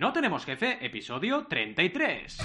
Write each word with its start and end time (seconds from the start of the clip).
No 0.00 0.12
tenemos 0.12 0.44
jefe, 0.44 0.78
episodio 0.86 1.48
33. 1.48 2.38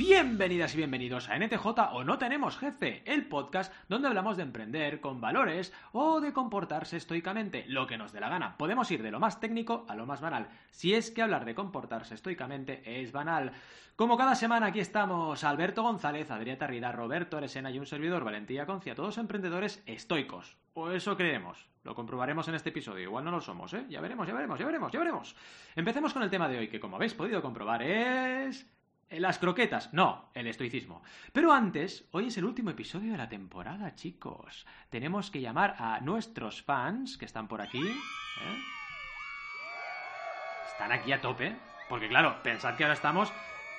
Bienvenidas 0.00 0.72
y 0.72 0.78
bienvenidos 0.78 1.28
a 1.28 1.38
NTJ 1.38 1.66
o 1.92 2.04
No 2.04 2.16
Tenemos 2.16 2.56
Jefe, 2.56 3.02
el 3.04 3.26
podcast 3.26 3.70
donde 3.86 4.08
hablamos 4.08 4.38
de 4.38 4.44
emprender 4.44 4.98
con 5.02 5.20
valores 5.20 5.74
o 5.92 6.22
de 6.22 6.32
comportarse 6.32 6.96
estoicamente, 6.96 7.66
lo 7.68 7.86
que 7.86 7.98
nos 7.98 8.10
dé 8.10 8.18
la 8.18 8.30
gana. 8.30 8.56
Podemos 8.56 8.90
ir 8.90 9.02
de 9.02 9.10
lo 9.10 9.20
más 9.20 9.40
técnico 9.40 9.84
a 9.90 9.94
lo 9.94 10.06
más 10.06 10.22
banal, 10.22 10.48
si 10.70 10.94
es 10.94 11.10
que 11.10 11.20
hablar 11.20 11.44
de 11.44 11.54
comportarse 11.54 12.14
estoicamente 12.14 13.02
es 13.02 13.12
banal. 13.12 13.52
Como 13.94 14.16
cada 14.16 14.36
semana 14.36 14.68
aquí 14.68 14.80
estamos 14.80 15.44
Alberto 15.44 15.82
González, 15.82 16.30
Adrieta 16.30 16.66
Rida, 16.66 16.92
Roberto 16.92 17.36
Aresena 17.36 17.70
y 17.70 17.78
un 17.78 17.84
servidor 17.84 18.24
Valentía 18.24 18.64
Concia, 18.64 18.94
todos 18.94 19.18
emprendedores 19.18 19.82
estoicos. 19.84 20.56
O 20.72 20.90
eso 20.90 21.14
creemos. 21.14 21.68
Lo 21.84 21.94
comprobaremos 21.94 22.48
en 22.48 22.54
este 22.54 22.70
episodio. 22.70 23.04
Igual 23.04 23.26
no 23.26 23.32
lo 23.32 23.42
somos, 23.42 23.74
¿eh? 23.74 23.84
Ya 23.90 24.00
veremos, 24.00 24.26
ya 24.26 24.32
veremos, 24.32 24.58
ya 24.58 24.64
veremos, 24.64 24.92
ya 24.92 24.98
veremos. 24.98 25.36
Empecemos 25.76 26.14
con 26.14 26.22
el 26.22 26.30
tema 26.30 26.48
de 26.48 26.56
hoy, 26.56 26.68
que 26.68 26.80
como 26.80 26.96
habéis 26.96 27.12
podido 27.12 27.42
comprobar 27.42 27.82
es... 27.82 28.66
Las 29.10 29.40
croquetas, 29.40 29.92
no, 29.92 30.30
el 30.34 30.46
estoicismo. 30.46 31.02
Pero 31.32 31.52
antes, 31.52 32.06
hoy 32.12 32.28
es 32.28 32.38
el 32.38 32.44
último 32.44 32.70
episodio 32.70 33.10
de 33.10 33.18
la 33.18 33.28
temporada, 33.28 33.96
chicos. 33.96 34.66
Tenemos 34.88 35.32
que 35.32 35.40
llamar 35.40 35.74
a 35.78 35.98
nuestros 35.98 36.62
fans 36.62 37.18
que 37.18 37.24
están 37.24 37.48
por 37.48 37.60
aquí. 37.60 37.80
¿eh? 37.80 38.62
Están 40.70 40.92
aquí 40.92 41.10
a 41.10 41.20
tope. 41.20 41.56
Porque 41.88 42.08
claro, 42.08 42.40
pensad 42.44 42.76
que 42.76 42.84
ahora 42.84 42.94
estamos... 42.94 43.32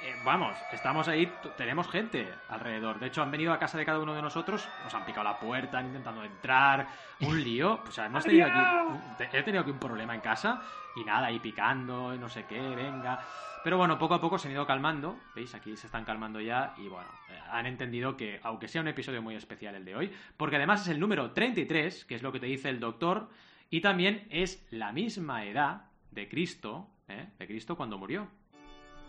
eh, 0.04 0.16
vamos, 0.24 0.56
estamos 0.72 1.08
ahí, 1.08 1.32
tenemos 1.58 1.90
gente 1.90 2.34
alrededor. 2.50 3.00
De 3.00 3.08
hecho, 3.08 3.22
han 3.22 3.32
venido 3.32 3.54
a 3.54 3.60
casa 3.60 3.78
de 3.78 3.86
cada 3.86 4.00
uno 4.00 4.14
de 4.14 4.22
nosotros, 4.22 4.68
nos 4.84 4.94
han 4.94 5.06
picado 5.06 5.24
la 5.24 5.40
puerta, 5.40 5.78
han 5.80 5.88
intentado 5.88 6.24
entrar, 6.24 6.88
un 7.22 7.44
lío. 7.44 7.82
O 7.88 7.92
sea, 7.92 8.06
hemos 8.08 8.24
tenido 8.24 8.48
aquí, 8.48 8.60
un- 8.90 9.18
te- 9.18 9.38
he 9.38 9.44
tenido 9.44 9.62
aquí 9.62 9.72
un 9.72 9.80
problema 9.80 10.16
en 10.16 10.22
casa 10.22 10.62
y 10.96 11.04
nada, 11.04 11.28
ahí 11.28 11.40
picando, 11.40 12.14
y 12.14 12.18
no 12.18 12.30
sé 12.30 12.46
qué, 12.46 12.60
venga. 12.60 13.20
Pero 13.64 13.78
bueno, 13.78 13.98
poco 14.00 14.16
a 14.16 14.22
poco 14.22 14.40
se 14.40 14.48
han 14.48 14.54
ido 14.54 14.66
calmando, 14.66 15.20
¿veis? 15.36 15.54
Aquí 15.54 15.78
se 15.78 15.86
están 15.86 16.04
calmando 16.04 16.40
ya 16.42 16.74
y 16.78 16.88
bueno, 16.88 17.10
eh, 17.30 17.40
han 17.52 17.68
entendido 17.68 18.18
que 18.18 18.40
aunque 18.44 18.68
sea 18.68 18.82
un 18.82 18.88
episodio 18.88 19.22
muy 19.22 19.36
especial 19.36 19.76
el 19.76 19.86
de 19.86 19.96
hoy, 19.96 20.12
porque 20.36 20.56
además 20.56 20.82
es 20.82 20.88
el 20.88 21.00
número 21.00 21.32
33, 21.32 22.06
que 22.06 22.16
es 22.16 22.24
lo 22.24 22.32
que 22.32 22.40
te 22.40 22.48
dice 22.48 22.70
el 22.70 22.80
doctor, 22.80 23.30
y 23.70 23.82
también 23.82 24.26
es 24.32 24.66
la 24.72 24.92
misma 24.92 25.46
edad 25.46 25.84
de 26.10 26.28
Cristo, 26.28 26.90
¿eh? 27.08 27.28
De 27.38 27.46
Cristo 27.48 27.78
cuando 27.78 27.98
murió. 28.00 28.28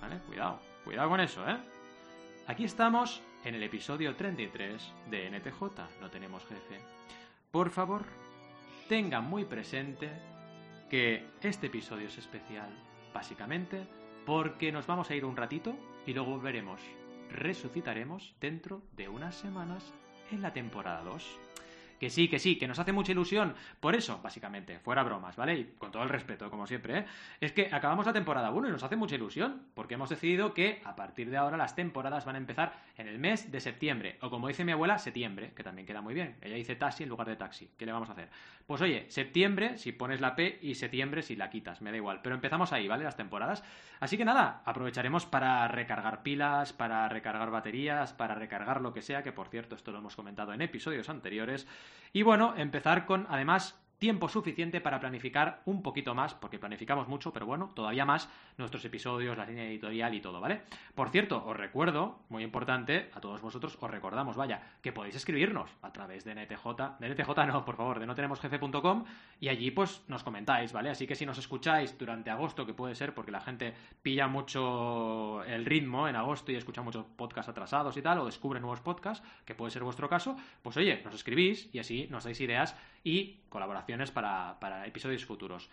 ¿Vale? 0.02 0.18
Cuidado, 0.27 0.60
cuidado 0.84 1.08
con 1.08 1.20
eso, 1.20 1.48
¿eh? 1.48 1.56
Aquí 2.47 2.64
estamos 2.64 3.22
en 3.44 3.55
el 3.55 3.62
episodio 3.62 4.14
33 4.16 4.92
de 5.11 5.30
NTJ, 5.30 5.62
no 6.00 6.11
tenemos 6.11 6.44
jefe. 6.47 6.80
Por 7.50 7.70
favor, 7.70 8.05
tengan 8.89 9.24
muy 9.24 9.44
presente 9.44 10.11
que 10.91 11.27
este 11.41 11.69
episodio 11.69 12.08
es 12.08 12.19
especial, 12.19 12.70
básicamente, 13.14 13.86
porque 14.27 14.72
nos 14.72 14.86
vamos 14.86 15.11
a 15.11 15.14
ir 15.14 15.24
un 15.24 15.36
ratito 15.36 15.74
y 16.06 16.12
luego 16.12 16.33
volveremos. 16.33 16.80
Resucitaremos 17.30 18.34
dentro 18.41 18.83
de 18.96 19.08
unas 19.08 19.34
semanas 19.34 19.94
en 20.30 20.42
la 20.42 20.52
temporada 20.52 21.02
2. 21.02 21.39
Que 22.03 22.11
sí, 22.11 22.27
que 22.27 22.41
sí, 22.41 22.58
que 22.58 22.67
nos 22.67 22.81
hace 22.81 22.91
mucha 22.91 23.12
ilusión. 23.12 23.55
Por 23.78 23.95
eso, 23.95 24.19
básicamente, 24.20 24.81
fuera 24.81 25.05
bromas, 25.05 25.36
¿vale? 25.36 25.55
Y 25.55 25.64
con 25.78 25.92
todo 25.92 26.03
el 26.03 26.08
respeto, 26.08 26.50
como 26.50 26.67
siempre, 26.67 26.98
¿eh? 26.98 27.06
Es 27.41 27.53
que 27.53 27.69
acabamos 27.70 28.05
la 28.06 28.12
temporada 28.12 28.50
1 28.50 28.67
y 28.67 28.72
nos 28.72 28.83
hace 28.83 28.97
mucha 28.97 29.14
ilusión, 29.14 29.69
porque 29.72 29.95
hemos 29.95 30.11
decidido 30.11 30.53
que 30.53 30.83
a 30.84 30.97
partir 30.97 31.30
de 31.30 31.36
ahora 31.36 31.56
las 31.56 31.77
temporadas 31.77 32.25
van 32.25 32.34
a 32.34 32.39
empezar 32.39 32.73
en 32.97 33.06
el 33.06 33.20
mes 33.20 33.53
de 33.53 33.61
septiembre, 33.61 34.19
o 34.20 34.30
como 34.30 34.48
dice 34.48 34.64
mi 34.64 34.73
abuela, 34.73 34.98
septiembre, 34.98 35.53
que 35.55 35.62
también 35.62 35.86
queda 35.86 36.00
muy 36.00 36.12
bien. 36.12 36.39
Ella 36.41 36.56
dice 36.56 36.75
taxi 36.75 37.05
en 37.05 37.08
lugar 37.08 37.28
de 37.28 37.36
taxi. 37.36 37.70
¿Qué 37.78 37.86
le 37.86 37.92
vamos 37.92 38.08
a 38.08 38.14
hacer? 38.14 38.30
Pues 38.67 38.80
oye, 38.80 39.08
septiembre 39.08 39.78
si 39.78 39.92
pones 39.92 40.20
la 40.20 40.34
P 40.34 40.58
y 40.61 40.75
septiembre 40.75 41.23
si 41.23 41.36
la 41.36 41.50
quitas, 41.50 41.83
me 41.83 41.92
da 41.92 41.98
igual. 41.98 42.19
Pero 42.20 42.34
empezamos 42.34 42.73
ahí, 42.73 42.89
¿vale? 42.89 43.05
Las 43.05 43.17
temporadas. 43.17 43.62
Así 44.00 44.17
que 44.17 44.25
nada, 44.25 44.62
aprovecharemos 44.64 45.25
para 45.25 45.68
recargar 45.68 46.24
pilas, 46.24 46.73
para 46.73 47.08
recargar 47.08 47.52
baterías, 47.52 48.12
para 48.12 48.35
recargar 48.35 48.80
lo 48.80 48.92
que 48.92 49.02
sea, 49.02 49.23
que 49.23 49.30
por 49.30 49.46
cierto, 49.46 49.77
esto 49.77 49.92
lo 49.92 49.98
hemos 49.98 50.17
comentado 50.17 50.52
en 50.52 50.62
episodios 50.62 51.08
anteriores. 51.08 51.68
Y 52.13 52.23
bueno, 52.23 52.55
empezar 52.57 53.07
con, 53.07 53.27
además, 53.29 53.81
tiempo 54.02 54.29
suficiente 54.29 54.80
para 54.80 54.98
planificar 54.98 55.63
un 55.64 55.80
poquito 55.80 56.13
más, 56.13 56.35
porque 56.35 56.58
planificamos 56.58 57.07
mucho, 57.07 57.33
pero 57.33 57.46
bueno, 57.46 57.70
todavía 57.73 58.05
más 58.05 58.29
nuestros 58.58 58.85
episodios, 58.85 59.39
la 59.39 59.46
línea 59.46 59.64
editorial 59.64 60.13
y 60.13 60.20
todo, 60.20 60.40
¿vale? 60.40 60.63
Por 60.96 61.11
cierto, 61.11 61.45
os 61.46 61.57
recuerdo, 61.57 62.18
muy 62.29 62.42
importante, 62.42 63.11
a 63.14 63.20
todos 63.20 63.41
vosotros 63.41 63.79
os 63.80 63.89
recordamos, 63.89 64.35
vaya, 64.35 64.61
que 64.83 64.91
podéis 64.91 65.14
escribirnos 65.14 65.70
a 65.83 65.92
través 65.92 66.24
de 66.24 66.35
NTJ, 66.35 66.98
de 66.98 67.11
NTJ 67.11 67.46
no, 67.46 67.64
por 67.64 67.77
favor, 67.77 68.01
de 68.01 68.07
no 68.07 68.17
tenemos 68.17 68.41
jefe.com 68.41 69.05
y 69.39 69.48
allí 69.51 69.70
pues 69.70 70.02
nos 70.08 70.24
comentáis, 70.24 70.73
¿vale? 70.73 70.91
Así 70.91 71.07
que 71.07 71.14
si 71.14 71.24
nos 71.24 71.39
escucháis 71.39 71.96
durante 71.96 72.30
agosto, 72.30 72.67
que 72.67 72.74
puede 72.74 72.96
ser 72.96 73.14
porque 73.14 73.30
la 73.30 73.41
gente 73.41 73.73
pilla 74.02 74.27
mucho 74.27 75.45
el 75.45 75.64
ritmo 75.64 76.08
en 76.08 76.17
agosto 76.17 76.51
y 76.51 76.57
escucha 76.57 76.83
muchos 76.83 77.07
podcasts 77.07 77.51
atrasados 77.51 77.96
y 77.96 78.02
tal, 78.02 78.18
o 78.18 78.27
descubre 78.27 78.58
nuevos 78.58 78.80
podcasts, 78.80 79.24
que 79.45 79.55
puede 79.55 79.70
ser 79.70 79.85
vuestro 79.85 80.08
caso, 80.08 80.36
pues 80.61 80.77
oye, 80.77 81.01
nos 81.05 81.14
escribís 81.14 81.73
y 81.73 81.79
así 81.79 82.08
nos 82.11 82.24
dais 82.24 82.41
ideas 82.41 82.74
y 83.05 83.40
colaboraciones 83.48 84.11
para, 84.11 84.58
para 84.61 84.86
episodios 84.86 85.24
futuros. 85.24 85.70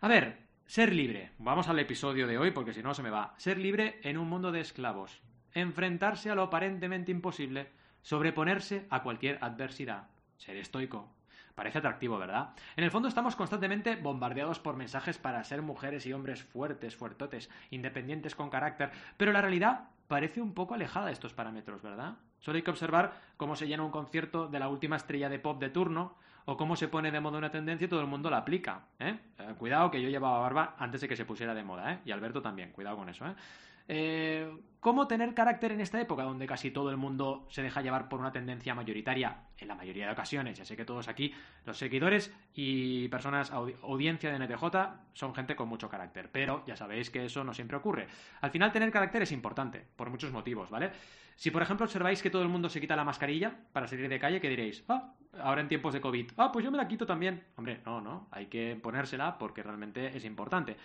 A 0.00 0.08
ver, 0.08 0.38
ser 0.66 0.94
libre. 0.94 1.32
Vamos 1.38 1.68
al 1.68 1.78
episodio 1.78 2.26
de 2.26 2.38
hoy 2.38 2.50
porque 2.52 2.72
si 2.72 2.82
no 2.82 2.94
se 2.94 3.02
me 3.02 3.10
va. 3.10 3.34
Ser 3.36 3.58
libre 3.58 4.00
en 4.02 4.18
un 4.18 4.28
mundo 4.28 4.52
de 4.52 4.60
esclavos. 4.60 5.20
Enfrentarse 5.52 6.30
a 6.30 6.34
lo 6.34 6.42
aparentemente 6.42 7.12
imposible. 7.12 7.68
Sobreponerse 8.02 8.86
a 8.88 9.02
cualquier 9.02 9.38
adversidad. 9.40 10.08
Ser 10.38 10.56
estoico. 10.56 11.12
Parece 11.54 11.78
atractivo, 11.78 12.18
¿verdad? 12.18 12.54
En 12.76 12.84
el 12.84 12.90
fondo 12.90 13.08
estamos 13.08 13.36
constantemente 13.36 13.96
bombardeados 13.96 14.58
por 14.58 14.76
mensajes 14.76 15.18
para 15.18 15.44
ser 15.44 15.60
mujeres 15.60 16.06
y 16.06 16.12
hombres 16.12 16.42
fuertes, 16.42 16.96
fuertotes, 16.96 17.50
independientes 17.70 18.34
con 18.34 18.48
carácter, 18.48 18.92
pero 19.18 19.32
la 19.32 19.42
realidad 19.42 19.90
parece 20.08 20.40
un 20.40 20.54
poco 20.54 20.74
alejada 20.74 21.06
de 21.06 21.12
estos 21.12 21.34
parámetros, 21.34 21.82
¿verdad? 21.82 22.14
Solo 22.38 22.56
hay 22.56 22.62
que 22.62 22.70
observar 22.70 23.12
cómo 23.36 23.56
se 23.56 23.68
llena 23.68 23.84
un 23.84 23.90
concierto 23.90 24.48
de 24.48 24.58
la 24.58 24.68
última 24.68 24.96
estrella 24.96 25.28
de 25.28 25.38
pop 25.38 25.60
de 25.60 25.68
turno 25.68 26.16
o 26.46 26.56
cómo 26.56 26.76
se 26.76 26.88
pone 26.88 27.10
de 27.10 27.20
moda 27.20 27.38
una 27.38 27.50
tendencia 27.50 27.84
y 27.84 27.88
todo 27.88 28.00
el 28.00 28.06
mundo 28.06 28.30
la 28.30 28.38
aplica, 28.38 28.82
¿eh? 28.98 29.18
Eh, 29.38 29.54
cuidado 29.58 29.90
que 29.90 30.00
yo 30.00 30.08
llevaba 30.08 30.38
barba 30.40 30.74
antes 30.78 31.00
de 31.00 31.08
que 31.08 31.16
se 31.16 31.24
pusiera 31.24 31.54
de 31.54 31.62
moda, 31.62 31.92
¿eh? 31.92 31.98
Y 32.04 32.10
Alberto 32.10 32.40
también, 32.42 32.72
cuidado 32.72 32.96
con 32.96 33.08
eso, 33.08 33.26
¿eh? 33.26 33.34
Eh, 33.92 34.48
¿Cómo 34.78 35.08
tener 35.08 35.34
carácter 35.34 35.72
en 35.72 35.80
esta 35.80 36.00
época 36.00 36.22
donde 36.22 36.46
casi 36.46 36.70
todo 36.70 36.90
el 36.90 36.96
mundo 36.96 37.46
se 37.50 37.60
deja 37.60 37.82
llevar 37.82 38.08
por 38.08 38.20
una 38.20 38.30
tendencia 38.30 38.72
mayoritaria 38.72 39.36
en 39.58 39.66
la 39.66 39.74
mayoría 39.74 40.06
de 40.06 40.12
ocasiones? 40.12 40.56
Ya 40.56 40.64
sé 40.64 40.76
que 40.76 40.84
todos 40.84 41.08
aquí, 41.08 41.34
los 41.66 41.76
seguidores 41.76 42.32
y 42.54 43.08
personas, 43.08 43.52
audi- 43.52 43.74
audiencia 43.82 44.30
de 44.30 44.36
NTJ, 44.36 44.64
son 45.12 45.34
gente 45.34 45.56
con 45.56 45.68
mucho 45.68 45.88
carácter, 45.88 46.30
pero 46.30 46.62
ya 46.66 46.76
sabéis 46.76 47.10
que 47.10 47.24
eso 47.26 47.42
no 47.42 47.52
siempre 47.52 47.76
ocurre. 47.76 48.06
Al 48.40 48.52
final 48.52 48.70
tener 48.72 48.92
carácter 48.92 49.22
es 49.22 49.32
importante, 49.32 49.84
por 49.96 50.08
muchos 50.08 50.30
motivos, 50.32 50.70
¿vale? 50.70 50.92
Si 51.34 51.50
por 51.50 51.60
ejemplo 51.62 51.84
observáis 51.84 52.22
que 52.22 52.30
todo 52.30 52.42
el 52.42 52.48
mundo 52.48 52.68
se 52.68 52.80
quita 52.80 52.94
la 52.94 53.04
mascarilla 53.04 53.52
para 53.72 53.88
salir 53.88 54.08
de 54.08 54.20
calle, 54.20 54.40
¿qué 54.40 54.48
diréis? 54.48 54.84
Ah, 54.88 55.14
ahora 55.42 55.62
en 55.62 55.68
tiempos 55.68 55.92
de 55.92 56.00
COVID, 56.00 56.30
ah, 56.36 56.52
pues 56.52 56.64
yo 56.64 56.70
me 56.70 56.78
la 56.78 56.86
quito 56.86 57.04
también. 57.06 57.42
Hombre, 57.56 57.80
no, 57.84 58.00
no, 58.00 58.28
hay 58.30 58.46
que 58.46 58.78
ponérsela 58.80 59.36
porque 59.36 59.62
realmente 59.64 60.16
es 60.16 60.24
importante. 60.24 60.76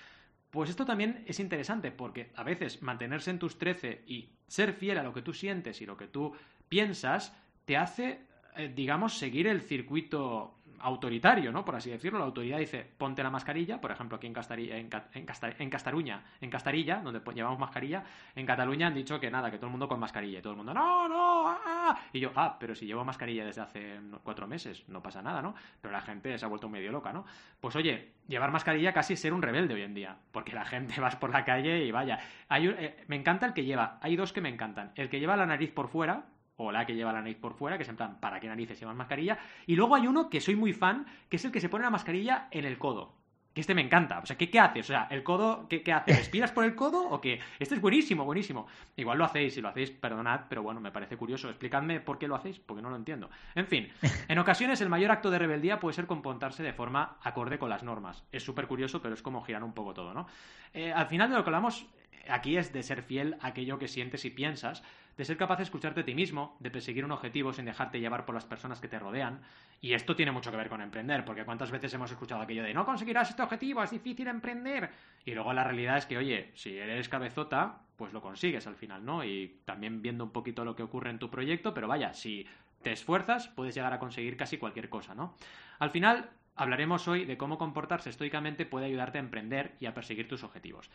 Pues 0.56 0.70
esto 0.70 0.86
también 0.86 1.22
es 1.28 1.42
interesante 1.42 1.92
porque 1.92 2.32
a 2.34 2.44
veces 2.44 2.82
mantenerse 2.82 3.30
en 3.30 3.40
tus 3.40 3.58
13 3.58 4.04
y 4.08 4.30
ser 4.48 4.72
fiel 4.72 4.98
a 4.98 5.04
lo 5.04 5.14
que 5.14 5.22
tú 5.22 5.34
sientes 5.34 5.82
y 5.82 5.86
lo 5.86 5.98
que 5.98 6.08
tú 6.08 6.32
piensas 6.70 7.36
te 7.66 7.76
hace, 7.76 8.22
eh, 8.56 8.72
digamos, 8.74 9.18
seguir 9.18 9.48
el 9.48 9.60
circuito 9.60 10.56
autoritario, 10.80 11.52
¿no? 11.52 11.64
Por 11.66 11.76
así 11.76 11.90
decirlo. 11.90 12.20
La 12.20 12.26
autoridad 12.26 12.58
dice, 12.60 12.86
ponte 12.98 13.24
la 13.24 13.30
mascarilla, 13.30 13.80
por 13.82 13.92
ejemplo, 13.92 14.18
aquí 14.18 14.28
en, 14.28 14.34
Castari- 14.36 14.72
en, 14.72 14.90
en 15.14 15.26
en 15.60 15.70
Castaruña, 15.70 16.24
en 16.42 16.50
Castarilla, 16.50 17.02
donde 17.02 17.20
pues, 17.20 17.36
llevamos 17.36 17.60
mascarilla, 17.60 18.04
en 18.36 18.46
Cataluña 18.46 18.88
han 18.88 18.94
dicho 18.96 19.20
que 19.20 19.30
nada, 19.32 19.50
que 19.52 19.58
todo 19.58 19.68
el 19.68 19.72
mundo 19.72 19.88
con 19.88 20.00
mascarilla. 20.00 20.40
Y 20.40 20.42
todo 20.42 20.54
el 20.54 20.58
mundo, 20.58 20.74
no, 20.74 21.08
no, 21.08 21.48
ah, 21.48 21.60
ah". 21.66 22.00
Y 22.14 22.20
yo, 22.20 22.32
ah, 22.36 22.58
pero 22.60 22.76
si 22.76 22.86
llevo 22.86 23.04
mascarilla 23.06 23.46
desde 23.46 23.62
hace 23.62 24.00
cuatro 24.24 24.48
meses, 24.48 24.84
no 24.88 25.02
pasa 25.02 25.22
nada, 25.22 25.42
¿no? 25.42 25.56
Pero 25.82 25.92
la 25.92 26.02
gente 26.02 26.38
se 26.38 26.46
ha 26.46 26.48
vuelto 26.48 26.70
medio 26.70 26.92
loca, 26.92 27.12
¿no? 27.14 27.26
Pues 27.60 27.76
oye, 27.76 28.14
llevar 28.28 28.52
mascarilla 28.52 28.94
casi 28.94 29.14
es 29.14 29.20
ser 29.20 29.34
un 29.34 29.42
rebelde 29.42 29.74
hoy 29.74 29.82
en 29.84 29.94
día, 29.94 30.18
porque 30.32 30.54
la 30.54 30.66
gente 30.66 31.00
vas 31.02 31.16
por 31.16 31.30
la 31.32 31.46
calle 31.46 31.84
y 31.86 31.92
vaya. 31.92 32.20
Hay 32.50 32.68
un- 32.68 32.76
eh, 32.78 33.04
me 33.08 33.16
encanta 33.16 33.46
el 33.46 33.54
que 33.54 33.66
lleva, 33.66 33.98
hay 34.02 34.16
dos 34.16 34.34
que 34.34 34.42
me 34.42 34.50
encantan. 34.50 34.92
El 34.96 35.10
que 35.10 35.20
lleva 35.20 35.36
la 35.38 35.46
nariz 35.46 35.72
por 35.72 35.88
fuera, 35.90 36.26
o 36.58 36.72
la 36.72 36.86
que 36.86 36.96
lleva 36.96 37.12
la 37.12 37.22
nariz 37.22 37.38
por 37.38 37.54
fuera, 37.54 37.78
que 37.78 37.84
es 37.84 37.90
en 37.90 37.98
plan, 37.98 38.20
¿para 38.20 38.40
qué 38.40 38.48
narices 38.48 38.80
llevan 38.80 38.98
mascarilla? 38.98 39.38
Y 39.66 39.76
luego 39.76 39.96
hay 39.96 40.08
uno 40.08 40.30
que 40.30 40.42
soy 40.42 40.56
muy 40.56 40.74
fan, 40.74 41.06
que 41.30 41.38
es 41.38 41.46
el 41.46 41.52
que 41.52 41.60
se 41.60 41.70
pone 41.70 41.84
la 41.84 41.90
mascarilla 41.90 42.48
en 42.52 42.66
el 42.66 42.78
codo. 42.78 43.14
Que 43.56 43.62
este 43.62 43.74
me 43.74 43.82
encanta. 43.82 44.20
O 44.20 44.26
sea, 44.26 44.38
¿qué, 44.38 44.50
qué 44.50 44.60
haces? 44.60 44.86
O 44.86 44.88
sea, 44.88 45.08
¿el 45.10 45.24
codo 45.24 45.66
qué, 45.70 45.82
qué 45.82 45.94
haces? 45.94 46.18
¿Respiras 46.18 46.52
por 46.52 46.66
el 46.66 46.76
codo 46.76 47.08
o 47.08 47.22
qué? 47.22 47.40
Este 47.58 47.76
es 47.76 47.80
buenísimo, 47.80 48.26
buenísimo. 48.26 48.68
Igual 48.98 49.18
lo 49.18 49.24
hacéis, 49.24 49.54
si 49.54 49.62
lo 49.62 49.70
hacéis, 49.70 49.92
perdonad, 49.92 50.42
pero 50.50 50.62
bueno, 50.62 50.82
me 50.82 50.92
parece 50.92 51.16
curioso. 51.16 51.48
Explicadme 51.48 52.02
por 52.02 52.18
qué 52.18 52.28
lo 52.28 52.36
hacéis, 52.36 52.60
porque 52.60 52.82
no 52.82 52.90
lo 52.90 52.98
entiendo. 52.98 53.30
En 53.56 53.66
fin, 53.66 53.88
en 54.28 54.40
ocasiones 54.40 54.82
el 54.82 54.90
mayor 54.90 55.10
acto 55.12 55.32
de 55.32 55.40
rebeldía 55.40 55.80
puede 55.80 55.94
ser 55.94 56.06
comportarse 56.06 56.64
de 56.64 56.74
forma 56.74 57.18
acorde 57.24 57.58
con 57.58 57.70
las 57.70 57.82
normas. 57.82 58.26
Es 58.34 58.44
súper 58.44 58.68
curioso, 58.68 59.02
pero 59.02 59.14
es 59.14 59.22
como 59.22 59.42
girar 59.42 59.64
un 59.64 59.74
poco 59.74 59.94
todo, 59.94 60.14
¿no? 60.14 60.28
Eh, 60.74 60.92
al 60.92 61.08
final 61.08 61.30
de 61.30 61.38
lo 61.38 61.44
que 61.46 61.50
hablamos 61.50 61.88
aquí 62.28 62.58
es 62.58 62.74
de 62.74 62.84
ser 62.84 63.04
fiel 63.04 63.38
a 63.40 63.48
aquello 63.48 63.80
que 63.80 63.88
sientes 63.88 64.26
y 64.26 64.32
piensas, 64.32 64.84
de 65.18 65.26
ser 65.26 65.38
capaz 65.38 65.58
de 65.58 65.64
escucharte 65.64 66.02
a 66.02 66.06
ti 66.06 66.14
mismo, 66.14 66.58
de 66.60 66.72
perseguir 66.72 67.06
un 67.06 67.12
objetivo 67.12 67.54
sin 67.54 67.66
dejarte 67.66 68.00
llevar 68.00 68.26
por 68.26 68.36
las 68.36 68.46
personas 68.46 68.80
que 68.80 68.88
te 68.88 69.00
rodean. 69.00 69.42
Y 69.82 69.94
esto 69.94 70.16
tiene 70.16 70.32
mucho 70.32 70.52
que 70.52 70.58
ver 70.58 70.70
con 70.70 70.82
emprender, 70.82 71.24
porque 71.24 71.46
cuántas 71.46 71.72
veces 71.72 71.94
hemos 71.94 72.12
escuchado 72.12 72.42
aquello 72.42 72.64
de 72.64 72.74
no 72.74 72.86
conseguirás 72.86 73.30
este 73.30 73.42
objetivo, 73.42 73.84
es 73.84 73.92
difícil 73.92 74.28
emprender. 74.28 74.90
Y 75.24 75.34
luego 75.34 75.54
la 75.54 75.64
realidad 75.64 75.98
es 75.98 76.06
que, 76.06 76.18
oye, 76.18 76.52
si 76.56 76.78
eres 76.78 77.08
cabezota, 77.08 77.82
pues 77.96 78.12
lo 78.12 78.22
consigues 78.22 78.68
al 78.68 78.76
final, 78.76 79.06
¿no? 79.06 79.24
Y 79.24 79.62
también 79.66 80.02
viendo 80.02 80.24
un 80.24 80.32
poquito 80.32 80.66
lo 80.66 80.76
que 80.76 80.84
ocurre 80.84 81.10
en 81.10 81.20
tu 81.20 81.30
proyecto, 81.30 81.74
pero 81.74 81.88
vaya, 81.88 82.14
si 82.14 82.46
te 82.82 82.92
esfuerzas, 82.92 83.48
puedes 83.48 83.74
llegar 83.76 83.94
a 83.94 84.00
conseguir 84.00 84.38
casi 84.38 84.58
cualquier 84.58 84.90
cosa, 84.90 85.16
¿no? 85.16 85.36
Al 85.80 85.92
final, 85.92 86.30
hablaremos 86.56 87.08
hoy 87.08 87.26
de 87.26 87.38
cómo 87.38 87.58
comportarse 87.58 88.10
estoicamente 88.10 88.66
puede 88.66 88.86
ayudarte 88.88 89.18
a 89.18 89.22
emprender 89.22 89.76
y 89.80 89.86
a 89.86 89.94
perseguir 89.94 90.28
tus 90.28 90.44
objetivos. 90.44 90.90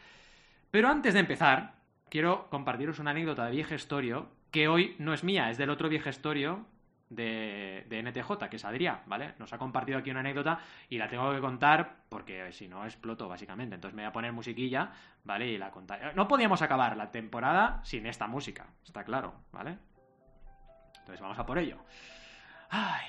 Pero 0.70 0.88
antes 0.88 1.14
de 1.14 1.20
empezar, 1.20 1.79
quiero 2.10 2.48
compartiros 2.50 2.98
una 2.98 3.12
anécdota 3.12 3.46
de 3.46 3.52
Viejestorio 3.52 4.28
que 4.50 4.68
hoy 4.68 4.96
no 4.98 5.14
es 5.14 5.24
mía, 5.24 5.48
es 5.48 5.56
del 5.56 5.70
otro 5.70 5.88
Viejestorio 5.88 6.66
de, 7.08 7.86
de 7.88 8.02
NTJ, 8.02 8.48
que 8.50 8.56
es 8.56 8.64
Adrián, 8.64 9.00
¿vale? 9.06 9.34
Nos 9.38 9.52
ha 9.52 9.58
compartido 9.58 9.98
aquí 9.98 10.10
una 10.10 10.20
anécdota 10.20 10.60
y 10.88 10.98
la 10.98 11.08
tengo 11.08 11.32
que 11.32 11.40
contar 11.40 12.04
porque 12.08 12.52
si 12.52 12.68
no 12.68 12.84
exploto, 12.84 13.28
básicamente. 13.28 13.76
Entonces 13.76 13.94
me 13.94 14.02
voy 14.02 14.08
a 14.08 14.12
poner 14.12 14.32
musiquilla, 14.32 14.92
¿vale? 15.24 15.48
Y 15.48 15.58
la 15.58 15.70
contaré. 15.70 16.12
No 16.14 16.28
podíamos 16.28 16.62
acabar 16.62 16.96
la 16.96 17.10
temporada 17.10 17.80
sin 17.84 18.06
esta 18.06 18.26
música, 18.26 18.66
está 18.84 19.04
claro, 19.04 19.34
¿vale? 19.52 19.78
Entonces 20.98 21.20
vamos 21.20 21.38
a 21.38 21.46
por 21.46 21.58
ello. 21.58 21.78
Ay. 22.70 23.06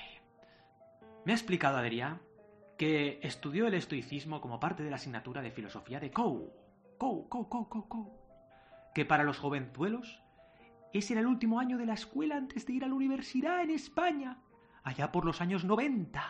Me 1.26 1.34
ha 1.34 1.36
explicado 1.36 1.78
Adrián 1.78 2.20
que 2.78 3.20
estudió 3.22 3.68
el 3.68 3.76
estoicismo 3.76 4.42
como 4.42 4.60
parte 4.60 4.82
de 4.82 4.90
la 4.90 4.96
asignatura 4.96 5.44
de 5.44 5.52
filosofía 5.52 6.00
de 6.00 6.12
COU. 6.12 6.52
COU, 6.98 7.30
COU, 7.30 7.48
COU, 7.48 7.70
COU, 7.70 7.88
COU. 7.88 8.21
Que 8.94 9.06
para 9.06 9.24
los 9.24 9.40
jovenzuelos 9.40 10.22
ese 10.94 11.14
era 11.14 11.22
el 11.22 11.28
último 11.28 11.60
año 11.60 11.78
de 11.78 11.86
la 11.86 11.94
escuela 11.94 12.36
antes 12.36 12.66
de 12.66 12.74
ir 12.74 12.84
a 12.84 12.88
la 12.88 12.96
universidad 12.96 13.62
en 13.62 13.70
España, 13.70 14.40
allá 14.84 15.12
por 15.12 15.26
los 15.26 15.40
años 15.40 15.64
90. 15.64 16.22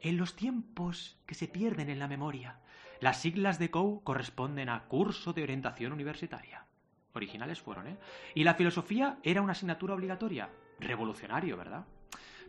En 0.00 0.16
los 0.16 0.34
tiempos 0.34 1.18
que 1.26 1.34
se 1.34 1.46
pierden 1.46 1.90
en 1.90 1.98
la 1.98 2.08
memoria. 2.08 2.58
Las 3.00 3.20
siglas 3.20 3.58
de 3.58 3.70
COU 3.70 4.02
corresponden 4.02 4.70
a 4.70 4.84
Curso 4.84 5.34
de 5.34 5.42
Orientación 5.42 5.92
Universitaria. 5.92 6.64
Originales 7.12 7.60
fueron, 7.60 7.86
¿eh? 7.86 7.98
Y 8.34 8.44
la 8.44 8.54
filosofía 8.54 9.18
era 9.22 9.42
una 9.42 9.52
asignatura 9.52 9.94
obligatoria. 9.94 10.48
Revolucionario, 10.78 11.56
¿verdad? 11.56 11.84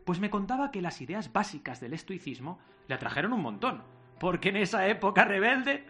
Pues 0.05 0.19
me 0.19 0.29
contaba 0.29 0.71
que 0.71 0.81
las 0.81 1.01
ideas 1.01 1.33
básicas 1.33 1.81
del 1.81 1.93
estoicismo 1.93 2.59
le 2.87 2.95
atrajeron 2.95 3.33
un 3.33 3.41
montón. 3.41 3.83
Porque 4.17 4.49
en 4.49 4.57
esa 4.57 4.87
época 4.87 5.25
rebelde 5.25 5.85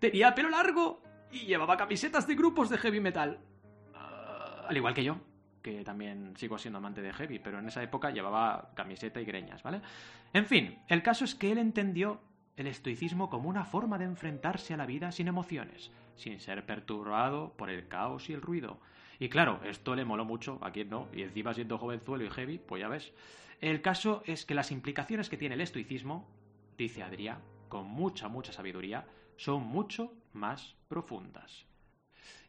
tenía 0.00 0.34
pelo 0.34 0.50
largo 0.50 1.02
y 1.42 1.46
llevaba 1.46 1.76
camisetas 1.76 2.26
de 2.26 2.34
grupos 2.34 2.70
de 2.70 2.78
heavy 2.78 3.00
metal. 3.00 3.38
Uh, 3.92 4.66
al 4.68 4.76
igual 4.76 4.94
que 4.94 5.04
yo, 5.04 5.18
que 5.62 5.84
también 5.84 6.34
sigo 6.36 6.58
siendo 6.58 6.78
amante 6.78 7.02
de 7.02 7.12
heavy, 7.12 7.38
pero 7.38 7.58
en 7.58 7.68
esa 7.68 7.82
época 7.82 8.10
llevaba 8.10 8.70
camiseta 8.74 9.20
y 9.20 9.24
greñas, 9.24 9.62
¿vale? 9.62 9.80
En 10.32 10.46
fin, 10.46 10.78
el 10.88 11.02
caso 11.02 11.24
es 11.24 11.34
que 11.34 11.52
él 11.52 11.58
entendió 11.58 12.20
el 12.56 12.66
estoicismo 12.66 13.28
como 13.28 13.48
una 13.48 13.64
forma 13.64 13.98
de 13.98 14.04
enfrentarse 14.06 14.74
a 14.74 14.76
la 14.76 14.86
vida 14.86 15.12
sin 15.12 15.28
emociones, 15.28 15.90
sin 16.16 16.40
ser 16.40 16.64
perturbado 16.64 17.52
por 17.56 17.68
el 17.68 17.88
caos 17.88 18.30
y 18.30 18.32
el 18.32 18.42
ruido. 18.42 18.80
Y 19.18 19.28
claro, 19.28 19.60
esto 19.64 19.94
le 19.94 20.04
moló 20.04 20.24
mucho, 20.24 20.58
a 20.62 20.70
quien 20.70 20.88
no, 20.88 21.08
y 21.12 21.22
encima 21.22 21.54
siendo 21.54 21.78
jovenzuelo 21.78 22.24
y 22.24 22.30
heavy, 22.30 22.58
pues 22.58 22.80
ya 22.80 22.88
ves. 22.88 23.12
El 23.60 23.80
caso 23.80 24.22
es 24.26 24.44
que 24.44 24.54
las 24.54 24.70
implicaciones 24.70 25.28
que 25.28 25.36
tiene 25.36 25.54
el 25.54 25.60
estoicismo, 25.60 26.28
dice 26.76 27.02
Adrián, 27.02 27.38
con 27.68 27.86
mucha, 27.86 28.28
mucha 28.28 28.52
sabiduría, 28.52 29.06
son 29.36 29.62
mucho 29.62 30.12
más 30.32 30.76
profundas. 30.88 31.66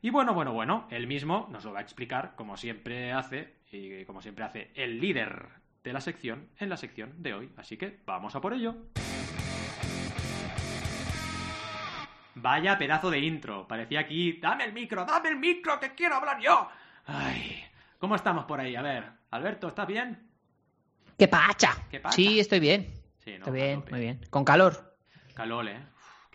Y 0.01 0.09
bueno, 0.09 0.33
bueno, 0.33 0.53
bueno, 0.53 0.87
él 0.91 1.07
mismo 1.07 1.47
nos 1.51 1.65
lo 1.65 1.73
va 1.73 1.79
a 1.79 1.81
explicar 1.81 2.35
como 2.35 2.55
siempre 2.57 3.11
hace, 3.11 3.55
y 3.71 4.05
como 4.05 4.21
siempre 4.21 4.45
hace 4.45 4.71
el 4.75 4.99
líder 4.99 5.49
de 5.83 5.93
la 5.93 6.01
sección 6.01 6.49
en 6.59 6.69
la 6.69 6.77
sección 6.77 7.21
de 7.21 7.33
hoy. 7.33 7.51
Así 7.57 7.77
que 7.77 7.99
vamos 8.05 8.35
a 8.35 8.41
por 8.41 8.53
ello. 8.53 8.75
Vaya 12.35 12.77
pedazo 12.77 13.09
de 13.09 13.19
intro. 13.19 13.67
Parecía 13.67 14.01
aquí, 14.01 14.33
dame 14.33 14.65
el 14.65 14.73
micro, 14.73 15.05
dame 15.05 15.29
el 15.29 15.37
micro, 15.37 15.79
que 15.79 15.95
quiero 15.95 16.15
hablar 16.15 16.39
yo. 16.39 16.69
Ay, 17.05 17.63
¿cómo 17.97 18.15
estamos 18.15 18.45
por 18.45 18.59
ahí? 18.59 18.75
A 18.75 18.81
ver, 18.83 19.05
Alberto, 19.31 19.67
¿estás 19.67 19.87
bien? 19.87 20.29
¡Qué 21.17 21.27
pacha! 21.27 21.75
¿Qué 21.89 21.99
pacha? 21.99 22.15
Sí, 22.15 22.39
estoy 22.39 22.59
bien. 22.59 22.93
Sí, 23.17 23.31
¿no? 23.31 23.37
Estoy 23.37 23.53
bien, 23.53 23.83
muy 23.89 23.99
bien. 23.99 24.21
Con 24.29 24.45
calor. 24.45 24.95
Calor, 25.33 25.67
¿eh? 25.67 25.79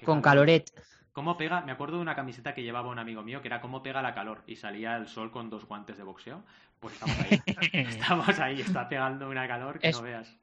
Con 0.05 0.21
calor. 0.23 0.47
caloret. 0.47 0.71
¿Cómo 1.13 1.37
pega? 1.37 1.61
Me 1.61 1.73
acuerdo 1.73 1.97
de 1.97 2.03
una 2.03 2.15
camiseta 2.17 2.55
que 2.55 2.63
llevaba 2.63 2.89
un 2.89 2.99
amigo 2.99 3.23
mío 3.23 3.43
que 3.43 3.49
era 3.49 3.61
cómo 3.61 3.83
pega 3.83 4.01
la 4.01 4.15
calor 4.15 4.43
y 4.47 4.57
salía 4.57 4.97
el 4.97 5.09
sol 5.09 5.31
con 5.31 5.51
dos 5.51 5.67
guantes 5.67 5.97
de 5.99 6.03
boxeo. 6.05 6.43
Pues 6.81 6.95
estamos 6.95 7.19
ahí. 7.21 7.43
estamos 7.73 8.39
ahí, 8.41 8.61
está 8.61 8.89
pegando 8.89 9.29
una 9.29 9.47
calor 9.47 9.79
que 9.79 9.89
Es- 9.89 9.97
no 9.97 10.03
veas. 10.03 10.35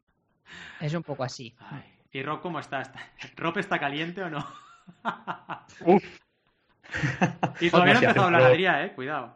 Es 0.80 0.94
un 0.94 1.04
poco 1.04 1.24
así. 1.24 1.56
Ay. 1.60 1.84
¿Y 2.12 2.24
Rob 2.24 2.42
cómo 2.42 2.60
está? 2.60 2.82
¿Está- 2.82 3.00
¿Rob 3.36 3.58
está 3.58 3.80
caliente 3.80 4.22
o 4.24 4.30
no? 4.30 4.46
Uf, 5.86 6.04
y 7.60 7.70
todavía 7.70 7.94
no 7.94 8.00
ha 8.00 8.02
Hostia, 8.02 8.10
empezado 8.10 8.22
a 8.22 8.26
hablar 8.26 8.42
pero- 8.42 8.52
Adrián, 8.54 8.86
¿eh? 8.86 8.92
Cuidado. 8.94 9.36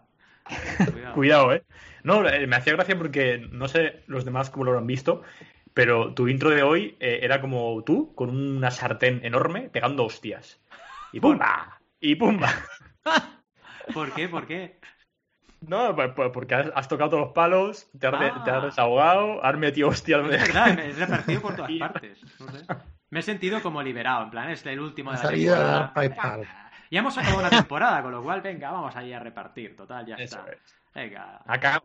Cuidado. 0.91 1.13
cuidado, 1.13 1.53
¿eh? 1.53 1.63
No, 2.03 2.27
eh, 2.27 2.47
me 2.47 2.55
hacía 2.55 2.73
gracia 2.73 2.97
porque 2.97 3.47
no 3.51 3.67
sé 3.67 4.03
los 4.07 4.25
demás 4.25 4.49
cómo 4.49 4.65
lo 4.65 4.77
han 4.77 4.87
visto, 4.87 5.21
pero 5.73 6.13
tu 6.13 6.27
intro 6.27 6.49
de 6.49 6.63
hoy 6.63 6.97
eh, 6.99 7.19
era 7.21 7.41
como 7.41 7.83
tú, 7.83 8.13
con 8.15 8.29
una 8.29 8.71
sartén 8.71 9.21
enorme, 9.23 9.69
pegando 9.69 10.05
hostias. 10.05 10.59
Y 11.11 11.19
pumba, 11.19 11.79
y 11.99 12.15
pumba. 12.15 12.49
¿Por 13.93 14.13
qué? 14.13 14.27
¿Por 14.29 14.47
qué? 14.47 14.79
No, 15.61 15.95
pues- 15.95 16.11
pues 16.15 16.29
porque 16.33 16.55
has, 16.55 16.71
has 16.75 16.87
tocado 16.87 17.09
todos 17.11 17.23
los 17.25 17.33
palos, 17.33 17.89
te 17.97 18.07
has, 18.07 18.13
Ah. 18.15 18.41
te 18.43 18.51
has 18.51 18.63
desahogado, 18.63 19.43
has 19.45 19.57
metido 19.57 19.89
hostias. 19.89 20.21
Es 20.25 20.29
verdad, 20.29 20.75
me 20.75 20.87
he 20.89 20.91
repartido 20.93 21.41
por 21.41 21.55
todas 21.55 21.71
partes. 21.79 22.19
No 22.39 22.51
sé. 22.51 22.65
Me 23.09 23.19
he 23.19 23.23
sentido 23.23 23.61
como 23.61 23.81
liberado, 23.83 24.23
en 24.23 24.29
plan, 24.31 24.49
es 24.49 24.65
el 24.65 24.79
último 24.79 25.11
de 25.11 25.17
la 25.23 25.29
temporada. 25.29 25.93
PayPal. 25.93 26.47
Ya 26.89 26.99
hemos 26.99 27.17
acabado 27.17 27.39
una 27.39 27.49
temporada, 27.49 28.01
con 28.03 28.11
lo 28.11 28.21
cual, 28.23 28.41
venga, 28.41 28.71
vamos 28.71 28.95
ahí 28.95 29.13
a 29.13 29.19
repartir. 29.19 29.75
Total, 29.75 30.05
ya 30.05 30.15
Eso 30.15 30.37
está. 30.39 30.51
es. 30.51 30.59
Venga. 30.93 31.41
Acá, 31.47 31.81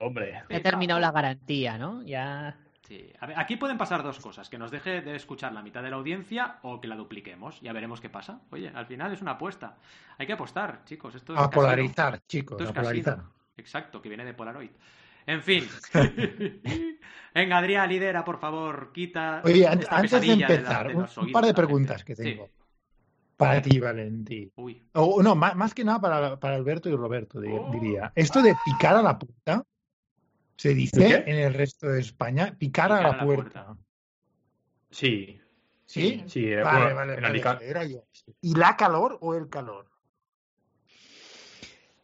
hombre. 0.00 0.42
He 0.48 0.60
terminado 0.60 0.98
la 1.00 1.12
garantía, 1.12 1.78
¿no? 1.78 2.02
Ya. 2.02 2.56
Sí. 2.88 3.12
A 3.20 3.26
ver, 3.26 3.38
aquí 3.38 3.56
pueden 3.56 3.76
pasar 3.76 4.02
dos 4.02 4.18
cosas: 4.18 4.48
que 4.48 4.56
nos 4.58 4.70
deje 4.70 5.02
de 5.02 5.14
escuchar 5.14 5.52
la 5.52 5.62
mitad 5.62 5.82
de 5.82 5.90
la 5.90 5.96
audiencia 5.96 6.58
o 6.62 6.80
que 6.80 6.88
la 6.88 6.96
dupliquemos. 6.96 7.60
Ya 7.60 7.72
veremos 7.74 8.00
qué 8.00 8.08
pasa. 8.08 8.40
Oye, 8.50 8.70
al 8.74 8.86
final 8.86 9.12
es 9.12 9.20
una 9.20 9.32
apuesta. 9.32 9.76
Hay 10.16 10.26
que 10.26 10.32
apostar, 10.32 10.84
chicos. 10.86 11.14
Esto 11.14 11.34
es 11.34 11.38
A 11.38 11.42
casino. 11.42 11.54
polarizar, 11.62 12.20
chicos, 12.26 12.54
Esto 12.58 12.64
es 12.64 12.70
a 12.70 12.72
polarizar. 12.80 13.22
Exacto, 13.58 14.00
que 14.00 14.08
viene 14.08 14.24
de 14.24 14.32
Polaroid. 14.34 14.70
En 15.26 15.42
fin. 15.42 15.68
Venga, 17.34 17.58
Adrián, 17.58 17.88
lidera, 17.88 18.24
por 18.24 18.38
favor. 18.38 18.90
Quita. 18.92 19.42
Oye, 19.44 19.66
antes 19.66 19.88
de 19.90 19.96
pesadilla 20.02 20.48
la- 20.48 20.54
empezar, 20.54 20.96
un, 20.96 21.32
par 21.32 21.44
de 21.44 21.54
preguntas 21.54 22.04
que 22.04 22.16
Sí. 22.16 22.22
tengo. 22.22 22.48
Para 23.36 23.62
ti, 23.62 23.78
Valentín. 23.78 24.50
Uy. 24.56 24.82
O 24.94 25.22
no, 25.22 25.36
más, 25.36 25.54
más 25.54 25.72
que 25.74 25.84
nada 25.84 26.00
para, 26.00 26.40
para 26.40 26.56
Alberto 26.56 26.88
y 26.88 26.96
Roberto, 26.96 27.38
Oh. 27.38 27.70
diría. 27.70 28.10
Esto 28.16 28.42
de 28.42 28.56
picar 28.64 28.96
a 28.96 29.02
la 29.02 29.16
puerta, 29.18 29.62
se 30.58 30.70
¿De 30.70 30.74
dice 30.74 31.22
en 31.26 31.36
el 31.38 31.54
resto 31.54 31.86
de 31.86 32.00
España, 32.00 32.54
picar, 32.58 32.90
Picar 32.90 33.06
a 33.06 33.16
la, 33.16 33.24
puerta. 33.24 33.76
Sí, 34.90 35.40
¿Sí? 35.86 36.24
sí. 36.26 36.52
eh, 36.52 36.62
Vale, 36.62 36.80
bueno, 36.80 36.96
vale, 36.96 37.14
en 37.14 37.42
vale, 37.42 37.68
era 37.70 37.84
yo. 37.84 38.04
¿Y 38.40 38.54
la 38.54 38.76
calor 38.76 39.18
o 39.20 39.34
el 39.34 39.48
calor? 39.48 39.88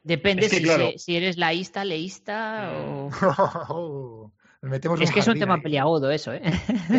Depende 0.04 0.46
Es 0.46 0.52
que, 0.52 0.58
si, 0.58 0.62
claro. 0.64 0.90
se- 0.92 0.98
si 0.98 1.16
eres 1.16 1.36
laísta, 1.36 1.84
leísta 1.84 2.70
o. 2.72 3.10
Nos 3.10 4.30
metemos 4.70 5.00
Es 5.00 5.10
que 5.10 5.20
es 5.20 5.26
un 5.28 5.38
tema 5.38 5.54
ahí. 5.54 5.60
peliagudo 5.62 6.10
eso, 6.10 6.32
¿eh? 6.32 6.42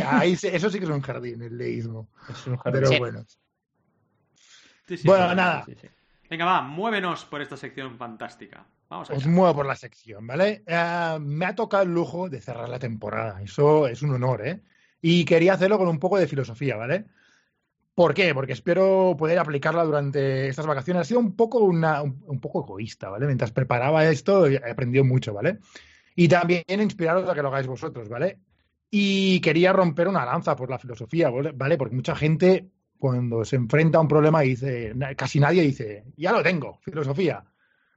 Ahí 0.06 0.36
se- 0.36 0.56
eso 0.56 0.70
sí 0.70 0.78
que 0.80 0.86
es 0.86 0.92
un 0.92 1.02
jardín, 1.02 1.42
el 1.42 1.58
leísmo. 1.58 2.10
es 2.30 2.46
un 2.48 2.58
jardín. 2.58 2.82
Pero 2.82 2.92
Sí. 2.92 3.00
bueno. 3.00 3.26
Sí, 4.88 4.98
sí, 4.98 5.08
Bueno, 5.08 5.30
sí. 5.30 5.36
nada. 5.36 5.64
Sí, 5.66 5.76
sí. 5.80 5.88
Venga, 6.30 6.46
va, 6.46 6.62
muévenos 6.64 7.26
por 7.26 7.42
esta 7.42 7.56
sección 7.56 7.98
fantástica. 7.98 8.66
Vamos 8.90 9.10
Os 9.10 9.26
muevo 9.26 9.56
por 9.56 9.66
la 9.66 9.76
sección, 9.76 10.28
¿vale? 10.28 10.64
Eh, 10.66 11.18
me 11.20 11.46
ha 11.46 11.56
tocado 11.56 11.84
el 11.84 11.94
lujo 11.94 12.30
de 12.30 12.42
cerrar 12.42 12.70
la 12.70 12.80
temporada. 12.80 13.42
Eso 13.42 13.88
es 13.88 14.02
un 14.02 14.12
honor, 14.12 14.46
¿eh? 14.46 14.62
Y 15.02 15.26
quería 15.26 15.54
hacerlo 15.54 15.78
con 15.78 15.88
un 15.88 16.00
poco 16.00 16.18
de 16.18 16.28
filosofía, 16.28 16.76
¿vale? 16.76 17.06
¿Por 17.94 18.14
qué? 18.14 18.34
Porque 18.34 18.54
espero 18.54 19.16
poder 19.18 19.40
aplicarla 19.40 19.84
durante 19.84 20.48
estas 20.50 20.66
vacaciones. 20.66 21.02
Ha 21.02 21.06
sido 21.06 21.20
un 21.20 21.36
poco, 21.36 21.60
una, 21.60 22.02
un, 22.02 22.24
un 22.28 22.40
poco 22.40 22.64
egoísta, 22.64 23.10
¿vale? 23.10 23.26
Mientras 23.26 23.52
preparaba 23.52 24.06
esto 24.06 24.48
he 24.48 24.58
aprendido 24.58 25.06
mucho, 25.06 25.34
¿vale? 25.34 25.60
Y 26.16 26.28
también 26.28 26.64
inspiraros 26.68 27.28
a 27.30 27.34
que 27.34 27.42
lo 27.42 27.48
hagáis 27.50 27.68
vosotros, 27.68 28.08
¿vale? 28.10 28.40
Y 28.90 29.40
quería 29.42 29.74
romper 29.74 30.08
una 30.08 30.26
lanza 30.26 30.56
por 30.56 30.70
la 30.70 30.80
filosofía, 30.80 31.30
¿vale? 31.30 31.78
Porque 31.78 31.96
mucha 31.96 32.16
gente 32.16 32.70
cuando 32.98 33.44
se 33.46 33.56
enfrenta 33.56 33.98
a 33.98 34.02
un 34.02 34.08
problema 34.08 34.42
dice, 34.42 34.94
casi 35.18 35.40
nadie 35.40 35.62
dice, 35.62 36.06
ya 36.16 36.32
lo 36.32 36.42
tengo, 36.42 36.80
filosofía, 36.82 37.44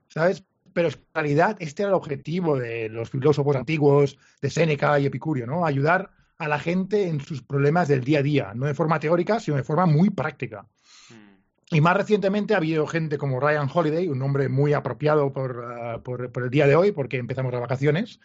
¿sabes? 0.07 0.43
Pero 0.73 0.89
en 0.89 0.95
realidad 1.13 1.57
este 1.59 1.83
era 1.83 1.89
el 1.89 1.95
objetivo 1.95 2.57
de 2.57 2.89
los 2.89 3.09
filósofos 3.09 3.55
antiguos, 3.55 4.17
de 4.41 4.49
Séneca 4.49 4.99
y 4.99 5.05
Epicurio, 5.05 5.47
¿no? 5.47 5.65
Ayudar 5.65 6.11
a 6.37 6.47
la 6.47 6.59
gente 6.59 7.07
en 7.07 7.19
sus 7.19 7.41
problemas 7.41 7.87
del 7.87 8.03
día 8.03 8.19
a 8.19 8.23
día, 8.23 8.51
no 8.55 8.65
de 8.65 8.73
forma 8.73 8.99
teórica, 8.99 9.39
sino 9.39 9.57
de 9.57 9.63
forma 9.63 9.85
muy 9.85 10.09
práctica. 10.09 10.65
Mm. 11.09 11.75
Y 11.75 11.81
más 11.81 11.97
recientemente 11.97 12.53
ha 12.53 12.57
habido 12.57 12.87
gente 12.87 13.17
como 13.17 13.39
Ryan 13.39 13.69
Holiday, 13.71 14.07
un 14.07 14.19
nombre 14.19 14.47
muy 14.47 14.73
apropiado 14.73 15.33
por, 15.33 15.57
uh, 15.57 16.01
por, 16.01 16.31
por, 16.31 16.43
el 16.43 16.49
día 16.49 16.65
de 16.65 16.75
hoy, 16.75 16.91
porque 16.91 17.17
empezamos 17.17 17.51
las 17.51 17.61
vacaciones, 17.61 18.19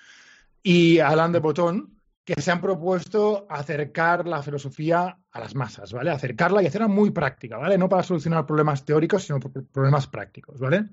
y 0.62 1.00
Alain 1.00 1.32
de 1.32 1.40
Botton, 1.40 1.94
que 2.24 2.40
se 2.40 2.50
han 2.50 2.60
propuesto 2.60 3.46
acercar 3.50 4.26
la 4.26 4.42
filosofía 4.42 5.18
a 5.30 5.40
las 5.40 5.54
masas, 5.54 5.92
¿vale? 5.92 6.10
Acercarla 6.10 6.62
y 6.62 6.66
hacerla 6.66 6.88
muy 6.88 7.10
práctica, 7.10 7.58
¿vale? 7.58 7.76
No 7.76 7.88
para 7.88 8.02
solucionar 8.02 8.46
problemas 8.46 8.84
teóricos, 8.84 9.24
sino 9.24 9.40
problemas 9.40 10.06
prácticos, 10.06 10.58
¿vale? 10.58 10.86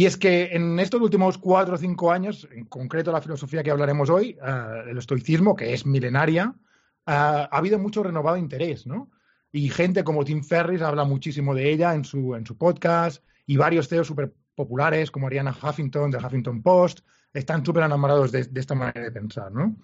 Y 0.00 0.06
es 0.06 0.16
que 0.16 0.48
en 0.52 0.80
estos 0.80 0.98
últimos 1.02 1.36
cuatro 1.36 1.74
o 1.74 1.76
cinco 1.76 2.10
años, 2.10 2.48
en 2.52 2.64
concreto 2.64 3.12
la 3.12 3.20
filosofía 3.20 3.62
que 3.62 3.70
hablaremos 3.70 4.08
hoy, 4.08 4.34
uh, 4.40 4.88
el 4.88 4.96
estoicismo, 4.96 5.54
que 5.54 5.74
es 5.74 5.84
milenaria, 5.84 6.54
uh, 6.56 6.56
ha 7.04 7.48
habido 7.52 7.78
mucho 7.78 8.02
renovado 8.02 8.38
interés, 8.38 8.86
¿no? 8.86 9.10
Y 9.52 9.68
gente 9.68 10.02
como 10.02 10.24
Tim 10.24 10.42
Ferriss 10.42 10.80
habla 10.80 11.04
muchísimo 11.04 11.54
de 11.54 11.70
ella 11.70 11.94
en 11.94 12.06
su, 12.06 12.34
en 12.34 12.46
su 12.46 12.56
podcast, 12.56 13.22
y 13.44 13.58
varios 13.58 13.88
CEOs 13.88 14.06
súper 14.06 14.32
populares, 14.54 15.10
como 15.10 15.26
Ariana 15.26 15.54
Huffington, 15.54 16.10
del 16.10 16.24
Huffington 16.24 16.62
Post, 16.62 17.00
están 17.34 17.62
súper 17.62 17.82
enamorados 17.82 18.32
de, 18.32 18.44
de, 18.44 18.58
esta 18.58 18.74
manera 18.74 19.02
de 19.02 19.12
pensar, 19.12 19.52
¿no? 19.52 19.76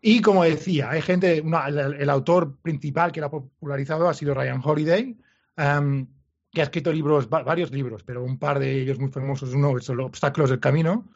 Y 0.00 0.22
como 0.22 0.42
decía, 0.44 0.88
hay 0.88 1.02
gente, 1.02 1.38
una, 1.42 1.68
el, 1.68 1.96
el, 2.00 2.08
autor 2.08 2.56
principal 2.62 3.12
que 3.12 3.20
lo 3.20 3.26
ha 3.26 3.30
popularizado 3.30 4.08
ha 4.08 4.14
sido 4.14 4.32
Ryan 4.32 4.62
Holiday, 4.64 5.18
um, 5.58 6.06
que 6.52 6.60
ha 6.60 6.64
escrito 6.64 6.92
libros, 6.92 7.28
varios 7.28 7.70
libros, 7.70 8.02
pero 8.02 8.24
un 8.24 8.38
par 8.38 8.58
de 8.58 8.80
ellos 8.80 8.98
muy 8.98 9.10
famosos. 9.10 9.54
Uno 9.54 9.76
es 9.78 9.88
Los 9.88 10.06
obstáculos 10.06 10.50
del 10.50 10.60
camino, 10.60 11.10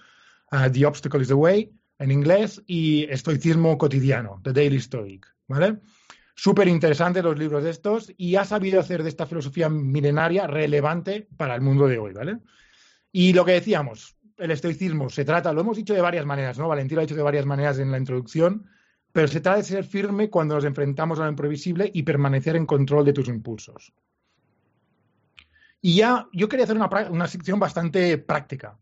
uh, 0.52 0.70
The 0.70 0.86
Obstacle 0.86 1.22
is 1.22 1.28
the 1.28 1.34
Way, 1.34 1.72
en 1.98 2.10
inglés, 2.10 2.62
y 2.66 3.04
Estoicismo 3.04 3.76
cotidiano, 3.78 4.40
The 4.42 4.52
Daily 4.52 4.80
Stoic, 4.80 5.26
¿vale? 5.48 5.78
Súper 6.36 6.66
interesantes 6.66 7.22
los 7.22 7.38
libros 7.38 7.62
de 7.62 7.70
estos 7.70 8.12
y 8.16 8.36
ha 8.36 8.44
sabido 8.44 8.80
hacer 8.80 9.02
de 9.02 9.08
esta 9.08 9.26
filosofía 9.26 9.68
milenaria 9.68 10.46
relevante 10.46 11.28
para 11.36 11.54
el 11.54 11.60
mundo 11.60 11.86
de 11.86 11.98
hoy, 11.98 12.12
¿vale? 12.12 12.38
Y 13.12 13.32
lo 13.32 13.44
que 13.44 13.52
decíamos, 13.52 14.16
el 14.36 14.50
estoicismo 14.50 15.08
se 15.10 15.24
trata, 15.24 15.52
lo 15.52 15.60
hemos 15.60 15.76
dicho 15.76 15.94
de 15.94 16.00
varias 16.00 16.26
maneras, 16.26 16.58
¿no? 16.58 16.68
Valentín 16.68 16.96
lo 16.96 17.02
ha 17.02 17.06
dicho 17.06 17.14
de 17.14 17.22
varias 17.22 17.46
maneras 17.46 17.78
en 17.78 17.92
la 17.92 17.98
introducción, 17.98 18.66
pero 19.12 19.28
se 19.28 19.40
trata 19.40 19.58
de 19.58 19.64
ser 19.64 19.84
firme 19.84 20.28
cuando 20.28 20.56
nos 20.56 20.64
enfrentamos 20.64 21.20
a 21.20 21.24
lo 21.24 21.30
imprevisible 21.30 21.88
y 21.94 22.02
permanecer 22.02 22.56
en 22.56 22.66
control 22.66 23.04
de 23.04 23.12
tus 23.12 23.28
impulsos. 23.28 23.92
Y 25.86 25.96
ya 25.96 26.26
yo 26.32 26.48
quería 26.48 26.64
hacer 26.64 26.76
una, 26.76 26.88
una 27.10 27.26
sección 27.28 27.60
bastante 27.60 28.16
práctica. 28.16 28.78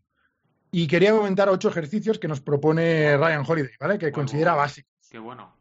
Y 0.71 0.87
quería 0.87 1.11
comentar 1.11 1.49
ocho 1.49 1.67
ejercicios 1.67 2.17
que 2.17 2.29
nos 2.29 2.39
propone 2.39 3.17
Ryan 3.17 3.43
Holiday, 3.45 3.73
¿vale? 3.77 3.97
Que 3.99 4.05
Muy 4.05 4.13
considera 4.13 4.51
bueno. 4.51 4.61
básicos. 4.63 4.91
Qué 5.11 5.19
bueno. 5.19 5.53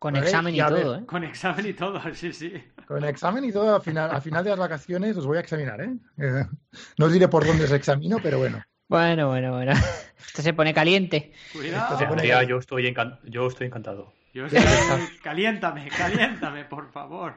Con 0.00 0.14
¿Vale? 0.14 0.26
examen 0.26 0.52
y, 0.52 0.56
Y 0.56 0.60
a 0.60 0.68
ver, 0.70 0.82
todo, 0.82 0.96
¿eh? 0.96 1.06
Con 1.06 1.22
examen 1.22 1.66
y 1.66 1.72
todo, 1.74 2.02
sí, 2.14 2.32
sí. 2.32 2.52
Con 2.88 3.04
examen 3.04 3.44
y 3.44 3.52
todo, 3.52 3.76
al 3.76 3.82
final, 3.82 4.10
al 4.10 4.20
final 4.20 4.42
de 4.42 4.50
las 4.50 4.58
vacaciones 4.58 5.16
os 5.16 5.24
voy 5.26 5.36
a 5.36 5.40
examinar, 5.42 5.80
¿eh? 5.80 5.94
Eh, 6.18 6.44
No 6.98 7.06
os 7.06 7.12
diré 7.12 7.28
por 7.28 7.46
dónde 7.46 7.66
os 7.66 7.70
examino, 7.72 8.18
pero 8.20 8.38
bueno. 8.40 8.60
Bueno, 8.88 9.28
bueno, 9.28 9.52
bueno. 9.52 9.72
Esto 10.26 10.42
se 10.42 10.54
pone 10.54 10.74
caliente. 10.74 11.32
Cuidado. 11.52 11.96
se 11.96 12.04
pone- 12.06 12.22
Andrea, 12.22 12.42
yo 12.42 12.58
estoy, 12.58 12.86
encan- 12.92 13.20
yo 13.22 13.46
estoy 13.46 13.68
encantado. 13.68 14.12
Yo 14.34 14.46
estoy... 14.46 14.60
Caliéntame, 15.22 15.88
caliéntame, 15.96 16.64
por 16.64 16.90
favor. 16.90 17.34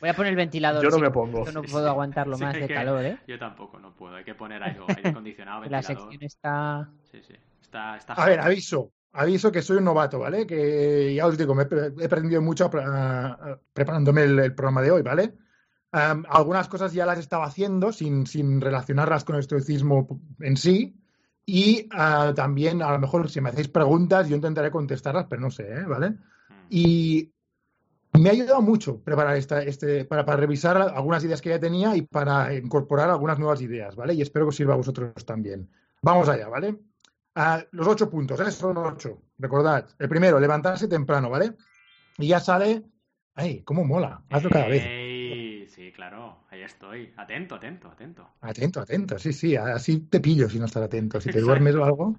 Voy 0.00 0.08
a 0.08 0.14
poner 0.14 0.30
el 0.30 0.36
ventilador. 0.36 0.82
Yo 0.82 0.90
no 0.90 0.96
sí, 0.96 1.02
me 1.02 1.10
pongo. 1.10 1.44
Yo 1.44 1.52
no 1.52 1.62
puedo 1.62 1.84
sí. 1.84 1.90
aguantarlo 1.90 2.36
Sí, 2.36 2.42
más 2.44 2.54
de 2.54 2.66
que- 2.66 2.74
calor, 2.74 3.04
¿eh? 3.04 3.18
Yo 3.26 3.38
tampoco, 3.38 3.78
no 3.78 3.94
puedo. 3.94 4.16
Hay 4.16 4.24
que 4.24 4.34
poner 4.34 4.62
aire, 4.62 4.80
aire 4.88 5.08
acondicionado, 5.10 5.62
La 5.64 5.78
ventilador. 5.80 5.86
sección 6.10 6.22
está... 6.22 6.88
Sí, 7.10 7.20
sí. 7.26 7.34
Está, 7.62 7.96
está 7.96 8.14
A 8.14 8.26
ver, 8.26 8.40
aviso. 8.40 8.92
Aviso 9.12 9.50
que 9.50 9.60
soy 9.62 9.78
un 9.78 9.84
novato, 9.84 10.18
¿vale? 10.20 10.46
Que 10.46 11.12
ya 11.14 11.26
os 11.26 11.36
digo, 11.36 11.54
me 11.54 11.64
he, 11.64 11.66
pre- 11.66 11.92
he 12.00 12.04
aprendido 12.04 12.40
mucho 12.40 12.70
a- 12.72 13.58
preparándome 13.72 14.22
el, 14.22 14.38
el 14.38 14.54
programa 14.54 14.82
de 14.82 14.90
hoy, 14.92 15.02
¿vale? 15.02 15.34
Am, 15.92 16.24
algunas 16.28 16.68
cosas 16.68 16.92
ya 16.92 17.04
las 17.04 17.18
estaba 17.18 17.44
haciendo 17.46 17.90
sin, 17.92 18.26
sin 18.26 18.60
relacionarlas 18.60 19.24
con 19.24 19.34
el 19.34 19.40
estoicismo 19.40 20.20
en 20.38 20.56
sí. 20.56 20.96
Y 21.44 21.88
ah, 21.90 22.32
también, 22.36 22.80
a 22.82 22.92
lo 22.92 23.00
mejor, 23.00 23.28
si 23.28 23.40
me 23.40 23.48
hacéis 23.48 23.66
preguntas, 23.68 24.28
yo 24.28 24.36
intentaré 24.36 24.70
contestarlas, 24.70 25.26
pero 25.28 25.42
no 25.42 25.50
sé, 25.50 25.64
¿eh? 25.64 25.84
¿vale? 25.88 26.10
Mm. 26.10 26.18
Y 26.70 27.32
me 28.18 28.28
ha 28.28 28.32
ayudado 28.32 28.60
mucho 28.62 29.00
preparar 29.02 29.36
esta, 29.36 29.62
este, 29.62 30.04
para, 30.04 30.24
para 30.24 30.38
revisar 30.38 30.76
algunas 30.76 31.22
ideas 31.24 31.40
que 31.40 31.50
ya 31.50 31.60
tenía 31.60 31.96
y 31.96 32.02
para 32.02 32.54
incorporar 32.54 33.08
algunas 33.10 33.38
nuevas 33.38 33.60
ideas, 33.60 33.96
¿vale? 33.96 34.14
Y 34.14 34.22
espero 34.22 34.46
que 34.46 34.50
os 34.50 34.56
sirva 34.56 34.74
a 34.74 34.78
vosotros 34.78 35.24
también. 35.24 35.70
Vamos 36.02 36.28
allá, 36.28 36.48
¿vale? 36.48 36.76
Ah, 37.34 37.64
los 37.70 37.86
ocho 37.86 38.10
puntos, 38.10 38.40
¿eh? 38.40 38.50
Son 38.50 38.76
ocho. 38.76 39.22
Recordad. 39.38 39.88
El 39.98 40.08
primero, 40.08 40.40
levantarse 40.40 40.88
temprano, 40.88 41.30
¿vale? 41.30 41.54
Y 42.18 42.28
ya 42.28 42.40
sale. 42.40 42.82
¡Ay, 43.34 43.62
cómo 43.62 43.84
mola! 43.84 44.22
Hazlo 44.28 44.50
cada 44.50 44.66
vez. 44.66 44.82
Sí, 45.70 45.92
claro. 45.92 46.44
Ahí 46.50 46.62
estoy. 46.62 47.12
Atento, 47.16 47.54
atento, 47.54 47.88
atento. 47.88 48.28
Atento, 48.40 48.80
atento. 48.80 49.18
Sí, 49.18 49.32
sí. 49.32 49.56
Así 49.56 50.00
te 50.00 50.20
pillo 50.20 50.50
si 50.50 50.58
no 50.58 50.66
estás 50.66 50.82
atento. 50.82 51.20
Si 51.20 51.30
te 51.30 51.40
duermes 51.40 51.74
o 51.76 51.84
algo. 51.84 52.18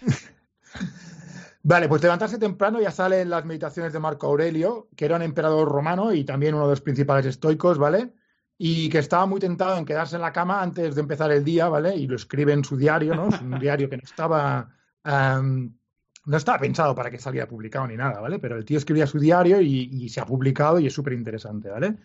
Vale, 1.64 1.88
pues 1.88 2.02
levantarse 2.02 2.38
temprano 2.38 2.80
ya 2.80 2.90
salen 2.90 3.30
las 3.30 3.44
meditaciones 3.44 3.92
de 3.92 4.00
Marco 4.00 4.26
Aurelio, 4.26 4.88
que 4.96 5.04
era 5.04 5.16
un 5.16 5.22
emperador 5.22 5.68
romano 5.68 6.12
y 6.12 6.24
también 6.24 6.54
uno 6.54 6.64
de 6.64 6.72
los 6.72 6.80
principales 6.80 7.24
estoicos, 7.26 7.78
¿vale? 7.78 8.12
Y 8.58 8.88
que 8.88 8.98
estaba 8.98 9.26
muy 9.26 9.38
tentado 9.40 9.76
en 9.78 9.84
quedarse 9.84 10.16
en 10.16 10.22
la 10.22 10.32
cama 10.32 10.60
antes 10.60 10.94
de 10.96 11.00
empezar 11.00 11.30
el 11.30 11.44
día, 11.44 11.68
¿vale? 11.68 11.94
Y 11.96 12.08
lo 12.08 12.16
escribe 12.16 12.52
en 12.52 12.64
su 12.64 12.76
diario, 12.76 13.14
¿no? 13.14 13.28
Es 13.28 13.40
un 13.40 13.58
diario 13.60 13.88
que 13.88 13.96
no 13.96 14.02
estaba, 14.04 14.76
am, 15.04 15.78
no 16.26 16.36
estaba 16.36 16.58
pensado 16.58 16.94
para 16.96 17.10
que 17.10 17.18
saliera 17.18 17.46
publicado 17.46 17.86
ni 17.86 17.96
nada, 17.96 18.20
¿vale? 18.20 18.40
Pero 18.40 18.56
el 18.56 18.64
tío 18.64 18.78
escribía 18.78 19.06
su 19.06 19.20
diario 19.20 19.60
y, 19.60 19.88
y 19.92 20.08
se 20.08 20.20
ha 20.20 20.26
publicado 20.26 20.80
y 20.80 20.86
es 20.88 20.92
súper 20.92 21.12
interesante, 21.12 21.70
¿vale? 21.70 21.96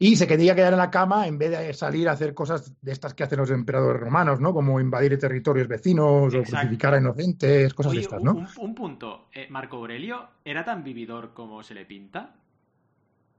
Y 0.00 0.14
se 0.14 0.28
quería 0.28 0.54
quedar 0.54 0.72
en 0.72 0.78
la 0.78 0.90
cama 0.90 1.26
en 1.26 1.38
vez 1.38 1.50
de 1.50 1.74
salir 1.74 2.08
a 2.08 2.12
hacer 2.12 2.32
cosas 2.32 2.72
de 2.80 2.92
estas 2.92 3.14
que 3.14 3.24
hacen 3.24 3.38
los 3.40 3.50
emperadores 3.50 4.00
romanos, 4.00 4.40
¿no? 4.40 4.52
Como 4.54 4.78
invadir 4.78 5.18
territorios 5.18 5.66
vecinos 5.66 6.32
o 6.34 6.42
crucificar 6.44 6.94
a 6.94 6.98
inocentes, 6.98 7.74
cosas 7.74 7.90
Oye, 7.90 7.98
de 8.00 8.02
estas, 8.04 8.22
¿no? 8.22 8.32
un- 8.34 8.48
un 8.58 8.74
punto. 8.76 9.26
Eh, 9.32 9.48
¿Marco 9.50 9.76
Aurelio 9.78 10.28
era 10.44 10.64
tan 10.64 10.84
vividor 10.84 11.34
como 11.34 11.62
se 11.64 11.74
le 11.74 11.84
pinta? 11.84 12.34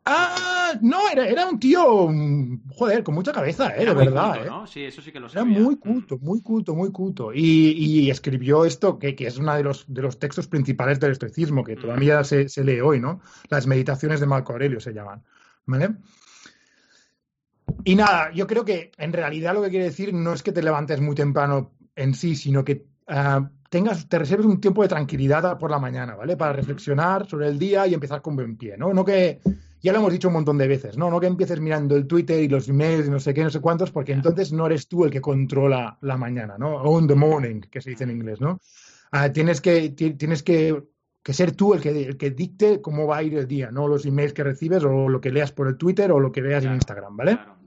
Ah, 0.06 0.74
no, 0.82 1.08
era, 1.12 1.28
era 1.28 1.46
un 1.48 1.60
tío, 1.60 2.08
mm, 2.10 2.70
joder, 2.72 3.04
con 3.04 3.14
mucha 3.14 3.32
cabeza, 3.32 3.70
eh, 3.70 3.84
Era 3.84 3.92
de 3.92 3.96
muy 3.98 4.06
verdad, 4.08 4.34
culto, 4.34 4.44
eh. 4.44 4.50
¿no? 4.50 4.68
Sí, 4.68 4.84
eso 4.84 5.02
sí 5.02 5.12
que 5.12 5.20
lo 5.20 5.28
Era 5.28 5.46
muy 5.46 5.76
Mm. 5.76 5.80
culto, 5.80 6.18
muy 6.18 6.42
culto, 6.42 6.74
muy 6.76 6.92
culto. 6.92 7.32
Y, 7.34 7.72
y 7.78 8.10
escribió 8.10 8.66
esto, 8.66 8.98
que, 8.98 9.16
que 9.16 9.28
es 9.28 9.38
uno 9.38 9.54
de 9.56 9.64
los, 9.64 9.86
de 9.88 10.02
los 10.02 10.18
textos 10.18 10.48
principales 10.48 11.00
del 11.00 11.12
estoicismo, 11.12 11.64
que 11.64 11.76
Mm. 11.76 11.80
todavía 11.80 12.24
se, 12.24 12.50
se 12.50 12.64
lee 12.64 12.80
hoy, 12.82 13.00
¿no? 13.00 13.22
Las 13.50 13.68
meditaciones 13.68 14.20
de 14.20 14.26
Marco 14.26 14.54
Aurelio 14.54 14.80
se 14.80 14.94
llaman, 14.94 15.22
¿vale? 15.68 15.90
Y 17.84 17.96
nada, 17.96 18.32
yo 18.34 18.46
creo 18.46 18.66
que 18.66 18.92
en 18.98 19.14
realidad 19.14 19.54
lo 19.54 19.62
que 19.64 19.70
quiere 19.70 19.86
decir 19.86 20.14
no 20.14 20.34
es 20.34 20.44
que 20.44 20.52
te 20.52 20.62
levantes 20.62 21.00
muy 21.02 21.16
temprano 21.16 21.72
en 21.96 22.14
sí, 22.14 22.36
sino 22.36 22.64
que 22.64 22.86
ah, 23.08 23.50
tengas, 23.70 24.08
te 24.08 24.20
reserves 24.20 24.46
un 24.46 24.60
tiempo 24.62 24.82
de 24.84 24.90
tranquilidad 24.90 25.58
por 25.58 25.72
la 25.72 25.80
mañana, 25.80 26.16
¿vale? 26.16 26.36
Para 26.38 26.54
reflexionar 26.54 27.28
sobre 27.28 27.48
el 27.48 27.58
día 27.58 27.88
y 27.88 27.94
empezar 27.94 28.22
con 28.22 28.36
buen 28.36 28.58
pie, 28.58 28.78
¿no? 28.78 28.94
No 28.94 29.04
que, 29.06 29.40
ya 29.82 29.94
lo 29.94 30.00
hemos 30.00 30.12
dicho 30.12 30.28
un 30.28 30.34
montón 30.36 30.58
de 30.58 30.68
veces, 30.68 30.98
¿no? 30.98 31.10
No 31.10 31.20
que 31.20 31.28
empieces 31.28 31.60
mirando 31.62 31.96
el 31.96 32.06
Twitter 32.06 32.42
y 32.44 32.50
los 32.50 32.68
emails 32.68 33.08
y 33.08 33.10
no 33.10 33.20
sé 33.20 33.34
qué, 33.34 33.44
no 33.44 33.50
sé 33.50 33.60
cuántos, 33.62 33.92
porque 33.92 34.12
entonces 34.12 34.52
no 34.52 34.66
eres 34.66 34.88
tú 34.88 35.06
el 35.06 35.12
que 35.12 35.22
controla 35.22 35.98
la 36.02 36.18
mañana, 36.18 36.58
¿no? 36.58 36.76
Own 36.82 37.08
the 37.08 37.16
morning, 37.16 37.62
que 37.62 37.82
se 37.82 37.92
dice 37.92 38.04
en 38.04 38.12
inglés, 38.12 38.42
¿no? 38.42 38.60
Ah, 39.12 39.32
tienes 39.32 39.62
que, 39.62 39.90
ti- 39.90 40.14
tienes 40.16 40.44
que, 40.44 40.84
que 41.24 41.34
ser 41.34 41.54
tú 41.54 41.74
el 41.74 41.82
que, 41.82 41.90
el 42.08 42.18
que 42.18 42.32
dicte 42.32 42.82
cómo 42.82 43.08
va 43.08 43.18
a 43.18 43.24
ir 43.24 43.36
el 43.36 43.48
día, 43.48 43.72
no 43.72 43.88
los 43.88 44.06
emails 44.06 44.34
que 44.34 44.44
recibes 44.44 44.84
o 44.84 45.08
lo 45.10 45.22
que 45.22 45.32
leas 45.32 45.52
por 45.54 45.68
el 45.68 45.78
Twitter 45.78 46.12
o 46.12 46.20
lo 46.20 46.32
que 46.32 46.42
veas 46.42 46.66
en 46.66 46.74
Instagram, 46.76 47.16
¿vale? 47.16 47.36
Claro. 47.36 47.59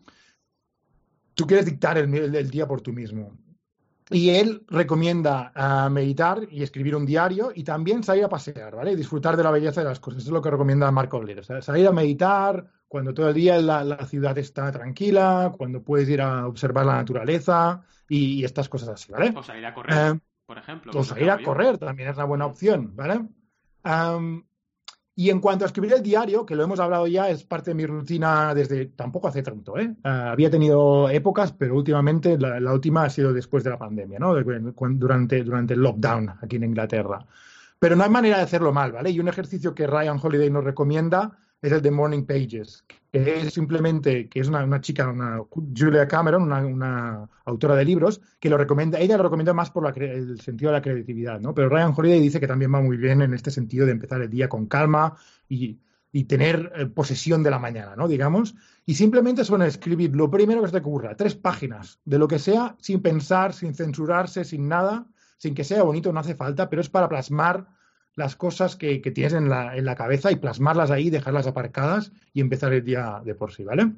Tú 1.42 1.46
quieres 1.46 1.66
dictar 1.66 1.98
el, 1.98 2.12
el- 2.14 2.34
el 2.34 2.50
día 2.50 2.66
por 2.66 2.80
tú 2.80 2.92
mismo. 2.92 3.36
Y 4.10 4.30
él 4.30 4.64
recomienda 4.68 5.52
ah, 5.54 5.88
meditar 5.88 6.40
y 6.50 6.62
escribir 6.62 6.94
un 6.96 7.06
diario 7.06 7.50
y 7.54 7.64
también 7.64 8.02
salir 8.02 8.24
a 8.24 8.28
pasear, 8.28 8.74
¿vale? 8.76 8.92
Y 8.92 8.96
disfrutar 8.96 9.36
de 9.36 9.42
la 9.42 9.50
belleza 9.50 9.80
de 9.80 9.88
las 9.88 10.00
cosas. 10.00 10.20
Eso 10.20 10.28
es 10.30 10.32
lo 10.34 10.42
que 10.42 10.50
recomienda 10.50 10.90
Marco 10.90 11.16
Aurelio. 11.16 11.40
O 11.40 11.44
sea, 11.44 11.62
salir 11.62 11.86
a 11.86 11.92
meditar 11.92 12.66
cuando 12.88 13.14
todo 13.14 13.28
el 13.28 13.34
día 13.34 13.56
la, 13.62 13.82
la 13.84 14.04
ciudad 14.06 14.36
está 14.36 14.70
tranquila, 14.70 15.52
cuando 15.56 15.82
puedes 15.82 16.08
ir 16.10 16.20
a 16.20 16.46
observar 16.46 16.84
la 16.84 16.96
naturaleza 16.96 17.80
y, 18.08 18.40
y 18.40 18.44
estas 18.44 18.68
cosas 18.68 18.90
así, 18.90 19.10
¿vale? 19.10 19.32
O 19.34 19.42
salir 19.42 19.64
a 19.64 19.72
correr, 19.72 20.16
Eh, 20.16 20.20
por 20.44 20.58
ejemplo. 20.58 20.92
o 20.94 21.02
salir 21.04 21.30
a 21.30 21.42
correr 21.42 21.78
también 21.78 22.10
es 22.10 22.16
una 22.16 22.24
buena 22.26 22.46
opción, 22.46 22.94
¿vale? 22.94 23.26
Y 25.14 25.28
en 25.28 25.40
cuanto 25.40 25.64
a 25.64 25.66
escribir 25.66 25.92
el 25.92 26.02
diario, 26.02 26.46
que 26.46 26.56
lo 26.56 26.64
hemos 26.64 26.80
hablado 26.80 27.06
ya, 27.06 27.28
es 27.28 27.44
parte 27.44 27.72
de 27.72 27.74
mi 27.74 27.84
rutina 27.84 28.54
desde 28.54 28.86
tampoco 28.86 29.28
hace 29.28 29.42
tanto, 29.42 29.78
¿eh? 29.78 29.94
Ah, 30.04 30.30
había 30.30 30.50
tenido 30.50 31.10
épocas, 31.10 31.52
pero 31.52 31.76
últimamente 31.76 32.38
la, 32.38 32.58
la 32.58 32.72
última 32.72 33.04
ha 33.04 33.10
sido 33.10 33.32
después 33.32 33.62
de 33.62 33.70
la 33.70 33.78
pandemia, 33.78 34.18
¿no? 34.18 34.34
Durante, 34.34 35.42
durante 35.44 35.74
el 35.74 35.80
lockdown 35.80 36.30
aquí 36.40 36.56
en 36.56 36.64
Inglaterra. 36.64 37.26
Pero 37.78 37.96
no 37.96 38.04
hay 38.04 38.10
manera 38.10 38.38
de 38.38 38.44
hacerlo 38.44 38.72
mal, 38.72 38.92
¿vale? 38.92 39.10
Y 39.10 39.20
un 39.20 39.28
ejercicio 39.28 39.74
que 39.74 39.86
Ryan 39.86 40.18
Holiday 40.22 40.48
nos 40.50 40.64
recomienda 40.64 41.38
es 41.62 41.72
el 41.72 41.80
de 41.80 41.90
Morning 41.90 42.24
Pages, 42.24 42.84
que 43.10 43.40
es 43.40 43.54
simplemente, 43.54 44.28
que 44.28 44.40
es 44.40 44.48
una, 44.48 44.64
una 44.64 44.80
chica, 44.80 45.08
una 45.08 45.40
Julia 45.48 46.08
Cameron, 46.08 46.42
una, 46.42 46.66
una 46.66 47.28
autora 47.44 47.76
de 47.76 47.84
libros, 47.84 48.20
que 48.40 48.50
lo 48.50 48.58
recomienda, 48.58 48.98
ella 48.98 49.16
lo 49.16 49.22
recomienda 49.22 49.54
más 49.54 49.70
por 49.70 49.96
el 49.96 50.40
sentido 50.40 50.72
de 50.72 50.78
la 50.78 50.82
creatividad, 50.82 51.40
¿no? 51.40 51.54
Pero 51.54 51.68
Ryan 51.68 51.94
Holiday 51.96 52.20
dice 52.20 52.40
que 52.40 52.48
también 52.48 52.74
va 52.74 52.80
muy 52.80 52.96
bien 52.96 53.22
en 53.22 53.32
este 53.32 53.50
sentido 53.50 53.86
de 53.86 53.92
empezar 53.92 54.20
el 54.20 54.28
día 54.28 54.48
con 54.48 54.66
calma 54.66 55.16
y 55.48 55.78
y 56.12 56.24
tener 56.24 56.70
eh, 56.76 56.86
posesión 56.86 57.42
de 57.42 57.50
la 57.50 57.58
mañana, 57.58 57.96
¿no? 57.96 58.06
Digamos. 58.06 58.54
Y 58.84 58.94
simplemente 58.94 59.44
son 59.44 59.62
escribir 59.62 60.14
lo 60.14 60.30
primero 60.30 60.60
que 60.60 60.68
se 60.68 60.72
te 60.72 60.78
ocurra, 60.78 61.16
tres 61.16 61.34
páginas, 61.34 62.00
de 62.04 62.18
lo 62.18 62.28
que 62.28 62.38
sea, 62.38 62.76
sin 62.78 63.00
pensar, 63.00 63.54
sin 63.54 63.74
censurarse, 63.74 64.44
sin 64.44 64.68
nada, 64.68 65.06
sin 65.38 65.54
que 65.54 65.64
sea 65.64 65.82
bonito, 65.82 66.12
no 66.12 66.20
hace 66.20 66.34
falta, 66.34 66.68
pero 66.68 66.82
es 66.82 66.90
para 66.90 67.08
plasmar 67.08 67.66
las 68.14 68.36
cosas 68.36 68.76
que, 68.76 69.00
que 69.00 69.10
tienes 69.10 69.32
en 69.32 69.48
la, 69.48 69.76
en 69.76 69.84
la 69.84 69.94
cabeza 69.94 70.30
y 70.30 70.36
plasmarlas 70.36 70.90
ahí, 70.90 71.10
dejarlas 71.10 71.46
aparcadas 71.46 72.12
y 72.34 72.40
empezar 72.40 72.72
el 72.72 72.84
día 72.84 73.20
de 73.24 73.34
por 73.34 73.52
sí, 73.52 73.64
¿vale? 73.64 73.92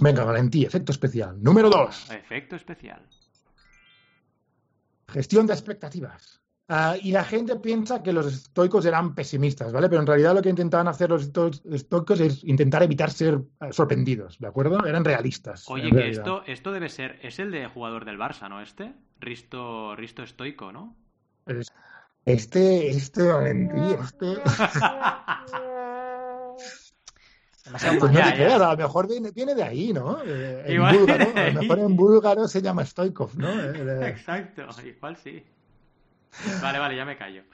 Venga, 0.00 0.24
Valentí, 0.24 0.64
efecto 0.64 0.92
especial. 0.92 1.42
Número 1.42 1.68
dos. 1.68 2.10
Efecto 2.10 2.56
especial. 2.56 3.02
Gestión 5.08 5.46
de 5.46 5.54
expectativas. 5.54 6.40
Ah, 6.70 6.96
y 7.00 7.12
la 7.12 7.24
gente 7.24 7.56
piensa 7.56 8.02
que 8.02 8.12
los 8.12 8.26
estoicos 8.26 8.84
eran 8.84 9.14
pesimistas, 9.14 9.72
¿vale? 9.72 9.88
Pero 9.88 10.02
en 10.02 10.06
realidad 10.06 10.34
lo 10.34 10.42
que 10.42 10.50
intentaban 10.50 10.86
hacer 10.86 11.08
los 11.08 11.22
esto- 11.22 11.50
estoicos 11.72 12.20
es 12.20 12.44
intentar 12.44 12.82
evitar 12.82 13.10
ser 13.10 13.40
eh, 13.62 13.72
sorprendidos, 13.72 14.38
¿de 14.38 14.48
acuerdo? 14.48 14.84
Eran 14.84 15.02
realistas. 15.02 15.64
Oye, 15.70 15.90
que 15.90 16.10
esto, 16.10 16.42
esto 16.46 16.70
debe 16.70 16.90
ser. 16.90 17.18
Es 17.22 17.38
el 17.38 17.50
de 17.52 17.66
jugador 17.68 18.04
del 18.04 18.18
Barça, 18.18 18.50
¿no? 18.50 18.60
Este. 18.60 18.92
Risto, 19.18 19.96
Risto 19.96 20.22
Estoico, 20.22 20.70
¿no? 20.70 20.94
Es- 21.46 21.72
Este, 22.28 22.90
este 22.90 23.22
Valentí, 23.22 23.94
este. 24.02 24.26
Demasiado 27.64 27.98
Pues 28.00 28.12
no 28.12 28.20
te 28.20 28.34
creas, 28.34 28.60
a 28.60 28.70
lo 28.72 28.76
mejor 28.76 29.08
viene, 29.08 29.30
viene 29.30 29.54
de 29.54 29.62
ahí, 29.62 29.94
¿no? 29.94 30.22
Eh, 30.22 30.62
en 30.66 30.74
Igual 30.74 30.98
búlgaro, 30.98 31.24
a 31.34 31.50
lo 31.50 31.62
mejor 31.62 31.78
en 31.78 31.96
búlgaro 31.96 32.46
se 32.46 32.60
llama 32.60 32.84
Stoikov, 32.84 33.34
¿no? 33.38 33.48
Eh, 33.48 33.72
eh, 33.76 34.08
Exacto, 34.08 34.66
igual 34.84 35.16
sí. 35.16 35.42
Vale, 36.60 36.78
vale, 36.78 36.96
ya 36.96 37.06
me 37.06 37.16
callo. 37.16 37.44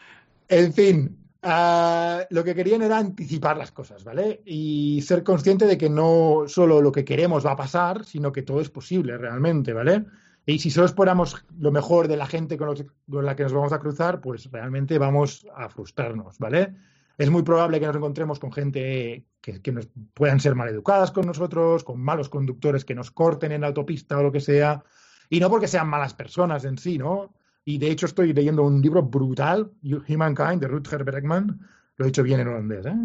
En 0.49 0.73
fin, 0.73 1.19
ah, 1.43 2.25
lo 2.31 2.43
que 2.43 2.57
querían 2.57 2.83
era 2.83 2.99
anticipar 2.99 3.57
las 3.57 3.71
cosas, 3.71 4.03
¿vale? 4.03 4.43
Y 4.45 5.03
ser 5.03 5.23
consciente 5.23 5.67
de 5.67 5.79
que 5.79 5.89
no 5.89 6.47
solo 6.49 6.81
lo 6.81 6.91
que 6.91 7.05
queremos 7.05 7.47
va 7.47 7.53
a 7.53 7.57
pasar, 7.57 8.05
sino 8.05 8.33
que 8.33 8.43
todo 8.43 8.61
es 8.61 8.71
posible 8.71 9.17
realmente, 9.19 9.73
¿vale? 9.73 10.05
Y 10.47 10.59
si 10.59 10.71
solo 10.71 10.87
esperamos 10.87 11.45
lo 11.59 11.73
mejor 11.73 12.07
de 12.09 12.17
la 12.17 12.27
gente 12.27 12.57
con, 12.57 12.69
los- 12.69 12.85
con 13.11 13.25
la 13.25 13.35
que 13.35 13.45
nos 13.45 13.53
vamos 13.53 13.73
a 13.73 13.79
cruzar, 13.79 14.21
pues 14.21 14.51
realmente 14.51 14.99
vamos 14.99 15.47
a 15.57 15.69
frustrarnos, 15.69 16.39
¿vale? 16.39 16.75
Es 17.17 17.31
muy 17.31 17.43
probable 17.43 17.79
que 17.81 17.87
nos 17.87 17.97
encontremos 17.97 18.39
con 18.39 18.53
gente 18.53 19.25
que, 19.41 19.63
que 19.63 19.73
nos 19.73 19.89
puedan 20.15 20.41
ser 20.41 20.55
maleducadas 20.55 21.13
con 21.13 21.27
nosotros, 21.27 21.85
con 21.85 22.01
malos 22.01 22.29
conductores 22.29 22.85
que 22.85 22.95
nos 22.95 23.11
corten 23.11 23.53
en 23.53 23.61
la 23.63 23.69
autopista 23.69 24.19
o 24.19 24.23
lo 24.23 24.33
que 24.33 24.41
sea, 24.41 24.83
y 25.31 25.41
no 25.41 25.49
porque 25.49 25.69
sean 25.69 25.89
malas 25.89 26.13
personas 26.13 26.65
en 26.65 26.77
sí, 26.77 26.99
¿no? 26.99 27.33
Y 27.65 27.79
de 27.79 27.91
hecho 27.91 28.07
estoy 28.07 28.33
leyendo 28.35 28.63
un 28.65 28.83
libro 28.83 29.03
brutal, 29.03 29.71
Humankind, 29.83 30.61
de 30.61 30.69
Rutger 30.69 31.05
Bregman, 31.05 31.61
lo 31.97 32.05
he 32.05 32.09
dicho 32.09 32.23
bien 32.23 32.41
en 32.41 32.49
holandés, 32.49 32.85
¿eh? 32.87 32.97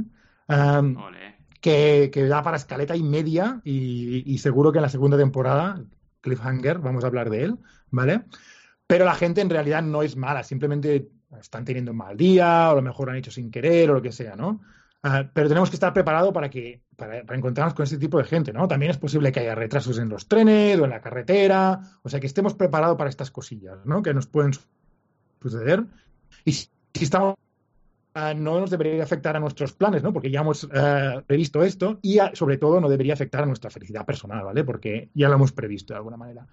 Um, 0.49 0.95
que, 1.61 2.09
que 2.11 2.25
da 2.25 2.41
para 2.41 2.57
escaleta 2.57 2.95
y 2.95 3.03
media 3.03 3.61
y, 3.63 4.23
y 4.25 4.37
seguro 4.39 4.71
que 4.71 4.79
en 4.79 4.83
la 4.83 4.89
segunda 4.89 5.17
temporada, 5.17 5.81
Cliffhanger, 6.21 6.79
vamos 6.79 7.03
a 7.03 7.07
hablar 7.07 7.29
de 7.29 7.43
él, 7.43 7.55
¿vale? 7.91 8.23
Pero 8.87 9.05
la 9.05 9.15
gente 9.15 9.41
en 9.41 9.49
realidad 9.49 9.83
no 9.83 10.01
es 10.01 10.15
mala, 10.15 10.43
simplemente 10.43 11.09
están 11.39 11.65
teniendo 11.65 11.91
un 11.91 11.97
mal 11.97 12.17
día 12.17 12.69
o 12.69 12.71
a 12.71 12.75
lo 12.75 12.81
mejor 12.81 13.09
han 13.09 13.17
hecho 13.17 13.31
sin 13.31 13.51
querer 13.51 13.91
o 13.91 13.93
lo 13.93 14.01
que 14.01 14.11
sea, 14.11 14.35
¿no? 14.35 14.61
Ah, 15.03 15.29
pero 15.33 15.47
tenemos 15.47 15.69
que 15.69 15.77
estar 15.77 15.93
preparados 15.93 16.33
para, 16.33 16.49
que, 16.49 16.81
para, 16.95 17.23
para 17.23 17.37
encontrarnos 17.37 17.73
con 17.73 17.83
este 17.83 17.97
tipo 17.97 18.17
de 18.17 18.25
gente, 18.25 18.51
¿no? 18.51 18.67
También 18.67 18.91
es 18.91 18.97
posible 18.97 19.31
que 19.31 19.39
haya 19.39 19.55
retrasos 19.55 19.97
en 19.97 20.09
los 20.09 20.27
trenes 20.27 20.77
o 20.79 20.83
en 20.83 20.89
la 20.89 21.01
carretera, 21.01 21.79
o 22.03 22.09
sea 22.09 22.19
que 22.19 22.27
estemos 22.27 22.53
preparados 22.53 22.97
para 22.97 23.09
estas 23.09 23.31
cosillas, 23.31 23.77
¿no? 23.85 24.01
Que 24.01 24.13
nos 24.13 24.27
pueden 24.27 24.51
suceder. 25.41 25.85
Y 26.43 26.51
si, 26.51 26.67
si 26.93 27.03
estamos 27.05 27.35
no 28.15 28.59
nos 28.59 28.69
debería 28.69 29.03
afectar 29.03 29.35
a 29.35 29.39
nuestros 29.39 29.73
planes, 29.73 30.03
¿no? 30.03 30.11
Porque 30.11 30.31
ya 30.31 30.41
hemos 30.41 30.67
eh, 30.73 31.21
previsto 31.25 31.63
esto 31.63 31.99
y 32.01 32.19
sobre 32.33 32.57
todo 32.57 32.81
no 32.81 32.89
debería 32.89 33.13
afectar 33.13 33.43
a 33.43 33.45
nuestra 33.45 33.69
felicidad 33.69 34.05
personal, 34.05 34.43
¿vale? 34.43 34.63
Porque 34.63 35.09
ya 35.13 35.29
lo 35.29 35.35
hemos 35.35 35.51
previsto 35.51 35.93
de 35.93 35.97
alguna 35.97 36.17
manera. 36.17 36.47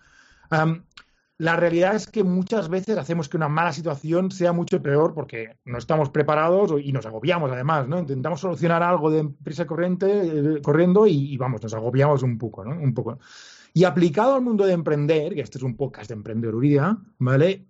La 1.39 1.55
realidad 1.55 1.95
es 1.95 2.07
que 2.07 2.25
muchas 2.25 2.71
veces 2.71 2.97
hacemos 2.97 3.29
que 3.29 3.37
una 3.37 3.49
mala 3.49 3.71
situación 3.71 4.31
sea 4.31 4.53
mucho 4.53 4.81
peor 4.81 5.13
porque 5.13 5.59
no 5.67 5.77
estamos 5.77 6.09
preparados 6.09 6.73
y 6.83 6.93
nos 6.93 7.05
agobiamos 7.05 7.53
además, 7.53 7.87
¿no? 7.87 7.99
Intentamos 7.99 8.41
solucionar 8.41 8.83
algo 8.83 9.11
de 9.11 9.29
prisa 9.45 9.67
corriente, 9.67 10.07
eh, 10.09 10.63
corriendo 10.63 11.07
y, 11.07 11.37
vamos, 11.37 11.63
nos 11.63 11.75
agobiamos 11.75 12.23
un 12.23 12.39
poco, 12.39 12.65
¿no? 12.65 12.71
Un 12.81 12.95
poco. 12.95 13.19
Y 13.75 13.85
aplicado 13.85 14.35
al 14.35 14.41
mundo 14.41 14.65
de 14.65 14.73
emprender, 14.73 15.35
que 15.35 15.43
este 15.43 15.59
es 15.59 15.65
un 15.65 15.77
podcast 15.77 16.09
de 16.09 16.15
emprendeduría, 16.15 16.97
¿vale? 17.19 17.67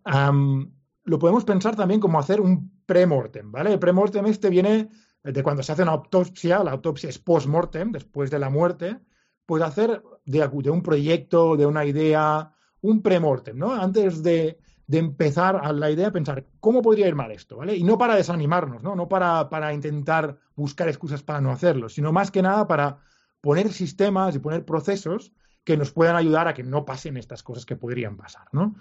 Lo 1.06 1.18
podemos 1.18 1.44
pensar 1.44 1.76
también 1.76 2.00
como 2.00 2.18
hacer 2.18 2.40
un 2.40 2.82
premortem, 2.84 3.50
¿vale? 3.50 3.72
El 3.72 3.78
premortem 3.78 4.26
este 4.26 4.50
viene 4.50 4.90
de 5.22 5.42
cuando 5.42 5.62
se 5.62 5.72
hace 5.72 5.82
una 5.82 5.92
autopsia, 5.92 6.62
la 6.62 6.72
autopsia 6.72 7.08
es 7.08 7.18
post-mortem, 7.18 7.92
después 7.92 8.30
de 8.30 8.38
la 8.38 8.50
muerte, 8.50 8.98
pues 9.46 9.62
hacer 9.62 10.02
de, 10.24 10.70
un 10.70 10.82
proyecto, 10.82 11.56
de 11.56 11.64
una 11.64 11.84
idea, 11.84 12.52
un 12.80 13.02
premortem, 13.02 13.56
¿no? 13.56 13.72
Antes 13.72 14.22
de, 14.22 14.58
de, 14.88 14.98
empezar 14.98 15.60
a 15.62 15.72
la 15.72 15.90
idea, 15.90 16.10
pensar 16.10 16.44
cómo 16.58 16.82
podría 16.82 17.06
ir 17.06 17.14
mal 17.14 17.30
esto, 17.30 17.56
¿vale? 17.56 17.76
Y 17.76 17.84
no 17.84 17.98
para 17.98 18.16
desanimarnos, 18.16 18.82
¿no? 18.82 18.96
No 18.96 19.08
para, 19.08 19.48
para 19.48 19.72
intentar 19.72 20.38
buscar 20.56 20.88
excusas 20.88 21.22
para 21.22 21.40
no 21.40 21.52
hacerlo, 21.52 21.88
sino 21.88 22.12
más 22.12 22.32
que 22.32 22.42
nada 22.42 22.66
para 22.66 22.98
poner 23.40 23.72
sistemas 23.72 24.34
y 24.34 24.40
poner 24.40 24.64
procesos 24.64 25.32
que 25.62 25.76
nos 25.76 25.92
puedan 25.92 26.16
ayudar 26.16 26.48
a 26.48 26.54
que 26.54 26.64
no 26.64 26.84
pasen 26.84 27.16
estas 27.16 27.44
cosas 27.44 27.64
que 27.64 27.76
podrían 27.76 28.16
pasar, 28.16 28.48
¿no? 28.52 28.74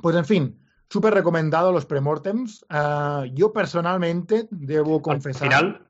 Pues 0.00 0.16
en 0.16 0.24
fin, 0.24 0.60
súper 0.90 1.14
recomendado 1.14 1.72
los 1.72 1.86
premortems. 1.86 2.64
Uh, 2.70 3.24
yo 3.34 3.52
personalmente 3.52 4.48
debo 4.50 5.02
confesar. 5.02 5.52
Al 5.52 5.58
final, 5.58 5.86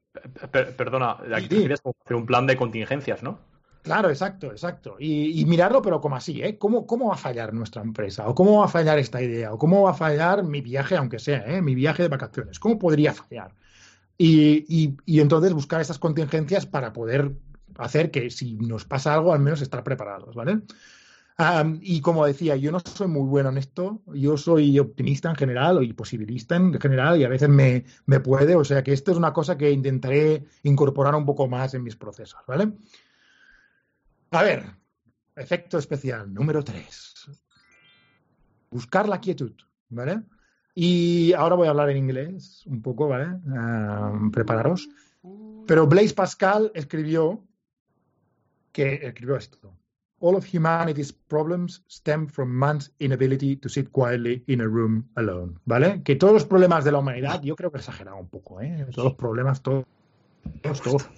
per 0.51 0.77
perdona, 0.77 1.17
aquí 1.35 1.49
Sí. 1.49 1.57
quieres 1.59 1.81
hacer 1.85 2.17
un 2.17 2.27
plan 2.27 2.47
de 2.47 2.57
contingencias, 2.57 3.23
¿no? 3.23 3.39
Claro, 3.83 4.11
exacto, 4.11 4.49
exacto. 4.51 4.97
Y, 4.99 5.41
y 5.41 5.45
mirarlo, 5.47 5.81
pero 5.81 6.01
como 6.01 6.17
así, 6.17 6.43
¿eh? 6.43 6.59
¿Cómo, 6.59 6.87
¿Cómo 6.87 7.09
va 7.09 7.15
a 7.15 7.19
fallar 7.19 7.55
nuestra 7.55 7.81
empresa? 7.81 8.29
¿O 8.29 8.35
cómo 8.35 8.59
va 8.59 8.67
a 8.67 8.69
fallar 8.69 8.99
esta 8.99 9.23
idea? 9.23 9.53
¿O 9.53 9.59
cómo 9.59 9.83
va 9.83 9.93
a 9.93 9.95
fallar 9.95 10.43
mi 10.43 10.61
viaje, 10.61 10.97
aunque 10.97 11.19
sea, 11.19 11.45
¿eh? 11.47 11.63
Mi 11.63 11.75
viaje 11.75 12.03
de 12.03 12.09
vacaciones. 12.09 12.59
¿Cómo 12.59 12.79
podría 12.79 13.15
fallar? 13.15 13.55
Y, 14.19 14.65
y, 14.69 14.97
y 15.07 15.21
entonces 15.21 15.53
buscar 15.55 15.81
esas 15.81 15.99
contingencias 15.99 16.67
para 16.67 16.93
poder 16.93 17.33
hacer 17.79 18.11
que 18.11 18.31
si 18.31 18.55
nos 18.55 18.85
pasa 18.85 19.15
algo, 19.15 19.33
al 19.33 19.39
menos 19.41 19.63
estar 19.63 19.85
preparados, 19.85 20.35
¿vale? 20.35 20.61
Y 21.81 22.01
como 22.01 22.27
decía, 22.27 22.57
yo 22.57 22.73
no 22.73 22.81
soy 22.81 23.07
muy 23.07 23.23
bueno 23.23 23.51
en 23.51 23.59
esto, 23.59 24.03
yo 24.07 24.37
soy 24.37 24.77
optimista 24.81 25.31
en 25.31 25.37
general 25.37 25.85
y 25.85 25.93
posibilista 25.93 26.57
en 26.57 26.81
general 26.81 27.21
y 27.21 27.23
a 27.23 27.29
veces 27.29 27.49
me, 27.49 27.85
me, 28.07 28.19
puede, 28.19 28.57
o 28.57 28.65
sea 28.65 28.83
que 28.83 28.93
esto 28.93 29.13
es 29.13 29.17
una 29.17 29.33
cosa 29.33 29.57
que 29.57 29.71
intentaré 29.71 30.45
incorporar 30.65 31.15
un 31.15 31.25
poco 31.25 31.47
más 31.47 31.75
en 31.75 31.85
mis 31.85 31.95
procesos, 31.95 32.41
¿vale? 32.45 32.73
A 34.33 34.43
ver, 34.43 34.65
efecto 35.37 35.79
especial 35.79 36.35
número 36.35 36.65
3. 36.65 37.15
Buscar 38.73 39.09
la 39.09 39.21
quietud, 39.21 39.53
¿vale? 39.91 40.23
Y 40.75 41.33
ahora 41.35 41.55
voy 41.55 41.69
a 41.69 41.71
hablar 41.71 41.91
en 41.91 41.99
inglés 41.99 42.67
un 42.67 42.83
poco, 42.83 43.07
¿vale? 43.07 43.27
Um, 43.27 44.33
prepararos. 44.33 44.89
Pero 45.69 45.87
Blaise 45.87 46.15
Pascal 46.15 46.73
escribió 46.75 47.45
que 48.73 48.95
escribió 49.07 49.37
esto. 49.37 49.78
All 50.21 50.35
of 50.35 50.45
humanity's 50.45 51.13
problems 51.13 51.83
stem 51.87 52.27
from 52.27 52.49
man's 52.49 52.91
inability 52.99 53.57
to 53.57 53.69
sit 53.69 53.93
quietly 53.93 54.43
in 54.49 54.61
a 54.61 54.67
room 54.67 55.09
alone. 55.17 55.59
¿Vale? 55.65 56.03
Que 56.03 56.17
todos 56.17 56.33
los 56.33 56.45
problemas 56.45 56.85
de 56.85 56.93
la 56.93 56.99
humanidad, 56.99 57.41
yo 57.43 57.55
creo 57.55 57.71
que 57.71 57.79
he 57.79 58.09
un 58.11 58.29
poco, 58.29 58.61
¿eh? 58.61 58.87
Todos 58.93 59.05
los 59.05 59.15
problemas, 59.15 59.63
todos, 59.63 59.85
todos, 60.83 61.09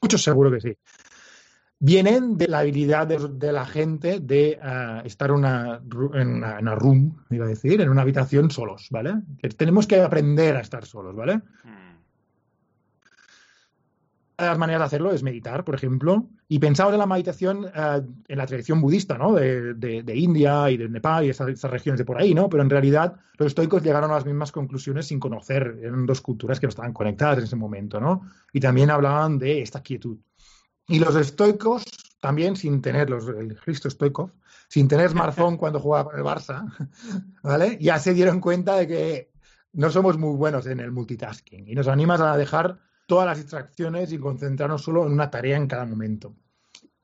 muchos 0.00 0.22
seguro 0.22 0.50
que 0.50 0.60
sí. 0.60 0.76
Vienen 1.78 2.36
de 2.36 2.48
la 2.48 2.58
habilidad 2.58 3.06
de, 3.06 3.52
la 3.52 3.64
gente 3.64 4.20
de 4.20 4.58
uh, 4.62 5.06
estar 5.06 5.32
una, 5.32 5.80
en, 6.12 6.28
una, 6.28 6.58
una 6.58 6.74
room, 6.74 7.24
iba 7.30 7.46
a 7.46 7.48
decir, 7.48 7.80
en 7.80 7.88
una 7.88 8.02
habitación 8.02 8.50
solos, 8.50 8.88
¿vale? 8.90 9.14
Tenemos 9.56 9.86
que 9.86 10.00
aprender 10.00 10.56
a 10.56 10.60
estar 10.60 10.84
solos, 10.84 11.16
¿vale? 11.16 11.36
Hmm. 11.36 11.89
Las 14.46 14.58
maneras 14.58 14.80
de 14.80 14.86
hacerlo 14.86 15.12
es 15.12 15.22
meditar, 15.22 15.64
por 15.64 15.74
ejemplo, 15.74 16.28
y 16.48 16.58
pensaba 16.58 16.92
en 16.92 16.98
la 16.98 17.06
meditación 17.06 17.64
uh, 17.64 18.04
en 18.28 18.38
la 18.38 18.46
tradición 18.46 18.80
budista, 18.80 19.18
¿no? 19.18 19.34
De, 19.34 19.74
de, 19.74 20.02
de, 20.02 20.16
India 20.16 20.70
y 20.70 20.76
de 20.76 20.88
Nepal 20.88 21.24
y 21.24 21.30
esas, 21.30 21.48
esas, 21.48 21.70
regiones 21.70 21.98
de 21.98 22.04
por 22.04 22.18
ahí, 22.18 22.34
¿no? 22.34 22.48
Pero 22.48 22.62
en 22.62 22.70
realidad 22.70 23.16
los 23.38 23.48
estoicos 23.48 23.82
llegaron 23.82 24.10
a 24.10 24.14
las 24.14 24.26
mismas 24.26 24.52
conclusiones 24.52 25.06
sin 25.06 25.20
conocer, 25.20 25.78
eran 25.82 26.06
dos 26.06 26.20
culturas 26.20 26.60
que 26.60 26.66
no 26.66 26.70
estaban 26.70 26.92
conectadas 26.92 27.38
en 27.38 27.44
ese 27.44 27.56
momento, 27.56 28.00
¿no? 28.00 28.22
Y 28.52 28.60
también 28.60 28.90
hablaban 28.90 29.38
de 29.38 29.62
esta 29.62 29.82
quietud. 29.82 30.18
Y 30.88 30.98
los 30.98 31.14
estoicos, 31.16 31.84
también 32.20 32.56
sin 32.56 32.82
tener 32.82 33.10
los, 33.10 33.28
el 33.28 33.56
Cristo 33.60 33.88
estoico, 33.88 34.32
sin 34.68 34.88
tener 34.88 35.10
smartphone 35.10 35.56
cuando 35.56 35.80
jugaba 35.80 36.10
con 36.10 36.18
el 36.18 36.24
Barça, 36.24 36.64
¿vale? 37.42 37.78
Ya 37.80 37.98
se 37.98 38.14
dieron 38.14 38.40
cuenta 38.40 38.76
de 38.76 38.86
que 38.86 39.30
no 39.72 39.90
somos 39.90 40.18
muy 40.18 40.36
buenos 40.36 40.66
en 40.66 40.80
el 40.80 40.90
multitasking 40.90 41.68
y 41.68 41.74
nos 41.74 41.88
animas 41.88 42.20
a 42.20 42.36
dejar 42.36 42.78
todas 43.10 43.26
las 43.26 43.38
distracciones 43.38 44.12
y 44.12 44.18
concentrarnos 44.18 44.84
solo 44.84 45.04
en 45.04 45.12
una 45.12 45.32
tarea 45.32 45.56
en 45.56 45.66
cada 45.66 45.84
momento. 45.84 46.32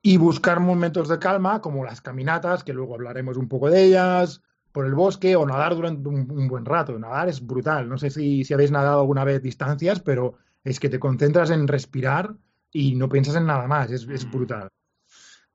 Y 0.03 0.19
buscar 0.19 0.61
momentos 0.61 1.09
de 1.09 1.19
calma, 1.19 1.61
como 1.61 1.85
las 1.85 2.01
caminatas, 2.01 2.63
que 2.63 2.73
luego 2.73 2.95
hablaremos 2.95 3.37
un 3.37 3.49
poco 3.49 3.69
de 3.69 3.83
ellas, 3.83 4.41
por 4.71 4.87
el 4.87 4.95
bosque 4.95 5.35
o 5.35 5.45
nadar 5.45 5.75
durante 5.75 6.09
un, 6.09 6.31
un 6.31 6.47
buen 6.47 6.65
rato. 6.65 6.97
Nadar 6.97 7.29
es 7.29 7.45
brutal. 7.45 7.89
No 7.89 7.99
sé 7.99 8.11
si, 8.11 8.45
si, 8.45 8.55
habéis 8.55 8.71
nadado 8.71 9.01
alguna 9.01 9.25
vez 9.25 9.43
distancias, 9.43 9.99
pero 9.99 10.35
es 10.63 10.79
que 10.79 10.89
te 10.89 11.01
concentras 11.01 11.51
en 11.51 11.67
respirar 11.67 12.37
y 12.71 12.95
no 12.95 13.09
piensas 13.09 13.35
en 13.35 13.47
nada 13.47 13.67
más, 13.67 13.91
es, 13.91 14.07
es 14.09 14.31
brutal. 14.31 14.69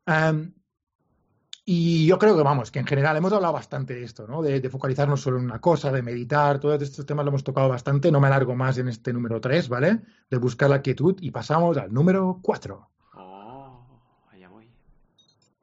Um, 0.05 0.51
y 1.63 2.07
yo 2.07 2.17
creo 2.17 2.35
que, 2.35 2.41
vamos, 2.41 2.71
que 2.71 2.79
en 2.79 2.87
general 2.87 3.15
hemos 3.17 3.31
hablado 3.33 3.53
bastante 3.53 3.93
de 3.93 4.03
esto, 4.03 4.25
¿no? 4.27 4.41
De, 4.41 4.59
de, 4.59 4.69
focalizarnos 4.69 5.21
solo 5.21 5.37
en 5.37 5.45
una 5.45 5.61
cosa, 5.61 5.91
de 5.91 6.01
meditar, 6.01 6.59
todos 6.59 6.81
estos 6.81 7.05
temas 7.05 7.23
lo 7.23 7.29
hemos 7.29 7.43
tocado 7.43 7.69
bastante. 7.69 8.11
No 8.11 8.19
me 8.19 8.27
alargo 8.27 8.55
más 8.55 8.79
en 8.79 8.87
este 8.87 9.13
número 9.13 9.39
3, 9.39 9.69
¿vale? 9.69 10.01
De 10.29 10.37
buscar 10.37 10.69
la 10.71 10.81
quietud 10.81 11.17
y 11.21 11.29
pasamos 11.29 11.77
al 11.77 11.93
número 11.93 12.39
4. 12.41 12.89
Oh, 13.13 13.85
allá 14.31 14.49
voy. 14.49 14.67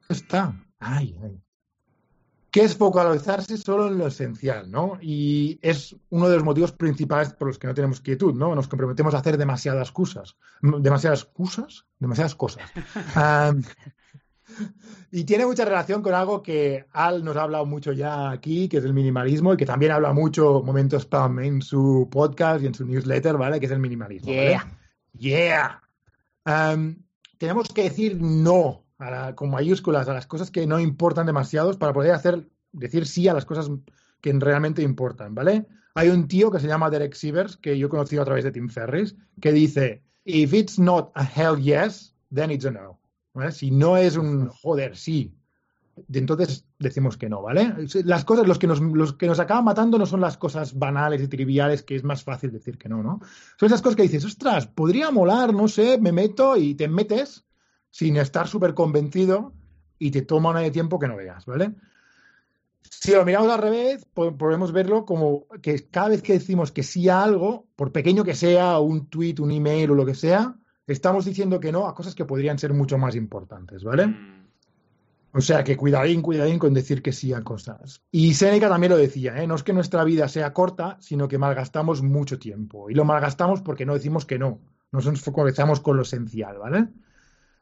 Está. 0.07 0.53
Ay, 0.79 1.19
ay. 1.21 1.41
Que 2.49 2.63
es 2.63 2.77
focalizarse 2.77 3.57
solo 3.57 3.87
en 3.87 3.97
lo 3.97 4.07
esencial, 4.07 4.71
¿no? 4.71 4.97
Y 5.01 5.59
es 5.61 5.95
uno 6.09 6.29
de 6.29 6.35
los 6.35 6.45
motivos 6.45 6.71
principales 6.71 7.33
por 7.33 7.49
los 7.49 7.59
que 7.59 7.67
no 7.67 7.73
tenemos 7.73 7.99
quietud, 7.99 8.33
¿no? 8.33 8.55
Nos 8.55 8.69
comprometemos 8.69 9.13
a 9.13 9.17
hacer 9.17 9.37
demasiadas 9.37 9.91
cosas. 9.91 10.37
¿Demasiadas 10.61 11.25
cosas? 11.25 11.85
Demasiadas 11.99 12.35
cosas. 12.35 12.63
um, 13.15 13.61
y 15.11 15.23
tiene 15.23 15.45
mucha 15.45 15.65
relación 15.65 16.01
con 16.01 16.13
algo 16.13 16.43
que 16.43 16.85
Al 16.91 17.23
nos 17.23 17.35
ha 17.37 17.43
hablado 17.43 17.65
mucho 17.65 17.91
ya 17.91 18.31
aquí, 18.31 18.67
que 18.67 18.77
es 18.77 18.85
el 18.85 18.93
minimalismo, 18.93 19.53
y 19.53 19.57
que 19.57 19.65
también 19.65 19.91
habla 19.91 20.13
mucho 20.13 20.61
Momentos 20.63 21.03
Spam 21.03 21.39
en 21.39 21.61
su 21.61 22.07
podcast 22.11 22.63
y 22.63 22.67
en 22.67 22.73
su 22.73 22.85
newsletter, 22.85 23.37
¿vale? 23.37 23.59
Que 23.59 23.65
es 23.65 23.71
el 23.71 23.79
minimalismo. 23.79 24.31
Yeah. 24.31 24.63
¿vale? 24.63 24.75
Yeah. 25.17 25.81
Um, 26.45 27.03
tenemos 27.37 27.69
que 27.69 27.83
decir 27.83 28.21
no 28.21 28.85
a 28.97 29.09
la, 29.09 29.35
con 29.35 29.49
mayúsculas 29.49 30.07
a 30.09 30.13
las 30.13 30.27
cosas 30.27 30.51
que 30.51 30.67
no 30.67 30.79
importan 30.79 31.25
demasiado 31.25 31.77
para 31.77 31.93
poder 31.93 32.11
hacer, 32.11 32.47
decir 32.71 33.07
sí 33.07 33.27
a 33.27 33.33
las 33.33 33.45
cosas 33.45 33.69
que 34.21 34.33
realmente 34.33 34.81
importan, 34.81 35.33
¿vale? 35.33 35.65
Hay 35.95 36.09
un 36.09 36.27
tío 36.27 36.51
que 36.51 36.59
se 36.59 36.67
llama 36.67 36.89
Derek 36.89 37.13
Sivers, 37.13 37.57
que 37.57 37.77
yo 37.77 37.87
he 37.87 37.89
conocido 37.89 38.21
a 38.21 38.25
través 38.25 38.43
de 38.43 38.51
Tim 38.51 38.69
Ferris, 38.69 39.15
que 39.41 39.51
dice, 39.51 40.03
if 40.25 40.53
it's 40.53 40.77
not 40.77 41.11
a 41.15 41.23
hell 41.23 41.57
yes, 41.57 42.13
then 42.33 42.51
it's 42.51 42.65
a 42.65 42.71
no. 42.71 42.98
Si 43.51 43.71
no 43.71 43.97
es 43.97 44.17
un 44.17 44.49
joder, 44.49 44.95
sí, 44.95 45.33
entonces 46.13 46.65
decimos 46.77 47.17
que 47.17 47.29
no, 47.29 47.41
¿vale? 47.41 47.73
Las 48.05 48.25
cosas, 48.25 48.47
los 48.47 48.59
que, 48.59 48.67
nos, 48.67 48.79
los 48.79 49.13
que 49.13 49.27
nos 49.27 49.39
acaban 49.39 49.65
matando 49.65 49.97
no 49.97 50.05
son 50.05 50.21
las 50.21 50.37
cosas 50.37 50.77
banales 50.77 51.21
y 51.21 51.27
triviales, 51.27 51.83
que 51.83 51.95
es 51.95 52.03
más 52.03 52.23
fácil 52.23 52.51
decir 52.51 52.77
que 52.77 52.89
no, 52.89 53.03
¿no? 53.03 53.19
Son 53.59 53.67
esas 53.67 53.81
cosas 53.81 53.95
que 53.95 54.03
dices, 54.03 54.25
ostras, 54.25 54.67
podría 54.67 55.11
molar, 55.11 55.53
no 55.53 55.67
sé, 55.67 55.97
me 55.99 56.11
meto 56.11 56.57
y 56.57 56.75
te 56.75 56.87
metes 56.87 57.45
sin 57.89 58.17
estar 58.17 58.47
súper 58.47 58.73
convencido 58.73 59.53
y 59.97 60.11
te 60.11 60.21
toma 60.21 60.51
una 60.51 60.61
de 60.61 60.71
tiempo 60.71 60.99
que 60.99 61.07
no 61.07 61.17
veas, 61.17 61.45
¿vale? 61.45 61.75
Si 62.81 63.11
lo 63.11 63.25
miramos 63.25 63.51
al 63.51 63.61
revés, 63.61 64.05
podemos 64.13 64.71
verlo 64.71 65.05
como 65.05 65.45
que 65.61 65.87
cada 65.89 66.09
vez 66.09 66.21
que 66.21 66.33
decimos 66.33 66.71
que 66.71 66.83
sí 66.83 67.07
a 67.07 67.23
algo, 67.23 67.67
por 67.75 67.91
pequeño 67.91 68.23
que 68.23 68.35
sea, 68.35 68.79
un 68.79 69.07
tweet, 69.07 69.35
un 69.39 69.51
email 69.51 69.91
o 69.91 69.95
lo 69.95 70.05
que 70.05 70.15
sea, 70.15 70.58
estamos 70.93 71.25
diciendo 71.25 71.59
que 71.59 71.71
no 71.71 71.87
a 71.87 71.95
cosas 71.95 72.15
que 72.15 72.25
podrían 72.25 72.59
ser 72.59 72.73
mucho 72.73 72.97
más 72.97 73.15
importantes, 73.15 73.83
¿vale? 73.83 74.07
Mm. 74.07 74.39
O 75.31 75.41
sea 75.41 75.63
que 75.63 75.77
cuidadín, 75.77 76.21
cuidadín 76.21 76.57
con 76.57 76.73
decir 76.73 77.03
que 77.03 77.11
sí 77.11 77.33
a 77.33 77.43
cosas. 77.43 78.01
Y 78.11 78.33
Seneca 78.33 78.67
también 78.67 78.91
lo 78.91 78.97
decía, 78.97 79.41
¿eh? 79.41 79.45
no 79.45 79.55
es 79.55 79.63
que 79.63 79.73
nuestra 79.73 80.03
vida 80.03 80.27
sea 80.27 80.53
corta, 80.53 80.97
sino 81.01 81.27
que 81.27 81.37
malgastamos 81.37 82.01
mucho 82.01 82.39
tiempo. 82.39 82.89
Y 82.89 82.95
lo 82.95 83.05
malgastamos 83.05 83.61
porque 83.61 83.85
no 83.85 83.93
decimos 83.93 84.25
que 84.25 84.39
no, 84.39 84.59
nos 84.91 85.21
focalizamos 85.21 85.81
con 85.81 85.97
lo 85.97 86.01
esencial, 86.01 86.57
¿vale? 86.57 86.87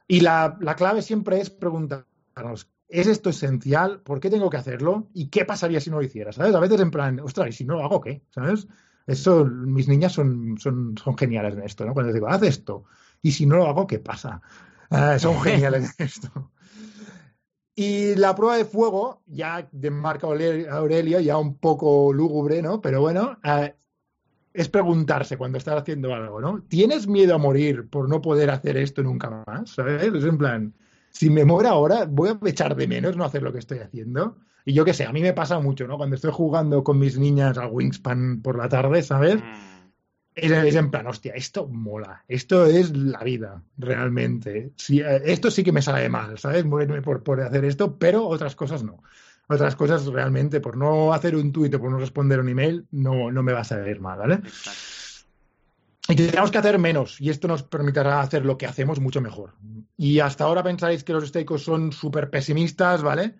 Y 0.06 0.20
la, 0.20 0.56
la 0.60 0.76
clave 0.76 1.02
siempre 1.02 1.40
es 1.40 1.50
preguntarnos, 1.50 2.70
¿es 2.88 3.06
esto 3.06 3.28
esencial? 3.28 4.00
¿Por 4.00 4.18
qué 4.18 4.30
tengo 4.30 4.48
que 4.48 4.56
hacerlo? 4.56 5.08
¿Y 5.12 5.28
qué 5.28 5.44
pasaría 5.44 5.80
si 5.80 5.90
no 5.90 5.98
lo 5.98 6.04
hiciera? 6.04 6.32
¿Sabes? 6.32 6.54
A 6.54 6.60
veces 6.60 6.80
en 6.80 6.90
plan, 6.90 7.20
ostras, 7.20 7.50
¿y 7.50 7.52
si 7.52 7.64
no 7.66 7.74
lo 7.74 7.84
hago 7.84 8.00
qué? 8.00 8.22
¿Sabes? 8.30 8.66
Eso, 9.06 9.44
mis 9.44 9.88
niñas 9.88 10.12
son, 10.12 10.56
son, 10.58 10.96
son 10.96 11.16
geniales 11.18 11.54
en 11.54 11.62
esto, 11.64 11.84
¿no? 11.84 11.92
Cuando 11.92 12.08
les 12.08 12.14
digo, 12.14 12.28
haz 12.28 12.42
esto, 12.42 12.84
y 13.22 13.32
si 13.32 13.46
no 13.46 13.56
lo 13.56 13.66
hago, 13.66 13.86
¿qué 13.86 13.98
pasa? 13.98 14.40
Uh, 14.90 15.18
son 15.18 15.40
geniales 15.42 15.94
en 15.98 16.06
esto. 16.06 16.50
Y 17.74 18.16
la 18.16 18.34
prueba 18.34 18.56
de 18.56 18.64
fuego, 18.64 19.22
ya 19.26 19.68
de 19.70 19.90
Marco 19.90 20.26
Aurelio, 20.26 21.20
ya 21.20 21.38
un 21.38 21.58
poco 21.58 22.12
lúgubre, 22.12 22.60
¿no? 22.60 22.80
Pero 22.80 23.00
bueno, 23.00 23.38
uh, 23.44 23.68
es 24.52 24.68
preguntarse 24.68 25.36
cuando 25.36 25.58
estás 25.58 25.82
haciendo 25.82 26.12
algo, 26.12 26.40
¿no? 26.40 26.62
¿Tienes 26.68 27.06
miedo 27.06 27.36
a 27.36 27.38
morir 27.38 27.88
por 27.88 28.08
no 28.08 28.20
poder 28.20 28.50
hacer 28.50 28.76
esto 28.76 29.02
nunca 29.04 29.44
más? 29.46 29.70
¿Sabes? 29.70 30.02
Es 30.02 30.24
en 30.24 30.38
plan, 30.38 30.74
si 31.10 31.30
me 31.30 31.44
muero 31.44 31.68
ahora, 31.68 32.06
voy 32.06 32.30
a 32.30 32.38
echar 32.48 32.74
de 32.74 32.88
menos 32.88 33.16
no 33.16 33.24
hacer 33.24 33.42
lo 33.42 33.52
que 33.52 33.60
estoy 33.60 33.78
haciendo. 33.78 34.36
Y 34.64 34.72
yo 34.72 34.84
qué 34.84 34.92
sé, 34.92 35.04
a 35.04 35.12
mí 35.12 35.22
me 35.22 35.32
pasa 35.32 35.60
mucho, 35.60 35.86
¿no? 35.86 35.96
Cuando 35.96 36.16
estoy 36.16 36.32
jugando 36.32 36.82
con 36.82 36.98
mis 36.98 37.18
niñas 37.18 37.56
al 37.58 37.70
Wingspan 37.70 38.42
por 38.42 38.58
la 38.58 38.68
tarde, 38.68 39.02
¿sabes? 39.02 39.36
Mm. 39.36 39.67
Es, 40.40 40.50
es, 40.50 40.74
en 40.74 40.90
plan, 40.90 41.06
hostia, 41.06 41.32
esto 41.34 41.66
mola, 41.66 42.24
esto 42.28 42.66
es 42.66 42.96
la 42.96 43.22
vida, 43.24 43.62
realmente. 43.76 44.72
Sí, 44.76 45.00
esto 45.00 45.50
sí 45.50 45.64
que 45.64 45.72
me 45.72 45.82
sale 45.82 46.08
mal, 46.08 46.38
¿sabes? 46.38 46.64
Morirme 46.64 47.02
por, 47.02 47.22
por, 47.22 47.40
hacer 47.40 47.64
esto, 47.64 47.96
pero 47.98 48.26
otras 48.26 48.54
cosas 48.54 48.82
no. 48.82 49.02
Otras 49.48 49.76
cosas 49.76 50.06
realmente, 50.06 50.60
por 50.60 50.76
no 50.76 51.12
hacer 51.12 51.34
un 51.34 51.52
tuit 51.52 51.74
o 51.74 51.80
por 51.80 51.90
no 51.90 51.98
responder 51.98 52.38
un 52.38 52.48
email, 52.48 52.86
no, 52.90 53.32
no 53.32 53.42
me 53.42 53.52
va 53.52 53.60
a 53.60 53.64
salir 53.64 54.00
mal, 54.00 54.18
¿vale? 54.18 54.34
Exacto. 54.34 54.98
Y 56.10 56.14
tenemos 56.14 56.50
que 56.50 56.56
hacer 56.56 56.78
menos, 56.78 57.20
y 57.20 57.28
esto 57.28 57.48
nos 57.48 57.62
permitirá 57.62 58.22
hacer 58.22 58.42
lo 58.46 58.56
que 58.56 58.66
hacemos 58.66 58.98
mucho 58.98 59.20
mejor. 59.20 59.52
Y 59.98 60.20
hasta 60.20 60.44
ahora 60.44 60.62
pensáis 60.62 61.04
que 61.04 61.12
los 61.12 61.24
estoicos 61.24 61.62
son 61.62 61.92
súper 61.92 62.30
pesimistas, 62.30 63.02
¿vale? 63.02 63.34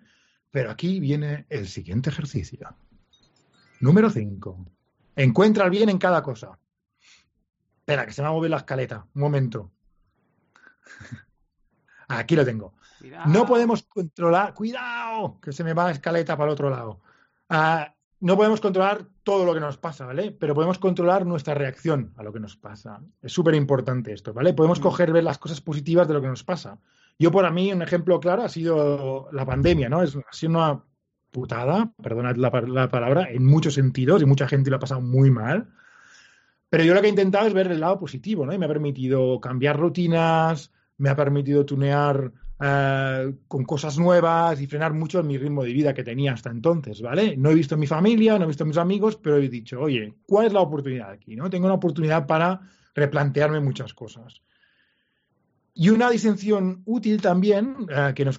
Pero 0.51 0.69
aquí 0.69 0.99
viene 0.99 1.47
el 1.49 1.67
siguiente 1.67 2.11
ejercicio. 2.11 2.75
Número 3.79 4.11
5. 4.11 4.67
Encuentra 5.15 5.65
el 5.65 5.71
bien 5.71 5.89
en 5.89 5.97
cada 5.97 6.21
cosa. 6.21 6.59
Espera, 7.89 8.05
que 8.05 8.13
se 8.13 8.21
me 8.21 8.27
va 8.27 8.29
a 8.29 8.33
mover 8.33 8.51
la 8.51 8.57
escaleta. 8.57 9.07
Un 9.15 9.21
momento. 9.21 9.71
Aquí 12.07 12.35
lo 12.35 12.45
tengo. 12.45 12.73
Cuidado. 12.99 13.31
No 13.31 13.47
podemos 13.47 13.81
controlar. 13.81 14.53
¡Cuidado! 14.53 15.39
Que 15.41 15.51
se 15.51 15.63
me 15.63 15.73
va 15.73 15.85
la 15.85 15.91
escaleta 15.91 16.37
para 16.37 16.49
el 16.49 16.53
otro 16.53 16.69
lado. 16.69 17.01
Uh, 17.49 17.89
no 18.19 18.35
podemos 18.35 18.61
controlar 18.61 19.07
todo 19.23 19.43
lo 19.43 19.55
que 19.55 19.59
nos 19.59 19.77
pasa, 19.77 20.05
¿vale? 20.05 20.29
Pero 20.31 20.53
podemos 20.53 20.77
controlar 20.77 21.25
nuestra 21.25 21.55
reacción 21.55 22.13
a 22.17 22.21
lo 22.21 22.31
que 22.31 22.39
nos 22.39 22.57
pasa. 22.57 23.01
Es 23.23 23.31
súper 23.31 23.55
importante 23.55 24.13
esto, 24.13 24.33
¿vale? 24.33 24.53
Podemos 24.53 24.79
coger, 24.79 25.11
ver 25.11 25.23
las 25.23 25.39
cosas 25.39 25.59
positivas 25.59 26.07
de 26.07 26.13
lo 26.13 26.21
que 26.21 26.27
nos 26.27 26.43
pasa. 26.43 26.77
Yo, 27.17 27.31
por 27.31 27.49
mí, 27.51 27.73
un 27.73 27.81
ejemplo 27.81 28.19
claro 28.19 28.43
ha 28.43 28.49
sido 28.49 29.29
la 29.31 29.45
pandemia, 29.45 29.89
¿no? 29.89 30.03
Es, 30.03 30.15
ha 30.15 30.33
sido 30.33 30.51
una 30.51 30.83
putada, 31.31 31.91
perdonad 32.03 32.35
la, 32.35 32.51
la 32.67 32.89
palabra, 32.89 33.31
en 33.31 33.45
muchos 33.45 33.73
sentidos 33.73 34.21
y 34.21 34.25
mucha 34.25 34.47
gente 34.47 34.69
lo 34.69 34.75
ha 34.75 34.79
pasado 34.79 35.01
muy 35.01 35.31
mal. 35.31 35.69
Pero 36.69 36.83
yo 36.83 36.93
lo 36.93 37.01
que 37.01 37.07
he 37.07 37.09
intentado 37.09 37.47
es 37.47 37.53
ver 37.53 37.71
el 37.71 37.79
lado 37.79 37.99
positivo, 37.99 38.45
¿no? 38.45 38.53
Y 38.53 38.57
me 38.57 38.65
ha 38.65 38.69
permitido 38.69 39.39
cambiar 39.39 39.77
rutinas, 39.77 40.71
me 40.97 41.09
ha 41.09 41.15
permitido 41.15 41.65
tunear 41.65 42.31
eh, 42.61 43.33
con 43.47 43.63
cosas 43.63 43.97
nuevas 43.97 44.59
y 44.61 44.67
frenar 44.67 44.93
mucho 44.93 45.23
mi 45.23 45.37
ritmo 45.37 45.63
de 45.63 45.71
vida 45.71 45.93
que 45.93 46.03
tenía 46.03 46.33
hasta 46.33 46.49
entonces, 46.49 47.01
¿vale? 47.01 47.37
No 47.37 47.49
he 47.49 47.55
visto 47.55 47.77
mi 47.77 47.87
familia, 47.87 48.37
no 48.37 48.43
he 48.43 48.47
visto 48.47 48.65
mis 48.65 48.77
amigos, 48.77 49.15
pero 49.15 49.37
he 49.37 49.47
dicho, 49.47 49.79
oye, 49.79 50.13
¿cuál 50.27 50.47
es 50.47 50.53
la 50.53 50.59
oportunidad 50.59 51.09
aquí? 51.09 51.35
¿no? 51.35 51.49
Tengo 51.49 51.65
una 51.65 51.75
oportunidad 51.75 52.27
para 52.27 52.59
replantearme 52.93 53.61
muchas 53.61 53.93
cosas. 53.93 54.41
Y 55.73 55.89
una 55.89 56.09
distinción 56.09 56.81
útil 56.85 57.21
también, 57.21 57.87
eh, 57.89 58.11
que 58.13 58.25
nos 58.25 58.37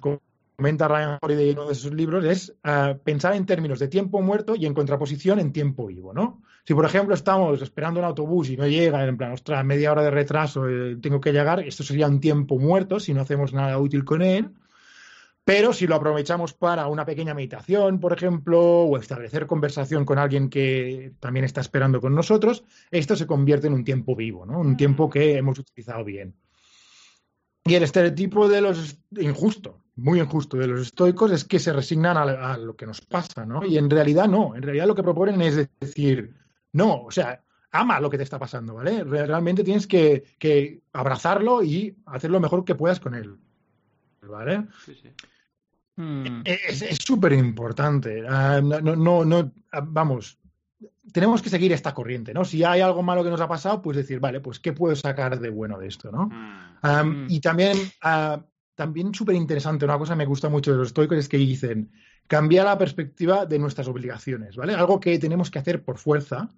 comenta 0.61 0.89
Ryan 0.89 1.19
Holiday 1.23 1.49
en 1.49 1.59
uno 1.59 1.71
de 1.71 1.75
sus 1.75 1.91
libros, 1.95 2.23
es 2.23 2.55
uh, 2.65 2.99
pensar 3.03 3.35
en 3.35 3.47
términos 3.47 3.79
de 3.79 3.89
tiempo 3.89 4.21
muerto 4.21 4.55
y 4.55 4.67
en 4.67 4.75
contraposición 4.75 5.39
en 5.39 5.55
tiempo 5.55 5.87
vivo, 5.87 6.13
¿no? 6.13 6.43
Si, 6.67 6.75
por 6.75 6.85
ejemplo, 6.85 7.15
estamos 7.15 7.63
esperando 7.63 7.99
un 7.99 8.05
autobús 8.05 8.51
y 8.51 8.59
no 8.59 8.67
llega, 8.67 9.03
en 9.07 9.17
plan, 9.17 9.33
ostras, 9.33 9.65
media 9.65 9.91
hora 9.91 10.03
de 10.03 10.11
retraso, 10.11 10.69
eh, 10.69 10.99
tengo 11.01 11.19
que 11.19 11.33
llegar, 11.33 11.61
esto 11.61 11.83
sería 11.83 12.07
un 12.09 12.21
tiempo 12.21 12.59
muerto 12.59 13.01
si 13.01 13.15
no 13.15 13.23
hacemos 13.23 13.55
nada 13.55 13.79
útil 13.79 14.05
con 14.05 14.21
él. 14.21 14.51
Pero 15.45 15.73
si 15.73 15.87
lo 15.87 15.95
aprovechamos 15.95 16.53
para 16.53 16.89
una 16.89 17.07
pequeña 17.07 17.33
meditación, 17.33 17.99
por 17.99 18.13
ejemplo, 18.13 18.61
o 18.61 18.99
establecer 18.99 19.47
conversación 19.47 20.05
con 20.05 20.19
alguien 20.19 20.51
que 20.51 21.15
también 21.21 21.47
está 21.47 21.63
esperando 21.63 22.03
con 22.03 22.15
nosotros, 22.15 22.65
esto 22.91 23.17
se 23.17 23.27
convierte 23.27 23.69
en 23.69 23.73
un 23.73 23.85
tiempo 23.85 24.15
vivo, 24.15 24.45
¿no? 24.45 24.61
Un 24.61 24.77
tiempo 24.77 25.09
que 25.09 25.39
hemos 25.39 25.59
utilizado 25.59 26.05
bien. 26.05 26.35
Y 27.65 27.77
el 27.77 27.83
estereotipo 27.83 28.47
de 28.47 28.61
los 28.61 28.99
injusto, 29.19 29.80
muy 30.01 30.21
injusto 30.21 30.57
de 30.57 30.67
los 30.67 30.81
estoicos 30.81 31.31
es 31.33 31.45
que 31.45 31.59
se 31.59 31.73
resignan 31.73 32.17
a, 32.17 32.23
a, 32.23 32.59
lo 32.59 32.75
que 32.77 32.87
nos 32.87 33.01
pasa, 33.01 33.45
¿no? 33.45 33.65
Y 33.65 33.79
en 33.79 33.89
realidad 33.89 34.29
no, 34.29 34.55
en 34.57 34.63
realidad 34.63 34.87
lo 34.87 34.95
que 34.95 35.03
proponen 35.03 35.41
es 35.43 35.69
decir, 35.81 36.35
no, 36.73 37.05
o 37.05 37.11
sea, 37.11 37.43
ama 37.73 38.01
lo 38.01 38.11
que 38.11 38.17
te 38.17 38.25
está 38.25 38.39
pasando, 38.39 38.75
¿vale? 38.75 39.05
Realmente 39.05 39.65
tienes 39.65 39.87
que, 39.87 40.25
que 40.39 40.83
abrazarlo 40.93 41.63
y 41.63 41.97
hacer 42.07 42.31
lo 42.31 42.41
mejor 42.41 42.65
que 42.65 42.75
puedas 42.75 43.01
con 43.01 43.15
él, 43.15 43.37
¿vale? 44.23 44.67
Sí, 44.85 44.95
sí. 44.95 45.11
Hmm. 45.97 46.43
Es 46.45 46.99
súper 47.05 47.35
importante. 47.35 48.23
Uh, 48.23 48.63
no, 48.63 48.81
no, 48.81 49.25
no, 49.25 49.53
vamos, 49.83 50.39
tenemos 51.13 51.43
que 51.43 51.51
seguir 51.51 51.73
esta 51.73 51.93
corriente, 51.93 52.33
¿no? 52.33 52.45
Si 52.45 52.65
hay 52.65 52.81
algo 52.81 53.03
malo 53.03 53.23
que 53.23 53.31
nos 53.31 53.41
ha 53.41 53.49
pasado, 53.49 53.83
pues 53.83 53.97
decir, 53.97 54.21
vale, 54.21 54.41
pues 54.41 54.59
¿qué 54.59 54.73
puedo 54.73 54.97
sacar 54.97 55.39
de 55.39 55.51
bueno 55.51 55.79
de 55.79 55.89
esto, 55.89 56.11
¿no? 56.11 56.27
Mm. 56.27 56.71
Um, 56.83 57.27
y 57.29 57.41
también, 57.41 57.77
uh, 58.05 58.41
también 58.75 59.15
súper 59.15 59.35
interesante, 59.35 59.85
una 59.85 59.99
cosa 59.99 60.15
que 60.15 60.19
me 60.19 60.27
gusta 60.27 60.49
mucho 60.49 60.73
de 60.73 60.79
los 60.79 60.89
estoicos 60.89 61.19
es 61.19 61.29
que 61.29 61.37
dicen, 61.37 61.93
cambia 62.27 62.65
la 62.65 62.79
perspectiva 62.79 63.47
de 63.47 63.59
nuestras 63.59 63.89
obligaciones, 63.89 64.57
¿vale? 64.57 64.75
Algo 64.75 65.01
que 65.01 65.19
tenemos 65.19 65.51
que 65.51 65.59
hacer 65.59 65.85
por 65.85 65.99
fuerza, 65.99 66.49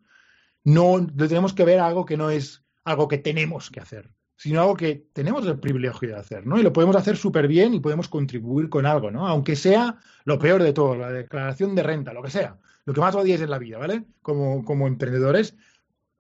no 0.65 0.99
lo 0.99 1.29
tenemos 1.29 1.53
que 1.53 1.65
ver 1.65 1.81
algo 1.81 2.05
que 2.05 2.17
no 2.17 2.31
es 2.31 2.65
algo 2.85 3.09
que 3.09 3.19
tenemos 3.19 3.71
que 3.71 3.81
hacer, 3.81 4.11
sino 4.37 4.61
algo 4.61 4.77
que 4.77 5.07
tenemos 5.13 5.47
el 5.47 5.59
privilegio 5.59 6.09
de 6.09 6.17
hacer, 6.17 6.47
¿no? 6.47 6.59
Y 6.59 6.63
lo 6.63 6.73
podemos 6.73 6.97
hacer 6.97 7.17
súper 7.17 7.49
bien 7.49 7.75
y 7.75 7.81
podemos 7.81 8.09
contribuir 8.09 8.69
con 8.69 8.87
algo, 8.87 9.11
¿no? 9.11 9.27
Aunque 9.27 9.57
sea 9.57 9.99
lo 10.25 10.39
peor 10.39 10.63
de 10.63 10.73
todo, 10.73 10.95
la 10.97 11.11
declaración 11.11 11.75
de 11.75 11.83
renta, 11.83 12.13
lo 12.13 12.23
que 12.23 12.31
sea, 12.31 12.59
lo 12.85 12.93
que 12.93 13.01
más 13.01 13.15
odies 13.15 13.41
en 13.41 13.51
la 13.51 13.59
vida, 13.59 13.79
¿vale? 13.79 14.05
Como, 14.21 14.65
como 14.65 14.87
emprendedores, 14.87 15.57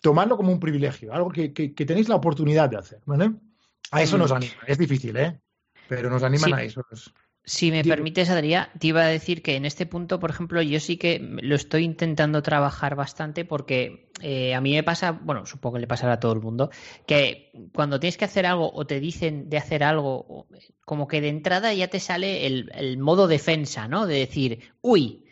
tomarlo 0.00 0.36
como 0.36 0.50
un 0.50 0.58
privilegio, 0.60 1.12
algo 1.12 1.30
que, 1.30 1.52
que, 1.52 1.74
que 1.74 1.86
tenéis 1.86 2.08
la 2.08 2.16
oportunidad 2.16 2.68
de 2.68 2.78
hacer, 2.78 3.00
¿vale? 3.06 3.32
A 3.92 4.02
eso 4.02 4.16
Mm. 4.16 4.20
nos 4.20 4.32
anima. 4.32 4.54
Es 4.66 4.78
difícil, 4.78 5.16
¿eh? 5.16 5.40
Pero 5.88 6.10
nos 6.10 6.22
animan 6.22 6.50
Sí. 6.50 6.54
a 6.54 6.62
eso. 6.62 6.86
Si 7.44 7.72
me 7.72 7.82
permites, 7.82 8.30
Adrián, 8.30 8.68
te 8.78 8.86
iba 8.86 9.02
a 9.02 9.08
decir 9.08 9.42
que 9.42 9.56
en 9.56 9.64
este 9.64 9.84
punto, 9.84 10.20
por 10.20 10.30
ejemplo, 10.30 10.62
yo 10.62 10.78
sí 10.78 10.96
que 10.96 11.18
lo 11.20 11.56
estoy 11.56 11.82
intentando 11.82 12.40
trabajar 12.40 12.94
bastante 12.94 13.44
porque 13.44 14.10
eh, 14.20 14.54
a 14.54 14.60
mí 14.60 14.72
me 14.74 14.84
pasa, 14.84 15.10
bueno, 15.10 15.44
supongo 15.44 15.74
que 15.74 15.80
le 15.80 15.86
pasará 15.88 16.12
a 16.14 16.20
todo 16.20 16.32
el 16.34 16.40
mundo, 16.40 16.70
que 17.04 17.50
cuando 17.74 17.98
tienes 17.98 18.16
que 18.16 18.26
hacer 18.26 18.46
algo 18.46 18.72
o 18.72 18.86
te 18.86 19.00
dicen 19.00 19.50
de 19.50 19.58
hacer 19.58 19.82
algo, 19.82 20.46
como 20.84 21.08
que 21.08 21.20
de 21.20 21.30
entrada 21.30 21.74
ya 21.74 21.88
te 21.88 21.98
sale 21.98 22.46
el, 22.46 22.70
el 22.76 22.98
modo 22.98 23.26
defensa, 23.26 23.88
¿no? 23.88 24.06
De 24.06 24.18
decir, 24.20 24.60
uy, 24.80 25.24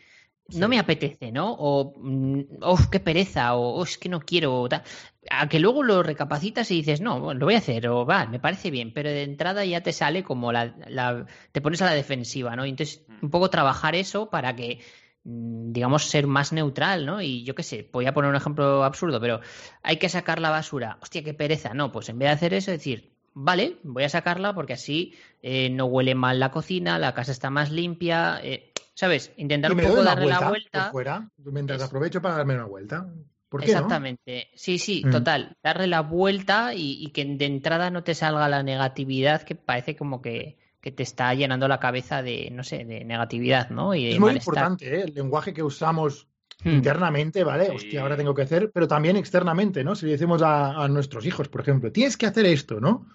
no 0.55 0.67
me 0.67 0.79
apetece, 0.79 1.31
¿no? 1.31 1.53
O, 1.57 1.93
mm, 1.97 2.41
uf, 2.63 2.87
qué 2.87 2.99
pereza, 2.99 3.55
o 3.55 3.75
"Oh, 3.79 3.83
es 3.83 3.97
que 3.97 4.09
no 4.09 4.19
quiero, 4.19 4.59
o 4.61 4.69
tal. 4.69 4.83
A 5.29 5.47
que 5.47 5.59
luego 5.59 5.83
lo 5.83 6.03
recapacitas 6.03 6.69
y 6.71 6.75
dices, 6.77 6.99
no, 7.01 7.33
lo 7.33 7.45
voy 7.45 7.55
a 7.55 7.59
hacer, 7.59 7.87
o 7.87 8.05
va, 8.05 8.25
me 8.25 8.39
parece 8.39 8.71
bien, 8.71 8.91
pero 8.93 9.09
de 9.09 9.23
entrada 9.23 9.63
ya 9.65 9.81
te 9.81 9.93
sale 9.93 10.23
como 10.23 10.51
la, 10.51 10.75
la- 10.87 11.25
te 11.51 11.61
pones 11.61 11.81
a 11.81 11.85
la 11.85 11.93
defensiva, 11.93 12.55
¿no? 12.55 12.65
Entonces, 12.65 13.03
un 13.21 13.29
poco 13.29 13.49
trabajar 13.49 13.95
eso 13.95 14.29
para 14.29 14.55
que, 14.55 14.79
mm, 15.23 15.71
digamos, 15.73 16.05
ser 16.05 16.27
más 16.27 16.51
neutral, 16.53 17.05
¿no? 17.05 17.21
Y 17.21 17.43
yo 17.43 17.53
qué 17.55 17.63
sé, 17.63 17.87
voy 17.91 18.05
a 18.07 18.13
poner 18.13 18.29
un 18.31 18.35
ejemplo 18.35 18.83
absurdo, 18.83 19.19
pero 19.21 19.39
hay 19.83 19.97
que 19.97 20.09
sacar 20.09 20.39
la 20.39 20.49
basura. 20.49 20.97
Hostia, 21.01 21.23
qué 21.23 21.33
pereza. 21.33 21.73
No, 21.73 21.91
pues 21.91 22.09
en 22.09 22.17
vez 22.19 22.29
de 22.29 22.33
hacer 22.33 22.53
eso, 22.55 22.71
decir, 22.71 23.11
vale, 23.33 23.77
voy 23.83 24.03
a 24.03 24.09
sacarla 24.09 24.53
porque 24.55 24.73
así 24.73 25.13
eh, 25.43 25.69
no 25.69 25.85
huele 25.85 26.15
mal 26.15 26.39
la 26.39 26.51
cocina, 26.51 26.97
la 26.99 27.13
casa 27.13 27.31
está 27.31 27.49
más 27.49 27.71
limpia, 27.71 28.39
eh, 28.43 28.71
¿sabes? 29.01 29.31
Intentar 29.37 29.71
un 29.71 29.79
poco 29.79 30.03
darle 30.03 30.25
vuelta, 30.25 30.39
la 30.39 30.39
por 30.45 30.49
vuelta. 30.49 30.91
fuera, 30.91 31.29
mientras 31.37 31.81
Es- 31.81 31.87
aprovecho 31.87 32.21
para 32.21 32.35
darme 32.37 32.53
una 32.53 32.65
vuelta. 32.65 33.07
¿Por 33.49 33.61
qué 33.61 33.71
no? 33.71 33.73
Exactamente. 33.79 34.49
Sí, 34.53 34.77
sí, 34.77 35.01
Mm. 35.03 35.09
total. 35.09 35.57
Darle 35.63 35.87
la 35.87 36.01
vuelta 36.01 36.75
y, 36.75 37.03
y 37.03 37.07
que 37.09 37.25
de 37.25 37.45
entrada 37.45 37.89
no 37.89 38.03
te 38.03 38.13
salga 38.13 38.47
la 38.47 38.61
negatividad 38.61 39.41
que 39.41 39.55
parece 39.55 39.95
como 39.95 40.21
que, 40.21 40.57
que 40.79 40.91
te 40.91 41.01
está 41.01 41.33
llenando 41.33 41.67
la 41.67 41.79
cabeza 41.79 42.21
de, 42.21 42.49
no 42.51 42.63
sé, 42.63 42.85
de 42.85 43.03
negatividad, 43.03 43.69
¿no? 43.71 43.95
Y 43.95 44.03
de 44.05 44.11
Es 44.11 44.19
muy 44.19 44.27
malestar. 44.29 44.53
importante, 44.53 44.95
¿eh? 44.99 45.03
El 45.07 45.13
lenguaje 45.15 45.51
que 45.53 45.63
usamos 45.63 46.27
Mm. 46.63 46.69
internamente, 46.69 47.43
¿vale? 47.43 47.65
Sí. 47.65 47.71
Hostia, 47.75 48.01
ahora 48.03 48.15
tengo 48.15 48.35
que 48.35 48.43
hacer, 48.43 48.69
pero 48.71 48.87
también 48.87 49.17
externamente, 49.17 49.83
¿no? 49.83 49.95
Si 49.95 50.05
le 50.05 50.11
decimos 50.11 50.43
a, 50.43 50.83
a 50.83 50.87
nuestros 50.87 51.25
hijos, 51.25 51.49
por 51.49 51.61
ejemplo, 51.61 51.91
tienes 51.91 52.17
que 52.17 52.27
hacer 52.27 52.45
esto, 52.45 52.79
¿no? 52.79 53.07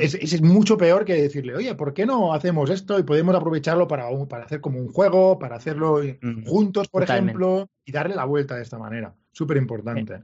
Es, 0.00 0.14
es- 0.14 0.32
es 0.32 0.42
mucho 0.42 0.76
peor 0.76 1.04
que 1.04 1.14
decirle, 1.14 1.54
oye, 1.54 1.72
¿por 1.76 1.94
qué 1.94 2.04
no 2.04 2.32
hacemos 2.34 2.68
esto 2.68 2.98
y 2.98 3.04
podemos 3.04 3.34
aprovecharlo 3.36 3.86
para, 3.86 4.08
un- 4.10 4.26
para 4.26 4.44
hacer 4.44 4.60
como 4.60 4.80
un 4.80 4.88
juego, 4.88 5.38
para 5.38 5.54
hacerlo 5.56 6.00
juntos, 6.44 6.88
por 6.88 7.02
Totalmente. 7.02 7.30
ejemplo, 7.30 7.70
y 7.84 7.92
darle 7.92 8.16
la 8.16 8.24
vuelta 8.24 8.56
de 8.56 8.62
esta 8.62 8.76
manera? 8.78 9.14
Súper 9.30 9.56
importante. 9.56 10.20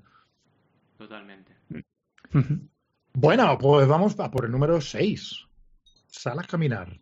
Totalmente. 0.98 1.52
Ujú. 2.34 2.58
Bueno, 3.12 3.56
pues 3.58 3.86
vamos 3.86 4.18
a 4.18 4.28
por 4.30 4.44
el 4.44 4.50
número 4.50 4.80
6. 4.80 5.46
Sal 6.08 6.38
a 6.40 6.42
caminar. 6.42 6.98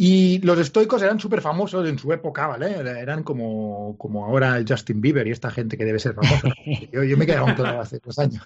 Y 0.00 0.38
los 0.46 0.58
estoicos 0.58 1.02
eran 1.02 1.18
súper 1.18 1.40
famosos 1.40 1.86
en 1.88 1.98
su 1.98 2.12
época, 2.12 2.46
¿vale? 2.46 2.78
Eran 2.78 3.24
como, 3.24 3.96
como 3.98 4.24
ahora 4.24 4.56
el 4.56 4.64
Justin 4.66 5.00
Bieber 5.00 5.26
y 5.26 5.32
esta 5.32 5.50
gente 5.50 5.76
que 5.76 5.84
debe 5.84 5.98
ser 5.98 6.14
famosa. 6.14 6.48
Yo, 6.92 7.02
yo 7.02 7.16
me 7.18 7.26
quedé 7.26 7.40
un 7.42 7.54
claro 7.54 7.80
hace 7.80 7.98
dos 8.02 8.18
años. 8.18 8.42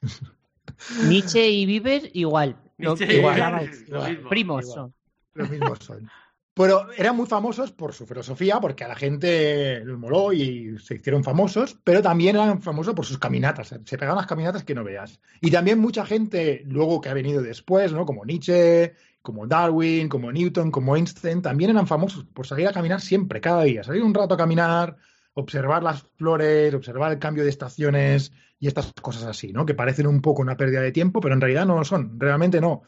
Nietzsche 1.09 1.48
y 1.48 1.66
Bieber 1.66 2.11
igual. 2.14 2.57
Lo- 2.79 2.94
Nietzsche 2.94 3.14
y 3.14 3.18
igual, 3.18 3.35
Bieber, 3.35 3.75
igual, 3.87 4.03
lo 4.03 4.09
mismo. 4.09 4.29
primos 4.29 4.62
igual. 4.64 4.75
son. 4.77 4.94
Los 5.35 5.51
mismos 5.51 5.79
son. 5.81 6.11
Pero 6.55 6.92
eran 6.92 7.16
muy 7.16 7.27
famosos 7.27 7.72
por 7.72 7.94
su 7.94 8.07
filosofía, 8.07 8.61
porque 8.61 8.85
a 8.85 8.88
la 8.88 8.94
gente 8.94 9.83
les 9.83 9.96
moló 9.96 10.35
y 10.35 10.79
se 10.79 10.96
hicieron 10.96 11.25
famosos, 11.25 11.79
pero 11.83 12.03
también 12.03 12.37
eran 12.37 12.61
famosos 12.61 12.92
por 12.94 13.07
sus 13.07 13.18
caminatas. 13.18 13.68
Se 13.87 13.96
pegaban 13.96 14.18
las 14.18 14.27
caminatas 14.27 14.62
que 14.62 14.75
no 14.75 14.85
veas. 14.85 15.18
Y 15.40 15.51
también 15.51 15.79
mucha 15.79 16.05
gente, 16.05 16.62
luego 16.66 17.01
que 17.01 17.09
ha 17.09 17.14
venido 17.14 17.40
después, 17.40 17.90
¿no? 17.94 18.05
Como 18.05 18.27
Nietzsche, 18.27 18.92
como 19.22 19.46
Darwin, 19.46 20.11
como 20.11 20.31
Newton, 20.31 20.70
como 20.70 20.94
Einstein, 20.94 21.40
también 21.40 21.70
eran 21.70 21.87
famosos 21.87 22.25
por 22.25 22.46
salir 22.46 22.68
a 22.68 22.72
caminar 22.72 23.01
siempre, 23.01 23.40
cada 23.40 23.62
día. 23.62 23.83
Salir 23.83 24.03
un 24.03 24.12
rato 24.12 24.35
a 24.35 24.37
caminar, 24.37 24.94
observar 25.35 25.83
las 25.83 26.03
flores, 26.16 26.75
observar 26.75 27.12
el 27.12 27.18
cambio 27.18 27.45
de 27.45 27.51
estaciones 27.51 28.33
y 28.59 28.68
estas 28.68 28.92
cosas 29.01 29.25
así, 29.25 29.53
¿no? 29.53 29.66
Que 29.66 29.75
parecen 29.75 30.07
un 30.07 30.21
poco 30.21 30.42
una 30.42 30.57
pérdida 30.57 30.81
de 30.81 30.92
tiempo, 30.92 31.21
pero 31.21 31.35
en 31.35 31.40
realidad 31.40 31.66
no 31.66 31.77
lo 31.77 31.85
son. 31.85 32.18
Realmente 32.18 32.61
no. 32.61 32.83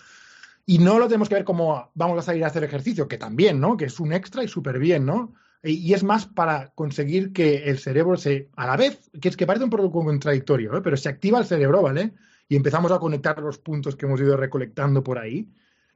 Y 0.67 0.79
no 0.79 0.99
lo 0.99 1.07
tenemos 1.07 1.29
que 1.29 1.35
ver 1.35 1.45
como 1.45 1.91
vamos 1.95 2.19
a 2.19 2.23
salir 2.23 2.45
a 2.45 2.49
hacer 2.49 2.65
ejercicio, 2.65 3.09
que 3.09 3.19
también, 3.19 3.61
¿no? 3.61 3.77
Que 3.77 3.87
es 3.87 4.01
un 4.01 4.13
extra 4.13 4.45
y 4.45 4.49
súper 4.49 4.79
bien, 4.79 5.05
¿no? 5.05 5.35
Y 5.63 5.95
es 5.95 6.05
más 6.05 6.27
para 6.27 6.73
conseguir 6.75 7.33
que 7.33 7.65
el 7.71 7.79
cerebro 7.79 8.19
se, 8.19 8.51
a 8.55 8.67
la 8.67 8.77
vez, 8.77 9.11
que 9.21 9.31
es 9.31 9.37
que 9.37 9.47
parece 9.47 9.65
un 9.65 9.71
poco 9.71 9.91
contradictorio, 10.05 10.77
¿eh? 10.77 10.83
pero 10.83 10.97
se 10.99 11.09
activa 11.09 11.39
el 11.39 11.47
cerebro, 11.47 11.81
¿vale? 11.81 12.13
Y 12.49 12.57
empezamos 12.57 12.93
a 12.93 12.99
conectar 12.99 13.39
los 13.41 13.59
puntos 13.59 13.97
que 13.97 14.05
hemos 14.05 14.21
ido 14.21 14.37
recolectando 14.37 15.03
por 15.03 15.19
ahí. 15.19 15.49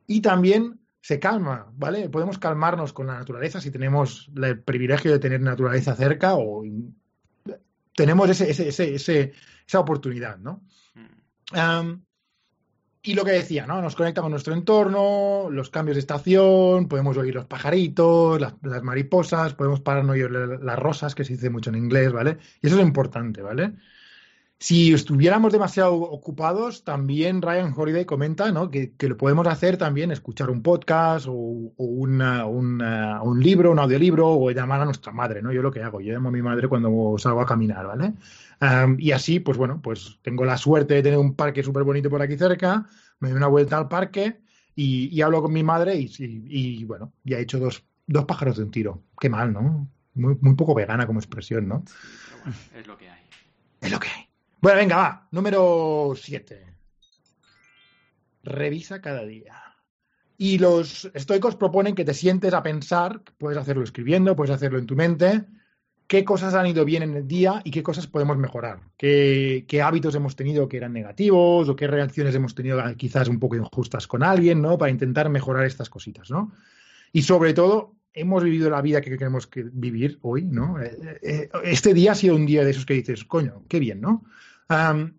Y 0.06 0.22
también 0.22 0.80
se 1.00 1.18
calma, 1.18 1.72
¿vale? 1.76 2.08
Podemos 2.08 2.38
calmarnos 2.38 2.92
con 2.92 3.06
la 3.06 3.14
naturaleza 3.18 3.60
si 3.60 3.70
tenemos 3.70 4.30
el 4.36 4.60
privilegio 4.60 5.12
de 5.12 5.18
tener 5.18 5.40
naturaleza 5.40 5.94
cerca 5.94 6.34
o 6.36 6.64
tenemos 7.94 8.28
ese, 8.30 8.50
ese, 8.50 8.68
ese, 8.68 8.94
ese- 8.94 9.32
esa 9.66 9.80
oportunidad, 9.80 10.38
¿no? 10.38 10.62
Am, 11.52 12.04
y 13.02 13.14
lo 13.14 13.24
que 13.24 13.30
decía, 13.32 13.66
¿no? 13.66 13.80
Nos 13.80 13.94
conecta 13.96 14.20
con 14.20 14.30
nuestro 14.32 14.52
entorno, 14.54 15.48
los 15.50 15.70
cambios 15.70 15.96
de 15.96 16.00
estación, 16.00 16.88
podemos 16.88 17.16
oír 17.16 17.34
los 17.34 17.46
pajaritos, 17.46 18.40
las, 18.40 18.54
las 18.62 18.82
mariposas, 18.82 19.54
podemos 19.54 19.80
pararnos 19.80 20.16
y 20.16 20.22
oír 20.22 20.30
la- 20.32 20.46
las 20.58 20.78
rosas, 20.78 21.14
que 21.14 21.24
se 21.24 21.34
dice 21.34 21.48
mucho 21.48 21.70
en 21.70 21.76
inglés, 21.76 22.12
¿vale? 22.12 22.38
Y 22.60 22.66
eso 22.66 22.76
es 22.76 22.82
importante, 22.82 23.40
¿vale? 23.40 23.74
Si 24.60 24.92
estuviéramos 24.92 25.52
demasiado 25.52 25.94
ocupados, 25.94 26.82
también 26.82 27.42
Ryan 27.42 27.72
Holiday 27.76 28.04
comenta, 28.04 28.50
¿no? 28.50 28.70
Que, 28.72 28.92
que 28.96 29.08
lo 29.08 29.16
podemos 29.16 29.46
hacer 29.46 29.76
también, 29.76 30.10
escuchar 30.10 30.50
un 30.50 30.62
podcast 30.62 31.26
o, 31.28 31.32
o 31.32 31.84
una- 31.84 32.44
una- 32.46 33.22
un 33.22 33.40
libro, 33.40 33.70
un 33.70 33.78
audiolibro, 33.78 34.28
o 34.28 34.50
llamar 34.50 34.80
a 34.80 34.84
nuestra 34.84 35.12
madre, 35.12 35.42
¿no? 35.42 35.52
Yo 35.52 35.62
lo 35.62 35.70
que 35.70 35.80
hago, 35.82 36.00
yo 36.00 36.12
llamo 36.12 36.30
a 36.30 36.32
mi 36.32 36.42
madre 36.42 36.66
cuando 36.66 37.14
salgo 37.18 37.40
a 37.40 37.46
caminar, 37.46 37.86
¿vale? 37.86 38.14
Um, 38.60 38.96
y 38.98 39.12
así, 39.12 39.38
pues 39.38 39.56
bueno, 39.56 39.80
pues 39.80 40.18
tengo 40.22 40.44
la 40.44 40.56
suerte 40.56 40.94
de 40.94 41.02
tener 41.04 41.18
un 41.20 41.34
parque 41.36 41.62
súper 41.62 41.84
bonito 41.84 42.10
por 42.10 42.20
aquí 42.20 42.36
cerca, 42.36 42.84
me 43.20 43.28
doy 43.28 43.36
una 43.36 43.46
vuelta 43.46 43.78
al 43.78 43.86
parque 43.86 44.40
y, 44.74 45.08
y 45.16 45.22
hablo 45.22 45.40
con 45.40 45.52
mi 45.52 45.62
madre 45.62 45.94
y, 45.94 46.06
y- 46.18 46.80
y, 46.80 46.84
bueno, 46.84 47.12
ya 47.22 47.38
he 47.38 47.42
hecho 47.42 47.60
dos, 47.60 47.84
dos 48.08 48.24
pájaros 48.24 48.56
de 48.56 48.64
un 48.64 48.72
tiro. 48.72 49.04
Qué 49.20 49.28
mal, 49.28 49.52
¿no? 49.52 49.88
Muy, 50.14 50.36
muy 50.40 50.54
poco 50.56 50.74
vegana 50.74 51.06
como 51.06 51.20
expresión, 51.20 51.68
¿no? 51.68 51.84
Pero 51.84 52.42
bueno, 52.42 52.56
es 52.80 52.86
lo 52.88 52.96
que 52.98 53.08
hay. 53.08 53.22
Es 53.82 53.92
lo 53.92 54.00
que 54.00 54.08
hay. 54.08 54.27
Bueno, 54.60 54.78
venga, 54.78 54.96
va. 54.96 55.28
Número 55.30 56.14
7. 56.16 56.66
Revisa 58.42 59.00
cada 59.00 59.24
día. 59.24 59.54
Y 60.36 60.58
los 60.58 61.10
estoicos 61.14 61.54
proponen 61.54 61.94
que 61.94 62.04
te 62.04 62.14
sientes 62.14 62.52
a 62.54 62.62
pensar, 62.62 63.22
puedes 63.38 63.58
hacerlo 63.58 63.84
escribiendo, 63.84 64.34
puedes 64.34 64.54
hacerlo 64.54 64.78
en 64.78 64.86
tu 64.86 64.96
mente, 64.96 65.44
qué 66.08 66.24
cosas 66.24 66.54
han 66.54 66.66
ido 66.66 66.84
bien 66.84 67.04
en 67.04 67.14
el 67.14 67.28
día 67.28 67.60
y 67.64 67.70
qué 67.70 67.84
cosas 67.84 68.08
podemos 68.08 68.36
mejorar. 68.36 68.80
Qué, 68.96 69.64
hábitos 69.82 70.14
hemos 70.16 70.34
tenido 70.34 70.68
que 70.68 70.76
eran 70.76 70.92
negativos 70.92 71.68
o 71.68 71.76
qué 71.76 71.86
reacciones 71.86 72.34
hemos 72.34 72.54
tenido 72.54 72.80
quizás 72.96 73.28
un 73.28 73.38
poco 73.38 73.56
injustas 73.56 74.08
con 74.08 74.24
alguien, 74.24 74.60
¿no? 74.60 74.76
Para 74.76 74.90
intentar 74.90 75.28
mejorar 75.28 75.66
estas 75.66 75.90
cositas, 75.90 76.30
¿no? 76.30 76.52
Y 77.12 77.22
sobre 77.22 77.54
todo, 77.54 77.94
hemos 78.12 78.42
vivido 78.42 78.70
la 78.70 78.82
vida 78.82 79.00
que 79.00 79.10
queremos 79.10 79.46
que 79.46 79.64
vivir 79.64 80.18
hoy, 80.22 80.44
¿no? 80.44 80.80
Eh, 80.80 81.18
eh, 81.22 81.48
Este 81.64 81.94
día 81.94 82.12
ha 82.12 82.16
sido 82.16 82.34
un 82.34 82.46
día 82.46 82.64
de 82.64 82.70
esos 82.72 82.86
que 82.86 82.94
dices, 82.94 83.24
coño, 83.24 83.62
qué 83.68 83.78
bien, 83.78 84.00
¿no? 84.00 84.24
Am, 84.68 85.18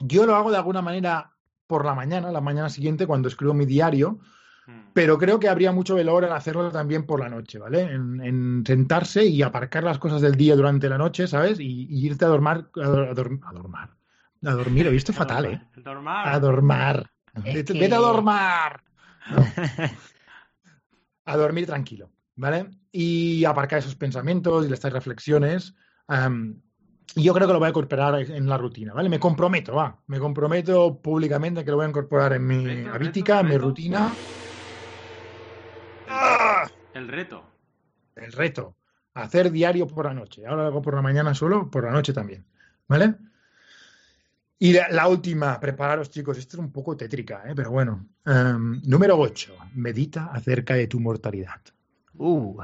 yo 0.00 0.26
lo 0.26 0.34
hago 0.36 0.50
de 0.50 0.56
alguna 0.56 0.82
manera 0.82 1.32
por 1.66 1.84
la 1.84 1.94
mañana, 1.94 2.30
la 2.32 2.40
mañana 2.40 2.68
siguiente, 2.68 3.06
cuando 3.06 3.28
escribo 3.28 3.54
mi 3.54 3.66
diario, 3.66 4.18
Mm. 4.66 4.92
pero 4.94 5.18
creo 5.18 5.38
que 5.38 5.48
habría 5.50 5.72
mucho 5.72 5.94
valor 5.96 6.24
en 6.24 6.32
hacerlo 6.32 6.70
también 6.70 7.04
por 7.04 7.20
la 7.20 7.28
noche, 7.28 7.58
¿vale? 7.58 7.82
En, 7.82 8.20
en 8.22 8.64
sentarse 8.66 9.24
y 9.26 9.42
aparcar 9.42 9.84
las 9.84 9.98
cosas 9.98 10.22
del 10.22 10.36
día 10.36 10.56
durante 10.56 10.88
la 10.88 10.96
noche, 10.96 11.26
¿sabes? 11.26 11.60
Y, 11.60 11.86
y 11.90 12.06
irte 12.06 12.24
a 12.24 12.28
dormir, 12.28 12.48
a, 12.76 12.88
dor- 12.88 13.08
a 13.10 13.14
dorm- 13.14 13.40
a 13.46 13.52
dormar. 13.52 13.90
A 14.42 14.50
dormir, 14.52 14.88
oíste 14.88 15.12
fatal, 15.12 15.44
¿eh? 15.46 15.60
Dormar. 15.76 16.28
A 16.28 16.40
dormir. 16.40 17.10
Es 17.44 17.54
Vete, 17.54 17.72
que- 17.74 17.80
vete 17.80 17.94
a 17.94 17.98
dormir. 17.98 18.80
No. 19.30 19.44
A 21.26 21.36
dormir 21.36 21.66
tranquilo, 21.66 22.10
¿vale? 22.36 22.70
Y 22.92 23.44
aparcar 23.46 23.78
esos 23.78 23.96
pensamientos 23.96 24.68
y 24.68 24.72
estas 24.72 24.92
reflexiones. 24.92 25.74
Y 27.16 27.22
yo 27.22 27.32
creo 27.34 27.46
que 27.46 27.52
lo 27.52 27.58
voy 27.58 27.66
a 27.66 27.70
incorporar 27.70 28.14
en 28.20 28.48
la 28.48 28.58
rutina, 28.58 28.92
¿vale? 28.92 29.08
Me 29.08 29.18
comprometo, 29.20 29.74
va. 29.74 29.96
Me 30.06 30.18
comprometo 30.18 31.00
públicamente 31.00 31.64
que 31.64 31.70
lo 31.70 31.76
voy 31.76 31.86
a 31.86 31.88
incorporar 31.88 32.32
en 32.32 32.46
mi 32.46 32.64
Reto, 32.66 32.98
reto, 32.98 33.40
en 33.40 33.46
mi 33.46 33.52
reto. 33.52 33.64
rutina. 33.64 34.12
¡Ah! 36.08 36.68
El 36.92 37.08
reto. 37.08 37.44
el 38.16 38.32
reto. 38.32 38.76
Hacer 39.14 39.50
diario 39.50 39.86
por 39.86 40.06
la 40.06 40.14
noche. 40.14 40.46
Ahora 40.46 40.62
lo 40.62 40.68
hago 40.68 40.82
por 40.82 40.94
la 40.94 41.02
mañana 41.02 41.34
solo, 41.34 41.70
por 41.70 41.84
la 41.84 41.90
noche 41.92 42.12
también. 42.12 42.44
¿Vale? 42.88 43.14
Y 44.58 44.72
la, 44.72 44.88
la 44.88 45.08
última, 45.08 45.58
prepararos 45.60 46.10
chicos, 46.10 46.38
esta 46.38 46.56
es 46.56 46.60
un 46.60 46.72
poco 46.72 46.96
tétrica, 46.96 47.42
¿eh? 47.46 47.52
pero 47.54 47.70
bueno. 47.70 48.06
Em, 48.24 48.80
número 48.84 49.18
8, 49.18 49.54
medita 49.74 50.26
acerca 50.32 50.74
de 50.74 50.86
tu 50.86 51.00
mortalidad. 51.00 51.60
Uh. 52.16 52.60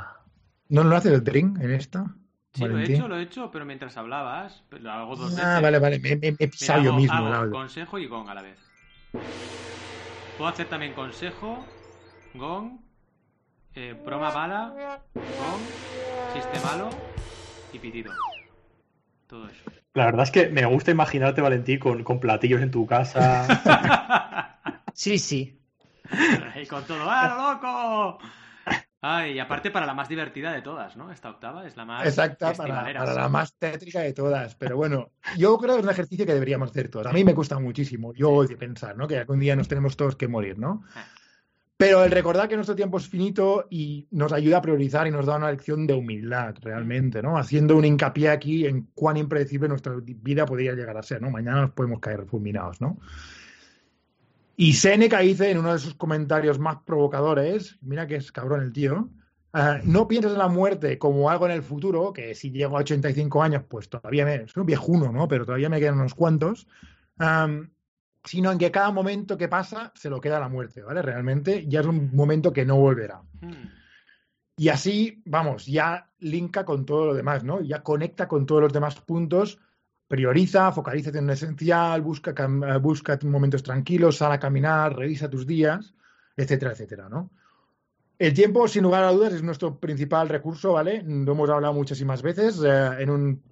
¿No 0.69 0.85
lo 0.85 0.97
hace 0.97 1.13
el 1.13 1.23
drink 1.25 1.61
en 1.61 1.71
esta? 1.73 2.15
Sí, 2.53 2.65
lo 2.67 2.79
he 2.79 2.85
hecho, 2.85 3.07
lo 3.09 3.17
he 3.17 3.23
hecho, 3.23 3.51
pero 3.51 3.65
mientras 3.65 3.97
hablabas, 3.97 4.63
lo 4.71 4.91
hago 4.91 5.17
dos 5.17 5.31
veces. 5.31 5.45
Ah, 5.47 5.61
vale, 5.61 5.79
vale, 5.79 5.99
me, 6.01 6.17
me- 6.17 6.17
me 6.17 6.27
he 6.29 6.33
Mira, 6.33 6.51
pisado 6.51 6.83
yo 6.83 6.91
hago- 6.91 7.01
mismo. 7.01 7.15
hago 7.15 7.35
audio. 7.35 7.51
consejo 7.53 7.99
y 7.99 8.07
gong 8.07 8.29
a 8.29 8.35
la 8.35 8.43
vez. 8.43 8.59
Puedo 10.37 10.51
hacer 10.51 10.69
también 10.69 10.93
consejo, 10.95 11.65
gong, 12.35 12.81
eh, 13.77 13.95
broma 14.05 14.31
bala, 14.31 15.01
gong, 15.39 15.63
chiste 16.35 16.59
malo 16.65 16.91
y 17.73 17.79
pitido. 17.79 18.13
Todo 19.29 19.47
eso. 19.49 19.63
La 19.95 20.07
verdad 20.07 20.23
es 20.25 20.31
que 20.31 20.49
me 20.49 20.65
gusta 20.67 20.91
imaginarte, 20.91 21.41
Valentín, 21.41 21.79
con, 21.79 22.03
con 22.03 22.19
platillos 22.21 22.61
en 22.63 22.71
tu 22.71 22.87
casa. 22.87 23.47
Sí, 24.93 25.19
sí. 25.19 25.57
y 26.63 26.67
con 26.67 26.85
todo, 26.85 27.09
¡ah, 27.09 27.29
lo 27.29 27.53
loco! 27.55 28.19
Ay, 29.03 29.33
y 29.33 29.39
aparte 29.39 29.71
para 29.71 29.87
la 29.87 29.95
más 29.95 30.09
divertida 30.09 30.53
de 30.53 30.61
todas, 30.61 30.95
¿no? 30.97 31.11
Esta 31.11 31.31
octava 31.31 31.67
es 31.67 31.75
la 31.77 31.87
más 31.87 32.07
Exacta, 32.07 32.53
para 32.53 33.15
la 33.15 33.29
más 33.31 33.55
tétrica 33.55 34.01
de 34.01 34.13
todas. 34.13 34.55
Pero 34.57 34.77
bueno, 34.77 35.13
yo 35.39 35.57
creo 35.57 35.75
que 35.75 35.81
es 35.81 35.85
un 35.85 35.91
ejercicio 35.91 36.27
que 36.27 36.35
deberíamos 36.35 36.71
hacer 36.71 36.91
todos. 36.91 37.07
A 37.07 37.13
mí 37.13 37.25
me 37.25 37.35
cuesta 37.35 37.59
muchísimo. 37.59 38.13
Yo 38.13 38.31
odio 38.31 38.59
pensar, 38.59 38.97
¿no? 38.99 39.09
Que 39.09 39.19
algún 39.19 39.41
día 39.41 39.57
nos 39.57 39.69
tenemos 39.69 39.97
todos 39.97 40.17
que 40.17 40.29
morir, 40.29 40.59
¿no? 40.59 40.83
Ah. 40.95 41.07
Pero 41.81 42.05
el 42.05 42.11
recordar 42.11 42.47
que 42.47 42.57
nuestro 42.57 42.77
tiempo 42.77 42.99
es 42.99 43.09
finito 43.09 43.67
y 43.71 44.07
nos 44.11 44.35
ayuda 44.35 44.59
a 44.59 44.61
priorizar 44.61 45.07
y 45.07 45.11
nos 45.11 45.25
da 45.25 45.37
una 45.37 45.51
lección 45.51 45.87
de 45.87 45.95
humildad, 45.95 46.55
realmente, 46.61 47.23
¿no? 47.23 47.39
Haciendo 47.39 47.75
un 47.75 47.87
hincapié 47.87 48.29
aquí 48.29 48.67
en 48.67 48.91
cuán 48.95 49.17
impredecible 49.17 49.67
nuestra 49.67 49.95
vida 49.99 50.45
podría 50.45 50.75
llegar 50.75 50.99
a 50.99 51.03
ser, 51.03 51.23
¿no? 51.23 51.31
Mañana 51.31 51.63
nos 51.63 51.71
podemos 51.71 52.01
caer 52.01 52.27
fulminados, 52.27 52.83
¿no? 52.83 52.99
Y 54.61 54.75
Seneca 54.75 55.21
dice 55.21 55.51
en 55.51 55.57
uno 55.57 55.73
de 55.73 55.79
sus 55.79 55.95
comentarios 55.95 56.59
más 56.59 56.83
provocadores, 56.85 57.79
mira 57.81 58.07
que 58.07 58.17
es 58.17 58.31
cabrón 58.31 58.61
el 58.61 58.75
tío, 58.75 59.09
ah, 59.55 59.79
no 59.85 60.07
pienses 60.07 60.33
en 60.33 60.39
la 60.39 60.49
muerte 60.49 60.99
como 60.99 61.31
algo 61.31 61.47
en 61.47 61.53
el 61.53 61.63
futuro, 61.63 62.13
que 62.13 62.35
si 62.35 62.51
llego 62.51 62.77
a 62.77 62.81
85 62.81 63.43
años, 63.43 63.63
pues 63.67 63.89
todavía 63.89 64.27
me, 64.27 64.47
soy 64.49 64.61
un 64.61 64.67
viejuno, 64.67 65.13
¿no? 65.13 65.27
Pero 65.29 65.47
todavía 65.47 65.71
me 65.71 65.81
quedan 65.81 65.95
unos 65.95 66.13
cuantos, 66.13 66.69
sino 68.23 68.53
en 68.53 68.59
que 68.59 68.71
cada 68.71 68.91
momento 68.91 69.39
que 69.39 69.49
pasa 69.49 69.93
se 69.95 70.11
lo 70.11 70.21
queda 70.21 70.39
la 70.39 70.51
muerte, 70.51 70.83
¿vale? 70.83 71.01
Realmente 71.01 71.65
ya 71.67 71.81
es 71.81 71.87
un 71.87 72.15
momento 72.15 72.53
que 72.53 72.67
no 72.67 72.77
volverá. 72.77 73.23
Hmm. 73.41 73.71
Y 74.59 74.69
así, 74.69 75.23
vamos, 75.25 75.65
ya 75.65 76.11
linka 76.19 76.67
con 76.67 76.85
todo 76.85 77.07
lo 77.07 77.15
demás, 77.15 77.45
¿no? 77.45 77.63
Ya 77.63 77.83
conecta 77.83 78.29
con 78.29 78.45
todos 78.45 78.61
los 78.61 78.75
demás 78.75 79.01
puntos, 79.01 79.59
prioriza, 80.11 80.73
focalízate 80.73 81.19
en 81.19 81.29
lo 81.29 81.35
esencial, 81.35 82.03
busca, 82.03 82.35
eh, 82.37 82.79
busca 82.79 83.17
momentos 83.23 83.63
tranquilos, 83.63 84.17
sal 84.17 84.33
a 84.33 84.41
caminar, 84.41 84.97
revisa 84.97 85.31
tus 85.31 85.47
días, 85.47 85.95
etcétera, 86.37 86.73
etcétera, 86.73 87.09
¿no? 87.09 87.31
El 88.19 88.35
tiempo, 88.35 88.67
sin 88.67 88.83
lugar 88.83 89.05
a 89.05 89.13
dudas, 89.13 89.33
es 89.33 89.43
nuestro 89.45 89.79
principal 89.79 90.29
recurso, 90.29 90.73
¿vale? 90.73 91.05
Lo 91.07 91.31
hemos 91.33 91.49
hablado 91.49 91.73
muchísimas 91.75 92.23
veces 92.23 92.61
eh, 92.67 92.91
en 92.99 93.09
un 93.09 93.43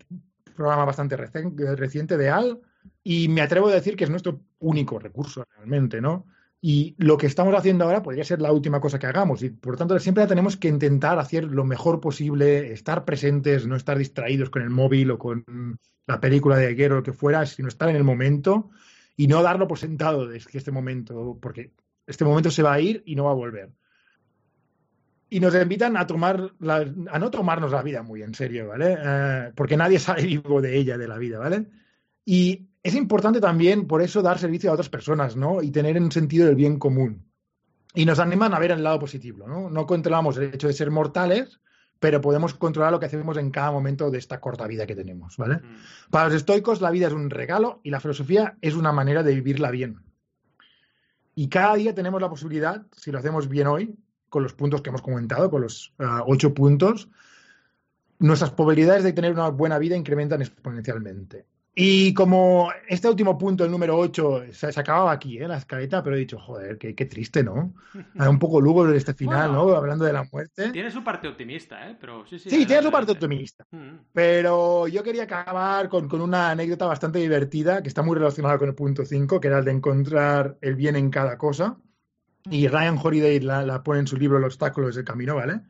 programa 0.57 0.85
bastante 0.85 1.16
recen- 1.16 1.55
reciente 1.77 2.16
de 2.16 2.29
AL 2.29 2.61
y 3.05 3.29
me 3.29 3.40
atrevo 3.42 3.68
a 3.68 3.75
decir 3.75 3.94
que 3.94 4.03
es 4.03 4.11
nuestro 4.11 4.40
único 4.59 4.99
recurso 4.99 5.44
realmente, 5.57 6.01
¿no? 6.01 6.27
Y 6.61 6.97
lo 6.99 7.16
que 7.16 7.27
estamos 7.27 7.55
haciendo 7.55 7.85
ahora 7.85 8.03
podría 8.03 8.25
ser 8.25 8.40
la 8.42 8.51
última 8.53 8.81
cosa 8.81 8.99
que 8.99 9.07
hagamos. 9.07 9.42
Y 9.42 9.51
por 9.51 9.77
tanto, 9.77 9.99
siempre 10.01 10.27
tenemos 10.27 10.57
que 10.57 10.68
intentar 10.68 11.18
hacer 11.18 11.44
lo 11.44 11.64
mejor 11.64 12.01
posible, 12.01 12.73
estar 12.73 13.05
presentes, 13.05 13.66
no 13.66 13.77
estar 13.77 13.97
distraídos 13.97 14.51
con 14.51 14.62
el 14.62 14.71
móvil 14.71 15.12
o 15.12 15.18
con 15.18 15.44
la 16.07 16.21
película 16.21 16.57
de 16.57 16.66
ayer 16.66 16.92
o 16.92 16.97
lo 16.97 17.03
que 17.03 17.12
fuera, 17.12 17.47
sino 17.47 17.68
estar 17.68 17.88
en 17.88 17.97
el 17.97 18.05
momento 18.05 18.71
y 19.16 19.29
no 19.29 19.42
darlo 19.42 19.68
por 19.68 19.79
sentado 19.79 20.27
de 20.27 20.38
este 20.38 20.73
momento, 20.73 21.38
porque 21.40 21.73
este 22.07 22.25
momento 22.25 22.51
se 22.51 22.62
va 22.62 22.73
a 22.73 22.81
ir 22.81 23.03
y 23.07 23.14
no 23.14 23.25
va 23.25 23.31
a 23.33 23.35
volver. 23.35 23.71
Y 25.31 25.40
nos 25.40 25.55
invitan 25.55 25.97
a 25.97 26.07
tomar 26.07 26.55
la- 26.61 26.77
a 27.11 27.18
no 27.18 27.31
tomarnos 27.31 27.71
la 27.71 27.83
vida 27.83 28.03
muy 28.03 28.23
en 28.23 28.35
serio, 28.35 28.68
¿vale? 28.68 28.97
Eh, 28.99 29.53
porque 29.55 29.77
nadie 29.77 29.99
sale 29.99 30.25
vivo 30.25 30.62
de 30.62 30.77
ella, 30.77 30.97
de 30.97 31.07
la 31.09 31.18
vida, 31.18 31.38
¿vale? 31.38 31.66
Y 32.25 32.67
es 32.83 32.95
importante 32.95 33.41
también, 33.41 33.87
por 33.87 34.03
eso, 34.03 34.23
dar 34.23 34.38
servicio 34.38 34.71
a 34.71 34.75
otras 34.75 34.88
personas, 34.88 35.37
¿no? 35.37 35.62
Y 35.62 35.71
tener 35.71 36.01
un 36.01 36.12
sentido 36.12 36.47
del 36.47 36.55
bien 36.55 36.79
común. 36.79 37.25
Y 37.95 38.05
nos 38.05 38.19
animan 38.19 38.55
a 38.55 38.59
ver 38.59 38.71
el 38.71 38.83
lado 38.83 38.99
positivo, 39.01 39.47
¿no? 39.49 39.71
No 39.71 39.87
controlamos 39.87 40.37
el 40.37 40.55
hecho 40.55 40.69
de 40.69 40.73
ser 40.73 40.91
mortales, 40.91 41.61
pero 41.99 42.21
podemos 42.21 42.55
controlar 42.55 42.93
lo 42.93 43.01
que 43.01 43.07
hacemos 43.07 43.37
en 43.37 43.51
cada 43.51 43.73
momento 43.73 44.11
de 44.11 44.19
esta 44.19 44.41
corta 44.41 44.67
vida 44.67 44.87
que 44.87 44.95
tenemos, 44.95 45.37
¿vale? 45.37 45.57
Hmm. 45.57 45.77
Para 46.11 46.27
los 46.27 46.35
estoicos, 46.35 46.81
la 46.81 46.91
vida 46.91 47.09
es 47.09 47.12
un 47.12 47.31
regalo 47.31 47.81
y 47.83 47.91
la 47.91 48.01
filosofía 48.01 48.57
es 48.61 48.75
una 48.75 48.93
manera 48.93 49.23
de 49.23 49.35
vivirla 49.35 49.71
bien. 49.71 50.01
Y 51.35 51.49
cada 51.49 51.77
día 51.77 51.95
tenemos 51.95 52.21
la 52.21 52.31
posibilidad, 52.31 52.87
si 52.97 53.11
lo 53.11 53.19
hacemos 53.19 53.49
bien 53.49 53.67
hoy, 53.67 53.97
con 54.29 54.43
los 54.43 54.53
puntos 54.53 54.83
que 54.83 54.91
hemos 54.91 55.03
comentado, 55.03 55.51
con 55.51 55.62
los 55.62 55.95
ah, 55.99 56.23
ocho 56.27 56.53
puntos, 56.53 57.09
nuestras 58.19 58.51
probabilidades 58.51 59.05
de 59.05 59.12
tener 59.12 59.33
una 59.33 59.49
buena 59.49 59.79
vida 59.79 59.97
incrementan 59.97 60.43
exponencialmente. 60.43 61.47
Y 61.81 62.12
como 62.12 62.73
este 62.88 63.09
último 63.09 63.38
punto, 63.38 63.64
el 63.64 63.71
número 63.71 63.97
8, 63.97 64.47
se, 64.51 64.73
se 64.73 64.81
acababa 64.81 65.12
aquí, 65.12 65.38
¿eh? 65.38 65.47
la 65.47 65.59
escaleta, 65.59 66.03
pero 66.03 66.17
he 66.17 66.19
dicho, 66.19 66.37
joder, 66.37 66.77
qué, 66.77 66.93
qué 66.93 67.07
triste, 67.07 67.45
¿no? 67.45 67.73
Un 68.17 68.38
poco 68.41 68.61
lúgubre 68.61 68.97
este 68.97 69.14
final, 69.14 69.51
Bueno. 69.51 69.64
¿no? 69.71 69.77
Hablando 69.77 70.05
de 70.05 70.12
la 70.12 70.25
muerte. 70.33 70.71
Tiene 70.73 70.91
su 70.91 71.05
parte 71.05 71.29
optimista, 71.29 71.88
¿eh? 71.88 71.97
Pero 72.01 72.27
sí, 72.27 72.41
sí. 72.41 72.51
Sí, 72.51 72.67
tiene 72.67 72.83
su 72.83 72.91
parte 72.91 73.12
optimista. 73.12 73.64
Hmm. 73.71 73.99
Pero 74.12 74.88
yo 74.88 75.05
quería 75.05 75.23
acabar 75.23 75.88
con, 75.88 76.09
con 76.09 76.21
una 76.21 76.51
anécdota 76.51 76.85
bastante 76.85 77.21
divertida 77.21 77.81
que 77.81 77.88
está 77.88 78.03
muy 78.03 78.17
relacionada 78.17 78.59
con 78.59 78.69
el 78.71 78.75
punto 78.75 79.05
5, 79.05 79.38
que 79.38 79.47
era 79.47 79.61
el 79.61 79.64
de 79.64 79.71
encontrar 79.71 80.59
el 80.61 80.75
bien 80.75 80.97
en 80.97 81.11
cada 81.11 81.38
cosa. 81.38 81.79
Y 82.51 82.67
Ryan 82.67 82.99
Holiday 83.01 83.38
la, 83.38 83.62
la 83.62 83.85
pone 83.85 84.01
en 84.01 84.09
su 84.09 84.17
libro 84.17 84.38
El 84.38 84.45
obstáculo 84.45 84.88
es 84.88 84.97
el 84.97 85.05
camino, 85.05 85.37
¿vale? 85.37 85.61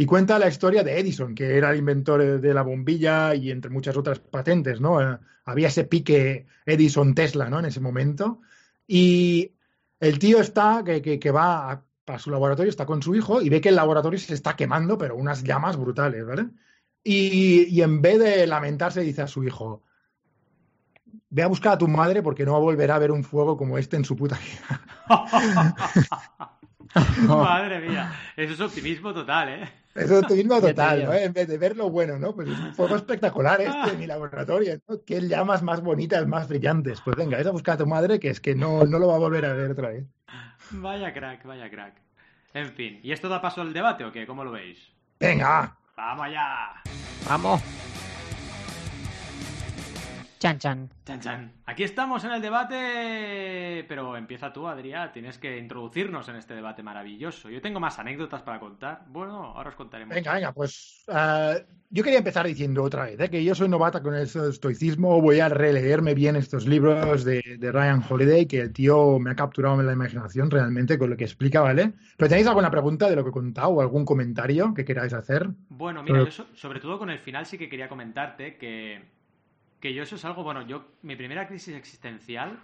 Y 0.00 0.06
cuenta 0.06 0.38
la 0.38 0.46
historia 0.48 0.84
de 0.84 0.98
Edison, 1.00 1.34
que 1.34 1.56
era 1.56 1.70
el 1.70 1.78
inventor 1.78 2.40
de 2.40 2.54
la 2.54 2.62
bombilla 2.62 3.34
y 3.34 3.50
entre 3.50 3.70
muchas 3.70 3.96
otras 3.96 4.20
patentes, 4.20 4.80
¿no? 4.80 5.00
Eh, 5.02 5.18
había 5.44 5.68
ese 5.68 5.84
pique 5.84 6.46
Edison-Tesla, 6.66 7.50
¿no? 7.50 7.58
En 7.58 7.64
ese 7.64 7.80
momento. 7.80 8.40
Y 8.86 9.52
el 9.98 10.18
tío 10.20 10.40
está, 10.40 10.82
que, 10.84 11.02
que- 11.02 11.18
que 11.18 11.30
va 11.32 11.72
a, 11.72 11.84
a 12.06 12.18
su 12.18 12.30
laboratorio, 12.30 12.70
está 12.70 12.86
con 12.86 13.02
su 13.02 13.14
hijo 13.16 13.42
y 13.42 13.48
ve 13.48 13.60
que 13.60 13.70
el 13.70 13.74
laboratorio 13.76 14.18
se 14.20 14.34
está 14.34 14.54
quemando, 14.54 14.96
pero 14.96 15.16
unas 15.16 15.42
llamas 15.42 15.76
brutales, 15.76 16.24
¿vale? 16.24 16.46
Y, 17.02 17.64
y 17.68 17.82
en 17.82 18.00
vez 18.00 18.18
de 18.20 18.46
lamentarse, 18.46 19.00
dice 19.00 19.22
a 19.22 19.26
su 19.26 19.42
hijo, 19.42 19.82
ve 21.30 21.42
a 21.42 21.48
buscar 21.48 21.72
a 21.72 21.78
tu 21.78 21.88
madre 21.88 22.22
porque 22.22 22.44
no 22.44 22.60
volverá 22.60 22.94
a 22.96 22.98
ver 23.00 23.10
un 23.10 23.24
fuego 23.24 23.56
como 23.56 23.78
este 23.78 23.96
en 23.96 24.04
su 24.04 24.14
puta 24.14 24.38
vida. 24.38 24.80
Madre 27.26 27.80
mía. 27.88 28.12
Eso 28.36 28.54
es 28.54 28.60
optimismo 28.60 29.12
total, 29.12 29.48
¿eh? 29.50 29.68
Eso 29.98 30.18
es 30.18 30.22
optimismo 30.22 30.60
total, 30.60 31.00
digo. 31.00 31.12
¿no? 31.12 31.18
En 31.18 31.32
vez 31.32 31.48
de 31.48 31.58
ver 31.58 31.76
lo 31.76 31.90
bueno, 31.90 32.18
¿no? 32.18 32.34
Pues 32.34 32.48
es 32.48 32.58
un 32.58 32.74
fuego 32.74 32.96
espectacular 32.96 33.60
este 33.60 33.90
en 33.90 33.98
mi 33.98 34.06
laboratorio, 34.06 34.78
¿no? 34.88 35.02
Qué 35.04 35.20
llamas 35.20 35.62
más 35.62 35.82
bonitas, 35.82 36.26
más 36.26 36.48
brillantes. 36.48 37.00
Pues 37.00 37.16
venga, 37.16 37.36
ves 37.36 37.46
a 37.46 37.50
buscar 37.52 37.74
a 37.74 37.78
tu 37.78 37.86
madre 37.86 38.20
que 38.20 38.30
es 38.30 38.40
que 38.40 38.54
no, 38.54 38.84
no 38.84 38.98
lo 38.98 39.08
va 39.08 39.16
a 39.16 39.18
volver 39.18 39.44
a 39.44 39.52
ver 39.54 39.70
otra 39.70 39.88
vez. 39.88 40.04
Vaya 40.70 41.12
crack, 41.12 41.44
vaya 41.44 41.70
crack. 41.70 41.94
En 42.54 42.72
fin, 42.72 43.00
¿y 43.02 43.12
esto 43.12 43.28
da 43.28 43.40
paso 43.40 43.60
al 43.60 43.72
debate 43.72 44.04
o 44.04 44.12
qué? 44.12 44.26
¿Cómo 44.26 44.44
lo 44.44 44.52
veis? 44.52 44.78
Venga, 45.20 45.48
va. 45.48 45.78
¡Vamos 45.96 46.26
allá! 46.26 46.82
Vamos. 47.28 47.87
Chan, 50.38 50.56
chan. 50.58 50.88
Chan, 51.04 51.20
chan. 51.20 51.52
Aquí 51.66 51.82
estamos 51.82 52.22
en 52.22 52.30
el 52.30 52.40
debate, 52.40 53.84
pero 53.88 54.16
empieza 54.16 54.52
tú, 54.52 54.68
Adrián. 54.68 55.10
Tienes 55.12 55.36
que 55.36 55.58
introducirnos 55.58 56.28
en 56.28 56.36
este 56.36 56.54
debate 56.54 56.82
maravilloso. 56.84 57.50
Yo 57.50 57.60
tengo 57.60 57.80
más 57.80 57.98
anécdotas 57.98 58.42
para 58.42 58.60
contar. 58.60 59.02
Bueno, 59.08 59.46
ahora 59.56 59.70
os 59.70 59.74
contaremos. 59.74 60.14
Venga, 60.14 60.34
venga, 60.34 60.52
pues 60.52 61.04
ah, 61.08 61.54
yo 61.90 62.04
quería 62.04 62.20
empezar 62.20 62.46
diciendo 62.46 62.84
otra 62.84 63.06
vez 63.06 63.18
¿eh? 63.18 63.28
que 63.30 63.42
yo 63.42 63.52
soy 63.56 63.68
novata 63.68 64.00
con 64.00 64.14
el 64.14 64.22
estoicismo, 64.22 65.20
voy 65.20 65.40
a 65.40 65.48
releerme 65.48 66.14
bien 66.14 66.36
estos 66.36 66.66
libros 66.68 67.24
de, 67.24 67.42
de 67.58 67.72
Ryan 67.72 68.04
Holiday, 68.08 68.46
que 68.46 68.60
el 68.60 68.72
tío 68.72 69.18
me 69.18 69.30
ha 69.32 69.34
capturado 69.34 69.80
en 69.80 69.86
la 69.86 69.92
imaginación 69.92 70.50
realmente 70.52 70.98
con 70.98 71.10
lo 71.10 71.16
que 71.16 71.24
explica, 71.24 71.62
¿vale? 71.62 71.94
Pero 72.16 72.28
tenéis 72.28 72.46
alguna 72.46 72.70
pregunta 72.70 73.10
de 73.10 73.16
lo 73.16 73.24
que 73.24 73.30
he 73.30 73.32
contado 73.32 73.70
o 73.70 73.80
algún 73.80 74.04
comentario 74.04 74.72
que 74.72 74.84
queráis 74.84 75.12
hacer? 75.14 75.48
Bueno, 75.68 76.02
mira, 76.04 76.12
Pero- 76.14 76.24
yo 76.26 76.30
so- 76.30 76.46
sobre 76.54 76.78
todo 76.78 76.96
con 76.96 77.10
el 77.10 77.18
final 77.18 77.44
sí 77.44 77.58
que 77.58 77.68
quería 77.68 77.88
comentarte 77.88 78.56
que, 78.56 79.17
que 79.80 79.94
yo 79.94 80.02
eso 80.02 80.16
es 80.16 80.24
algo, 80.24 80.42
bueno, 80.42 80.66
yo, 80.66 80.86
mi 81.02 81.16
primera 81.16 81.46
crisis 81.46 81.74
existencial, 81.74 82.58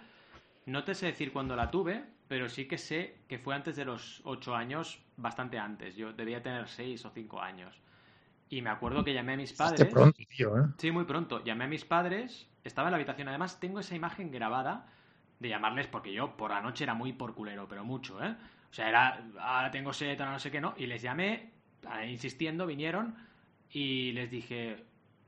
no 0.65 0.83
te 0.83 0.95
sé 0.95 1.07
decir 1.07 1.31
cuándo 1.31 1.55
la 1.55 1.71
tuve, 1.71 2.03
pero 2.27 2.49
sí 2.49 2.67
que 2.67 2.77
sé 2.77 3.17
que 3.27 3.37
fue 3.37 3.55
antes 3.55 3.75
de 3.75 3.85
los 3.85 4.21
ocho 4.25 4.55
años, 4.55 4.99
bastante 5.17 5.57
antes. 5.57 5.95
Yo 5.95 6.13
debía 6.13 6.41
tener 6.41 6.67
seis 6.67 7.05
o 7.05 7.11
cinco 7.11 7.41
años. 7.41 7.79
Y 8.49 8.61
me 8.61 8.69
acuerdo 8.69 9.03
que 9.03 9.13
llamé 9.13 9.33
a 9.33 9.37
mis 9.37 9.53
padres. 9.53 9.81
Este 9.81 9.93
pronto, 9.93 10.19
tío, 10.29 10.57
¿eh? 10.57 10.63
Sí, 10.77 10.91
muy 10.91 11.05
pronto. 11.05 11.43
Llamé 11.43 11.65
a 11.65 11.67
mis 11.67 11.85
padres, 11.85 12.49
estaba 12.63 12.89
en 12.89 12.91
la 12.91 12.97
habitación. 12.97 13.27
Además, 13.27 13.59
tengo 13.59 13.79
esa 13.79 13.95
imagen 13.95 14.31
grabada 14.31 14.87
de 15.39 15.49
llamarles 15.49 15.87
porque 15.87 16.13
yo 16.13 16.37
por 16.37 16.51
la 16.51 16.61
noche 16.61 16.83
era 16.83 16.93
muy 16.93 17.13
por 17.13 17.33
culero, 17.33 17.67
pero 17.67 17.83
mucho, 17.83 18.23
¿eh? 18.23 18.35
O 18.69 18.73
sea, 18.73 18.89
era, 18.89 19.23
ahora 19.39 19.71
tengo 19.71 19.93
sed, 19.93 20.19
ahora 20.19 20.33
no 20.33 20.39
sé 20.39 20.51
qué, 20.51 20.61
¿no? 20.61 20.73
Y 20.77 20.85
les 20.85 21.01
llamé, 21.01 21.51
ah, 21.87 22.05
insistiendo, 22.05 22.65
vinieron 22.65 23.15
y 23.69 24.11
les 24.11 24.29
dije, 24.29 24.83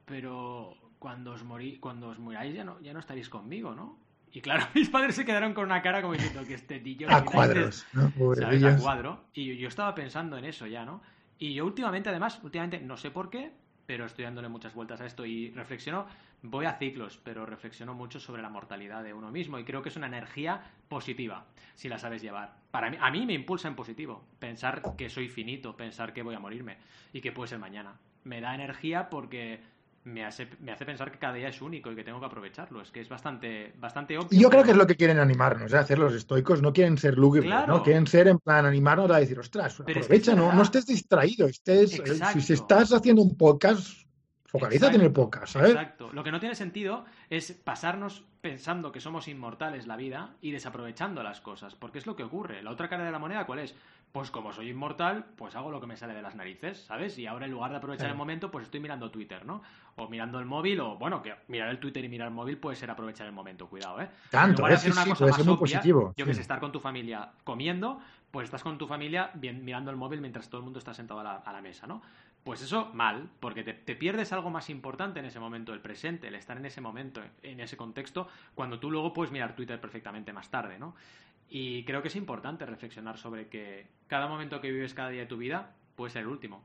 pero 0.05 0.75
cuando 0.99 1.31
os 1.31 1.43
morí, 1.43 1.77
cuando 1.77 2.09
os 2.09 2.19
muráis 2.19 2.55
ya 2.55 2.63
no, 2.63 2.79
ya 2.81 2.93
no 2.93 2.99
estaréis 2.99 3.29
conmigo, 3.29 3.75
¿no? 3.75 3.97
Y 4.31 4.41
claro, 4.41 4.65
mis 4.75 4.89
padres 4.89 5.15
se 5.15 5.25
quedaron 5.25 5.53
con 5.53 5.65
una 5.65 5.81
cara 5.81 6.01
como 6.01 6.13
diciendo 6.13 6.45
que 6.45 6.55
este 6.55 6.79
tío... 6.79 7.07
A 7.09 7.23
cuadros, 7.23 7.85
¿no? 7.93 8.11
¿sabes? 8.35 8.63
A 8.63 8.77
cuadro. 8.77 9.25
Y 9.33 9.57
yo 9.57 9.67
estaba 9.67 9.93
pensando 9.95 10.37
en 10.37 10.45
eso 10.45 10.67
ya, 10.67 10.85
¿no? 10.85 11.01
Y 11.39 11.53
yo 11.53 11.65
últimamente, 11.65 12.09
además, 12.09 12.39
últimamente, 12.43 12.79
no 12.79 12.97
sé 12.97 13.11
por 13.11 13.29
qué, 13.29 13.51
pero 13.85 14.05
estoy 14.05 14.25
dándole 14.25 14.49
muchas 14.49 14.73
vueltas 14.73 15.01
a 15.01 15.05
esto 15.05 15.25
y 15.25 15.51
reflexiono, 15.51 16.07
voy 16.41 16.65
a 16.65 16.73
ciclos, 16.73 17.19
pero 17.23 17.45
reflexiono 17.45 17.93
mucho 17.93 18.19
sobre 18.19 18.41
la 18.41 18.49
mortalidad 18.49 19.03
de 19.03 19.13
uno 19.13 19.31
mismo 19.31 19.57
y 19.59 19.63
creo 19.63 19.81
que 19.81 19.89
es 19.89 19.95
una 19.95 20.07
energía 20.07 20.61
positiva, 20.89 21.45
si 21.75 21.87
la 21.87 21.97
sabes 21.97 22.21
llevar. 22.21 22.57
Para 22.69 22.89
mí, 22.89 22.97
a 22.99 23.09
mí 23.11 23.25
me 23.25 23.33
impulsa 23.33 23.67
en 23.67 23.75
positivo, 23.75 24.25
pensar 24.39 24.95
que 24.97 25.09
soy 25.09 25.29
finito, 25.29 25.77
pensar 25.77 26.13
que 26.13 26.21
voy 26.21 26.35
a 26.35 26.39
morirme 26.39 26.77
y 27.13 27.21
que 27.21 27.31
puede 27.31 27.49
ser 27.49 27.59
mañana. 27.59 27.93
Me 28.23 28.41
da 28.41 28.53
energía 28.53 29.09
porque 29.09 29.61
me 30.07 30.23
hace, 30.25 30.47
me 30.61 30.71
hace 30.71 30.85
pensar 30.85 31.11
que 31.11 31.19
cada 31.19 31.33
día 31.33 31.49
es 31.49 31.61
único 31.61 31.91
y 31.91 31.95
que 31.95 32.03
tengo 32.03 32.19
que 32.19 32.25
aprovecharlo. 32.25 32.81
Es 32.81 32.91
que 32.91 33.01
es 33.01 33.09
bastante, 33.09 33.73
bastante 33.77 34.17
obvio. 34.17 34.29
Y 34.31 34.39
yo 34.39 34.49
creo 34.49 34.63
que 34.63 34.71
es 34.71 34.77
lo 34.77 34.87
que 34.87 34.95
quieren 34.95 35.19
animarnos, 35.19 35.73
¿eh? 35.73 35.77
hacer 35.77 35.99
los 35.99 36.13
estoicos. 36.13 36.61
No 36.61 36.73
quieren 36.73 36.97
ser 36.97 37.17
lúgubres, 37.17 37.67
¿no? 37.67 37.83
Quieren 37.83 38.07
ser 38.07 38.27
en 38.27 38.39
plan 38.39 38.65
animarnos 38.65 39.11
a 39.11 39.19
decir, 39.19 39.37
ostras, 39.37 39.79
aprovecha, 39.79 40.33
no, 40.33 40.53
no 40.53 40.61
estés 40.61 40.85
distraído. 40.85 41.47
Estés, 41.47 41.99
eh, 41.99 42.41
si 42.41 42.53
estás 42.53 42.93
haciendo 42.93 43.21
un 43.21 43.35
podcast, 43.35 44.07
Focalízate 44.47 44.95
en 44.95 45.01
el 45.01 45.11
podcast, 45.11 45.53
¿sabes? 45.53 45.71
Exacto. 45.71 46.09
Lo 46.13 46.23
que 46.23 46.31
no 46.31 46.39
tiene 46.39 46.55
sentido 46.55 47.03
es 47.29 47.51
pasarnos 47.51 48.23
pensando 48.39 48.93
que 48.93 49.01
somos 49.01 49.27
inmortales 49.27 49.87
la 49.87 49.97
vida 49.97 50.35
y 50.41 50.51
desaprovechando 50.51 51.21
las 51.21 51.41
cosas, 51.41 51.75
porque 51.75 51.97
es 51.97 52.05
lo 52.05 52.15
que 52.15 52.23
ocurre. 52.23 52.63
La 52.63 52.71
otra 52.71 52.87
cara 52.87 53.03
de 53.03 53.11
la 53.11 53.19
moneda, 53.19 53.45
¿cuál 53.45 53.59
es? 53.59 53.75
Pues 54.11 54.31
como 54.31 54.51
soy 54.51 54.69
inmortal, 54.69 55.25
pues 55.35 55.55
hago 55.55 55.69
lo 55.69 55.79
que 55.79 55.85
me 55.85 55.95
sale 55.95 56.13
de 56.13 56.21
las 56.21 56.35
narices, 56.35 56.79
¿sabes? 56.85 57.17
Y 57.19 57.27
ahora 57.27 57.45
en 57.45 57.51
lugar 57.51 57.71
de 57.71 57.77
aprovechar 57.77 58.09
el 58.09 58.15
momento, 58.15 58.49
pues 58.49 58.65
estoy 58.65 58.79
mirando 58.79 59.11
Twitter, 59.11 59.45
¿no? 59.45 59.61
O 59.95 60.07
mirando 60.07 60.39
el 60.39 60.45
móvil, 60.45 60.79
o 60.79 60.97
bueno, 60.97 61.21
que 61.21 61.35
mirar 61.49 61.69
el 61.69 61.79
Twitter 61.79 62.03
y 62.03 62.09
mirar 62.09 62.29
el 62.29 62.33
móvil 62.33 62.57
puede 62.57 62.75
ser 62.75 62.89
aprovechar 62.89 63.27
el 63.27 63.33
momento, 63.33 63.67
cuidado, 63.67 64.01
¿eh? 64.01 64.09
Tanto, 64.31 64.67
es 64.67 64.75
hacer 64.75 64.91
una 64.91 65.05
cosa 65.05 65.25
puede 65.25 65.33
ser 65.33 65.45
muy 65.45 65.57
positivo. 65.57 66.13
Yo 66.17 66.25
que 66.25 66.33
sé, 66.33 66.41
estar 66.41 66.59
con 66.59 66.71
tu 66.71 66.79
familia 66.79 67.31
comiendo, 67.43 67.99
pues 68.31 68.45
estás 68.45 68.63
con 68.63 68.77
tu 68.77 68.87
familia 68.87 69.29
bien, 69.35 69.63
mirando 69.63 69.91
el 69.91 69.97
móvil 69.97 70.21
mientras 70.21 70.49
todo 70.49 70.59
el 70.59 70.63
mundo 70.63 70.79
está 70.79 70.93
sentado 70.93 71.19
a 71.19 71.23
la, 71.23 71.35
a 71.35 71.53
la 71.53 71.61
mesa, 71.61 71.85
¿no? 71.85 72.01
Pues 72.47 72.61
eso, 72.61 72.91
mal, 72.93 73.29
porque 73.41 73.61
te, 73.61 73.95
pierdes 73.97 74.31
algo 74.31 74.49
más 74.49 74.69
importante 74.69 75.19
en 75.19 75.25
ese 75.25 75.37
momento, 75.37 75.73
el 75.73 75.81
presente, 75.81 76.29
el 76.29 76.35
estar 76.35 76.55
en 76.55 76.65
ese 76.65 76.79
momento, 76.79 77.21
en 77.43 77.59
ese 77.59 77.75
contexto, 77.75 78.29
cuando 78.55 78.79
tú 78.79 78.89
luego 78.89 79.11
puedes 79.11 79.33
mirar 79.33 79.53
Twitter 79.53 79.81
perfectamente 79.81 80.31
más 80.31 80.49
tarde, 80.49 80.79
¿no? 80.79 80.95
Y 81.49 81.83
creo 81.83 82.01
que 82.01 82.09
es 82.09 82.15
importante 82.15 82.65
reflexionar 82.65 83.17
sobre 83.17 83.47
que 83.47 83.87
cada 84.07 84.27
momento 84.27 84.59
que 84.59 84.71
vives 84.71 84.93
cada 84.93 85.09
día 85.09 85.21
de 85.21 85.27
tu 85.27 85.37
vida 85.37 85.75
puede 85.95 86.11
ser 86.11 86.23
el 86.23 86.27
último. 86.27 86.63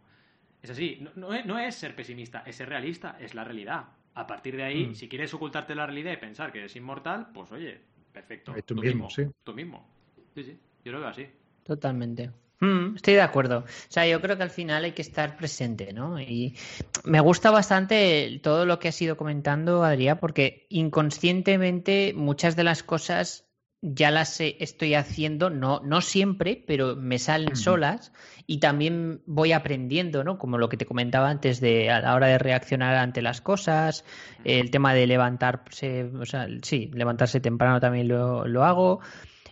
Es 0.62 0.70
así, 0.70 1.04
no, 1.16 1.58
es, 1.58 1.74
ser 1.74 1.96
pesimista, 1.96 2.42
es 2.46 2.56
ser 2.56 2.68
realista, 2.68 3.16
es 3.20 3.34
la 3.34 3.44
realidad. 3.44 3.86
A 4.14 4.26
partir 4.26 4.56
de 4.56 4.62
ahí, 4.62 4.86
mm. 4.86 4.94
si 4.94 5.08
quieres 5.08 5.32
ocultarte 5.34 5.74
la 5.74 5.86
realidad 5.86 6.12
y 6.12 6.16
pensar 6.16 6.52
que 6.52 6.58
eres 6.58 6.76
inmortal, 6.76 7.28
pues 7.32 7.50
oye, 7.50 7.80
perfecto. 8.12 8.54
tú, 8.64 8.76
mismo, 8.76 9.10
sí. 9.10 9.26
Tú 9.42 9.54
mismo. 9.54 9.88
Sí, 10.34 10.44
sí, 10.44 10.58
yo 10.84 10.92
lo 10.92 11.00
veo 11.00 11.08
así. 11.08 11.26
Totalmente. 11.64 12.30
Mm, 12.60 12.94
estoy 12.94 13.14
de 13.14 13.22
acuerdo. 13.22 13.58
O 13.58 13.64
sea, 13.88 14.06
yo 14.06 14.20
creo 14.20 14.36
que 14.36 14.44
al 14.44 14.50
final 14.50 14.84
hay 14.84 14.92
que 14.92 15.02
estar 15.02 15.36
presente, 15.36 15.92
¿no? 15.92 16.20
Y 16.20 16.56
me 17.04 17.18
gusta 17.18 17.50
bastante 17.50 18.38
todo 18.40 18.66
lo 18.66 18.78
que 18.78 18.86
has 18.86 19.02
ido 19.02 19.16
comentando, 19.16 19.82
Adrián, 19.82 20.18
porque 20.20 20.66
inconscientemente 20.68 22.12
muchas 22.14 22.54
de 22.54 22.62
las 22.62 22.84
cosas 22.84 23.51
ya 23.82 24.12
las 24.12 24.40
estoy 24.40 24.94
haciendo, 24.94 25.50
no, 25.50 25.80
no 25.84 26.00
siempre, 26.00 26.62
pero 26.66 26.94
me 26.94 27.18
salen 27.18 27.56
solas 27.56 28.12
y 28.46 28.58
también 28.58 29.22
voy 29.26 29.50
aprendiendo, 29.50 30.22
¿no? 30.22 30.38
Como 30.38 30.56
lo 30.56 30.68
que 30.68 30.76
te 30.76 30.86
comentaba 30.86 31.28
antes 31.28 31.60
de 31.60 31.90
a 31.90 32.00
la 32.00 32.14
hora 32.14 32.28
de 32.28 32.38
reaccionar 32.38 32.94
ante 32.94 33.22
las 33.22 33.40
cosas, 33.40 34.04
el 34.44 34.70
tema 34.70 34.94
de 34.94 35.08
levantarse, 35.08 36.04
o 36.04 36.24
sea, 36.24 36.46
sí, 36.62 36.90
levantarse 36.94 37.40
temprano 37.40 37.80
también 37.80 38.06
lo, 38.06 38.46
lo 38.46 38.64
hago. 38.64 39.00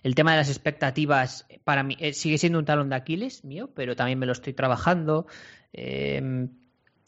El 0.04 0.14
tema 0.14 0.30
de 0.30 0.38
las 0.38 0.48
expectativas 0.48 1.46
para 1.64 1.82
mí 1.82 1.96
eh, 1.98 2.12
sigue 2.12 2.38
siendo 2.38 2.60
un 2.60 2.64
talón 2.64 2.88
de 2.88 2.96
Aquiles 2.96 3.44
mío, 3.44 3.70
pero 3.74 3.96
también 3.96 4.18
me 4.18 4.26
lo 4.26 4.32
estoy 4.32 4.54
trabajando. 4.54 5.26
Em, 5.72 6.50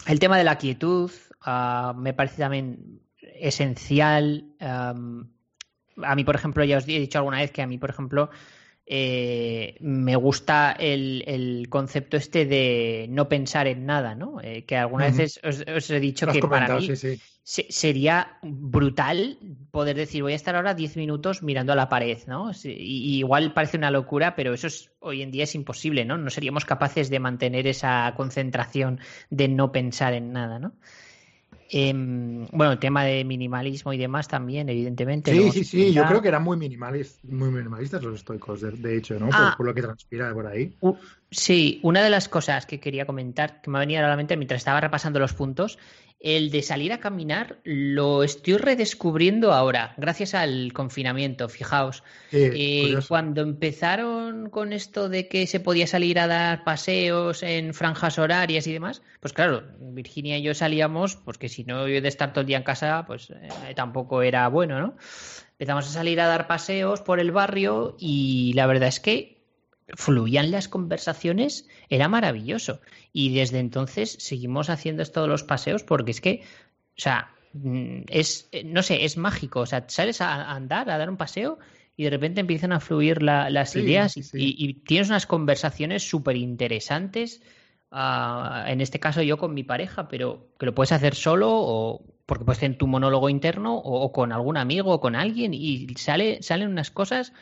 el 0.07 0.19
tema 0.19 0.37
de 0.37 0.45
la 0.45 0.59
quietud 0.59 1.11
ah, 1.41 1.95
me 1.97 2.13
parece 2.15 2.43
también 2.43 3.01
esencial. 3.21 4.45
A 6.03 6.15
mí, 6.15 6.25
por 6.25 6.35
ejemplo, 6.35 6.65
ya 6.65 6.79
os 6.79 6.85
he 6.89 6.99
dicho 6.99 7.19
alguna 7.19 7.39
vez 7.39 7.51
que 7.51 7.63
a 7.63 7.67
mí, 7.67 7.79
por 7.79 7.91
ejemplo, 7.91 8.31
eh, 8.85 9.77
me 9.81 10.17
gusta 10.17 10.73
el, 10.73 11.67
concepto 11.71 12.17
este 12.17 12.47
de 12.47 13.07
no 13.09 13.29
pensar 13.29 13.67
en 13.67 13.87
nada, 13.87 14.15
¿no? 14.15 14.41
Eh, 14.43 14.65
que 14.65 14.77
algunas 14.77 15.17
veces 15.17 15.41
os, 15.45 15.91
he 15.91 16.01
dicho 16.01 16.27
que 16.27 16.41
para 16.41 16.79
mí 16.79 16.89
sería 17.45 18.39
brutal 18.43 19.39
poder 19.71 19.97
decir 19.97 20.23
voy 20.23 20.33
a 20.33 20.37
estar 20.37 20.55
ahora 20.55 20.75
10 20.75 20.97
minutos 20.97 21.43
mirando 21.43 21.73
a 21.73 21.77
la 21.77 21.89
pared, 21.89 22.19
¿no? 22.27 22.51
Y, 22.65 23.19
igual 23.19 23.53
parece 23.53 23.77
una 23.77 23.91
locura, 23.91 24.35
pero 24.37 24.53
eso 24.53 24.67
es, 24.67 24.91
hoy 25.01 25.23
en 25.23 25.31
día 25.31 25.45
es 25.45 25.55
imposible, 25.55 26.05
¿no? 26.05 26.19
No 26.19 26.31
seríamos 26.31 26.65
capaces 26.65 27.09
de 27.09 27.21
mantener 27.21 27.67
esa 27.67 28.13
concentración 28.17 29.01
de 29.31 29.49
no 29.49 29.73
pensar 29.73 30.13
en 30.13 30.33
nada, 30.33 30.59
¿no? 30.59 30.75
Em, 31.75 32.47
bueno, 32.53 32.73
el 32.73 32.79
tema 32.79 33.03
de 33.03 33.25
minimalismo 33.25 33.95
y 33.95 33.99
demás 33.99 34.29
también, 34.29 34.69
evidentemente. 34.69 35.33
Sí, 35.33 35.51
sí, 35.51 35.65
sí, 35.65 35.93
yo 35.95 36.05
creo 36.05 36.21
que 36.21 36.29
eran 36.29 36.43
muy, 36.43 36.59
minimalistas, 36.59 37.25
muy 37.25 37.51
minimalistas 37.51 38.03
los 38.03 38.17
estoicos, 38.17 38.61
de, 38.61 38.97
hecho, 38.97 39.19
¿no? 39.19 39.31
Ah. 39.33 39.55
por, 39.57 39.65
lo 39.65 39.73
que 39.73 39.81
transpira 39.81 40.35
por 40.35 40.47
ahí. 40.47 40.77
Sí, 41.33 41.81
una 41.83 42.03
de 42.05 42.11
las 42.11 42.29
cosas 42.29 42.67
que 42.67 42.79
quería 42.79 43.07
comentar, 43.07 43.61
que 43.61 43.71
me 43.71 43.79
ha 43.79 43.81
venido 43.81 44.05
a 44.05 44.09
la 44.09 44.17
mente 44.17 44.37
mientras 44.37 44.61
estaba 44.61 44.81
repasando 44.81 45.19
los 45.19 45.33
puntos, 45.33 45.79
el 46.23 46.51
de 46.53 46.63
salir 46.63 46.93
a 46.93 47.01
caminar 47.01 47.59
lo 47.65 48.23
estoy 48.23 48.57
redescubriendo 48.57 49.53
ahora, 49.53 49.93
gracias 49.97 50.35
al 50.35 50.73
confinamiento, 50.73 51.49
fijaos. 51.49 52.05
Eh, 52.31 52.95
cuando 53.09 53.43
empezaron 53.43 54.49
con 54.49 54.73
esto 54.73 55.09
de 55.09 55.27
que 55.27 55.49
se 55.49 55.59
podía 55.59 55.89
salir 55.89 56.21
a 56.21 56.29
dar 56.29 56.63
paseos 56.63 57.43
en 57.43 57.75
franjas 57.75 58.21
horarias 58.21 58.69
y 58.69 58.73
demás, 58.73 59.03
pues 59.19 59.33
claro, 59.33 59.65
Virginia 59.81 60.39
y 60.39 60.43
yo 60.43 60.55
salíamos, 60.55 61.17
porque 61.17 61.49
si 61.49 61.65
no 61.65 61.89
yo 61.89 62.01
de 62.01 62.09
estar 62.09 62.33
todo 62.33 62.43
el 62.43 62.47
día 62.47 62.59
en 62.59 62.63
casa, 62.63 63.05
pues 63.05 63.31
eh, 63.31 63.75
tampoco 63.75 64.23
era 64.23 64.47
bueno, 64.47 64.81
¿no? 64.81 64.95
Empezamos 65.59 65.87
a 65.87 65.91
salir 65.91 66.21
a 66.21 66.27
dar 66.27 66.47
paseos 66.47 67.01
por 67.03 67.19
el 67.21 67.33
barrio 67.33 67.97
y 67.99 68.53
la 68.55 68.67
verdad 68.67 68.89
es 68.89 69.01
que 69.01 69.32
fluían 69.95 70.51
las 70.51 70.69
conversaciones, 70.69 71.69
era 71.89 72.09
maravilloso. 72.09 72.81
Y 73.13 73.35
desde 73.35 73.59
entonces 73.59 74.17
seguimos 74.19 74.71
haciendo 74.71 75.05
todos 75.07 75.29
los 75.29 75.45
paseos 75.45 75.83
porque 75.83 76.13
es 76.13 76.21
que, 76.21 76.43
o 76.97 77.01
sea, 77.01 77.35
mm, 77.53 78.03
es, 78.09 78.49
no 78.65 78.83
sé, 78.83 79.05
es 79.05 79.17
mágico. 79.17 79.61
O 79.61 79.67
sea, 79.67 79.85
sales 79.89 80.21
a 80.21 80.53
andar, 80.53 80.91
a 80.91 80.99
dar 80.99 81.11
un 81.11 81.17
paseo 81.17 81.59
y 81.97 82.05
de 82.05 82.11
repente 82.11 82.41
empiezan 82.41 82.73
a 82.73 82.81
fluir 82.81 83.23
las 83.23 83.77
ideas 83.77 84.15
Y, 84.33 84.75
tienes 84.85 85.09
unas 85.09 85.27
conversaciones 85.27 86.09
súper 86.09 86.37
interesantes. 86.37 87.43
Ah, 87.91 88.65
en 88.69 88.81
este 88.81 88.99
caso 88.99 89.21
yo 89.23 89.37
con 89.37 89.53
mi 89.53 89.65
pareja, 89.65 90.09
pero 90.09 90.49
que 90.59 90.67
lo 90.67 90.75
puedes 90.75 90.93
hacer 90.93 91.15
solo 91.15 91.51
o 91.53 92.03
porque 92.25 92.47
puedes 92.47 92.61
tener 92.61 92.79
tu 92.79 92.87
monólogo 92.87 93.29
interno 93.29 93.77
o, 93.77 94.01
o 94.01 94.13
con 94.13 94.33
algún 94.33 94.57
amigo 94.57 94.93
o 94.93 95.01
con 95.01 95.15
alguien 95.15 95.53
y 95.53 95.87
sale, 95.97 96.43
salen 96.43 96.69
unas 96.69 96.91
cosas 96.91 97.35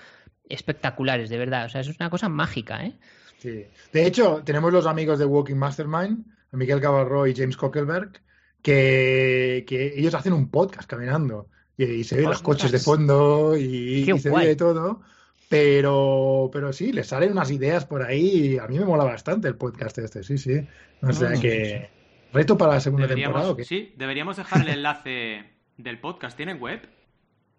espectaculares, 0.51 1.31
de 1.31 1.39
verdad. 1.39 1.67
O 1.67 1.69
sea, 1.69 1.81
eso 1.81 1.91
es 1.91 2.01
una 2.01 2.11
cosa 2.11 2.29
mágica, 2.29 2.85
¿eh? 2.85 2.95
Sí. 3.39 3.65
De 3.93 4.07
hecho, 4.07 4.43
tenemos 4.45 4.73
los 4.73 4.87
amigos 4.87 5.19
de 5.19 5.25
Walking 5.25 5.57
Mastermind, 5.57 6.27
Miguel 6.53 6.81
Cabarro 6.81 7.27
y 7.27 7.35
James 7.35 7.57
Cockelberg, 7.57 8.21
que, 8.63 9.65
ellos 9.97 10.15
hacen 10.15 10.33
un 10.33 10.51
podcast 10.51 10.89
caminando. 10.89 11.49
Y, 11.77 12.05
se 12.05 12.17
ven 12.17 12.27
los 12.27 12.43
coches 12.43 12.71
de 12.71 12.79
fondo 12.79 13.57
y, 13.57 14.05
se 14.19 14.31
ve 14.31 14.57
todo. 14.57 15.01
Pero, 15.49 16.49
pero 16.53 16.73
sí, 16.73 16.93
les 16.93 17.09
salen 17.09 17.33
unas 17.33 17.51
ideas 17.51 17.87
por 17.87 18.03
ahí. 18.03 18.53
Y 18.53 18.59
a 18.59 18.67
mí 18.69 18.79
me 18.79 18.85
mola 18.85 19.05
bastante 19.05 19.49
el 19.49 19.57
podcast 19.57 19.99
este, 19.99 20.23
sí, 20.23 20.39
sí. 20.39 20.61
O 21.03 21.13
sea 21.13 21.33
que. 21.33 21.89
Reto 22.33 22.57
para 22.57 22.75
la 22.75 22.81
segunda 22.81 23.09
temporada. 23.09 23.57
Sí, 23.65 23.93
deberíamos 23.97 24.37
dejar 24.37 24.61
el 24.61 24.69
enlace 24.69 25.45
del 25.77 25.99
podcast. 25.99 26.37
¿Tienen 26.37 26.61
web? 26.61 26.89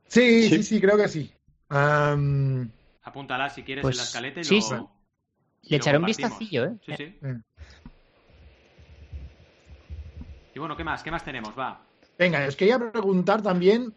Sí, 0.08 0.50
sí, 0.50 0.64
sí, 0.64 0.80
creo 0.80 0.96
que 0.98 1.08
sí. 1.08 1.32
Apúntala 3.04 3.49
si 3.49 3.64
quieres 3.64 3.84
en 3.84 3.89
la 3.89 3.95
pues, 3.95 4.08
escaleta 4.08 4.39
y 4.41 4.43
sí, 4.43 4.60
Le 5.64 5.78
echaré 5.78 5.97
un 5.97 6.06
vistacillo, 6.06 6.66
¿eh? 6.66 6.72
Sí, 6.86 6.93
sí. 6.97 7.16
Y 10.54 10.60
bueno, 10.60 10.76
¿qué 10.76 10.84
más? 10.84 11.02
¿Qué 11.02 11.12
más 11.12 11.24
tenemos? 11.24 11.58
Va. 11.58 11.82
Venga, 12.18 12.45
os 12.45 12.56
quería 12.56 12.78
preguntar 12.78 13.41
también 13.41 13.95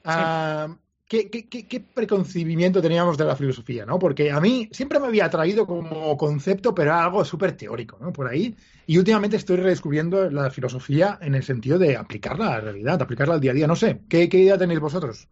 ¿qué, 1.06 1.84
preconcibimiento 1.92 2.80
teníamos 2.80 3.18
de 3.18 3.24
la 3.24 3.36
filosofía, 3.36 3.84
¿no? 3.84 3.98
Porque 3.98 4.30
a 4.30 4.40
mí 4.40 4.68
siempre 4.72 4.98
me 4.98 5.06
había 5.06 5.26
atraído 5.26 5.66
como 5.66 6.16
concepto, 6.16 6.74
pero 6.74 6.90
era 6.90 7.04
algo 7.04 7.24
súper 7.24 7.56
teórico, 7.56 7.98
¿no? 8.00 8.12
Por 8.12 8.28
ahí. 8.28 8.54
Y 8.86 8.98
últimamente 8.98 9.36
estoy 9.36 9.56
redescubriendo 9.56 10.30
la 10.30 10.50
filosofía 10.50 11.18
en 11.20 11.34
el 11.34 11.42
sentido 11.42 11.78
de 11.78 11.96
aplicarla 11.96 12.46
a 12.46 12.50
la 12.50 12.60
realidad, 12.60 13.02
aplicarla 13.02 13.34
al 13.34 13.40
día 13.40 13.52
a 13.52 13.54
día. 13.54 13.66
No 13.66 13.76
sé, 13.76 14.00
¿qué, 14.08 14.24
idea 14.24 14.58
tenéis 14.58 14.80
vosotros? 14.80 15.28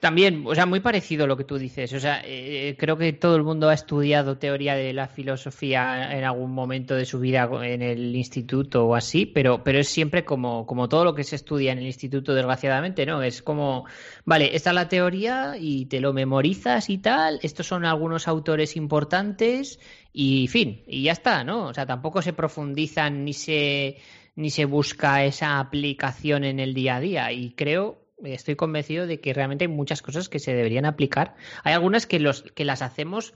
También, 0.00 0.44
o 0.46 0.54
sea, 0.54 0.64
muy 0.64 0.78
parecido 0.78 1.24
a 1.24 1.26
lo 1.26 1.36
que 1.36 1.42
tú 1.42 1.58
dices. 1.58 1.92
O 1.92 1.98
sea, 1.98 2.22
eh, 2.24 2.76
creo 2.78 2.96
que 2.96 3.12
todo 3.12 3.34
el 3.34 3.42
mundo 3.42 3.68
ha 3.68 3.74
estudiado 3.74 4.38
teoría 4.38 4.76
de 4.76 4.92
la 4.92 5.08
filosofía 5.08 6.16
en 6.16 6.22
algún 6.22 6.52
momento 6.52 6.94
de 6.94 7.04
su 7.04 7.18
vida 7.18 7.50
en 7.64 7.82
el 7.82 8.14
instituto 8.14 8.86
o 8.86 8.94
así, 8.94 9.26
pero, 9.26 9.64
pero 9.64 9.80
es 9.80 9.88
siempre 9.88 10.24
como, 10.24 10.66
como 10.66 10.88
todo 10.88 11.04
lo 11.04 11.16
que 11.16 11.24
se 11.24 11.34
estudia 11.34 11.72
en 11.72 11.78
el 11.78 11.86
instituto, 11.86 12.32
desgraciadamente, 12.32 13.06
¿no? 13.06 13.22
Es 13.22 13.42
como, 13.42 13.86
vale, 14.24 14.54
esta 14.54 14.70
es 14.70 14.74
la 14.74 14.88
teoría 14.88 15.56
y 15.58 15.86
te 15.86 16.00
lo 16.00 16.12
memorizas 16.12 16.90
y 16.90 16.98
tal, 16.98 17.40
estos 17.42 17.66
son 17.66 17.84
algunos 17.84 18.28
autores 18.28 18.76
importantes 18.76 19.80
y 20.12 20.46
fin, 20.46 20.84
y 20.86 21.02
ya 21.02 21.12
está, 21.12 21.42
¿no? 21.42 21.66
O 21.66 21.74
sea, 21.74 21.86
tampoco 21.86 22.22
se 22.22 22.32
profundizan 22.32 23.24
ni 23.24 23.32
se, 23.32 23.96
ni 24.36 24.50
se 24.50 24.64
busca 24.64 25.24
esa 25.24 25.58
aplicación 25.58 26.44
en 26.44 26.60
el 26.60 26.72
día 26.72 26.96
a 26.96 27.00
día 27.00 27.32
y 27.32 27.50
creo 27.50 28.07
estoy 28.24 28.56
convencido 28.56 29.06
de 29.06 29.20
que 29.20 29.32
realmente 29.32 29.64
hay 29.64 29.68
muchas 29.68 30.02
cosas 30.02 30.28
que 30.28 30.38
se 30.38 30.54
deberían 30.54 30.84
aplicar. 30.84 31.34
Hay 31.64 31.74
algunas 31.74 32.06
que, 32.06 32.20
los, 32.20 32.42
que 32.42 32.64
las 32.64 32.82
hacemos 32.82 33.34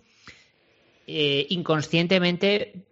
eh, 1.07 1.47
inconscientemente 1.51 2.85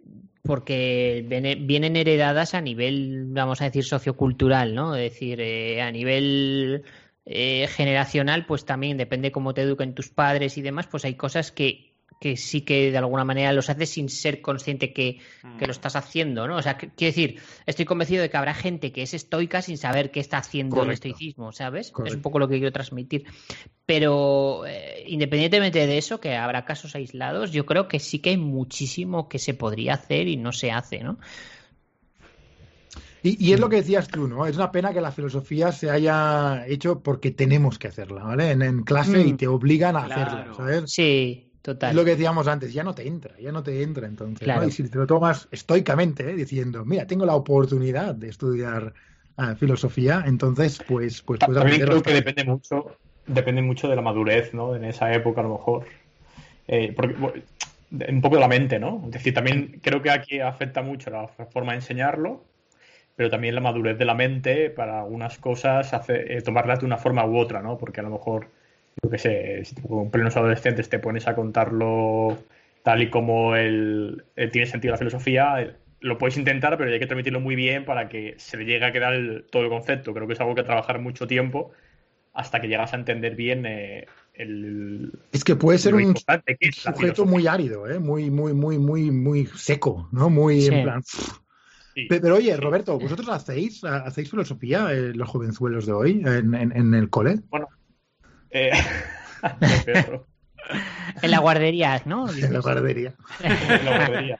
porque 0.43 1.23
vienen 1.61 1.95
heredadas 1.95 2.55
a 2.55 2.61
nivel, 2.61 3.25
vamos 3.27 3.61
a 3.61 3.65
decir, 3.65 3.83
sociocultural, 3.83 4.73
¿no? 4.73 4.95
Es 4.95 5.11
decir, 5.13 5.39
eh, 5.39 5.81
a 5.81 5.91
nivel 5.91 6.83
eh, 7.25 7.67
generacional, 7.69 8.45
pues 8.47 8.65
también 8.65 8.97
depende 8.97 9.31
cómo 9.31 9.53
te 9.53 9.61
eduquen 9.61 9.93
tus 9.93 10.09
padres 10.09 10.57
y 10.57 10.61
demás, 10.61 10.87
pues 10.87 11.05
hay 11.05 11.13
cosas 11.15 11.51
que, 11.51 11.90
que 12.21 12.37
sí 12.37 12.61
que 12.61 12.91
de 12.91 12.97
alguna 12.99 13.25
manera 13.25 13.51
los 13.51 13.71
haces 13.71 13.89
sin 13.89 14.07
ser 14.07 14.41
consciente 14.41 14.93
que, 14.93 15.17
lo 15.41 15.49
mm. 15.49 15.71
estás 15.71 15.95
haciendo, 15.95 16.47
¿no? 16.47 16.57
O 16.57 16.61
sea, 16.61 16.77
quiero 16.77 16.93
decir, 16.95 17.39
estoy 17.65 17.85
convencido 17.85 18.21
de 18.21 18.29
que 18.29 18.37
habrá 18.37 18.53
gente 18.53 18.91
que 18.91 19.01
es 19.01 19.15
estoica 19.15 19.63
sin 19.63 19.79
saber 19.79 20.11
qué 20.11 20.19
está 20.19 20.37
haciendo 20.37 20.83
el 20.83 20.91
estoicismo, 20.91 21.51
¿sabes? 21.51 21.91
Es 22.05 22.13
un 22.13 22.21
poco 22.21 22.37
lo 22.37 22.47
que 22.47 22.57
quiero 22.57 22.71
transmitir. 22.71 23.25
Pero 23.87 24.67
eh, 24.67 25.03
independientemente 25.07 25.87
de 25.87 25.97
eso, 25.97 26.19
que 26.19 26.35
habrá 26.35 26.63
casos 26.63 26.93
aislados, 26.93 27.51
yo 27.51 27.65
creo 27.65 27.87
que 27.87 27.99
sí 27.99 28.19
que 28.19 28.29
hay 28.29 28.37
muchísimo 28.37 29.27
que 29.27 29.39
se 29.39 29.55
podría 29.55 29.95
hacer 29.95 30.27
y 30.27 30.37
no 30.37 30.51
se 30.51 30.71
hace, 30.71 30.99
¿no? 30.99 31.17
Y, 33.23 33.51
es 33.51 33.59
lo 33.59 33.69
que 33.69 33.77
decías 33.77 34.07
tú, 34.07 34.27
¿no? 34.27 34.45
Es 34.45 34.57
una 34.57 34.71
pena 34.71 34.93
que 34.93 35.01
la 35.01 35.11
filosofía 35.11 35.71
se 35.71 35.89
haya 35.89 36.67
hecho 36.67 37.01
porque 37.01 37.31
tenemos 37.31 37.79
que 37.79 37.87
hacerla, 37.87 38.23
¿vale? 38.23 38.51
En, 38.51 38.83
clase 38.83 39.21
y 39.21 39.33
mm. 39.33 39.37
te 39.37 39.47
obligan 39.47 39.95
a 39.95 40.05
hacerla, 40.05 40.53
¿sabes? 40.55 40.91
Sí. 40.91 41.50
Total. 41.61 41.91
Es 41.91 41.95
lo 41.95 42.03
que 42.03 42.11
decíamos 42.11 42.47
antes, 42.47 42.73
ya 42.73 42.83
no 42.83 42.95
te 42.95 43.07
entra, 43.07 43.35
ya 43.39 43.51
no 43.51 43.61
te 43.61 43.83
entra 43.83 44.07
entonces. 44.07 44.47
Y 44.67 44.71
si 44.71 44.89
te 44.89 44.97
lo 44.97 45.05
tomas 45.05 45.47
estoicamente, 45.51 46.29
¿eh? 46.29 46.33
diciendo, 46.33 46.83
mira, 46.85 47.05
tengo 47.05 47.25
la 47.25 47.35
oportunidad 47.35 48.15
de 48.15 48.29
estudiar 48.29 48.93
ah, 49.37 49.55
filosofía, 49.55 50.23
entonces, 50.25 50.81
pues, 50.87 51.21
pues 51.21 51.39
También 51.39 51.81
creo 51.81 52.01
que 52.01 52.13
depende 52.13 52.43
mucho, 52.45 52.97
depende 53.27 53.61
mucho 53.61 53.87
de 53.87 53.95
la 53.95 54.01
madurez, 54.01 54.53
¿no? 54.53 54.75
En 54.75 54.85
esa 54.85 55.13
época, 55.13 55.41
a 55.41 55.43
lo 55.43 55.51
mejor. 55.51 55.85
Eh, 56.67 56.93
porque, 56.95 57.15
un 58.09 58.21
poco 58.21 58.35
de 58.35 58.41
la 58.41 58.47
mente, 58.47 58.79
¿no? 58.79 59.03
Es 59.05 59.11
decir, 59.11 59.33
también 59.33 59.79
creo 59.83 60.01
que 60.01 60.09
aquí 60.09 60.39
afecta 60.39 60.81
mucho 60.81 61.11
la 61.11 61.27
forma 61.27 61.73
de 61.73 61.79
enseñarlo, 61.79 62.43
pero 63.15 63.29
también 63.29 63.53
la 63.53 63.61
madurez 63.61 63.99
de 63.99 64.05
la 64.05 64.15
mente 64.15 64.71
para 64.71 65.01
algunas 65.01 65.37
cosas, 65.37 65.93
hace, 65.93 66.37
eh, 66.37 66.41
tomarlas 66.41 66.79
de 66.79 66.85
una 66.87 66.97
forma 66.97 67.23
u 67.25 67.37
otra, 67.37 67.61
¿no? 67.61 67.77
Porque 67.77 67.99
a 67.99 68.03
lo 68.03 68.09
mejor 68.09 68.47
yo 69.01 69.09
qué 69.09 69.17
sé, 69.17 69.65
si 69.65 69.75
con 69.75 70.11
plenos 70.11 70.35
adolescentes 70.37 70.89
te 70.89 70.99
pones 70.99 71.27
a 71.27 71.35
contarlo 71.35 72.37
tal 72.83 73.01
y 73.01 73.09
como 73.09 73.55
el, 73.55 74.23
tiene 74.51 74.67
sentido 74.67 74.91
la 74.91 74.97
filosofía, 74.97 75.75
lo 75.99 76.17
puedes 76.17 76.37
intentar, 76.37 76.77
pero 76.77 76.91
hay 76.91 76.99
que 76.99 77.05
transmitirlo 77.05 77.39
muy 77.39 77.55
bien 77.55 77.85
para 77.85 78.09
que 78.09 78.35
se 78.37 78.57
le 78.57 78.65
llegue 78.65 78.85
a 78.85 78.91
quedar 78.91 79.43
todo 79.51 79.63
el 79.63 79.69
concepto. 79.69 80.13
Creo 80.13 80.27
que 80.27 80.33
es 80.33 80.41
algo 80.41 80.55
que 80.55 80.63
trabajar 80.63 80.99
mucho 80.99 81.27
tiempo 81.27 81.71
hasta 82.33 82.59
que 82.59 82.67
llegas 82.67 82.93
a 82.93 82.97
entender 82.97 83.35
bien 83.35 83.65
eh, 83.65 84.07
el. 84.33 85.11
Es 85.31 85.43
que 85.43 85.55
puede 85.55 85.77
ser 85.77 85.93
un 85.95 86.15
sujeto 86.73 87.25
muy 87.25 87.47
árido, 87.47 87.89
¿eh? 87.89 87.99
muy, 87.99 88.31
muy, 88.31 88.53
muy, 88.53 88.79
muy, 88.79 89.11
muy 89.11 89.45
seco, 89.47 90.09
¿no? 90.11 90.29
Muy 90.29 90.65
en 90.65 90.83
plan. 90.83 91.03
Pero, 92.09 92.35
oye, 92.35 92.55
Roberto, 92.55 92.97
¿vosotros 92.97 93.27
hacéis, 93.29 93.83
hacéis 93.83 94.29
filosofía 94.29 94.93
eh, 94.93 95.13
los 95.13 95.27
jovenzuelos 95.27 95.85
de 95.85 95.91
hoy 95.91 96.23
en, 96.25 96.55
en 96.55 96.93
el 96.93 97.09
cole? 97.09 97.41
Bueno, 97.49 97.67
eh, 98.51 98.71
en 101.21 101.31
la 101.31 101.39
guardería, 101.39 102.01
¿no? 102.05 102.27
En 102.33 102.53
la 102.53 102.59
guardería. 102.59 103.13
en 103.41 103.85
la 103.85 103.97
guardería. 103.97 104.39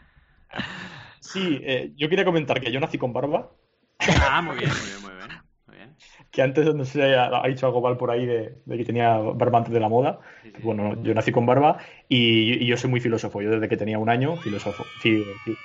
Sí, 1.20 1.62
eh, 1.64 1.92
yo 1.96 2.10
quería 2.10 2.26
comentar 2.26 2.60
que 2.60 2.72
yo 2.72 2.80
nací 2.80 2.98
con 2.98 3.14
barba. 3.14 3.52
Ah, 4.30 4.42
muy 4.42 4.58
bien, 4.58 4.70
muy 4.70 4.90
bien, 4.90 5.02
muy 5.02 5.12
bien. 5.12 5.30
Muy 5.68 5.76
bien. 5.78 5.96
Que 6.32 6.42
antes 6.42 6.76
no 6.76 6.84
sé, 6.84 7.16
ha 7.16 7.48
dicho 7.48 7.68
algo 7.68 7.82
mal 7.82 7.98
por 7.98 8.12
ahí 8.12 8.26
de, 8.26 8.58
que 8.68 8.86
tenía 8.86 9.18
barba 9.18 9.60
antes 9.60 9.74
de 9.74 9.80
la 9.80 9.90
moda. 9.90 10.20
Bueno, 10.64 11.02
yo 11.04 11.14
nací 11.14 11.32
con 11.32 11.46
barba 11.46 11.78
y, 12.10 12.66
yo 12.66 12.76
soy 12.78 12.90
muy 12.90 13.00
filósofo. 13.00 13.42
Yo 13.42 13.52
desde 13.52 13.70
que 13.70 13.78
tenía 13.78 14.00
un 14.00 14.10
año, 14.10 14.36
filósofo. 14.38 14.84
Sí, 15.02 15.24
sí, 15.46 15.58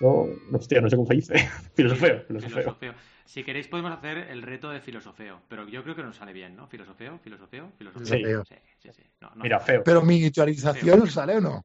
no, 0.00 0.26
hostia, 0.52 0.80
no 0.80 0.88
sé 0.88 0.96
cómo 0.96 1.08
se 1.08 1.14
dice. 1.14 1.34
filosofeo, 1.74 2.22
filosofeo. 2.26 2.94
Si 3.24 3.44
queréis 3.44 3.68
podemos 3.68 3.92
hacer 3.92 4.16
el 4.30 4.42
reto 4.42 4.70
de 4.70 4.80
filosofeo, 4.80 5.42
pero 5.48 5.68
yo 5.68 5.82
creo 5.82 5.94
que 5.94 6.02
nos 6.02 6.16
sale 6.16 6.32
bien, 6.32 6.56
¿no? 6.56 6.66
Filosofeo, 6.66 7.18
filosofeo, 7.18 7.72
filosofeo. 7.76 8.44
Sí, 8.44 8.54
sí, 8.78 8.88
sí. 8.90 9.02
Mira, 9.36 9.60
feo. 9.60 9.82
Pero 9.84 10.02
miniaturización 10.02 11.00
nos 11.00 11.12
sale 11.12 11.36
o 11.36 11.40
no? 11.40 11.62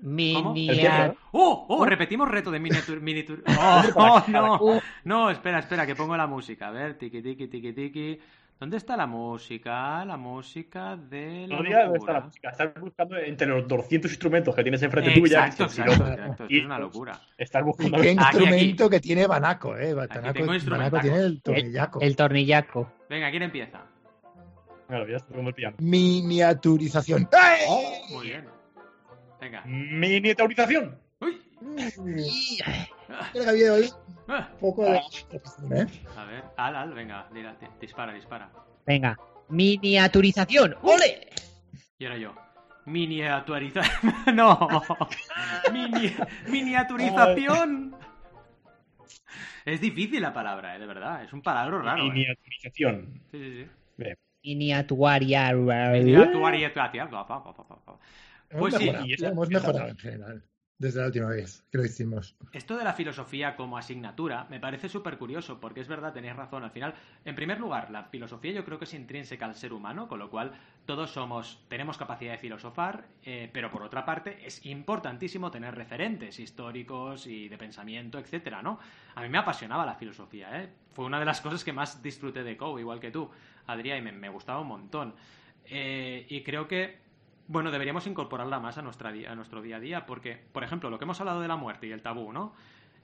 Miniatur... 0.00 1.16
¡Oh! 1.32 1.66
¡Oh! 1.68 1.84
Repetimos 1.84 2.28
reto 2.28 2.50
de 2.50 2.60
miniatur... 2.60 3.00
miniatur... 3.00 3.42
¡Oh! 3.58 3.82
oh 3.94 4.24
no! 4.28 4.80
No, 5.04 5.30
espera, 5.30 5.58
espera, 5.58 5.86
que 5.86 5.96
pongo 5.96 6.16
la 6.16 6.26
música. 6.26 6.68
A 6.68 6.70
ver, 6.70 6.98
tiki, 6.98 7.22
tiki, 7.22 7.48
tiki, 7.48 7.72
tiki. 7.72 8.20
¿Dónde 8.58 8.76
está 8.76 8.96
la 8.96 9.06
música? 9.06 10.04
La 10.04 10.16
música 10.16 10.96
de 10.96 11.46
la. 11.46 11.62
No 11.62 11.62
dónde 11.62 11.98
está 11.98 12.12
la 12.12 12.20
música. 12.22 12.50
Estás 12.50 12.74
buscando 12.80 13.16
entre 13.16 13.46
los 13.46 13.68
200 13.68 14.10
instrumentos 14.10 14.52
que 14.52 14.62
tienes 14.62 14.82
enfrente 14.82 15.12
tuya. 15.12 15.46
Exacto, 15.46 15.64
exacto. 15.64 16.46
es 16.48 16.64
una 16.64 16.78
locura. 16.78 17.20
Estás 17.36 17.62
buscando. 17.62 17.98
¿Qué 17.98 18.10
instrumento 18.12 18.90
que 18.90 18.98
tiene 18.98 19.28
Banaco, 19.28 19.76
eh? 19.76 19.94
Banaco, 19.94 20.44
Banaco 20.68 20.98
tiene 21.00 21.18
el 21.18 21.40
tornillaco. 21.40 22.00
El, 22.00 22.16
tornillaco. 22.16 22.92
Venga, 23.08 23.30
¿quién 23.30 23.44
empieza? 23.44 23.80
Claro, 24.88 25.08
ya 25.08 25.18
estoy 25.18 25.36
como 25.36 25.50
el 25.50 25.54
piano. 25.54 25.76
Miniaturización. 25.78 27.28
Oh, 27.68 28.06
muy 28.10 28.26
bien. 28.26 28.44
Venga. 29.40 29.62
Miniaturización. 29.66 30.98
Uy. 31.60 32.58
Creo 33.32 33.44
que 33.44 33.50
había 33.50 33.72
hoy 33.72 33.90
Ah. 34.28 34.50
poco 34.60 34.84
de... 34.84 34.98
¿Eh? 34.98 35.86
A 36.16 36.24
ver, 36.26 36.44
Al, 36.56 36.76
Al, 36.76 36.92
venga, 36.92 37.28
dispara, 37.80 38.12
dispara. 38.12 38.50
Venga, 38.86 39.18
miniaturización. 39.48 40.76
¡Ole! 40.82 41.30
Y 41.98 42.04
ahora 42.04 42.18
yo. 42.18 42.34
Miniaturización. 42.84 44.14
no. 44.34 44.68
Miniaturización. 46.48 47.96
es 49.64 49.80
difícil 49.80 50.20
la 50.20 50.32
palabra, 50.34 50.76
¿eh? 50.76 50.78
de 50.78 50.86
verdad. 50.86 51.24
Es 51.24 51.32
un 51.32 51.40
palabra 51.42 51.78
raro. 51.78 52.04
¿eh? 52.04 52.10
Miniaturización. 52.10 53.22
Sí, 53.32 53.38
sí, 53.38 53.64
sí. 53.64 54.12
Miniatuaria. 54.44 55.52
Miniatuaria. 55.54 56.72
Pues 58.50 58.74
sí, 58.74 58.90
hemos 59.24 59.48
mejorado 59.48 59.88
en 59.88 59.98
general 59.98 60.44
desde 60.78 61.00
la 61.00 61.06
última 61.06 61.28
vez 61.28 61.64
que 61.70 61.78
lo 61.78 61.84
hicimos. 61.84 62.36
Esto 62.52 62.76
de 62.76 62.84
la 62.84 62.92
filosofía 62.92 63.56
como 63.56 63.76
asignatura 63.76 64.46
me 64.48 64.60
parece 64.60 64.88
súper 64.88 65.18
curioso, 65.18 65.58
porque 65.60 65.80
es 65.80 65.88
verdad, 65.88 66.12
tenéis 66.12 66.36
razón. 66.36 66.62
Al 66.62 66.70
final, 66.70 66.94
en 67.24 67.34
primer 67.34 67.58
lugar, 67.58 67.90
la 67.90 68.04
filosofía 68.04 68.52
yo 68.52 68.64
creo 68.64 68.78
que 68.78 68.84
es 68.84 68.94
intrínseca 68.94 69.44
al 69.46 69.56
ser 69.56 69.72
humano, 69.72 70.06
con 70.08 70.20
lo 70.20 70.30
cual 70.30 70.52
todos 70.86 71.10
somos, 71.10 71.64
tenemos 71.68 71.98
capacidad 71.98 72.32
de 72.32 72.38
filosofar, 72.38 73.08
eh, 73.24 73.50
pero 73.52 73.70
por 73.70 73.82
otra 73.82 74.04
parte 74.04 74.46
es 74.46 74.64
importantísimo 74.66 75.50
tener 75.50 75.74
referentes 75.74 76.38
históricos 76.38 77.26
y 77.26 77.48
de 77.48 77.58
pensamiento, 77.58 78.18
etcétera, 78.18 78.62
¿no? 78.62 78.78
A 79.16 79.22
mí 79.22 79.28
me 79.28 79.38
apasionaba 79.38 79.84
la 79.84 79.96
filosofía, 79.96 80.62
¿eh? 80.62 80.68
Fue 80.92 81.04
una 81.04 81.18
de 81.18 81.26
las 81.26 81.40
cosas 81.42 81.64
que 81.64 81.72
más 81.72 82.02
disfruté 82.02 82.44
de 82.44 82.56
Coe, 82.56 82.80
igual 82.80 83.00
que 83.00 83.10
tú, 83.10 83.28
Adrián, 83.66 84.06
y 84.06 84.12
me, 84.12 84.28
gustaba 84.28 84.60
un 84.60 84.68
montón. 84.68 85.14
Eh, 85.64 86.24
y 86.28 86.42
creo 86.42 86.68
que 86.68 87.07
bueno, 87.48 87.70
deberíamos 87.70 88.06
incorporarla 88.06 88.60
más 88.60 88.76
a, 88.76 88.82
nuestra, 88.82 89.10
nuestro 89.34 89.62
día 89.62 89.76
a 89.76 89.80
día, 89.80 90.06
porque, 90.06 90.38
por 90.52 90.62
ejemplo, 90.62 90.90
lo 90.90 90.98
que 90.98 91.04
hemos 91.04 91.18
hablado 91.20 91.40
de 91.40 91.48
la 91.48 91.56
muerte 91.56 91.86
y 91.86 91.92
el 91.92 92.02
tabú, 92.02 92.32
¿no? 92.32 92.52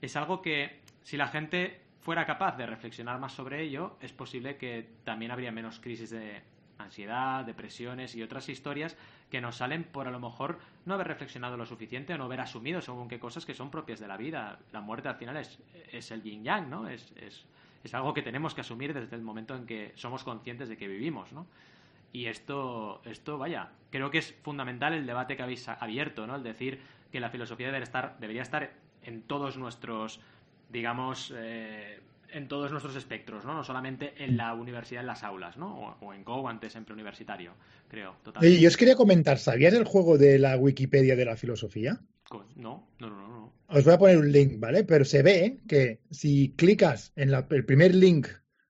Es 0.02 0.16
algo 0.16 0.42
que, 0.42 0.82
si 1.02 1.16
la 1.16 1.28
gente 1.28 1.80
fuera 2.00 2.26
capaz 2.26 2.56
de 2.58 2.66
reflexionar 2.66 3.18
más 3.18 3.32
sobre 3.32 3.62
ello, 3.62 3.96
es 4.00 4.12
posible 4.12 4.58
que 4.58 4.86
también 5.04 5.30
habría 5.30 5.50
menos 5.50 5.80
crisis 5.80 6.10
de 6.10 6.42
ansiedad, 6.76 7.44
depresiones 7.44 8.14
y 8.14 8.22
otras 8.22 8.48
historias 8.50 8.96
que 9.30 9.40
nos 9.40 9.56
salen 9.56 9.84
por 9.84 10.08
a 10.08 10.10
lo 10.10 10.20
mejor 10.20 10.58
no 10.84 10.94
haber 10.94 11.08
reflexionado 11.08 11.56
lo 11.56 11.64
suficiente 11.64 12.12
o 12.12 12.18
no 12.18 12.24
haber 12.24 12.40
asumido 12.40 12.82
según 12.82 13.08
qué 13.08 13.18
cosas 13.18 13.46
que 13.46 13.54
son 13.54 13.70
propias 13.70 14.00
de 14.00 14.08
la 14.08 14.18
vida. 14.18 14.58
La 14.72 14.82
muerte 14.82 15.08
al 15.08 15.14
final 15.14 15.38
es, 15.38 15.58
es 15.90 16.10
el 16.10 16.22
yin 16.22 16.44
yang, 16.44 16.68
¿no? 16.68 16.88
Es, 16.88 17.12
es, 17.16 17.46
es 17.82 17.94
algo 17.94 18.12
que 18.12 18.20
tenemos 18.20 18.54
que 18.54 18.60
asumir 18.60 18.92
desde 18.92 19.16
el 19.16 19.22
momento 19.22 19.54
en 19.54 19.64
que 19.64 19.92
somos 19.94 20.24
conscientes 20.24 20.68
de 20.68 20.76
que 20.76 20.88
vivimos, 20.88 21.32
¿no? 21.32 21.46
Y 22.14 22.26
esto, 22.28 23.02
esto, 23.04 23.38
vaya, 23.38 23.72
creo 23.90 24.10
que 24.10 24.18
es 24.18 24.34
fundamental 24.42 24.94
el 24.94 25.04
debate 25.04 25.36
que 25.36 25.42
habéis 25.42 25.68
abierto, 25.68 26.26
¿no? 26.26 26.36
El 26.36 26.44
decir 26.44 26.78
que 27.12 27.20
la 27.20 27.28
filosofía 27.28 27.66
debería 27.66 27.84
estar, 27.84 28.16
debería 28.20 28.42
estar 28.42 28.72
en 29.02 29.22
todos 29.22 29.58
nuestros, 29.58 30.20
digamos, 30.70 31.32
eh, 31.36 32.00
en 32.30 32.48
todos 32.48 32.70
nuestros 32.70 32.96
espectros, 32.96 33.44
¿no? 33.44 33.54
No 33.54 33.64
solamente 33.64 34.14
en 34.24 34.36
la 34.36 34.54
universidad, 34.54 35.02
en 35.02 35.08
las 35.08 35.24
aulas, 35.24 35.56
¿no? 35.56 35.76
O, 36.00 36.06
o 36.06 36.14
en 36.14 36.24
Go, 36.24 36.48
antes 36.48 36.72
siempre 36.72 36.94
universitario, 36.94 37.52
creo. 37.88 38.16
Oye, 38.40 38.60
yo 38.60 38.68
os 38.68 38.76
quería 38.76 38.96
comentar, 38.96 39.38
¿sabías 39.38 39.74
el 39.74 39.84
juego 39.84 40.16
de 40.16 40.38
la 40.38 40.56
Wikipedia 40.56 41.16
de 41.16 41.24
la 41.24 41.36
filosofía? 41.36 42.00
No, 42.56 42.88
no, 43.00 43.10
no. 43.10 43.28
no. 43.28 43.52
Os 43.68 43.84
voy 43.84 43.94
a 43.94 43.98
poner 43.98 44.18
un 44.18 44.30
link, 44.32 44.58
¿vale? 44.58 44.84
Pero 44.84 45.04
se 45.04 45.22
ve 45.22 45.58
que 45.68 46.00
si 46.10 46.54
clicas 46.56 47.12
en 47.16 47.30
la- 47.32 47.46
el 47.50 47.64
primer 47.64 47.94
link 47.94 48.28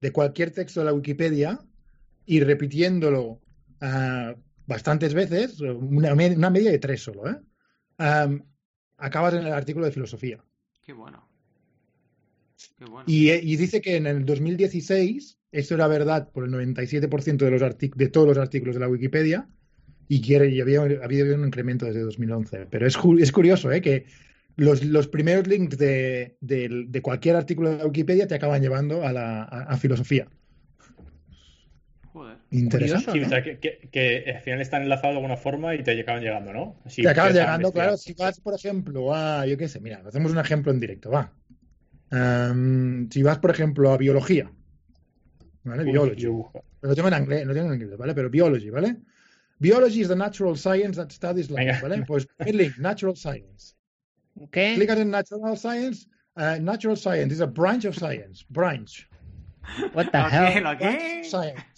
de 0.02 0.12
cualquier 0.12 0.52
texto 0.52 0.80
de 0.82 0.86
la 0.88 0.94
Wikipedia 0.94 1.60
y 2.28 2.42
repitiéndolo 2.42 3.42
ah, 3.82 4.36
bastantes 4.68 5.16
veces, 5.16 5.60
una, 5.62 6.14
me- 6.16 6.36
una 6.36 6.52
media 6.52 6.72
de 6.72 6.80
tres 6.80 7.02
solo, 7.02 7.30
¿eh? 7.30 7.38
Am, 7.98 8.44
acabas 8.98 9.34
en 9.36 9.48
el 9.48 9.54
artículo 9.54 9.86
de 9.88 9.92
filosofía. 9.92 10.44
Qué 10.86 10.94
bueno. 10.94 11.28
Qué 12.78 12.86
bueno. 12.86 13.06
Y, 13.08 13.32
y 13.32 13.56
dice 13.56 13.82
que 13.82 13.96
en 13.96 14.08
el 14.08 14.26
2016 14.26 15.40
esto 15.52 15.76
era 15.76 15.88
verdad 15.88 16.30
por 16.32 16.44
el 16.44 16.52
97% 16.52 17.46
de, 17.46 17.52
los 17.52 17.78
de 17.78 18.10
todos 18.10 18.28
los 18.28 18.38
artículos 18.38 18.76
de 18.76 18.82
la 18.82 18.90
Wikipedia 18.90 19.50
y 20.08 20.22
que 20.22 20.48
y 20.50 20.62
había, 20.62 20.82
habido 20.82 21.36
un 21.36 21.46
incremento 21.46 21.86
desde 21.86 22.02
2011. 22.02 22.68
Pero 22.68 22.88
es, 22.88 22.98
es 23.20 23.32
curioso 23.32 23.72
¿eh? 23.72 23.82
que 23.82 24.06
los, 24.56 24.84
los 24.84 25.08
primeros 25.08 25.48
links 25.48 25.78
de, 25.78 26.38
del- 26.42 26.92
de 26.92 27.02
cualquier 27.02 27.36
artículo 27.36 27.70
de 27.72 27.78
la 27.78 27.86
Wikipedia 27.88 28.28
te 28.28 28.36
acaban 28.36 28.62
llevando 28.62 29.04
a, 29.06 29.14
la, 29.14 29.44
a, 29.44 29.64
a 29.64 29.78
filosofía. 29.78 30.30
Interesante. 32.52 33.12
Sí, 33.12 33.20
o 33.20 33.22
¿no? 33.24 33.30
sea, 33.30 33.44
que, 33.44 33.60
que- 33.60 33.90
que 33.92 34.32
al 34.36 34.42
final 34.42 34.62
están 34.62 34.82
enlazados 34.84 35.14
de 35.14 35.18
alguna 35.18 35.36
forma 35.38 35.76
y 35.76 35.84
te 35.84 36.00
acaban 36.00 36.22
llegando, 36.22 36.54
¿no? 36.54 36.82
Te 36.96 37.08
acabas 37.10 37.34
que 37.34 37.40
llegando, 37.40 37.72
claro, 37.74 37.98
si 37.98 38.14
vas, 38.14 38.40
por 38.40 38.54
ejemplo, 38.56 39.14
a, 39.14 39.46
yo 39.46 39.58
qué 39.58 39.68
sé, 39.68 39.80
mira, 39.82 40.02
hacemos 40.08 40.32
un 40.32 40.40
ejemplo 40.40 40.72
en 40.72 40.80
directo, 40.80 41.12
va. 41.12 41.34
Am, 42.10 43.10
si 43.12 43.22
vas, 43.22 43.40
por 43.40 43.52
ejemplo, 43.52 43.92
a 43.92 43.98
biología, 43.98 44.50
¿vale? 45.64 45.84
Uy, 45.84 45.92
Biology. 45.92 46.22
yo. 46.22 46.52
Lo 46.82 46.96
tengo 46.96 47.10
en 47.10 47.22
inglés, 47.22 47.46
lo 47.46 47.54
tengo 47.54 47.68
en 47.74 47.82
inglés, 47.82 47.98
¿vale? 47.98 48.14
Pero 48.16 48.30
biology, 48.30 48.70
¿vale? 48.70 48.96
Biology 49.60 50.02
is 50.02 50.08
the 50.08 50.16
natural 50.16 50.56
science 50.56 50.96
that 50.96 51.10
studies 51.12 51.50
life, 51.50 51.66
Venga. 51.66 51.80
¿vale? 51.82 52.06
Pues 52.06 52.28
link, 52.46 52.78
natural 52.78 53.16
science. 53.18 53.76
¿Qué? 54.52 54.74
Clicas 54.76 55.00
en 55.00 55.10
natural 55.10 55.58
science. 55.58 56.08
uh, 56.38 56.62
natural 56.62 56.96
science 56.96 57.34
is 57.34 57.42
a 57.42 57.48
branch 57.48 57.84
of 57.86 57.96
science. 57.96 58.46
Branch. 58.50 59.10
What 59.94 60.12
the 60.12 60.20
¿Lo 60.20 60.30
qué? 60.30 60.36
hell? 60.36 60.68
Of 60.68 61.26
science. 61.26 61.77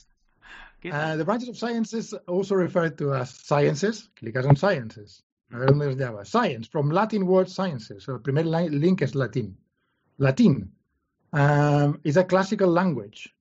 ¿Qué? 0.81 0.91
Uh, 0.91 1.17
the 1.17 1.25
branches 1.25 1.49
of 1.49 1.57
sciences 1.57 2.13
also 2.27 2.55
referred 2.55 2.97
to 2.97 3.13
as 3.13 3.29
sciences. 3.31 4.09
Clicas 4.15 4.45
en 4.45 4.55
sciences. 4.55 5.23
A 5.51 5.57
ver 5.57 5.67
dónde 5.71 5.87
os. 6.19 6.29
Science, 6.29 6.67
from 6.69 6.89
Latin 6.91 7.25
word 7.25 7.49
sciences. 7.49 8.07
El 8.07 8.19
primer 8.19 8.45
li- 8.45 8.69
link 8.69 9.01
es 9.01 9.13
latín. 9.15 9.55
Latín. 10.19 10.69
Um, 11.33 11.99
is 12.03 12.17
a 12.17 12.23
classical 12.23 12.69
language. 12.71 13.33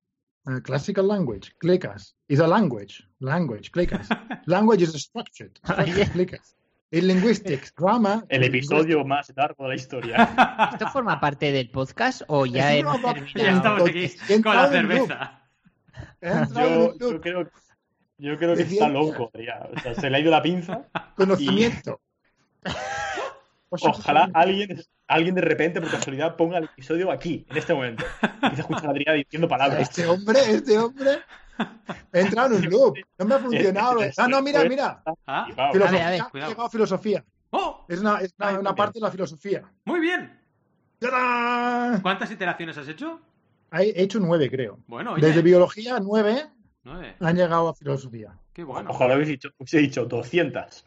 Uh, 0.47 0.61
classical 0.61 1.05
language. 1.05 1.53
Clicas. 1.63 2.15
Is 2.29 2.41
a 2.41 2.47
language. 2.47 3.03
Language. 3.21 3.71
Clicas. 3.73 4.09
language 4.47 4.83
is 4.83 4.93
structured. 5.03 5.59
Oye. 5.77 6.05
Clicas. 6.07 6.55
In 6.91 7.07
linguistics, 7.07 7.71
grammar. 7.77 8.25
El 8.31 8.45
episodio 8.45 9.05
más 9.05 9.31
largo 9.37 9.65
de 9.65 9.69
la 9.69 9.75
historia. 9.75 10.71
¿Esto 10.73 10.89
forma 10.89 11.21
parte 11.21 11.53
del 11.53 11.71
podcast 11.71 12.23
o 12.29 12.47
ya 12.47 12.71
Sí, 12.71 12.79
hemos 12.79 13.01
no, 13.03 13.13
no, 13.13 13.27
ya 13.35 13.53
estamos 13.57 13.89
aquí 13.91 14.43
con 14.43 14.57
la 14.57 14.67
en 14.79 14.89
loop. 14.89 15.07
cerveza. 15.07 15.38
Yo, 16.21 17.21
creo, 17.21 17.49
yo 18.19 18.37
creo 18.37 18.57
que 18.57 18.63
está 18.63 18.89
loco. 18.89 19.31
O 19.33 19.81
sea, 19.81 19.95
se 19.95 20.11
le 20.11 20.17
ha 20.17 20.21
ido 20.21 20.31
la 20.31 20.43
pinza. 20.43 20.89
Conocimiento. 21.17 22.01
Ojalá 23.71 24.31
alguien, 24.33 24.81
alguien 25.07 25.35
de 25.35 25.43
repente, 25.43 25.81
por 25.81 25.91
casualidad, 25.91 26.37
ponga 26.37 26.59
el 26.59 26.65
episodio 26.65 27.11
aquí, 27.13 27.47
en 27.51 27.57
este 27.57 27.75
momento. 27.75 28.05
Empieza 28.23 28.47
a 28.49 28.61
escuchar 28.61 28.87
a 28.87 28.91
Adrián 28.91 29.17
diciendo 29.17 29.47
palabras. 29.47 29.83
Este 29.83 30.07
hombre, 30.07 30.41
este 30.49 30.79
hombre. 30.79 31.19
He 32.13 32.21
entrado 32.21 32.55
en 32.57 32.65
un 32.65 32.71
loop. 32.71 32.97
No 33.19 33.25
me 33.27 33.35
ha 33.35 33.39
funcionado. 33.41 34.03
Este- 34.03 34.23
Ah, 34.23 34.29
no, 34.29 34.41
mira, 34.43 34.65
mira. 34.65 35.03
Ah, 35.27 35.45
Flipao. 35.45 35.73
Filosofía. 35.73 36.07
A 36.07 36.11
ver, 36.11 36.19
a 36.23 36.31
ver, 36.33 36.43
ha 36.43 36.49
llegado 36.49 36.67
a 36.67 36.71
filosofía. 36.71 37.25
¡Oh! 37.51 37.85
Es 37.89 38.01
una, 38.01 38.21
es 38.21 38.35
una, 38.39 38.75
parte 38.75 38.99
de 38.99 39.05
la 39.05 39.11
filosofía. 39.11 39.63
Muy 39.85 40.01
bien. 40.01 40.39
¿Cuántas 42.03 42.31
iteraciones 42.31 42.77
has 42.79 42.89
hecho? 42.89 43.21
He 43.73 44.03
hecho 44.03 44.19
nueve, 44.21 44.51
creo. 44.51 44.79
Bueno, 44.87 45.13
oye. 45.15 45.27
Desde 45.27 45.43
biología, 45.43 45.99
nueve 46.01 46.47
Nueve. 46.85 47.17
han 47.21 47.37
llegado 47.37 47.69
a 47.69 47.75
filosofía. 47.75 48.39
Qué 48.53 48.65
bueno. 48.65 48.91
Ojalá 48.91 49.15
hubiese 49.17 49.33
dicho, 49.33 49.51
hubiese 49.59 49.79
dicho 49.79 50.05
200. 50.07 50.85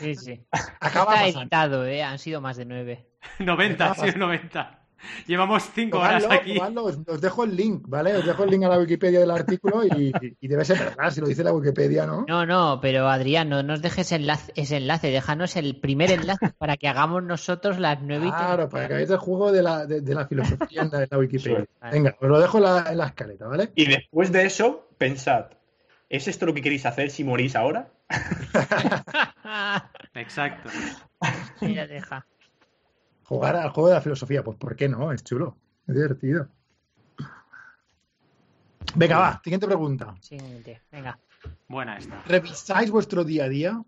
Sí, 0.00 0.14
sí. 0.16 0.40
Acaba 0.80 0.80
Está 0.80 1.04
pasando. 1.04 1.40
editado, 1.40 1.86
¿eh? 1.86 2.02
Han 2.02 2.18
sido 2.18 2.40
más 2.40 2.56
de 2.56 2.64
nueve. 2.64 3.06
90, 3.38 3.94
sí, 3.94 4.06
90. 4.16 4.79
Llevamos 5.26 5.62
5 5.74 5.98
horas 5.98 6.22
Probadlo, 6.24 6.40
aquí. 6.40 6.58
Os, 6.80 6.98
os 7.08 7.20
dejo 7.20 7.44
el 7.44 7.56
link, 7.56 7.84
¿vale? 7.86 8.16
Os 8.16 8.24
dejo 8.26 8.44
el 8.44 8.50
link 8.50 8.64
a 8.64 8.68
la 8.68 8.78
Wikipedia 8.78 9.20
del 9.20 9.30
artículo 9.30 9.84
y, 9.84 10.12
y 10.40 10.48
debe 10.48 10.64
ser 10.64 10.78
verdad, 10.78 11.10
si 11.10 11.20
lo 11.20 11.26
dice 11.28 11.44
la 11.44 11.52
Wikipedia, 11.52 12.06
¿no? 12.06 12.24
No, 12.28 12.44
no, 12.46 12.80
pero 12.80 13.08
Adrián, 13.08 13.48
no 13.48 13.62
nos 13.62 13.80
dejes 13.82 14.12
enlace- 14.12 14.52
ese 14.56 14.76
enlace, 14.76 15.08
déjanos 15.10 15.56
el 15.56 15.78
primer 15.80 16.10
enlace 16.10 16.50
para 16.58 16.76
que 16.76 16.88
hagamos 16.88 17.22
nosotros 17.22 17.78
las 17.78 18.00
nueve 18.02 18.26
Claro, 18.28 18.68
para 18.68 18.88
que 18.88 18.94
veáis 18.94 19.10
el 19.10 19.18
juego 19.18 19.52
de 19.52 19.62
la, 19.62 19.86
de, 19.86 20.00
de 20.02 20.14
la 20.14 20.26
filosofía 20.26 20.82
en 20.82 20.90
la, 20.90 21.02
en 21.02 21.08
la 21.10 21.18
Wikipedia. 21.18 21.66
Vale. 21.80 21.92
Venga, 21.92 22.16
os 22.20 22.28
lo 22.28 22.40
dejo 22.40 22.58
en 22.58 22.64
la, 22.64 22.84
en 22.90 22.98
la 22.98 23.06
escaleta, 23.06 23.46
¿vale? 23.46 23.70
Y 23.74 23.86
después 23.86 24.30
de 24.32 24.44
eso, 24.44 24.88
pensad, 24.98 25.46
¿es 26.08 26.28
esto 26.28 26.46
lo 26.46 26.54
que 26.54 26.62
queréis 26.62 26.84
hacer 26.86 27.10
si 27.10 27.24
morís 27.24 27.56
ahora? 27.56 27.88
Exacto. 30.14 30.70
Mira, 31.60 31.86
deja. 31.86 32.26
Jugar 33.30 33.54
al 33.54 33.70
juego 33.70 33.90
de 33.90 33.94
la 33.94 34.00
filosofía, 34.00 34.42
pues 34.42 34.56
¿por 34.56 34.74
qué 34.74 34.88
no? 34.88 35.12
Es 35.12 35.22
chulo, 35.22 35.56
es 35.86 35.94
divertido. 35.94 36.48
Venga, 38.96 39.18
va, 39.20 39.40
siguiente 39.44 39.68
pregunta. 39.68 40.16
Siguiente, 40.20 40.80
venga. 40.90 41.16
Buena 41.68 41.96
esta. 41.96 42.24
¿Revisáis 42.26 42.90
vuestro 42.90 43.22
día 43.22 43.44
a 43.44 43.48
día 43.48 43.80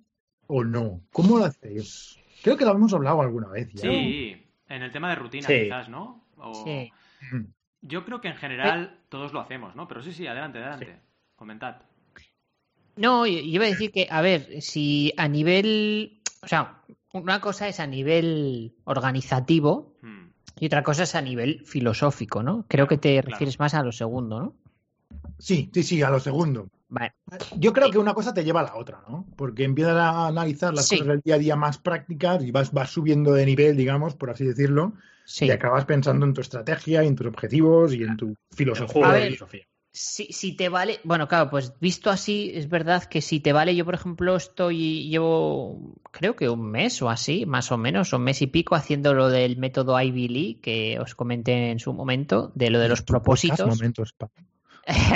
o 0.46 0.62
no? 0.62 1.00
¿Cómo 1.10 1.38
lo 1.38 1.44
hacéis? 1.44 2.20
Creo 2.44 2.56
que 2.56 2.64
lo 2.64 2.70
hemos 2.70 2.94
hablado 2.94 3.20
alguna 3.20 3.48
vez 3.48 3.68
ya. 3.72 3.80
Sí, 3.90 4.46
en 4.68 4.82
el 4.82 4.92
tema 4.92 5.08
de 5.10 5.16
rutina, 5.16 5.48
Sí. 5.48 5.64
quizás, 5.64 5.88
¿no? 5.88 6.24
O- 6.36 6.62
Sí. 6.64 6.92
Yo 7.80 8.04
creo 8.04 8.20
que 8.20 8.28
en 8.28 8.36
general 8.36 9.00
todos 9.08 9.32
lo 9.32 9.40
hacemos, 9.40 9.74
¿no? 9.74 9.88
Pero 9.88 10.04
sí, 10.04 10.12
sí, 10.12 10.24
adelante, 10.28 10.58
adelante. 10.58 11.00
Comentad. 11.34 11.82
No, 12.94 13.26
yo 13.26 13.38
iba 13.40 13.64
a 13.64 13.68
decir 13.70 13.90
que, 13.90 14.06
a 14.08 14.20
ver, 14.20 14.62
si 14.62 15.12
a 15.16 15.26
nivel, 15.26 16.20
o 16.42 16.46
sea, 16.46 16.80
una 17.12 17.40
cosa 17.40 17.68
es 17.68 17.80
a 17.80 17.86
nivel 17.86 18.74
organizativo 18.84 19.94
Hmm. 20.02 20.30
y 20.58 20.66
otra 20.66 20.82
cosa 20.82 21.02
es 21.04 21.14
a 21.14 21.20
nivel 21.22 21.62
filosófico, 21.66 22.42
¿no? 22.42 22.64
Creo 22.68 22.86
que 22.88 22.98
te 22.98 23.12
Claro. 23.14 23.28
refieres 23.30 23.58
más 23.58 23.74
a 23.74 23.82
lo 23.82 23.92
segundo, 23.92 24.40
¿no? 24.40 24.54
Sí, 25.38 25.70
sí, 25.74 25.82
sí, 25.82 26.02
a 26.02 26.10
lo 26.10 26.20
segundo. 26.20 26.68
Vale. 26.88 27.12
Yo 27.56 27.72
creo 27.72 27.90
que 27.90 27.98
una 27.98 28.12
cosa 28.12 28.34
te 28.34 28.44
lleva 28.44 28.60
a 28.60 28.64
la 28.64 28.74
otra, 28.76 29.02
¿no? 29.08 29.26
Porque 29.36 29.64
empiezas 29.64 29.96
a 29.96 30.26
analizar 30.26 30.74
las 30.74 30.86
Sí. 30.88 30.96
cosas 30.96 31.08
del 31.08 31.20
día 31.24 31.36
a 31.36 31.38
día 31.38 31.56
más 31.56 31.78
prácticas 31.78 32.42
y 32.44 32.50
vas, 32.50 32.72
vas 32.72 32.90
subiendo 32.90 33.32
de 33.32 33.46
nivel, 33.46 33.76
digamos, 33.76 34.14
por 34.14 34.30
así 34.30 34.44
decirlo, 34.44 34.92
Sí. 35.24 35.46
y 35.46 35.50
acabas 35.50 35.84
pensando 35.86 36.26
en 36.26 36.34
tu 36.34 36.40
estrategia 36.42 37.02
y 37.02 37.06
en 37.08 37.16
tus 37.16 37.26
objetivos 37.26 37.94
y 37.94 38.02
en 38.02 38.16
tu 38.16 38.26
ver. 38.28 38.36
filosofía. 38.54 39.64
Si, 39.94 40.32
si 40.32 40.56
te 40.56 40.70
vale, 40.70 41.00
bueno, 41.04 41.28
claro, 41.28 41.50
pues 41.50 41.78
visto 41.78 42.08
así, 42.08 42.50
es 42.54 42.70
verdad 42.70 43.04
que 43.04 43.20
si 43.20 43.40
te 43.40 43.52
vale, 43.52 43.76
yo 43.76 43.84
por 43.84 43.94
ejemplo 43.94 44.36
estoy, 44.36 45.08
llevo 45.10 45.94
creo 46.10 46.34
que 46.34 46.48
un 46.48 46.70
mes 46.70 47.02
o 47.02 47.10
así, 47.10 47.44
más 47.44 47.70
o 47.72 47.76
menos, 47.76 48.14
un 48.14 48.22
mes 48.22 48.40
y 48.40 48.46
pico 48.46 48.74
haciendo 48.74 49.12
lo 49.12 49.28
del 49.28 49.58
método 49.58 50.00
Ivy 50.00 50.28
Lee 50.28 50.54
que 50.62 50.98
os 50.98 51.14
comenté 51.14 51.70
en 51.70 51.78
su 51.78 51.92
momento, 51.92 52.52
de 52.54 52.70
lo 52.70 52.78
de 52.78 52.88
los 52.88 53.02
propósitos. 53.02 53.68
Momentos, 53.68 54.14
pa. 54.14 54.30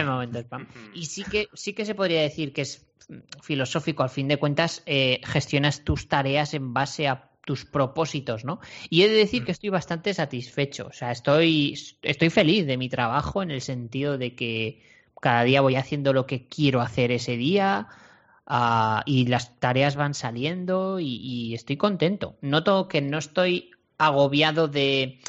Momento 0.04 0.38
spam. 0.40 0.66
Y 0.94 1.06
sí 1.06 1.24
que, 1.24 1.48
sí 1.54 1.72
que 1.72 1.84
se 1.84 1.94
podría 1.94 2.20
decir 2.20 2.52
que 2.52 2.62
es 2.62 2.86
mm, 3.08 3.40
filosófico, 3.42 4.02
al 4.02 4.10
fin 4.10 4.28
de 4.28 4.36
cuentas, 4.38 4.82
eh, 4.86 5.20
gestionas 5.24 5.84
tus 5.84 6.08
tareas 6.08 6.54
en 6.54 6.74
base 6.74 7.08
a 7.08 7.30
tus 7.46 7.64
propósitos, 7.64 8.44
¿no? 8.44 8.60
Y 8.90 9.02
he 9.02 9.08
de 9.08 9.14
decir 9.14 9.44
que 9.44 9.52
estoy 9.52 9.70
bastante 9.70 10.12
satisfecho, 10.12 10.88
o 10.88 10.92
sea, 10.92 11.12
estoy, 11.12 11.78
estoy 12.02 12.28
feliz 12.28 12.66
de 12.66 12.76
mi 12.76 12.88
trabajo 12.88 13.42
en 13.42 13.52
el 13.52 13.62
sentido 13.62 14.18
de 14.18 14.34
que 14.34 14.82
cada 15.20 15.44
día 15.44 15.62
voy 15.62 15.76
haciendo 15.76 16.12
lo 16.12 16.26
que 16.26 16.48
quiero 16.48 16.80
hacer 16.80 17.12
ese 17.12 17.36
día 17.36 17.86
ah, 18.46 19.02
y 19.06 19.26
las 19.28 19.58
tareas 19.60 19.94
van 19.94 20.12
saliendo 20.12 20.98
y, 20.98 21.16
y 21.22 21.54
estoy 21.54 21.76
contento. 21.76 22.36
Noto 22.42 22.88
que 22.88 23.00
no 23.00 23.18
estoy 23.18 23.70
agobiado 23.96 24.66
de 24.66 25.20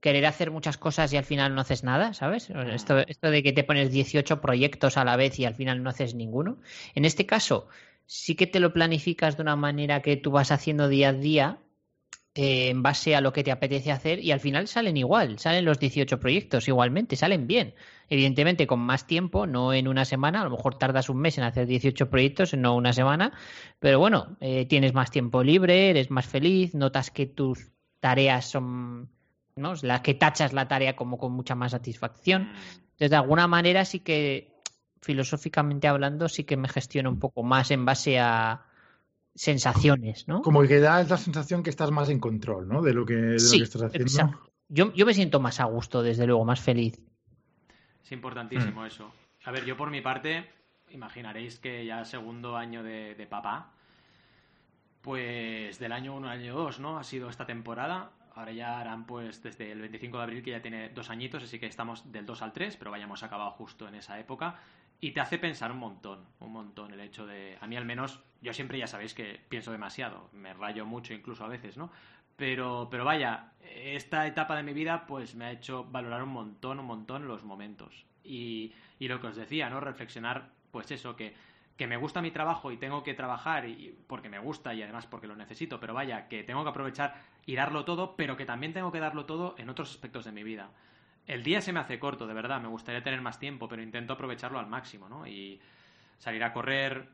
querer 0.00 0.26
hacer 0.26 0.50
muchas 0.50 0.76
cosas 0.76 1.12
y 1.12 1.18
al 1.18 1.24
final 1.24 1.54
no 1.54 1.60
haces 1.60 1.84
nada, 1.84 2.14
¿sabes? 2.14 2.50
Esto, 2.50 2.98
esto 2.98 3.30
de 3.30 3.42
que 3.42 3.52
te 3.52 3.64
pones 3.64 3.92
18 3.92 4.40
proyectos 4.40 4.96
a 4.96 5.04
la 5.04 5.16
vez 5.16 5.38
y 5.38 5.44
al 5.44 5.54
final 5.54 5.82
no 5.82 5.90
haces 5.90 6.14
ninguno. 6.14 6.58
En 6.94 7.04
este 7.04 7.26
caso, 7.26 7.68
sí 8.12 8.34
que 8.34 8.48
te 8.48 8.58
lo 8.58 8.72
planificas 8.72 9.36
de 9.36 9.42
una 9.42 9.54
manera 9.54 10.02
que 10.02 10.16
tú 10.16 10.32
vas 10.32 10.50
haciendo 10.50 10.88
día 10.88 11.10
a 11.10 11.12
día 11.12 11.58
eh, 12.34 12.70
en 12.70 12.82
base 12.82 13.14
a 13.14 13.20
lo 13.20 13.32
que 13.32 13.44
te 13.44 13.52
apetece 13.52 13.92
hacer 13.92 14.18
y 14.18 14.32
al 14.32 14.40
final 14.40 14.66
salen 14.66 14.96
igual, 14.96 15.38
salen 15.38 15.64
los 15.64 15.78
18 15.78 16.18
proyectos 16.18 16.66
igualmente, 16.66 17.14
salen 17.14 17.46
bien. 17.46 17.72
Evidentemente 18.08 18.66
con 18.66 18.80
más 18.80 19.06
tiempo, 19.06 19.46
no 19.46 19.72
en 19.72 19.86
una 19.86 20.04
semana, 20.04 20.40
a 20.40 20.44
lo 20.44 20.50
mejor 20.50 20.76
tardas 20.76 21.08
un 21.08 21.18
mes 21.18 21.38
en 21.38 21.44
hacer 21.44 21.68
18 21.68 22.10
proyectos, 22.10 22.52
no 22.54 22.74
una 22.74 22.92
semana, 22.92 23.32
pero 23.78 24.00
bueno, 24.00 24.36
eh, 24.40 24.66
tienes 24.66 24.92
más 24.92 25.12
tiempo 25.12 25.44
libre, 25.44 25.90
eres 25.90 26.10
más 26.10 26.26
feliz, 26.26 26.74
notas 26.74 27.12
que 27.12 27.26
tus 27.26 27.70
tareas 28.00 28.44
son 28.44 29.08
¿no? 29.54 29.74
La 29.82 30.02
que 30.02 30.14
tachas 30.14 30.52
la 30.52 30.66
tarea 30.66 30.96
como 30.96 31.16
con 31.16 31.30
mucha 31.30 31.54
más 31.54 31.70
satisfacción. 31.70 32.42
Mm. 32.42 32.56
Entonces, 32.92 33.10
de 33.10 33.16
alguna 33.16 33.46
manera 33.46 33.84
sí 33.84 34.00
que, 34.00 34.59
filosóficamente 35.02 35.88
hablando, 35.88 36.28
sí 36.28 36.44
que 36.44 36.56
me 36.56 36.68
gestiono 36.68 37.10
un 37.10 37.18
poco 37.18 37.42
más 37.42 37.70
en 37.70 37.84
base 37.84 38.18
a 38.18 38.64
sensaciones, 39.34 40.26
¿no? 40.28 40.42
Como 40.42 40.62
que 40.62 40.80
da 40.80 41.02
la 41.02 41.16
sensación 41.16 41.62
que 41.62 41.70
estás 41.70 41.90
más 41.90 42.08
en 42.10 42.20
control, 42.20 42.68
¿no? 42.68 42.82
De 42.82 42.92
lo 42.92 43.06
que, 43.06 43.14
de 43.14 43.32
lo 43.32 43.38
Sí, 43.38 43.58
que 43.58 43.64
estás 43.64 43.82
haciendo. 43.82 44.06
exacto. 44.10 44.50
Yo, 44.68 44.92
yo 44.92 45.06
me 45.06 45.14
siento 45.14 45.40
más 45.40 45.60
a 45.60 45.64
gusto, 45.64 46.02
desde 46.02 46.26
luego, 46.26 46.44
más 46.44 46.60
feliz. 46.60 47.00
Es 48.04 48.12
importantísimo 48.12 48.84
eso. 48.86 49.12
A 49.44 49.50
ver, 49.50 49.64
yo 49.64 49.76
por 49.76 49.90
mi 49.90 50.00
parte, 50.00 50.48
imaginaréis 50.90 51.58
que 51.58 51.84
ya 51.86 52.04
segundo 52.04 52.56
año 52.56 52.82
de, 52.82 53.14
de 53.14 53.26
papá, 53.26 53.72
pues 55.00 55.78
del 55.78 55.92
año 55.92 56.14
1 56.16 56.28
al 56.28 56.38
año 56.38 56.54
2, 56.54 56.80
¿no? 56.80 56.98
Ha 56.98 57.04
sido 57.04 57.30
esta 57.30 57.46
temporada. 57.46 58.10
Ahora 58.34 58.52
ya 58.52 58.78
harán 58.78 59.06
pues 59.06 59.42
desde 59.42 59.72
el 59.72 59.80
25 59.80 60.16
de 60.18 60.22
abril 60.22 60.42
que 60.42 60.50
ya 60.52 60.62
tiene 60.62 60.90
dos 60.90 61.10
añitos, 61.10 61.42
así 61.42 61.58
que 61.58 61.66
estamos 61.66 62.10
del 62.12 62.26
2 62.26 62.42
al 62.42 62.52
3, 62.52 62.76
pero 62.76 62.90
vayamos 62.90 63.22
acabado 63.22 63.50
justo 63.52 63.88
en 63.88 63.94
esa 63.96 64.18
época. 64.20 64.60
Y 65.00 65.12
te 65.12 65.20
hace 65.20 65.38
pensar 65.38 65.72
un 65.72 65.78
montón, 65.78 66.26
un 66.40 66.52
montón 66.52 66.92
el 66.92 67.00
hecho 67.00 67.26
de... 67.26 67.56
A 67.60 67.66
mí 67.66 67.76
al 67.76 67.86
menos, 67.86 68.20
yo 68.42 68.52
siempre 68.52 68.78
ya 68.78 68.86
sabéis 68.86 69.14
que 69.14 69.40
pienso 69.48 69.72
demasiado, 69.72 70.28
me 70.32 70.52
rayo 70.52 70.84
mucho 70.84 71.14
incluso 71.14 71.44
a 71.44 71.48
veces, 71.48 71.78
¿no? 71.78 71.90
Pero, 72.36 72.88
pero 72.90 73.04
vaya, 73.04 73.52
esta 73.62 74.26
etapa 74.26 74.56
de 74.56 74.62
mi 74.62 74.72
vida 74.72 75.06
pues 75.06 75.34
me 75.34 75.46
ha 75.46 75.52
hecho 75.52 75.84
valorar 75.84 76.22
un 76.22 76.30
montón, 76.30 76.80
un 76.80 76.86
montón 76.86 77.28
los 77.28 77.44
momentos. 77.44 78.04
Y, 78.24 78.72
y 78.98 79.08
lo 79.08 79.20
que 79.20 79.28
os 79.28 79.36
decía, 79.36 79.70
¿no? 79.70 79.80
Reflexionar, 79.80 80.50
pues 80.70 80.90
eso, 80.90 81.16
que, 81.16 81.34
que 81.80 81.86
me 81.86 81.96
gusta 81.96 82.20
mi 82.20 82.30
trabajo 82.30 82.70
y 82.72 82.76
tengo 82.76 83.02
que 83.02 83.14
trabajar 83.14 83.66
y, 83.66 83.98
porque 84.06 84.28
me 84.28 84.38
gusta 84.38 84.74
y 84.74 84.82
además 84.82 85.06
porque 85.06 85.26
lo 85.26 85.34
necesito, 85.34 85.80
pero 85.80 85.94
vaya, 85.94 86.28
que 86.28 86.44
tengo 86.44 86.62
que 86.62 86.68
aprovechar 86.68 87.22
y 87.46 87.54
darlo 87.54 87.86
todo, 87.86 88.16
pero 88.16 88.36
que 88.36 88.44
también 88.44 88.74
tengo 88.74 88.92
que 88.92 89.00
darlo 89.00 89.24
todo 89.24 89.54
en 89.56 89.70
otros 89.70 89.90
aspectos 89.90 90.26
de 90.26 90.32
mi 90.32 90.42
vida. 90.42 90.68
El 91.30 91.44
día 91.44 91.60
se 91.60 91.72
me 91.72 91.78
hace 91.78 92.00
corto, 92.00 92.26
de 92.26 92.34
verdad, 92.34 92.60
me 92.60 92.66
gustaría 92.66 93.04
tener 93.04 93.20
más 93.20 93.38
tiempo, 93.38 93.68
pero 93.68 93.82
intento 93.82 94.14
aprovecharlo 94.14 94.58
al 94.58 94.66
máximo, 94.66 95.08
¿no? 95.08 95.28
Y 95.28 95.60
salir 96.18 96.42
a 96.42 96.52
correr, 96.52 97.06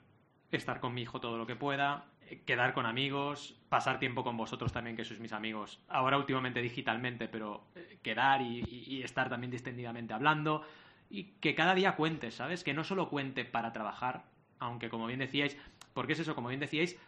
estar 0.51 0.81
con 0.81 0.95
mi 0.95 1.03
hijo 1.03 1.21
todo 1.21 1.37
lo 1.37 1.47
que 1.47 1.55
pueda, 1.55 2.07
eh, 2.23 2.41
quedar 2.47 2.73
con 2.73 2.87
amigos, 2.87 3.61
pasar 3.69 3.99
tiempo 3.99 4.25
con 4.25 4.39
vosotros 4.39 4.73
también, 4.73 4.97
que 4.97 5.05
sois 5.05 5.21
mis 5.21 5.35
amigos, 5.35 5.81
ahora 5.89 6.17
últimamente 6.17 6.63
digitalmente, 6.63 7.29
pero 7.29 7.67
eh, 7.75 7.99
quedar 8.03 8.41
y, 8.41 8.61
y- 8.67 8.85
y 8.97 9.03
estar 9.03 9.29
también 9.29 9.51
distendidamente 9.51 10.15
hablando, 10.15 10.63
y 11.11 11.25
que 11.43 11.55
cada 11.55 11.75
día 11.75 11.95
cuente, 11.95 12.31
¿sabes? 12.31 12.65
Que 12.65 12.73
no 12.73 12.85
solo 12.85 13.11
cuente 13.11 13.45
para 13.45 13.73
trabajar, 13.75 14.25
aunque 14.59 14.89
como 14.89 15.07
bien 15.09 15.19
decíais, 15.21 15.59
porque 15.93 16.15
es 16.15 16.21
eso, 16.21 16.35
como 16.35 16.49
bien 16.49 16.61
decíais, 16.61 16.99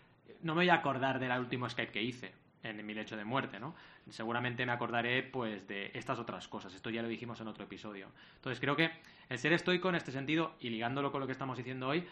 no 0.43 0.55
me 0.55 0.61
voy 0.61 0.69
a 0.69 0.75
acordar 0.75 1.21
del 1.21 1.33
último 1.41 1.71
Skype 1.71 1.91
que 1.91 2.03
hice 2.03 2.35
en 2.63 2.85
mi 2.85 2.95
lecho 2.95 3.17
de 3.17 3.25
muerte, 3.25 3.61
¿no? 3.61 3.75
Seguramente 4.11 4.67
me 4.67 4.73
acordaré 4.73 5.23
pues 5.23 5.67
de 5.69 5.91
estas 5.95 6.19
otras 6.19 6.49
cosas. 6.49 6.75
Esto 6.75 6.91
ya 6.91 7.03
lo 7.03 7.09
dijimos 7.09 7.41
en 7.41 7.49
otro 7.49 7.65
episodio. 7.65 8.09
Entonces 8.37 8.61
creo 8.61 8.77
que 8.77 8.91
el 9.29 9.39
ser 9.39 9.53
estoico 9.53 9.89
en 9.89 9.95
este 9.95 10.13
sentido, 10.13 10.55
y 10.61 10.71
ligándolo 10.71 11.13
con 11.13 11.21
lo 11.21 11.27
que 11.27 11.33
estamos 11.33 11.57
diciendo 11.59 11.89
hoy, 11.89 12.07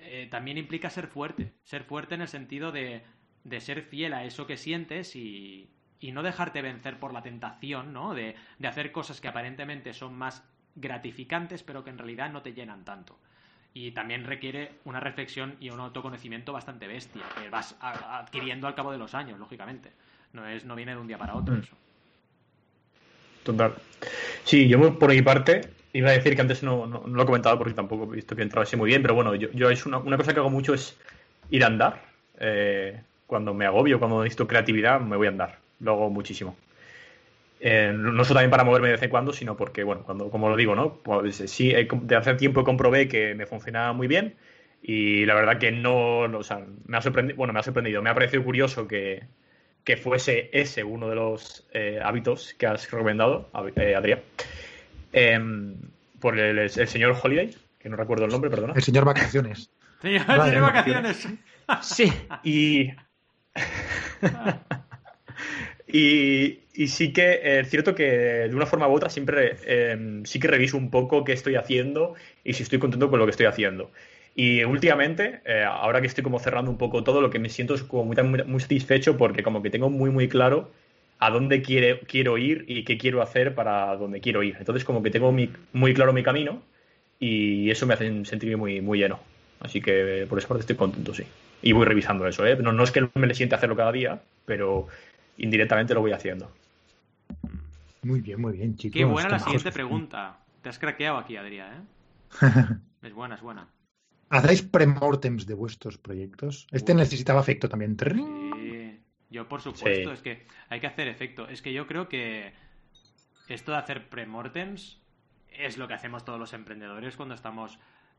eh, 0.00 0.28
también 0.30 0.58
implica 0.58 0.90
ser 0.90 1.06
fuerte. 1.06 1.52
Ser 1.64 1.84
fuerte 1.84 2.14
en 2.14 2.22
el 2.22 2.28
sentido 2.28 2.72
de, 2.72 3.02
de 3.44 3.60
ser 3.60 3.82
fiel 3.82 4.12
a 4.12 4.24
eso 4.24 4.46
que 4.46 4.56
sientes 4.56 5.16
y, 5.16 5.70
y 6.00 6.12
no 6.12 6.22
dejarte 6.22 6.62
vencer 6.62 6.98
por 6.98 7.12
la 7.12 7.22
tentación, 7.22 7.92
¿no? 7.92 8.14
De, 8.14 8.36
de 8.58 8.68
hacer 8.68 8.92
cosas 8.92 9.20
que 9.20 9.28
aparentemente 9.28 9.94
son 9.94 10.14
más 10.14 10.44
gratificantes, 10.74 11.62
pero 11.62 11.82
que 11.82 11.90
en 11.90 11.98
realidad 11.98 12.30
no 12.30 12.42
te 12.42 12.52
llenan 12.52 12.84
tanto. 12.84 13.18
Y 13.74 13.92
también 13.92 14.24
requiere 14.24 14.72
una 14.84 14.98
reflexión 15.00 15.54
y 15.60 15.70
un 15.70 15.78
autoconocimiento 15.80 16.52
bastante 16.52 16.86
bestia, 16.86 17.22
que 17.40 17.48
vas 17.50 17.76
adquiriendo 17.80 18.66
al 18.66 18.74
cabo 18.74 18.90
de 18.92 18.98
los 18.98 19.14
años, 19.14 19.38
lógicamente. 19.38 19.90
No, 20.32 20.46
es, 20.46 20.64
no 20.64 20.74
viene 20.74 20.92
de 20.92 20.98
un 21.00 21.06
día 21.06 21.18
para 21.18 21.34
otro 21.34 21.54
Mm. 21.54 21.58
eso. 21.60 21.76
Total. 23.44 23.74
Sí, 24.44 24.68
yo 24.68 24.98
por 24.98 25.10
mi 25.10 25.22
parte 25.22 25.62
iba 25.92 26.10
a 26.10 26.12
decir 26.12 26.34
que 26.34 26.40
antes 26.42 26.62
no, 26.62 26.86
no- 26.86 27.04
no 27.06 27.16
lo 27.16 27.22
he 27.22 27.26
comentado 27.26 27.56
porque 27.56 27.72
tampoco 27.72 28.12
he 28.12 28.16
visto 28.16 28.36
que 28.36 28.42
entraba 28.42 28.64
así 28.64 28.76
muy 28.76 28.88
bien, 28.88 29.00
pero 29.02 29.14
bueno, 29.14 29.34
yo, 29.34 29.50
yo 29.52 29.70
es 29.70 29.86
una, 29.86 29.98
una 29.98 30.16
cosa 30.16 30.32
que 30.34 30.40
hago 30.40 30.50
mucho 30.50 30.74
es 30.74 30.96
ir 31.50 31.64
a 31.64 31.68
andar. 31.68 32.02
Eh, 32.40 33.00
cuando 33.26 33.54
me 33.54 33.64
agobio, 33.66 33.98
cuando 33.98 34.22
necesito 34.22 34.46
creatividad, 34.46 35.00
me 35.00 35.16
voy 35.16 35.26
a 35.28 35.30
andar. 35.30 35.58
Lo 35.80 35.92
hago 35.92 36.10
muchísimo. 36.10 36.56
Eh, 37.60 37.92
no 37.94 38.24
solo 38.24 38.36
también 38.36 38.50
para 38.50 38.64
moverme 38.64 38.88
de 38.88 38.92
vez 38.94 39.02
en 39.02 39.10
cuando, 39.10 39.32
sino 39.32 39.56
porque, 39.56 39.82
bueno, 39.82 40.02
cuando, 40.04 40.30
como 40.30 40.48
lo 40.48 40.56
digo, 40.56 40.74
¿no? 40.76 40.94
Pues, 41.02 41.36
sí, 41.46 41.74
com- 41.88 42.06
de 42.06 42.16
hace 42.16 42.34
tiempo 42.34 42.64
comprobé 42.64 43.08
que 43.08 43.34
me 43.34 43.46
funcionaba 43.46 43.92
muy 43.92 44.06
bien 44.06 44.36
y 44.82 45.24
la 45.26 45.34
verdad 45.34 45.58
que 45.58 45.72
no, 45.72 46.28
no, 46.28 46.38
o 46.38 46.42
sea, 46.44 46.64
me 46.86 46.96
ha 46.96 47.02
sorprendido, 47.02 47.36
bueno, 47.36 47.52
me 47.52 47.58
ha 47.60 47.62
sorprendido, 47.64 48.00
me 48.00 48.10
ha 48.10 48.14
parecido 48.14 48.44
curioso 48.44 48.86
que, 48.86 49.24
que 49.84 49.96
fuese 49.96 50.50
ese 50.52 50.84
uno 50.84 51.08
de 51.08 51.16
los 51.16 51.66
eh, 51.72 51.98
hábitos 52.02 52.54
que 52.54 52.66
has 52.66 52.88
recomendado, 52.90 53.48
eh, 53.76 53.94
Adrián, 53.96 54.20
Em, 55.12 55.74
por 56.20 56.38
el, 56.38 56.58
el 56.58 56.70
señor 56.70 57.16
Holiday, 57.22 57.54
que 57.78 57.88
no 57.88 57.96
recuerdo 57.96 58.26
el 58.26 58.30
nombre, 58.30 58.50
perdona. 58.50 58.74
El 58.76 58.82
señor 58.82 59.04
vacaciones. 59.04 59.70
Señor, 60.02 60.26
Vale, 60.26 60.42
tiene 60.44 60.58
no, 60.58 60.66
vacaciones. 60.66 61.28
Sí. 61.82 62.12
Y, 62.44 62.90
y, 65.88 66.60
y 66.78 66.88
sí 66.88 67.12
que 67.12 67.32
eh, 67.42 67.60
es 67.60 67.70
cierto 67.70 67.94
que 67.94 68.04
de 68.48 68.54
una 68.54 68.66
forma 68.66 68.88
u 68.88 68.92
otra 68.94 69.10
siempre 69.10 69.56
eh, 69.66 70.22
sí 70.24 70.38
que 70.40 70.48
reviso 70.48 70.76
un 70.76 70.90
poco 70.90 71.24
qué 71.24 71.32
estoy 71.32 71.56
haciendo 71.56 72.14
y 72.44 72.54
si 72.54 72.62
estoy 72.62 72.78
contento 72.78 73.10
con 73.10 73.18
lo 73.18 73.26
que 73.26 73.32
estoy 73.32 73.46
haciendo. 73.46 73.90
Y 74.34 74.62
últimamente, 74.64 75.40
eh, 75.44 75.64
ahora 75.64 76.00
que 76.00 76.06
estoy 76.06 76.22
como 76.24 76.38
cerrando 76.38 76.70
un 76.70 76.78
poco 76.78 77.02
todo, 77.04 77.20
lo 77.20 77.30
que 77.30 77.40
me 77.40 77.48
siento 77.48 77.74
es 77.74 77.82
como 77.82 78.04
muy, 78.04 78.16
muy, 78.22 78.44
muy 78.44 78.60
satisfecho 78.60 79.16
porque 79.16 79.42
como 79.42 79.62
que 79.62 79.70
tengo 79.70 79.90
muy 79.90 80.10
muy 80.10 80.28
claro 80.28 80.70
a 81.18 81.30
dónde 81.30 81.62
quiere, 81.62 82.00
quiero 82.06 82.38
ir 82.38 82.64
y 82.68 82.84
qué 82.84 82.96
quiero 82.98 83.22
hacer 83.22 83.54
para 83.54 83.96
dónde 83.96 84.20
quiero 84.20 84.42
ir. 84.44 84.56
Entonces 84.58 84.84
como 84.84 85.02
que 85.02 85.10
tengo 85.10 85.32
mi- 85.32 85.52
muy 85.72 85.94
claro 85.94 86.12
mi 86.12 86.22
camino 86.22 86.62
y 87.18 87.70
eso 87.70 87.86
me 87.86 87.94
hace 87.94 88.24
sentirme 88.24 88.56
muy, 88.56 88.80
muy 88.80 88.98
lleno. 88.98 89.20
Así 89.60 89.80
que 89.80 90.26
por 90.28 90.38
esa 90.38 90.46
parte 90.48 90.60
estoy 90.62 90.76
contento, 90.76 91.12
sí. 91.14 91.24
Y 91.62 91.72
voy 91.72 91.84
revisando 91.86 92.26
eso, 92.28 92.46
¿eh? 92.46 92.56
No, 92.56 92.72
no 92.72 92.84
es 92.84 92.92
que 92.92 93.08
me 93.14 93.26
le 93.26 93.34
siente 93.34 93.56
hacerlo 93.56 93.74
cada 93.76 93.90
día, 93.92 94.22
pero 94.44 94.86
indirectamente 95.36 95.94
lo 95.94 96.00
voy 96.00 96.12
haciendo. 96.12 96.52
Muy 98.02 98.20
bien, 98.20 98.40
muy 98.40 98.52
bien, 98.52 98.76
chicos. 98.76 98.96
Qué 98.98 99.04
buena 99.04 99.28
la 99.30 99.38
siguiente 99.38 99.72
pregunta. 99.72 100.38
Te 100.62 100.68
has 100.68 100.78
craqueado 100.78 101.18
aquí, 101.18 101.36
Adrián, 101.36 101.88
¿eh? 102.42 102.76
Es 103.02 103.12
buena, 103.12 103.36
es 103.36 103.40
buena. 103.42 103.68
¿Hacéis 104.30 104.62
premortems 104.62 105.46
de 105.46 105.54
vuestros 105.54 105.98
proyectos? 105.98 106.66
Este 106.72 106.92
Uy. 106.92 106.98
necesitaba 106.98 107.40
efecto 107.40 107.68
también. 107.68 107.96
Sí, 107.98 109.00
yo 109.30 109.48
por 109.48 109.60
supuesto, 109.62 110.10
Sí. 110.10 110.14
es 110.14 110.20
que 110.22 110.46
hay 110.68 110.80
que 110.80 110.86
hacer 110.86 111.08
efecto. 111.08 111.48
Es 111.48 111.62
que 111.62 111.72
yo 111.72 111.86
creo 111.86 112.08
que 112.08 112.52
esto 113.48 113.72
de 113.72 113.78
hacer 113.78 114.08
premortems 114.10 115.00
es 115.48 115.78
lo 115.78 115.88
que 115.88 115.94
hacemos 115.94 116.24
todos 116.24 116.38
los 116.38 116.52
emprendedores 116.52 117.16
cuando 117.16 117.34
estamos 117.34 117.78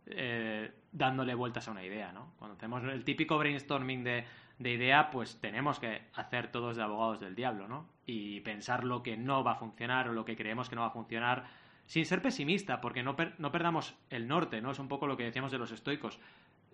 eh, 0.10 0.72
dándole 0.92 1.36
vueltas 1.36 1.68
a 1.68 1.72
una 1.72 1.84
idea, 1.84 2.12
¿no? 2.12 2.34
Cuando 2.38 2.56
hacemos 2.58 2.84
el 2.84 3.04
típico 3.04 3.38
brainstorming 3.38 4.04
de, 4.04 4.26
de 4.58 4.72
idea, 4.74 5.10
pues 5.12 5.40
tenemos 5.40 5.80
que 5.80 6.02
hacer 6.14 6.52
todos 6.52 6.78
de 6.78 6.84
abogados 6.84 7.20
del 7.20 7.36
diablo, 7.36 7.68
¿no? 7.68 7.88
Y 8.06 8.42
pensar 8.42 8.84
lo 8.84 9.04
que 9.04 9.18
no 9.18 9.44
va 9.44 9.54
a 9.54 9.56
funcionar 9.56 10.10
o 10.10 10.14
lo 10.14 10.26
que 10.26 10.36
creemos 10.36 10.70
que 10.70 10.76
no 10.76 10.82
va 10.82 10.88
a 10.88 10.92
funcionar 10.92 11.46
sin 11.86 12.06
ser 12.06 12.22
pesimista, 12.22 12.82
porque 12.82 13.02
no, 13.04 13.16
per- 13.16 13.34
no 13.40 13.52
perdamos 13.52 13.96
el 14.10 14.28
norte, 14.28 14.62
¿no? 14.62 14.72
Es 14.72 14.80
un 14.80 14.88
poco 14.88 15.08
lo 15.08 15.18
que 15.18 15.24
decíamos 15.24 15.52
de 15.52 15.58
los 15.58 15.72
estoicos. 15.72 16.20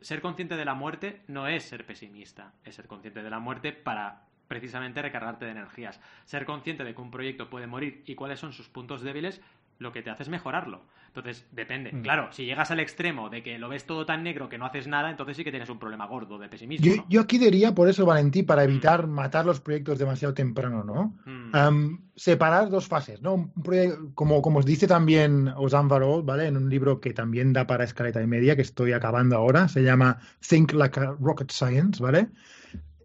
Ser 0.02 0.22
consciente 0.22 0.58
de 0.58 0.66
la 0.66 0.74
muerte 0.74 1.22
no 1.28 1.48
es 1.48 1.64
ser 1.64 1.86
pesimista, 1.86 2.54
es 2.64 2.76
ser 2.76 2.88
consciente 2.88 3.24
de 3.24 3.30
la 3.30 3.40
muerte 3.40 3.72
para 3.72 4.24
precisamente 4.48 5.02
recargarte 5.02 5.46
de 5.46 5.52
energías. 5.52 6.00
Ser 6.26 6.46
consciente 6.46 6.84
de 6.84 6.94
que 6.94 7.02
un 7.02 7.12
proyecto 7.12 7.50
puede 7.50 7.66
morir 7.66 8.04
y 8.06 8.16
cuáles 8.16 8.40
son 8.40 8.52
sus 8.54 8.68
puntos 8.70 9.02
débiles, 9.02 9.42
lo 9.80 9.92
que 9.92 10.02
te 10.02 10.10
hace 10.10 10.24
es 10.24 10.30
mejorarlo. 10.30 10.82
Entonces, 11.08 11.48
depende. 11.54 11.94
Mm. 11.94 12.02
Claro, 12.02 12.28
si 12.32 12.46
llegas 12.46 12.72
al 12.72 12.82
extremo 12.82 13.30
de 13.30 13.42
que 13.42 13.58
lo 13.58 13.70
ves 13.70 13.86
todo 13.86 14.06
tan 14.06 14.22
negro 14.22 14.50
que 14.50 14.58
no 14.58 14.66
haces 14.66 14.86
nada, 14.86 15.10
entonces 15.10 15.38
sí 15.38 15.46
que 15.46 15.52
tienes 15.52 15.70
un 15.70 15.80
problema 15.80 16.06
gordo 16.08 16.38
de 16.38 16.50
pesimismo. 16.50 16.86
Yo, 16.86 16.98
¿no? 16.98 17.06
yo 17.08 17.22
aquí 17.22 17.38
diría, 17.38 17.74
por 17.74 17.88
eso, 17.88 18.06
Valentí, 18.06 18.44
para 18.44 18.66
evitar 18.66 19.08
matar 19.08 19.46
los 19.46 19.62
proyectos 19.62 19.98
demasiado 19.98 20.34
temprano, 20.34 20.84
¿no? 20.84 21.16
Mm. 21.26 21.56
Am, 21.56 22.02
separar 22.18 22.70
dos 22.70 22.88
fases, 22.88 23.22
¿no? 23.22 23.36
Un 23.36 23.54
proye- 23.54 24.14
como, 24.14 24.42
como 24.42 24.60
os 24.60 24.66
dice 24.66 24.88
también 24.88 25.48
Osan 25.56 25.88
Varol, 25.88 26.24
¿vale? 26.24 26.48
En 26.48 26.58
un 26.58 26.70
libro 26.70 27.00
que 27.00 27.14
también 27.14 27.54
da 27.54 27.66
para 27.66 27.86
escaleta 27.86 28.22
y 28.22 28.28
media, 28.28 28.58
que 28.58 28.62
estoy 28.64 28.92
acabando 28.92 29.38
ahora, 29.38 29.70
se 29.70 29.84
llama 29.84 30.18
Think 30.46 30.74
Like 30.74 31.00
a 31.00 31.16
Rocket 31.18 31.50
Science, 31.52 32.04
¿vale? 32.04 32.28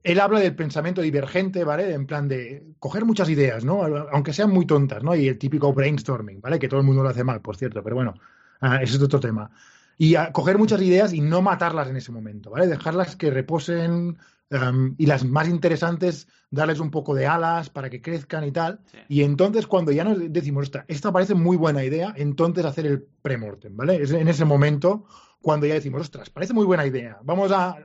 Él 0.03 0.19
habla 0.21 0.41
del 0.41 0.55
pensamiento 0.55 1.03
divergente, 1.03 1.65
¿vale? 1.65 1.93
En 1.93 2.07
plan 2.07 2.27
de 2.27 2.65
coger 2.79 3.05
muchas 3.05 3.29
ideas, 3.29 3.65
¿no? 3.65 3.83
Aunque 4.13 4.33
sean 4.33 4.51
muy 4.51 4.67
tontas, 4.67 5.03
¿no? 5.03 5.15
Y 5.15 5.29
el 5.29 5.39
típico 5.39 5.73
brainstorming, 5.73 6.41
¿vale? 6.41 6.59
Que 6.59 6.69
todo 6.69 6.81
el 6.81 6.87
mundo 6.87 7.03
lo 7.03 7.11
hace 7.11 7.25
mal, 7.25 7.41
por 7.41 7.57
cierto, 7.57 7.83
pero 7.83 7.97
bueno, 7.97 8.15
ah, 8.61 8.83
ese 8.83 8.97
es 8.97 9.03
otro 9.03 9.21
tema. 9.21 9.51
Y 9.99 10.15
a 10.15 10.33
coger 10.33 10.57
muchas 10.57 10.81
ideas 10.81 11.13
y 11.13 11.21
no 11.21 11.43
matarlas 11.43 11.89
en 11.89 11.97
ese 11.97 12.13
momento, 12.13 12.51
¿vale? 12.51 12.67
Dejarlas 12.67 13.17
que 13.17 13.31
reposen 13.31 14.17
am, 14.51 14.95
y 14.97 15.05
las 15.05 15.25
más 15.25 15.49
interesantes 15.49 16.27
darles 16.51 16.81
un 16.81 16.91
poco 16.91 17.15
de 17.15 17.27
alas 17.27 17.69
para 17.69 17.91
que 17.91 18.01
crezcan 18.01 18.45
y 18.45 18.53
tal. 18.53 18.81
Sí. 18.91 18.99
Y 19.09 19.23
entonces 19.23 19.67
cuando 19.67 19.93
ya 19.93 20.05
nos 20.05 20.33
decimos, 20.33 20.65
esta, 20.65 20.87
esta 20.89 21.13
parece 21.13 21.35
muy 21.35 21.59
buena 21.59 21.85
idea, 21.85 22.15
entonces 22.17 22.65
hacer 22.65 22.87
el 22.87 23.07
premortem, 23.21 23.77
¿vale? 23.77 24.03
Es 24.03 24.11
en 24.13 24.29
ese 24.29 24.47
momento 24.47 25.05
cuando 25.43 25.67
ya 25.67 25.75
decimos, 25.75 26.01
ostras, 26.03 26.31
parece 26.31 26.55
muy 26.55 26.65
buena 26.65 26.87
idea. 26.87 27.19
Vamos 27.23 27.53
a 27.53 27.77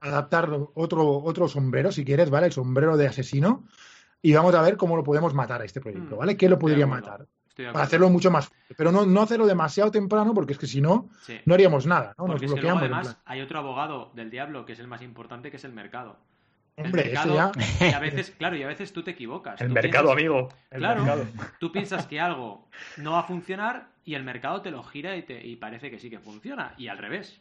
adaptar 0.00 0.50
otro, 0.74 1.18
otro 1.22 1.48
sombrero, 1.48 1.92
si 1.92 2.04
quieres, 2.04 2.30
¿vale? 2.30 2.46
El 2.46 2.52
sombrero 2.52 2.96
de 2.96 3.06
asesino. 3.08 3.64
y 4.22 4.34
vamos 4.34 4.54
a 4.54 4.60
ver 4.60 4.76
cómo 4.76 4.96
lo 4.96 5.02
podemos 5.04 5.32
matar 5.32 5.62
a 5.62 5.64
este 5.64 5.80
proyecto, 5.80 6.16
Mm, 6.16 6.18
¿vale? 6.18 6.36
¿Qué 6.36 6.48
lo 6.48 6.58
podría 6.58 6.86
matar? 6.86 7.26
Para 7.56 7.82
hacerlo 7.84 8.10
mucho 8.10 8.30
más 8.30 8.48
fuerte. 8.48 8.74
Pero 8.76 8.92
no, 8.92 9.06
no 9.06 9.22
hacerlo 9.22 9.46
demasiado 9.46 9.90
temprano, 9.90 10.34
porque 10.34 10.52
es 10.52 10.58
que 10.58 10.66
si 10.66 10.80
no, 10.82 11.08
Sí. 11.22 11.38
no 11.46 11.54
haríamos 11.54 11.86
nada, 11.86 12.14
¿no? 12.18 12.24
Nos 12.26 12.34
Porque 12.34 12.46
es 12.46 12.52
que 12.54 12.60
luego, 12.60 12.78
bloqueamos. 12.78 12.82
en 13.06 13.08
además, 13.08 13.22
hay 13.24 13.40
otro 13.40 13.58
abogado 13.58 14.10
del 14.14 14.30
diablo 14.30 14.66
que 14.66 14.74
es 14.74 14.78
el 14.78 14.86
más 14.88 15.00
importante, 15.02 15.50
que 15.50 15.56
es 15.56 15.64
el 15.64 15.72
mercado. 15.72 16.18
El 16.76 16.86
Hombre, 16.86 17.12
eso 17.12 17.34
ya. 17.34 17.50
Y 17.80 17.92
a 17.92 17.98
veces, 18.00 18.30
claro, 18.32 18.56
y 18.56 18.62
a 18.62 18.66
veces 18.66 18.92
tú 18.92 19.02
te 19.02 19.10
equivocas. 19.12 19.58
El 19.60 19.68
Tú 19.68 19.74
mercado, 19.74 20.08
piensas- 20.08 20.12
amigo. 20.12 20.48
El 20.70 20.78
Claro. 20.80 21.02
mercado. 21.02 21.26
Tú 21.58 21.72
piensas 21.72 22.06
que 22.06 22.20
algo 22.20 22.68
no 22.98 23.12
va 23.12 23.20
a 23.20 23.24
funcionar 23.24 23.88
y 24.04 24.14
el 24.14 24.24
mercado 24.24 24.60
te 24.62 24.70
lo 24.70 24.82
gira 24.82 25.16
y, 25.16 25.22
te, 25.22 25.46
y 25.46 25.56
parece 25.56 25.90
que 25.90 25.98
sí 25.98 26.08
que 26.10 26.18
funciona. 26.20 26.74
Y 26.78 26.88
al 26.88 26.98
revés. 26.98 27.40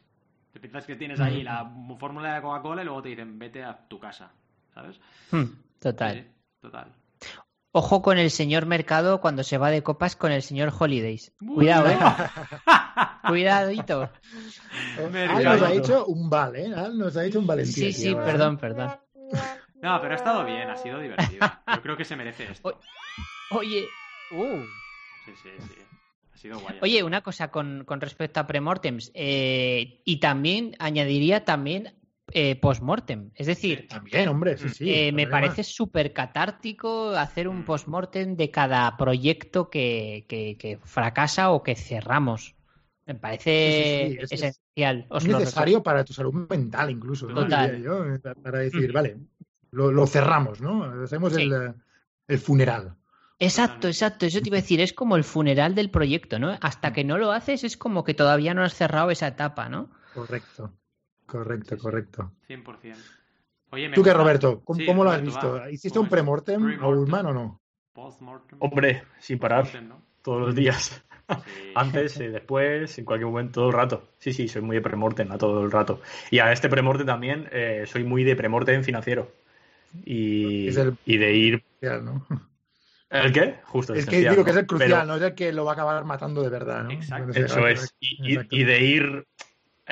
Te 0.53 0.59
piensas 0.59 0.85
que 0.85 0.95
tienes 0.95 1.19
ahí 1.19 1.43
la 1.43 1.69
fórmula 1.99 2.35
de 2.35 2.41
Coca-Cola 2.41 2.81
y 2.81 2.85
luego 2.85 3.01
te 3.03 3.09
dicen 3.09 3.37
vete 3.37 3.63
a 3.63 3.77
tu 3.87 3.99
casa. 3.99 4.31
¿Sabes? 4.73 4.99
Hmm, 5.31 5.43
Total. 5.79 6.15
Sí, 6.15 6.27
total. 6.61 6.91
Ojo 7.71 8.01
con 8.01 8.17
el 8.17 8.31
señor 8.31 8.65
Mercado 8.65 9.21
cuando 9.21 9.43
se 9.43 9.59
va 9.59 9.69
de 9.69 9.83
copas 9.83 10.15
con 10.15 10.31
el 10.31 10.41
señor 10.41 10.73
Holidays. 10.77 11.31
Uy, 11.41 11.55
Cuidado, 11.55 11.87
no. 11.87 11.91
eh. 11.91 12.29
Cuidadito. 13.27 14.09
Al 14.97 15.11
Mercado. 15.11 15.43
nos 15.43 15.61
ha 15.61 15.73
hecho 15.73 16.05
un 16.07 16.29
vale, 16.29 16.65
¿eh? 16.65 16.73
Al 16.73 16.97
nos 16.97 17.15
ha 17.15 17.25
hecho 17.25 17.39
un 17.39 17.45
valentía. 17.47 17.73
Sí, 17.73 17.93
sí, 17.93 18.03
tío, 18.09 18.17
perdón, 18.23 18.57
perdón. 18.57 18.97
No, 19.81 20.01
pero 20.01 20.13
ha 20.13 20.15
estado 20.17 20.43
bien, 20.45 20.67
ha 20.69 20.75
sido 20.77 20.99
divertido. 20.99 21.47
Yo 21.75 21.81
creo 21.83 21.95
que 21.95 22.05
se 22.05 22.15
merece 22.15 22.51
esto. 22.51 22.79
Oye, 23.51 23.85
uh. 24.31 24.57
Sí, 25.25 25.31
sí, 25.43 25.49
sí. 25.59 25.75
Ha 26.39 26.41
sido 26.41 26.59
guay. 26.59 26.77
Oye, 26.81 27.03
una 27.03 27.21
cosa 27.21 27.51
con, 27.51 27.83
con 27.85 27.99
respecto 27.99 28.39
a 28.39 28.47
premortems. 28.47 29.11
eh, 29.13 30.01
y 30.05 30.21
también 30.21 30.73
añadiría 30.79 31.43
también 31.43 31.95
eh, 32.31 32.55
postmortem. 32.55 33.31
Es 33.35 33.47
decir, 33.47 33.87
También, 33.89 34.29
hombre, 34.29 34.55
sí, 34.57 34.69
sí. 34.69 34.89
eh, 34.89 35.11
me 35.11 35.27
parece 35.27 35.63
súper 35.63 36.13
catártico 36.13 37.09
hacer 37.11 37.47
un 37.49 37.59
Mm. 37.61 37.65
postmortem 37.65 38.35
de 38.37 38.51
cada 38.51 38.95
proyecto 38.95 39.69
que, 39.69 40.25
que- 40.29 40.55
que 40.57 40.77
fracasa 40.83 41.49
o 41.51 41.61
que 41.63 41.75
cerramos. 41.75 42.55
Me 43.05 43.15
parece 43.15 44.13
es- 44.21 44.31
esencial. 44.31 45.07
Es 45.11 45.27
necesario 45.27 45.81
para 45.83 46.05
tu 46.05 46.13
salud 46.13 46.47
mental, 46.49 46.91
incluso. 46.91 47.27
¿no? 47.27 47.33
Total. 47.33 47.81
Yo, 47.81 48.05
eh, 48.05 48.19
para 48.19 48.59
decir, 48.59 48.91
vale, 48.93 49.17
lo, 49.71 49.91
lo 49.91 50.05
cerramos, 50.07 50.61
¿no? 50.61 50.83
Hacemos 51.03 51.35
el 51.35 52.37
funeral. 52.39 52.95
Exacto, 53.39 53.87
exacto. 53.87 54.25
Eso 54.25 54.41
te 54.41 54.49
iba 54.49 54.57
a 54.57 54.61
decir, 54.61 54.81
es 54.81 54.91
como 54.93 55.15
el 55.15 55.23
funeral 55.23 55.73
del 55.73 55.89
proyecto, 55.89 56.39
¿no? 56.39 56.57
Hasta 56.61 56.91
que 56.93 57.03
no 57.05 57.17
lo 57.17 57.31
haces 57.31 57.63
es 57.63 57.77
como 57.77 58.03
que 58.03 58.13
todavía 58.13 58.53
no 58.53 58.63
has 58.63 58.73
cerrado 58.73 59.11
esa 59.11 59.27
etapa, 59.27 59.69
¿no? 59.69 59.89
Correcto. 60.13 60.73
Correcto, 61.25 61.77
correcto. 61.77 62.31
100%. 62.47 62.95
Oye, 63.71 63.87
me 63.87 63.95
¿Tú 63.95 64.03
qué, 64.03 64.13
Roberto? 64.13 64.61
¿Cómo, 64.65 64.79
Sí, 64.79 64.85
cómo 64.85 65.03
lo 65.03 65.11
has 65.11 65.21
visto? 65.21 65.53
va. 65.53 65.69
¿Hiciste 65.71 65.97
¿Cómo 65.97 66.05
un 66.05 66.09
premortem 66.09 66.63
a 66.63 66.65
Premortem. 66.67 66.99
Ullman 67.03 67.25
o 67.27 67.33
no? 67.33 67.61
Postmortem. 67.93 68.57
Hombre, 68.61 69.03
sin 69.19 69.37
parar 69.39 69.67
¿no? 69.83 70.01
todos 70.23 70.41
los 70.41 70.55
días. 70.55 71.03
Sí. 71.29 71.71
Antes, 71.75 72.19
eh, 72.19 72.29
después, 72.31 72.97
en 72.97 73.05
cualquier 73.05 73.27
momento, 73.27 73.53
todo 73.61 73.67
el 73.67 73.73
rato. 73.73 74.09
Sí, 74.17 74.33
sí, 74.33 74.47
soy 74.47 74.63
muy 74.63 74.75
de 74.77 74.81
premortem 74.81 75.31
a 75.31 75.37
todo 75.37 75.63
el 75.63 75.71
rato. 75.71 76.01
Y 76.31 76.39
a 76.39 76.51
este 76.51 76.67
premortem 76.67 77.05
también 77.05 77.47
eh, 77.51 77.83
soy 77.85 78.03
muy 78.03 78.23
de 78.23 78.35
premortem 78.35 78.83
financiero. 78.83 79.31
Y, 80.03 80.67
Es 80.67 80.77
el- 80.77 80.97
y 81.05 81.17
de 81.17 81.33
ir. 81.33 81.63
¿no? 81.81 82.25
¿El 83.09 83.31
qué? 83.33 83.55
Justo. 83.63 83.93
Es 83.93 84.05
que 84.05 84.29
digo 84.29 84.43
que 84.45 84.51
es 84.51 84.57
el 84.57 84.67
crucial, 84.67 84.89
Pero- 84.91 85.05
no 85.05 85.15
es 85.15 85.21
el 85.21 85.33
que 85.35 85.51
lo 85.51 85.65
va 85.65 85.71
a 85.71 85.73
acabar 85.73 86.05
matando 86.05 86.43
de 86.43 86.49
verdad, 86.49 86.83
¿no? 86.83 86.91
Exacto. 86.91 87.31
Eso 87.39 87.67
es. 87.67 87.95
Y, 87.99 88.17
y- 88.21 88.33
exacto. 88.33 88.55
y 88.55 88.63
de 88.63 88.79
ir. 88.81 89.25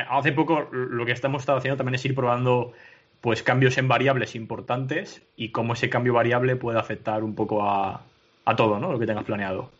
Hace 0.09 0.32
poco 0.32 0.70
lo 0.72 1.05
que 1.05 1.11
estamos 1.11 1.41
estado 1.41 1.57
haciendo 1.57 1.78
también 1.78 1.95
es 1.95 2.05
ir 2.05 2.13
probando 2.13 2.74
pues 3.20 3.41
cambios 3.41 3.80
en 3.80 3.88
variables 3.88 4.36
importantes 4.36 5.24
y 5.36 5.49
cómo 5.49 5.74
ese 5.74 5.89
cambio 5.89 6.13
variable 6.13 6.55
puede 6.55 6.78
afectar 6.78 7.24
un 7.24 7.34
poco 7.34 7.68
a, 7.68 8.03
a 8.45 8.55
todo, 8.55 8.80
¿no? 8.80 8.91
Lo 8.91 8.99
que 8.99 9.07
tengas 9.07 9.24
planeado. 9.24 9.72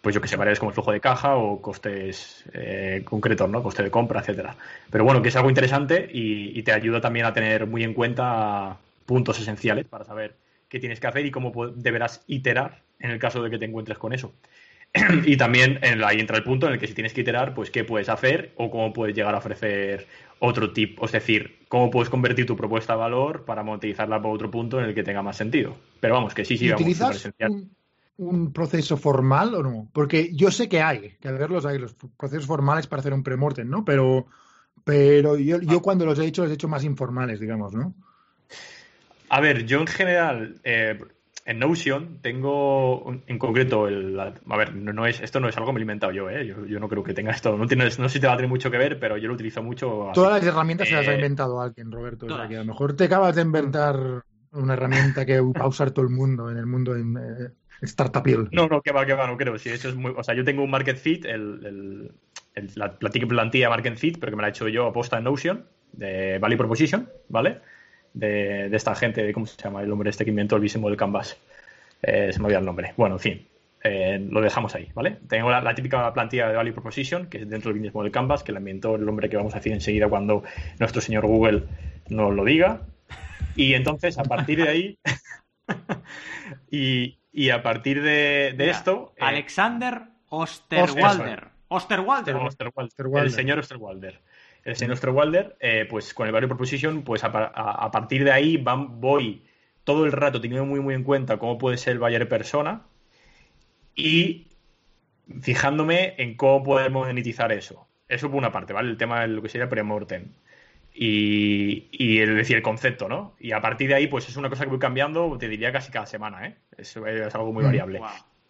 Pues 0.00 0.14
yo 0.14 0.20
que 0.22 0.28
sé, 0.28 0.36
variables 0.36 0.60
como 0.60 0.70
el 0.70 0.74
flujo 0.74 0.92
de 0.92 1.00
caja 1.00 1.36
o 1.36 1.60
costes 1.60 2.44
eh, 2.54 3.02
concretos, 3.04 3.50
¿no? 3.50 3.62
Coste 3.62 3.82
de 3.82 3.90
compra, 3.90 4.20
etcétera. 4.20 4.56
Pero 4.90 5.04
bueno, 5.04 5.20
que 5.20 5.28
es 5.28 5.36
algo 5.36 5.50
interesante 5.50 6.08
y, 6.10 6.58
y 6.58 6.62
te 6.62 6.72
ayuda 6.72 7.02
también 7.02 7.26
a 7.26 7.34
tener 7.34 7.66
muy 7.66 7.84
en 7.84 7.92
cuenta 7.92 8.78
puntos 9.04 9.38
esenciales 9.38 9.84
para 9.86 10.04
saber 10.06 10.34
qué 10.68 10.80
tienes 10.80 11.00
que 11.00 11.06
hacer 11.06 11.24
y 11.26 11.30
cómo 11.30 11.52
deberás 11.74 12.22
iterar 12.26 12.82
en 12.98 13.10
el 13.10 13.18
caso 13.18 13.42
de 13.42 13.50
que 13.50 13.58
te 13.58 13.64
encuentres 13.66 13.98
con 13.98 14.12
eso. 14.12 14.34
y 15.26 15.36
también 15.36 15.78
en 15.82 16.00
la- 16.00 16.08
ahí 16.08 16.20
entra 16.20 16.36
el 16.36 16.44
punto 16.44 16.66
en 16.66 16.74
el 16.74 16.78
que 16.78 16.86
si 16.86 16.94
tienes 16.94 17.12
que 17.12 17.20
iterar, 17.20 17.54
pues 17.54 17.70
qué 17.70 17.84
puedes 17.84 18.08
hacer 18.08 18.52
o 18.56 18.70
cómo 18.70 18.92
puedes 18.92 19.14
llegar 19.14 19.34
a 19.34 19.38
ofrecer 19.38 20.06
otro 20.38 20.72
tipo, 20.72 21.04
es 21.06 21.12
decir, 21.12 21.60
cómo 21.68 21.90
puedes 21.90 22.08
convertir 22.08 22.46
tu 22.46 22.56
propuesta 22.56 22.92
a 22.94 22.96
valor 22.96 23.44
para 23.44 23.62
monetizarla 23.62 24.20
por 24.22 24.34
otro 24.34 24.50
punto 24.50 24.78
en 24.78 24.86
el 24.86 24.94
que 24.94 25.02
tenga 25.02 25.22
más 25.22 25.36
sentido. 25.36 25.76
Pero 26.00 26.14
vamos, 26.14 26.34
que 26.34 26.44
sí, 26.44 26.56
sí, 26.56 26.66
¿Y 26.66 26.70
vamos, 26.70 27.26
un, 27.48 27.70
un 28.18 28.52
proceso 28.52 28.96
formal 28.96 29.54
o 29.54 29.62
no? 29.62 29.88
Porque 29.92 30.34
yo 30.34 30.50
sé 30.50 30.68
que 30.68 30.80
hay, 30.82 31.16
que 31.20 31.28
al 31.28 31.38
verlos 31.38 31.66
hay 31.66 31.78
los 31.78 31.94
procesos 31.94 32.46
formales 32.46 32.86
para 32.86 33.00
hacer 33.00 33.12
un 33.12 33.22
premortem, 33.22 33.68
¿no? 33.68 33.84
Pero, 33.84 34.26
pero 34.84 35.36
yo, 35.36 35.56
Ah. 35.56 35.60
yo 35.62 35.82
cuando 35.82 36.06
los 36.06 36.18
he 36.18 36.26
hecho, 36.26 36.42
los 36.42 36.50
he 36.50 36.54
hecho 36.54 36.68
más 36.68 36.84
informales, 36.84 37.40
digamos, 37.40 37.74
¿no? 37.74 37.94
A 39.28 39.40
ver, 39.40 39.64
yo 39.66 39.80
en 39.80 39.86
general, 39.86 40.60
eh, 40.64 40.98
en 41.44 41.58
Notion 41.58 42.18
tengo 42.22 43.00
un- 43.02 43.22
en 43.26 43.38
concreto 43.38 43.86
el. 43.88 44.18
A 44.18 44.56
ver, 44.56 44.74
no, 44.74 44.92
no 44.92 45.06
es, 45.06 45.20
esto 45.20 45.40
no 45.40 45.48
es 45.48 45.56
algo 45.56 45.68
que 45.68 45.74
me 45.74 45.78
he 45.80 45.82
inventado 45.82 46.12
yo, 46.12 46.28
¿eh? 46.30 46.46
Yo, 46.46 46.64
yo 46.66 46.80
no 46.80 46.88
creo 46.88 47.02
que 47.04 47.14
tenga 47.14 47.30
esto. 47.32 47.56
No, 47.56 47.66
tiene, 47.66 47.84
no 47.84 47.90
sé 47.90 48.08
si 48.08 48.20
te 48.20 48.26
va 48.26 48.32
a 48.34 48.36
tener 48.36 48.48
mucho 48.48 48.70
que 48.70 48.78
ver, 48.78 48.98
pero 48.98 49.16
yo 49.16 49.28
lo 49.28 49.34
utilizo 49.34 49.62
mucho. 49.62 50.10
así. 50.10 50.14
Todas 50.14 50.32
las 50.42 50.44
herramientas 50.52 50.88
se 50.88 50.94
las 50.94 51.06
ha 51.08 51.12
Eh, 51.12 51.16
inventado 51.16 51.60
alguien, 51.60 51.90
Roberto. 51.92 52.26
O 52.26 52.28
sea, 52.28 52.36
todas. 52.36 52.48
que 52.50 52.56
a 52.56 52.60
lo 52.60 52.64
mejor 52.66 52.94
te 52.96 53.04
acabas 53.04 53.34
de 53.36 53.42
inventar 53.42 54.22
una 54.52 54.72
herramienta 54.74 55.26
que 55.26 55.40
va 55.40 55.60
a 55.62 55.66
usar 55.68 55.90
todo 55.90 56.04
el 56.04 56.10
mundo 56.12 56.50
en 56.50 56.56
el 56.56 56.66
mundo 56.66 56.96
en, 56.96 57.16
eh, 57.16 57.86
startupil. 57.86 58.48
No, 58.52 58.66
no, 58.68 58.80
que 58.80 58.90
va, 58.92 59.04
que 59.04 59.14
va, 59.14 59.26
no 59.26 59.36
creo. 59.36 59.58
Sí, 59.58 59.68
eso 59.68 59.88
es 59.88 59.94
muy, 59.94 60.12
o 60.16 60.22
sea, 60.22 60.34
yo 60.34 60.44
tengo 60.44 60.62
un 60.64 60.70
Market 60.70 60.96
Fit, 60.96 61.24
el, 61.26 61.60
el- 61.64 62.12
el- 62.54 62.70
la, 62.74 62.98
plantilla 62.98 63.68
Market 63.68 63.96
Fit, 63.98 64.18
pero 64.18 64.32
que 64.32 64.36
me 64.36 64.42
la 64.42 64.48
he 64.48 64.50
hecho 64.50 64.66
yo 64.68 64.86
aposta 64.86 65.18
en 65.18 65.24
Notion, 65.24 65.66
de 65.92 66.38
Value 66.38 66.56
Proposition, 66.56 67.08
¿vale? 67.28 67.60
De, 68.16 68.70
de 68.70 68.76
esta 68.76 68.94
gente, 68.94 69.22
de, 69.22 69.32
¿cómo 69.34 69.44
se 69.44 69.62
llama 69.62 69.82
el 69.82 69.92
hombre 69.92 70.08
este 70.08 70.24
que 70.24 70.30
inventó 70.30 70.56
el 70.56 70.62
Visimo 70.62 70.88
del 70.88 70.96
Canvas? 70.96 71.36
Eh, 72.02 72.30
se 72.32 72.38
me 72.40 72.46
olvida 72.46 72.60
el 72.60 72.64
nombre. 72.64 72.94
Bueno, 72.96 73.16
en 73.16 73.20
fin, 73.20 73.46
eh, 73.84 74.18
lo 74.30 74.40
dejamos 74.40 74.74
ahí, 74.74 74.88
¿vale? 74.94 75.18
Tengo 75.28 75.50
la, 75.50 75.60
la 75.60 75.74
típica 75.74 76.12
plantilla 76.14 76.48
de 76.48 76.56
Value 76.56 76.72
Proposition, 76.72 77.26
que 77.26 77.42
es 77.42 77.48
dentro 77.48 77.70
del 77.72 77.80
mismo 77.80 78.02
del 78.02 78.10
Canvas, 78.10 78.42
que 78.42 78.52
la 78.52 78.58
inventó 78.58 78.96
el 78.96 79.06
hombre 79.06 79.28
que 79.28 79.36
vamos 79.36 79.52
a 79.54 79.58
decir 79.58 79.74
enseguida 79.74 80.08
cuando 80.08 80.44
nuestro 80.78 81.02
señor 81.02 81.26
Google 81.26 81.64
nos 82.08 82.34
lo 82.34 82.42
diga. 82.44 82.80
Y 83.54 83.74
entonces, 83.74 84.18
a 84.18 84.24
partir 84.24 84.62
de 84.62 84.68
ahí, 84.70 84.98
y, 86.70 87.18
y 87.32 87.50
a 87.50 87.62
partir 87.62 88.02
de, 88.02 88.54
de 88.56 88.64
Mira, 88.64 88.70
esto... 88.70 89.12
eh, 89.16 89.20
Alexander 89.20 90.02
Osterwalder. 90.28 91.48
Osterwalder. 91.68 92.36
Osterwalder, 92.36 92.36
Osterwalder. 92.36 93.24
El 93.26 93.30
señor 93.30 93.58
Osterwalder. 93.58 94.20
El 94.66 94.76
señor 94.76 94.94
Osterwalder, 94.94 95.56
eh, 95.60 95.86
pues 95.88 96.12
con 96.12 96.26
el 96.26 96.32
Value 96.32 96.48
Proposition, 96.48 97.02
pues 97.02 97.22
a, 97.24 97.30
par- 97.32 97.52
a- 97.54 97.84
a 97.84 97.90
partir 97.90 98.24
de 98.24 98.32
ahí 98.32 98.56
van, 98.56 99.00
voy 99.00 99.42
todo 99.84 100.04
el 100.04 100.12
rato 100.12 100.40
teniendo 100.40 100.66
muy 100.66 100.80
muy 100.80 100.94
en 100.94 101.04
cuenta 101.04 101.38
cómo 101.38 101.56
puede 101.56 101.76
ser 101.78 101.92
el 101.92 101.98
buyer 102.00 102.28
persona 102.28 102.82
y 103.94 104.48
fijándome 105.40 106.14
en 106.18 106.36
cómo 106.36 106.62
podemos 106.62 107.06
monetizar 107.06 107.52
eso. 107.52 107.86
Eso 108.08 108.28
por 108.28 108.38
una 108.38 108.52
parte, 108.52 108.72
¿vale? 108.72 108.90
El 108.90 108.96
tema 108.96 109.20
de 109.22 109.28
lo 109.28 109.42
que 109.42 109.48
sería 109.48 109.68
premortem. 109.68 110.28
Y, 110.94 111.88
y 111.92 112.18
el 112.20 112.36
decir 112.36 112.56
el 112.56 112.62
concepto, 112.62 113.08
¿no? 113.08 113.34
Y 113.38 113.52
a 113.52 113.60
partir 113.60 113.88
de 113.88 113.94
ahí, 113.94 114.06
pues 114.06 114.28
es 114.28 114.36
una 114.36 114.48
cosa 114.48 114.64
que 114.64 114.70
voy 114.70 114.78
cambiando, 114.78 115.36
te 115.38 115.48
diría 115.48 115.70
casi 115.70 115.92
cada 115.92 116.06
semana, 116.06 116.46
¿eh? 116.46 116.56
Eso 116.78 117.06
es 117.06 117.34
algo 117.34 117.52
muy 117.52 117.62
Mm. 117.62 117.66
variable. 117.66 117.98
Wow. 117.98 118.08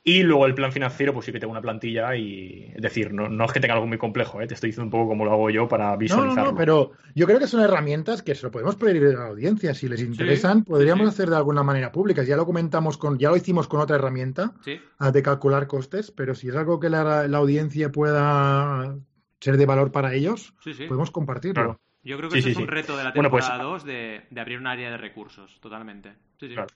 Y 0.08 0.22
luego 0.22 0.46
el 0.46 0.54
plan 0.54 0.70
financiero, 0.70 1.12
pues 1.12 1.26
sí 1.26 1.32
que 1.32 1.40
tengo 1.40 1.50
una 1.50 1.60
plantilla 1.60 2.14
y. 2.14 2.70
Es 2.76 2.80
decir, 2.80 3.12
no, 3.12 3.28
no 3.28 3.44
es 3.44 3.52
que 3.52 3.58
tenga 3.58 3.74
algo 3.74 3.88
muy 3.88 3.98
complejo, 3.98 4.40
¿eh? 4.40 4.46
te 4.46 4.54
estoy 4.54 4.68
diciendo 4.68 4.84
un 4.84 4.90
poco 4.92 5.08
cómo 5.08 5.24
lo 5.24 5.32
hago 5.32 5.50
yo 5.50 5.66
para 5.66 5.86
No, 5.86 5.90
no, 5.94 5.98
visualizarlo. 5.98 6.52
no, 6.52 6.56
pero 6.56 6.92
yo 7.16 7.26
creo 7.26 7.40
que 7.40 7.48
son 7.48 7.60
herramientas 7.60 8.22
que 8.22 8.36
se 8.36 8.44
lo 8.46 8.52
podemos 8.52 8.76
pedir 8.76 9.04
a 9.04 9.18
la 9.18 9.26
audiencia. 9.26 9.74
Si 9.74 9.88
les 9.88 10.00
interesan, 10.00 10.62
podríamos 10.62 11.08
sí. 11.08 11.14
hacer 11.14 11.28
de 11.30 11.34
alguna 11.36 11.64
manera 11.64 11.90
públicas. 11.90 12.24
Ya 12.24 12.36
lo 12.36 12.46
comentamos 12.46 12.98
con, 12.98 13.18
ya 13.18 13.30
lo 13.30 13.36
hicimos 13.36 13.66
con 13.66 13.80
otra 13.80 13.96
herramienta 13.96 14.52
Sí. 14.64 14.78
ah, 14.98 15.10
de 15.10 15.22
calcular 15.24 15.66
costes, 15.66 16.12
pero 16.12 16.36
si 16.36 16.50
es 16.50 16.54
algo 16.54 16.78
que 16.78 16.88
la, 16.88 17.26
la 17.26 17.38
audiencia 17.38 17.90
pueda 17.90 18.96
ser 19.40 19.56
de 19.56 19.66
valor 19.66 19.90
para 19.90 20.14
ellos, 20.14 20.54
Sí, 20.62 20.72
sí. 20.72 20.84
podemos 20.86 21.10
compartirlo. 21.10 21.54
Claro. 21.54 21.80
Yo 22.04 22.16
creo 22.16 22.30
que 22.30 22.40
sí, 22.40 22.50
es 22.50 22.56
un 22.56 22.62
sí. 22.62 22.68
reto 22.70 22.96
de 22.96 23.02
la 23.02 23.10
Bueno, 23.10 23.28
pues- 23.30 23.44
temporada 23.44 23.68
2 23.72 23.84
de, 23.84 24.20
de 24.30 24.40
abrir 24.40 24.58
un 24.60 24.68
área 24.68 24.88
de 24.88 24.98
recursos, 24.98 25.58
totalmente. 25.60 26.10
Sí, 26.38 26.46
sí. 26.46 26.54
Claro. 26.54 26.68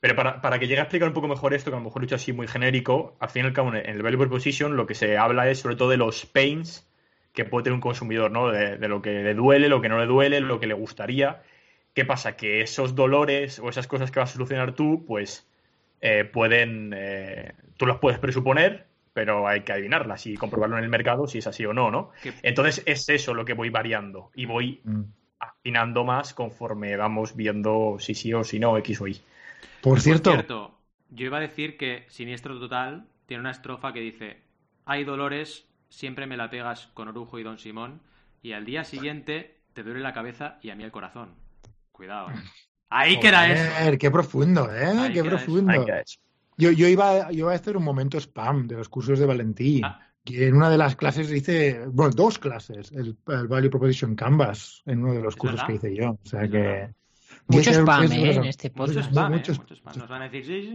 Pero 0.00 0.16
para, 0.16 0.40
para 0.40 0.58
que 0.58 0.66
llegue 0.66 0.80
a 0.80 0.84
explicar 0.84 1.08
un 1.08 1.14
poco 1.14 1.28
mejor 1.28 1.54
esto, 1.54 1.70
que 1.70 1.76
a 1.76 1.78
lo 1.78 1.84
mejor 1.84 2.02
lo 2.02 2.04
he 2.04 2.06
hecho 2.06 2.16
así 2.16 2.32
muy 2.32 2.46
genérico, 2.48 3.16
al 3.20 3.30
fin 3.30 3.44
y 3.44 3.48
al 3.48 3.52
cabo, 3.52 3.74
en 3.74 3.76
el 3.88 4.02
Value 4.02 4.18
Proposition 4.18 4.76
lo 4.76 4.86
que 4.86 4.94
se 4.94 5.16
habla 5.18 5.48
es 5.50 5.60
sobre 5.60 5.76
todo 5.76 5.90
de 5.90 5.96
los 5.96 6.26
pains 6.26 6.88
que 7.32 7.44
puede 7.44 7.64
tener 7.64 7.74
un 7.74 7.80
consumidor, 7.80 8.30
¿no? 8.30 8.50
De, 8.50 8.76
de 8.76 8.88
lo 8.88 9.00
que 9.02 9.10
le 9.22 9.34
duele, 9.34 9.68
lo 9.68 9.80
que 9.80 9.88
no 9.88 9.98
le 9.98 10.06
duele, 10.06 10.40
lo 10.40 10.60
que 10.60 10.66
le 10.66 10.74
gustaría. 10.74 11.42
¿Qué 11.94 12.04
pasa? 12.04 12.36
Que 12.36 12.60
esos 12.62 12.94
dolores 12.94 13.58
o 13.58 13.68
esas 13.68 13.86
cosas 13.86 14.10
que 14.10 14.20
vas 14.20 14.30
a 14.30 14.34
solucionar 14.34 14.74
tú, 14.74 15.04
pues 15.06 15.46
eh, 16.00 16.24
pueden. 16.24 16.92
eh, 16.94 17.52
tú 17.76 17.86
las 17.86 17.98
puedes 17.98 18.18
presuponer, 18.18 18.86
pero 19.12 19.46
hay 19.48 19.62
que 19.62 19.72
adivinarlas 19.72 20.26
y 20.26 20.36
comprobarlo 20.36 20.78
en 20.78 20.84
el 20.84 20.90
mercado 20.90 21.26
si 21.26 21.38
es 21.38 21.46
así 21.46 21.64
o 21.66 21.72
no, 21.74 21.90
¿no? 21.90 22.10
Entonces 22.42 22.82
es 22.86 23.08
eso 23.08 23.34
lo 23.34 23.44
que 23.44 23.54
voy 23.54 23.70
variando 23.70 24.30
y 24.34 24.46
voy 24.46 24.80
Mm. 24.84 25.02
afinando 25.38 26.04
más 26.04 26.34
conforme 26.34 26.96
vamos 26.96 27.34
viendo 27.36 27.96
si 27.98 28.14
sí 28.14 28.32
o 28.32 28.44
si 28.44 28.58
no, 28.58 28.76
X 28.78 29.00
o 29.00 29.08
Y. 29.08 29.20
Por 29.82 30.00
cierto, 30.00 30.30
Por 30.30 30.38
cierto, 30.38 30.78
yo 31.10 31.26
iba 31.26 31.38
a 31.38 31.40
decir 31.40 31.76
que 31.76 32.06
Siniestro 32.08 32.58
Total 32.58 33.06
tiene 33.26 33.40
una 33.40 33.50
estrofa 33.50 33.92
que 33.92 34.00
dice: 34.00 34.42
Hay 34.84 35.04
dolores, 35.04 35.66
siempre 35.88 36.26
me 36.26 36.36
la 36.36 36.48
pegas 36.50 36.88
con 36.94 37.08
Orujo 37.08 37.38
y 37.38 37.42
Don 37.42 37.58
Simón, 37.58 38.00
y 38.42 38.52
al 38.52 38.64
día 38.64 38.84
siguiente 38.84 39.58
te 39.74 39.82
duele 39.82 40.00
la 40.00 40.12
cabeza 40.12 40.58
y 40.62 40.70
a 40.70 40.74
mí 40.76 40.84
el 40.84 40.90
corazón. 40.92 41.30
Cuidado. 41.92 42.30
¿eh? 42.30 42.34
Ahí 42.90 43.18
queda 43.20 43.50
eso. 43.50 43.70
joder, 43.78 43.98
qué 43.98 44.10
profundo, 44.10 44.72
¿eh? 44.74 44.84
Ahí 44.86 45.12
qué 45.12 45.20
eso. 45.20 45.28
profundo. 45.28 45.72
Eso. 45.72 46.20
Yo, 46.58 46.70
yo, 46.70 46.86
iba, 46.86 47.30
yo 47.30 47.38
iba 47.46 47.52
a 47.52 47.56
hacer 47.56 47.76
un 47.76 47.84
momento 47.84 48.18
spam 48.18 48.66
de 48.68 48.76
los 48.76 48.88
cursos 48.88 49.18
de 49.18 49.26
Valentí. 49.26 49.80
Ah. 49.84 49.98
Que 50.24 50.46
en 50.46 50.54
una 50.54 50.70
de 50.70 50.78
las 50.78 50.94
clases 50.94 51.32
hice, 51.32 51.84
bueno, 51.88 52.12
dos 52.14 52.38
clases, 52.38 52.92
el, 52.92 53.16
el 53.26 53.48
Value 53.48 53.70
Proposition 53.70 54.14
Canvas, 54.14 54.82
en 54.86 55.02
uno 55.02 55.14
de 55.14 55.22
los 55.22 55.34
cursos 55.34 55.62
verdad. 55.62 55.66
que 55.66 55.74
hice 55.88 55.96
yo. 55.96 56.10
O 56.12 56.18
sea 56.22 56.44
Es 56.44 56.50
que. 56.50 56.58
verdad. 56.58 56.92
Mucho 57.48 57.70
spam, 57.72 58.10
¿eh? 58.12 58.34
En 58.34 58.44
este 58.44 58.70
Mucho 58.70 58.92
podcast. 58.94 59.10
spam, 59.10 59.32
¿eh? 59.32 59.36
mucho 59.36 59.52
Mucho 59.54 59.74
spam. 59.74 59.98
Nos 59.98 60.08
van 60.08 60.22
a 60.22 60.28
decir: 60.28 60.74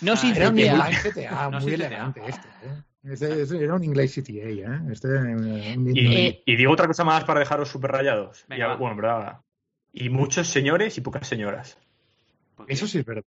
no 0.00 0.12
Ah, 0.12 0.16
sin 0.16 0.36
Era 0.36 0.48
un 0.50 0.56
CTA. 0.56 0.66
inglés 0.90 1.02
CTA, 1.02 1.50
No 1.50 1.60
muy 1.60 1.72
elegante 1.74 2.20
este. 2.26 2.48
¿eh? 2.48 2.82
Este- 3.04 3.42
este 3.42 3.64
era 3.64 3.74
un 3.74 3.84
inglés 3.84 4.14
CTA, 4.14 4.32
¿eh? 4.32 4.80
Este, 4.92 5.08
eh, 5.08 5.76
un- 5.76 5.96
Y, 5.96 6.16
Eh, 6.16 6.42
y 6.44 6.56
digo 6.56 6.72
otra 6.72 6.86
cosa 6.86 7.04
más 7.04 7.24
para 7.24 7.40
dejaros 7.40 7.68
súper 7.68 7.90
rayados. 7.92 8.44
Venga, 8.48 8.74
Y, 8.74 8.76
bueno, 8.76 8.96
verdad. 8.96 9.40
Y 9.92 10.08
muchos 10.10 10.48
señores 10.48 10.96
y 10.98 11.00
pocas 11.00 11.26
señoras. 11.26 11.78
Eso 12.66 12.86
sí 12.86 12.98
es 12.98 13.04
verdad. 13.04 13.24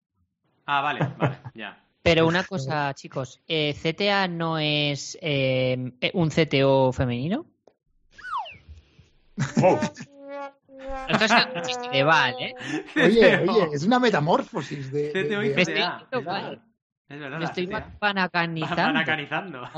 Ah, 0.65 0.81
vale, 0.81 1.01
vale, 1.19 1.37
ya. 1.55 1.83
Pero 2.03 2.27
una 2.27 2.45
cosa, 2.45 2.95
chicos, 2.95 3.41
eh, 3.49 3.75
¿CTA 3.75 4.29
no 4.29 4.59
es 4.59 5.19
eh, 5.21 5.93
eh, 6.01 6.11
un 6.15 6.31
CTO 6.31 6.93
femenino? 6.93 7.47
Wow. 9.57 9.81
Esto 11.09 11.25
es 11.25 11.33
un 11.33 11.63
chiste 11.63 11.89
de 11.91 12.03
Val, 12.03 12.35
¿eh? 12.41 12.55
Oye, 12.97 13.37
oye, 13.49 13.69
es 13.73 13.85
una 13.85 13.99
metamorfos 13.99 14.71
de. 14.71 15.13
de- 15.13 15.29
CTO 15.29 15.43
y 15.43 15.49
de- 15.51 15.55
Me 15.55 15.63
estoy 15.63 15.75
Es 15.83 16.11
verdad. 16.11 16.43
mal. 16.43 16.63
Es 17.09 17.21
verdad, 17.21 17.39
Me 17.39 17.45
estoy 17.45 17.67
panacanizando. 18.01 18.77
Panacanizando. 18.83 19.71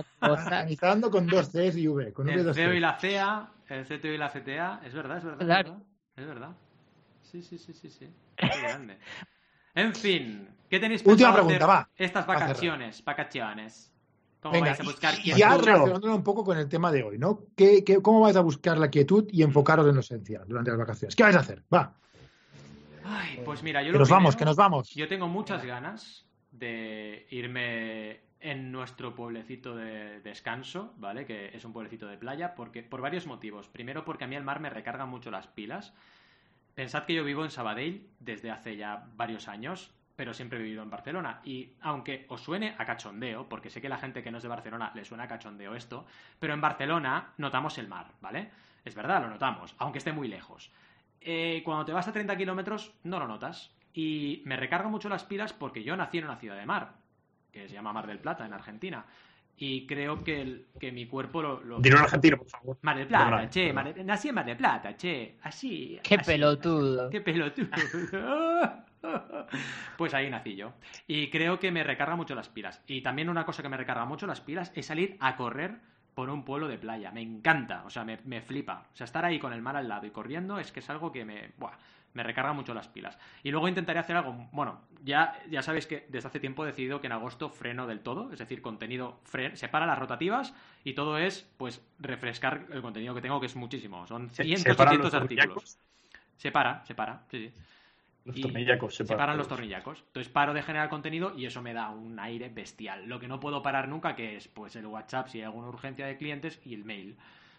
Dando 0.81 1.11
con 1.11 1.27
dos 1.27 1.51
Cs 1.51 1.77
y 1.77 1.87
V. 1.89 2.13
Con 2.13 2.29
El 2.29 2.45
dos 2.45 2.57
CEO 2.57 2.73
y 2.73 2.81
la 2.81 2.95
CEA, 2.99 3.49
el 3.69 3.85
CTO 3.85 4.09
y 4.09 4.17
la 4.19 4.31
CTA, 4.31 4.81
es 4.85 4.95
verdad, 4.95 5.19
es 5.19 5.25
verdad. 5.25 5.45
Claro. 5.45 5.81
Es 6.17 6.27
verdad. 6.27 6.51
Sí, 7.23 7.43
sí, 7.43 7.59
sí, 7.59 7.75
sí, 7.75 7.91
sí. 7.91 8.09
Qué 8.37 8.49
grande. 8.63 8.97
En 9.75 9.95
fin, 9.95 10.49
¿qué 10.71 10.81
tenéis 10.81 11.03
Última 11.05 11.29
pensado 11.29 11.35
pregunta, 11.49 11.57
hacer 11.67 11.69
va. 11.69 11.89
estas 11.97 12.27
vacaciones? 12.27 13.05
Vacaciones. 13.05 13.93
¿Cómo 14.41 14.53
Venga, 14.53 14.71
vais 14.71 14.81
a 14.81 14.85
buscar 14.85 15.15
y, 15.25 15.31
y 15.31 15.43
relacionándolo 15.43 16.15
un 16.15 16.23
poco 16.23 16.45
con 16.45 16.57
el 16.59 16.69
tema 16.69 16.93
de 16.93 17.03
hoy, 17.03 17.19
¿no? 17.19 17.41
¿Qué, 17.57 17.83
qué, 17.83 18.01
cómo 18.01 18.21
vais 18.21 18.37
a 18.37 18.41
buscar 18.41 18.79
la 18.79 18.89
quietud 18.89 19.27
y 19.33 19.43
enfocaros 19.43 19.89
en 19.89 19.95
lo 19.97 20.01
esencial 20.01 20.45
durante 20.47 20.71
las 20.71 20.79
vacaciones? 20.79 21.17
¿Qué 21.17 21.25
vais 21.25 21.35
a 21.35 21.41
hacer? 21.41 21.65
Va, 21.75 21.93
Ay, 23.11 23.41
pues 23.45 23.63
mira, 23.63 23.83
yo 23.83 23.89
que 23.89 23.93
lo 23.95 24.01
nos 24.01 24.11
vamos, 24.11 24.37
que 24.37 24.45
nos 24.45 24.57
vamos. 24.57 24.95
Yo 24.95 25.09
tengo 25.09 25.29
muchas 25.29 25.65
ganas 25.65 26.27
de 26.53 27.27
irme 27.31 28.21
en 28.41 28.71
nuestro 28.71 29.15
pueblecito 29.15 29.75
de 29.75 30.21
descanso, 30.21 30.93
¿vale? 30.99 31.25
Que 31.25 31.49
es 31.57 31.65
un 31.65 31.73
pueblecito 31.73 32.07
de 32.07 32.19
playa, 32.19 32.55
porque 32.55 32.83
por 32.83 33.01
varios 33.01 33.27
motivos. 33.27 33.69
Primero, 33.69 34.05
porque 34.05 34.25
a 34.25 34.27
mí 34.27 34.37
el 34.37 34.45
mar 34.45 34.61
me 34.61 34.69
recarga 34.69 35.07
mucho 35.07 35.31
las 35.31 35.47
pilas. 35.47 35.95
Pensad 36.75 37.05
que 37.05 37.15
yo 37.15 37.25
vivo 37.25 37.45
en 37.45 37.51
Sabadell 37.51 38.07
desde 38.21 38.51
hace 38.51 38.77
ya 38.77 39.09
varios 39.17 39.49
años, 39.49 39.91
pero 40.19 40.35
siempre 40.35 40.59
he 40.59 40.63
vivido 40.63 40.83
en 40.83 40.91
Barcelona. 40.91 41.41
Y 41.45 41.75
aunque 41.81 42.27
os 42.29 42.41
suene 42.41 42.75
a 42.77 42.85
cachondeo, 42.85 43.49
porque 43.49 43.71
sé 43.71 43.81
que 43.81 43.89
la 43.89 43.99
gente 43.99 44.21
que 44.21 44.33
no 44.33 44.39
es 44.39 44.43
de 44.43 44.49
Barcelona 44.49 44.91
le 44.93 45.05
suena 45.05 45.23
a 45.23 45.29
cachondeo 45.29 45.77
esto, 45.77 46.07
pero 46.41 46.55
en 46.55 46.61
Barcelona 46.61 47.35
notamos 47.37 47.79
el 47.79 47.87
mar, 47.87 48.11
¿vale? 48.21 48.51
Es 48.85 48.97
verdad, 48.97 49.23
lo 49.23 49.31
notamos, 49.31 49.77
aunque 49.79 49.99
esté 49.99 50.11
muy 50.11 50.27
lejos. 50.27 50.73
Eh, 51.21 51.63
cuando 51.65 51.85
te 51.85 51.93
vas 51.93 52.09
a 52.09 52.13
30 52.13 52.37
kilómetros 52.37 52.97
no 53.05 53.21
lo 53.21 53.29
notas. 53.29 53.71
Y 53.93 54.43
me 54.45 54.57
recarga 54.57 54.89
mucho 54.89 55.09
las 55.09 55.23
pilas 55.23 55.53
porque 55.53 55.85
yo 55.85 55.97
nací 55.97 56.19
en 56.19 56.25
una 56.25 56.39
ciudad 56.39 56.57
de 56.57 56.67
mar, 56.67 56.95
que 57.53 57.69
se 57.69 57.75
llama 57.75 57.93
Mar 57.93 58.09
del 58.09 58.19
Plata, 58.19 58.45
en 58.45 58.53
Argentina. 58.53 59.07
Y 59.61 59.87
creo 59.87 60.23
que, 60.23 60.41
el- 60.41 60.67
que 60.79 60.93
mi 60.93 61.07
cuerpo 61.07 61.43
lo... 61.43 61.61
lo... 61.65 61.81
Dilo 61.81 61.97
en 61.99 62.03
argentino, 62.05 62.37
por 62.39 62.49
favor. 62.49 62.79
Mar 62.83 62.97
del 62.97 63.07
Plata, 63.09 63.25
Perdona, 63.25 63.51
che. 63.51 63.73
Mar 63.73 63.93
del- 63.93 64.07
nací 64.07 64.29
en 64.29 64.35
Mar 64.37 64.47
del 64.47 64.57
Plata, 64.57 64.97
che, 64.97 65.37
así. 65.43 65.99
Qué 66.03 66.15
así. 66.15 66.25
pelotudo. 66.33 67.11
Qué 67.11 67.21
pelotudo. 67.21 67.69
Pues 69.97 70.13
ahí 70.15 70.29
nací 70.29 70.57
yo. 70.57 70.73
Y 71.07 71.31
creo 71.31 71.59
que 71.59 71.71
me 71.71 71.85
recarga 71.85 72.17
mucho 72.17 72.35
las 72.35 72.49
pilas. 72.49 72.83
Y 72.87 73.01
también 73.01 73.29
una 73.29 73.45
cosa 73.45 73.63
que 73.63 73.69
me 73.69 73.77
recarga 73.77 74.05
mucho 74.05 74.27
las 74.27 74.41
pilas 74.41 74.73
es 74.75 74.87
salir 74.87 75.17
a 75.21 75.37
correr 75.37 75.77
por 76.15 76.29
un 76.31 76.45
pueblo 76.45 76.67
de 76.69 76.79
playa. 76.79 77.13
Me 77.13 77.23
encanta, 77.23 77.85
o 77.87 77.91
sea, 77.91 78.05
me, 78.05 78.19
me 78.25 78.41
flipa. 78.43 78.87
O 78.93 78.97
sea, 78.97 79.05
estar 79.05 79.25
ahí 79.25 79.39
con 79.39 79.53
el 79.53 79.63
mar 79.63 79.77
al 79.77 79.89
lado 79.89 80.07
y 80.07 80.11
corriendo 80.11 80.59
es 80.59 80.73
que 80.73 80.81
es 80.81 80.91
algo 80.91 81.13
que 81.13 81.25
me, 81.25 81.53
buah, 81.59 81.73
me 82.15 82.23
recarga 82.23 82.53
mucho 82.53 82.75
las 82.75 82.89
pilas. 82.89 83.19
Y 83.43 83.51
luego 83.51 83.69
intentaré 83.69 83.99
hacer 83.99 84.17
algo, 84.17 84.49
bueno, 84.53 84.81
ya, 85.05 85.39
ya 85.51 85.63
sabéis 85.63 85.87
que 85.87 86.07
desde 86.09 86.29
hace 86.29 86.41
tiempo 86.41 86.65
he 86.65 86.67
decidido 86.69 87.01
que 87.01 87.07
en 87.07 87.13
agosto 87.13 87.49
freno 87.51 87.87
del 87.87 88.01
todo, 88.01 88.33
es 88.33 88.39
decir, 88.39 88.63
contenido, 88.63 89.21
fre 89.25 89.57
separa 89.57 89.87
las 89.87 89.99
rotativas 89.99 90.55
y 90.85 90.95
todo 90.95 91.19
es, 91.19 91.49
pues, 91.57 91.85
refrescar 91.99 92.67
el 92.73 92.83
contenido 92.83 93.15
que 93.15 93.21
tengo, 93.21 93.41
que 93.41 93.47
es 93.47 93.57
muchísimo. 93.57 94.07
Son 94.07 94.31
Se- 94.31 94.45
cientos 94.45 94.61
y 94.67 94.71
separan 94.71 94.93
cientos 94.93 95.13
los 95.13 95.13
de 95.13 95.19
artículos. 95.19 95.55
tornillacos. 95.55 95.79
Se 96.37 96.53
para, 96.53 96.85
se 96.85 96.95
para, 96.95 97.23
sí, 97.31 97.51
sí. 97.53 97.63
Los 98.25 98.41
tornillacos 98.41 98.95
se 98.95 99.05
separan 99.05 99.19
paran 99.19 99.39
los 99.39 99.49
tornillacos. 99.49 100.05
Entonces 100.09 100.31
paro 100.33 100.53
de 100.53 100.63
generar 100.63 100.89
contenido 100.89 101.33
y 101.37 101.47
eso 101.47 101.63
me 101.63 101.73
da 101.73 101.91
un 101.91 102.19
aire 102.21 102.49
bestial. 102.51 103.07
Lo 103.09 103.19
que 103.19 103.27
no 103.27 103.41
puedo 103.41 103.63
parar 103.63 103.89
nunca, 103.89 104.15
que 104.15 104.37
es 104.37 104.49
pues 104.49 104.77
el 104.77 104.87
WhatsApp 104.87 105.29
si 105.29 105.39
hay 105.39 105.45
alguna 105.45 105.69
urgencia 105.69 106.07
de 106.07 106.17
clientes 106.19 106.61
y 106.65 106.75
el 106.75 106.85
mail. 106.85 107.17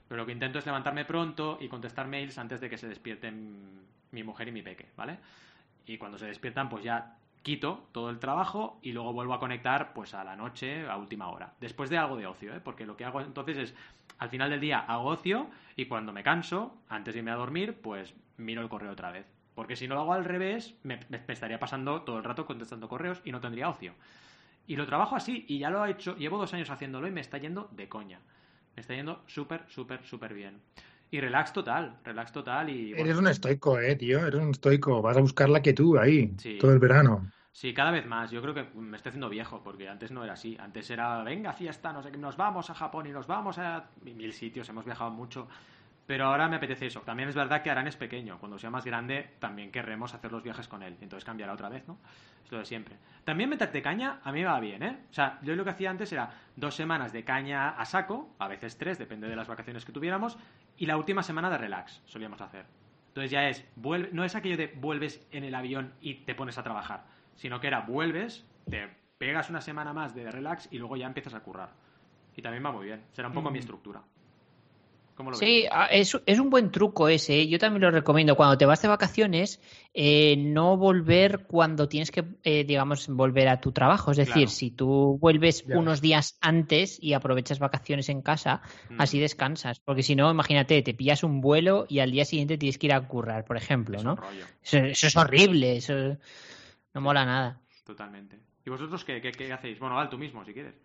Pero 0.07 0.21
lo 0.21 0.25
que 0.25 0.31
intento 0.31 0.59
es 0.59 0.65
levantarme 0.65 1.05
pronto 1.05 1.57
y 1.59 1.67
contestar 1.69 2.07
mails 2.07 2.37
antes 2.37 2.61
de 2.61 2.69
que 2.69 2.77
se 2.77 2.87
despierten 2.87 3.81
mi 4.11 4.23
mujer 4.23 4.47
y 4.47 4.51
mi 4.51 4.61
peque, 4.61 4.87
¿vale? 4.95 5.17
Y 5.85 5.97
cuando 5.97 6.17
se 6.17 6.25
despiertan, 6.27 6.69
pues 6.69 6.83
ya 6.83 7.17
quito 7.41 7.87
todo 7.91 8.09
el 8.09 8.19
trabajo 8.19 8.79
y 8.81 8.91
luego 8.91 9.13
vuelvo 9.13 9.33
a 9.33 9.39
conectar 9.39 9.93
pues 9.93 10.13
a 10.13 10.23
la 10.23 10.35
noche, 10.35 10.87
a 10.87 10.97
última 10.97 11.29
hora. 11.29 11.53
Después 11.59 11.89
de 11.89 11.97
algo 11.97 12.17
de 12.17 12.27
ocio, 12.27 12.53
¿eh? 12.55 12.59
Porque 12.63 12.85
lo 12.85 12.97
que 12.97 13.05
hago 13.05 13.21
entonces 13.21 13.57
es, 13.57 13.75
al 14.17 14.29
final 14.29 14.49
del 14.49 14.59
día 14.59 14.79
hago 14.79 15.05
ocio 15.09 15.49
y 15.75 15.85
cuando 15.85 16.13
me 16.13 16.23
canso, 16.23 16.77
antes 16.89 17.13
de 17.13 17.19
irme 17.19 17.31
a 17.31 17.35
dormir, 17.35 17.79
pues 17.81 18.13
miro 18.37 18.61
el 18.61 18.69
correo 18.69 18.91
otra 18.91 19.11
vez. 19.11 19.25
Porque 19.55 19.75
si 19.75 19.87
no 19.87 19.95
lo 19.95 20.01
hago 20.01 20.13
al 20.13 20.25
revés, 20.25 20.75
me, 20.83 20.99
me- 21.09 21.23
estaría 21.27 21.59
pasando 21.59 22.01
todo 22.03 22.17
el 22.17 22.23
rato 22.23 22.45
contestando 22.45 22.87
correos 22.89 23.21
y 23.25 23.31
no 23.31 23.41
tendría 23.41 23.69
ocio. 23.69 23.93
Y 24.67 24.75
lo 24.75 24.85
trabajo 24.85 25.15
así 25.15 25.45
y 25.47 25.59
ya 25.59 25.69
lo 25.69 25.85
he 25.85 25.91
hecho, 25.91 26.15
llevo 26.17 26.37
dos 26.37 26.53
años 26.53 26.69
haciéndolo 26.69 27.07
y 27.07 27.11
me 27.11 27.21
está 27.21 27.37
yendo 27.37 27.69
de 27.71 27.89
coña. 27.89 28.19
Me 28.75 28.81
está 28.81 28.93
yendo 28.93 29.23
súper, 29.27 29.65
súper, 29.69 30.05
súper 30.05 30.33
bien. 30.33 30.61
Y 31.11 31.19
relax 31.19 31.53
total, 31.53 31.97
relax 32.03 32.31
total 32.31 32.69
y... 32.69 32.91
bueno, 32.93 33.05
Eres 33.05 33.17
un 33.17 33.27
estoico, 33.27 33.79
eh, 33.79 33.95
tío. 33.95 34.25
Eres 34.25 34.39
un 34.39 34.51
estoico. 34.51 35.01
Vas 35.01 35.17
a 35.17 35.21
buscar 35.21 35.49
la 35.49 35.61
quietud 35.61 35.97
ahí 35.97 36.33
Sí. 36.37 36.57
todo 36.59 36.71
el 36.71 36.79
verano. 36.79 37.31
Sí, 37.51 37.73
cada 37.73 37.91
vez 37.91 38.05
más. 38.05 38.29
Yo 38.31 38.41
creo 38.41 38.53
que 38.53 38.67
me 38.75 38.95
estoy 38.95 39.09
haciendo 39.09 39.27
viejo, 39.27 39.61
porque 39.63 39.89
antes 39.89 40.11
no 40.11 40.23
era 40.23 40.33
así. 40.33 40.55
Antes 40.59 40.89
era, 40.91 41.23
venga, 41.23 41.51
fiesta, 41.53 41.91
no 41.91 42.03
sé 42.03 42.11
qué, 42.11 42.17
nos 42.17 42.37
vamos 42.37 42.69
a 42.69 42.73
Japón 42.75 43.07
y 43.07 43.11
nos 43.11 43.27
vamos 43.27 43.57
a 43.57 43.89
mil 44.03 44.31
sitios, 44.33 44.69
hemos 44.69 44.85
viajado 44.85 45.09
mucho. 45.11 45.47
Pero 46.09 46.25
ahora 46.25 46.47
me 46.47 46.55
apetece 46.55 46.87
eso. 46.87 47.01
También 47.01 47.29
es 47.29 47.35
verdad 47.35 47.61
que 47.61 47.69
Arán 47.69 47.85
es 47.85 47.95
pequeño. 47.95 48.39
Cuando 48.39 48.57
sea 48.57 48.71
más 48.71 48.83
grande, 48.83 49.35
también 49.37 49.71
querremos 49.71 50.11
hacer 50.15 50.31
los 50.31 50.41
viajes 50.41 50.67
con 50.67 50.81
él. 50.81 50.97
Entonces 51.01 51.23
cambiará 51.23 51.53
otra 51.53 51.69
vez, 51.69 51.87
¿no? 51.87 51.99
Es 52.43 52.51
lo 52.51 52.57
de 52.57 52.65
siempre. 52.65 52.95
También 53.23 53.47
meterte 53.47 53.83
caña, 53.83 54.19
a 54.23 54.31
mí 54.31 54.39
me 54.39 54.47
va 54.47 54.59
bien, 54.59 54.81
¿eh? 54.81 54.97
O 55.07 55.13
sea, 55.13 55.37
yo 55.43 55.55
lo 55.55 55.63
que 55.63 55.69
hacía 55.69 55.91
antes 55.91 56.11
era 56.11 56.31
dos 56.55 56.73
semanas 56.73 57.13
de 57.13 57.23
caña 57.23 57.69
a 57.69 57.85
saco, 57.85 58.33
a 58.39 58.47
veces 58.47 58.75
tres, 58.75 58.97
depende 58.97 59.29
de 59.29 59.35
las 59.35 59.47
vacaciones 59.47 59.85
que 59.85 59.91
tuviéramos, 59.91 60.39
y 60.77 60.87
la 60.87 60.97
última 60.97 61.21
semana 61.21 61.47
de 61.51 61.59
relax, 61.59 62.01
solíamos 62.07 62.41
hacer. 62.41 62.65
Entonces 63.09 63.29
ya 63.29 63.47
es, 63.47 63.63
vuelve, 63.75 64.09
no 64.11 64.23
es 64.23 64.33
aquello 64.33 64.57
de 64.57 64.65
vuelves 64.65 65.23
en 65.31 65.43
el 65.43 65.53
avión 65.53 65.93
y 66.01 66.15
te 66.25 66.33
pones 66.33 66.57
a 66.57 66.63
trabajar, 66.63 67.03
sino 67.35 67.59
que 67.59 67.67
era 67.67 67.81
vuelves, 67.81 68.47
te 68.67 68.89
pegas 69.19 69.51
una 69.51 69.61
semana 69.61 69.93
más 69.93 70.15
de 70.15 70.31
relax 70.31 70.69
y 70.71 70.79
luego 70.79 70.97
ya 70.97 71.05
empiezas 71.05 71.35
a 71.35 71.41
currar. 71.41 71.69
Y 72.35 72.41
también 72.41 72.65
va 72.65 72.71
muy 72.71 72.87
bien, 72.87 73.03
será 73.11 73.27
un 73.27 73.35
poco 73.35 73.51
mi 73.51 73.59
estructura. 73.59 74.01
¿Cómo 75.19 75.31
lo 75.31 75.37
Sí, 75.37 75.65
ah, 75.69 75.87
es, 75.91 76.17
es 76.25 76.39
un 76.39 76.49
buen 76.49 76.71
truco 76.71 77.09
ese. 77.09 77.41
¿eh? 77.41 77.47
Yo 77.49 77.59
también 77.59 77.81
lo 77.81 77.91
recomiendo. 77.91 78.37
Cuando 78.37 78.57
te 78.57 78.65
vas 78.65 78.81
de 78.81 78.87
vacaciones, 78.87 79.59
eh, 79.93 80.37
no 80.37 80.77
volver 80.77 81.45
cuando 81.45 81.89
tienes 81.89 82.09
que, 82.09 82.23
eh, 82.45 82.63
digamos, 82.63 83.05
volver 83.09 83.49
a 83.49 83.59
tu 83.59 83.73
trabajo. 83.73 84.11
Es 84.11 84.17
decir, 84.17 84.33
Claro. 84.33 84.47
si 84.49 84.71
tú 84.71 85.17
vuelves 85.19 85.65
Ya. 85.67 85.77
unos 85.77 85.99
días 85.99 86.37
antes 86.39 86.97
y 87.03 87.11
aprovechas 87.11 87.59
vacaciones 87.59 88.07
en 88.07 88.21
casa, 88.21 88.61
Mm. 88.89 89.01
así 89.01 89.19
descansas. 89.19 89.81
Porque 89.81 90.03
si 90.03 90.15
no, 90.15 90.31
imagínate, 90.31 90.81
te 90.83 90.93
pillas 90.93 91.21
un 91.25 91.41
vuelo 91.41 91.85
y 91.89 91.99
al 91.99 92.11
día 92.11 92.23
siguiente 92.23 92.57
tienes 92.57 92.77
que 92.77 92.87
ir 92.87 92.93
a 92.93 93.05
currar, 93.05 93.43
por 93.43 93.57
ejemplo, 93.57 93.97
Es 93.97 94.03
¿no? 94.05 94.15
Eso, 94.63 94.77
eso 94.77 95.07
es 95.07 95.15
horrible. 95.17 95.75
Eso 95.75 96.15
no 96.93 97.01
mola 97.01 97.25
nada. 97.25 97.59
totalmente. 97.85 98.39
¿Y 98.65 98.69
vosotros 98.69 99.03
qué, 99.03 99.19
qué, 99.19 99.33
qué 99.33 99.51
hacéis? 99.51 99.79
Bueno, 99.79 99.95
Val, 99.95 100.09
tú 100.09 100.17
mismo, 100.17 100.45
si 100.45 100.53
quieres. 100.53 100.75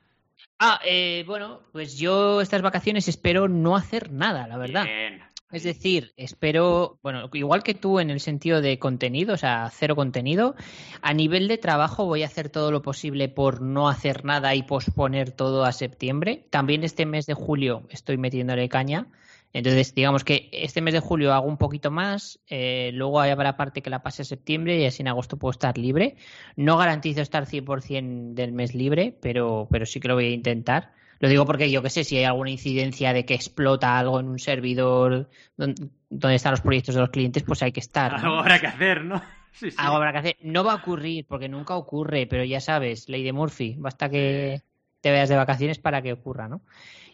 Ah, 0.58 0.80
eh, 0.84 1.24
bueno, 1.26 1.62
pues 1.72 1.96
yo 1.96 2.40
estas 2.40 2.62
vacaciones 2.62 3.08
espero 3.08 3.48
no 3.48 3.76
hacer 3.76 4.12
nada, 4.12 4.46
la 4.46 4.56
verdad. 4.56 4.84
Bien. 4.84 5.22
Es 5.54 5.62
decir, 5.62 6.12
espero, 6.16 6.98
bueno, 7.00 7.30
igual 7.32 7.62
que 7.62 7.74
tú 7.74 8.00
en 8.00 8.10
el 8.10 8.18
sentido 8.18 8.60
de 8.60 8.80
contenido, 8.80 9.34
o 9.34 9.36
sea, 9.36 9.70
cero 9.72 9.94
contenido, 9.94 10.56
a 11.00 11.14
nivel 11.14 11.46
de 11.46 11.58
trabajo 11.58 12.06
voy 12.06 12.24
a 12.24 12.26
hacer 12.26 12.48
todo 12.48 12.72
lo 12.72 12.82
posible 12.82 13.28
por 13.28 13.60
no 13.60 13.88
hacer 13.88 14.24
nada 14.24 14.54
y 14.56 14.64
posponer 14.64 15.30
todo 15.30 15.64
a 15.64 15.70
septiembre. 15.70 16.48
También 16.50 16.82
este 16.82 17.06
mes 17.06 17.26
de 17.26 17.34
julio 17.34 17.86
estoy 17.90 18.16
metiéndole 18.16 18.68
caña. 18.68 19.06
Entonces, 19.54 19.94
digamos 19.94 20.24
que 20.24 20.50
este 20.52 20.82
mes 20.82 20.94
de 20.94 21.00
julio 21.00 21.32
hago 21.32 21.46
un 21.46 21.58
poquito 21.58 21.92
más, 21.92 22.40
eh, 22.48 22.90
luego 22.92 23.20
habrá 23.20 23.56
parte 23.56 23.82
que 23.82 23.88
la 23.88 24.02
pase 24.02 24.22
a 24.22 24.24
septiembre 24.24 24.76
y 24.80 24.84
así 24.84 25.02
en 25.02 25.08
agosto 25.08 25.38
puedo 25.38 25.52
estar 25.52 25.78
libre. 25.78 26.16
No 26.56 26.76
garantizo 26.76 27.22
estar 27.22 27.46
100% 27.46 28.34
del 28.34 28.50
mes 28.50 28.74
libre, 28.74 29.16
pero, 29.22 29.68
pero 29.70 29.86
sí 29.86 30.00
que 30.00 30.08
lo 30.08 30.14
voy 30.14 30.26
a 30.26 30.30
intentar. 30.30 30.90
Lo 31.20 31.28
digo 31.28 31.46
porque 31.46 31.70
yo 31.70 31.82
qué 31.82 31.90
sé, 31.90 32.02
si 32.02 32.16
hay 32.16 32.24
alguna 32.24 32.50
incidencia 32.50 33.12
de 33.12 33.24
que 33.24 33.34
explota 33.34 33.96
algo 33.96 34.18
en 34.18 34.26
un 34.26 34.40
servidor 34.40 35.30
donde, 35.56 35.88
donde 36.10 36.34
están 36.34 36.50
los 36.50 36.60
proyectos 36.60 36.96
de 36.96 37.02
los 37.02 37.10
clientes, 37.10 37.44
pues 37.44 37.62
hay 37.62 37.70
que 37.70 37.78
estar. 37.78 38.10
¿no? 38.10 38.18
Algo 38.18 38.38
habrá 38.40 38.60
que 38.60 38.66
hacer, 38.66 39.04
¿no? 39.04 39.22
Sí, 39.54 39.70
sí. 39.70 39.76
Algo 39.78 39.98
habrá 39.98 40.10
que 40.10 40.18
hacer. 40.18 40.36
No 40.42 40.64
va 40.64 40.72
a 40.72 40.76
ocurrir, 40.78 41.26
porque 41.28 41.48
nunca 41.48 41.76
ocurre, 41.76 42.26
pero 42.26 42.42
ya 42.42 42.58
sabes, 42.58 43.08
ley 43.08 43.22
de 43.22 43.32
Murphy, 43.32 43.76
basta 43.78 44.10
que 44.10 44.62
te 45.00 45.12
veas 45.12 45.28
de 45.28 45.36
vacaciones 45.36 45.78
para 45.78 46.02
que 46.02 46.12
ocurra, 46.12 46.48
¿no? 46.48 46.62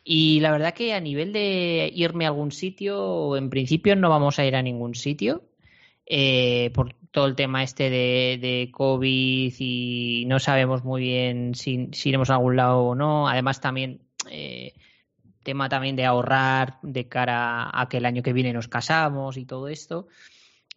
Y 0.03 0.41
la 0.41 0.51
verdad 0.51 0.75
que 0.75 0.95
a 0.95 1.01
nivel 1.01 1.33
de 1.33 1.91
irme 1.95 2.25
a 2.25 2.29
algún 2.29 2.53
sitio, 2.53 3.37
en 3.37 3.51
principio 3.51 3.97
no 3.97 4.09
vamos 4.09 4.39
a 4.39 4.47
ir 4.47 4.57
a 4.57 4.63
ningún 4.63 4.95
sitio, 4.95 5.45
eh, 6.07 6.71
por 6.75 6.95
todo 7.11 7.27
el 7.27 7.37
tema 7.37 7.63
este 7.63 7.91
de, 7.91 8.39
de 8.41 8.71
COVID 8.73 9.55
y 9.59 10.25
no 10.27 10.39
sabemos 10.39 10.85
muy 10.85 11.03
bien 11.03 11.55
si, 11.55 11.91
iremos 12.05 12.31
a 12.31 12.35
algún 12.35 12.57
lado 12.57 12.81
o 12.81 12.95
no. 12.95 13.29
Además 13.29 13.61
también 13.61 14.01
eh, 14.31 14.75
tema 15.43 15.69
también 15.69 15.97
de 15.97 16.05
ahorrar 16.05 16.79
de 16.83 17.09
cara 17.09 17.71
a 17.73 17.89
que 17.89 17.99
el 17.99 18.07
año 18.07 18.23
que 18.23 18.33
viene 18.33 18.53
nos 18.53 18.69
casamos 18.69 19.37
y 19.37 19.45
todo 19.45 19.69
esto 19.69 20.09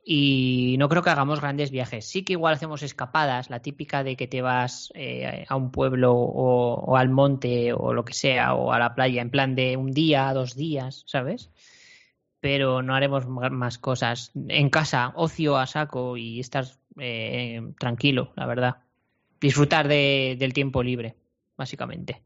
y 0.06 0.76
no 0.80 0.90
creo 0.90 1.02
que 1.02 1.10
hagamos 1.10 1.40
grandes 1.40 1.72
viajes. 1.72 2.06
Sí 2.06 2.24
que 2.24 2.34
igual 2.34 2.56
hacemos 2.56 2.84
escapadas, 2.84 3.50
la 3.50 3.62
típica 3.62 4.04
de 4.04 4.18
que 4.18 4.28
te 4.28 4.42
vas 4.42 4.92
eh, 4.96 5.46
a 5.48 5.56
un 5.56 5.72
pueblo 5.72 6.14
o, 6.14 6.74
o, 6.74 6.98
al 6.98 7.10
monte 7.10 7.72
o 7.74 7.94
lo 7.94 8.04
que 8.04 8.14
sea, 8.14 8.54
o 8.54 8.74
a 8.74 8.80
la 8.80 8.96
playa, 8.96 9.22
en 9.22 9.30
plan 9.30 9.56
de 9.56 9.78
un 9.78 9.92
día, 9.92 10.34
dos 10.34 10.56
días, 10.56 11.04
¿sabes? 11.08 11.52
Pero 12.42 12.82
no 12.82 12.96
haremos 12.96 13.28
más 13.28 13.78
cosas. 13.78 14.32
En 14.50 14.70
casa, 14.70 15.14
ocio 15.16 15.58
a 15.58 15.66
saco 15.66 16.18
y 16.18 16.42
estar 16.42 16.66
eh, 17.00 17.62
tranquilo, 17.80 18.34
la 18.36 18.46
verdad. 18.46 18.78
Disfrutar 19.40 19.88
de, 19.88 20.36
del 20.38 20.52
tiempo 20.52 20.84
libre, 20.84 21.16
básicamente. 21.56 22.22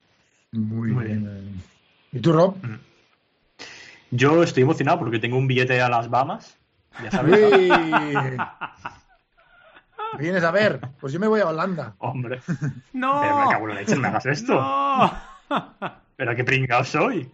Muy, 0.51 0.91
Muy 0.91 1.05
bien. 1.05 1.23
bien. 1.23 1.63
¿Y 2.11 2.19
tú, 2.19 2.33
Rob? 2.33 2.55
Yo 4.09 4.41
estoy 4.41 4.63
emocionado 4.63 4.97
porque 4.97 5.19
tengo 5.19 5.37
un 5.37 5.47
billete 5.47 5.79
a 5.81 5.89
las 5.89 6.09
Bahamas 6.09 6.56
ya 7.03 7.11
sabes. 7.11 7.39
¿Vienes 10.19 10.43
a 10.43 10.51
ver? 10.51 10.79
Pues 10.99 11.13
yo 11.13 11.19
me 11.19 11.27
voy 11.27 11.41
a 11.41 11.47
Holanda. 11.47 11.95
Hombre. 11.99 12.39
¡No! 12.93 13.21
Pero 13.21 13.37
me 13.37 13.51
cago 13.51 13.69
en 13.69 13.75
la 13.75 13.81
leche, 13.81 13.95
no 13.95 14.01
me 14.01 14.07
hagas 14.07 14.25
esto. 14.25 14.53
¡No! 14.53 15.11
Pero 16.15 16.35
qué 16.35 16.43
pringado 16.43 16.83
soy. 16.83 17.29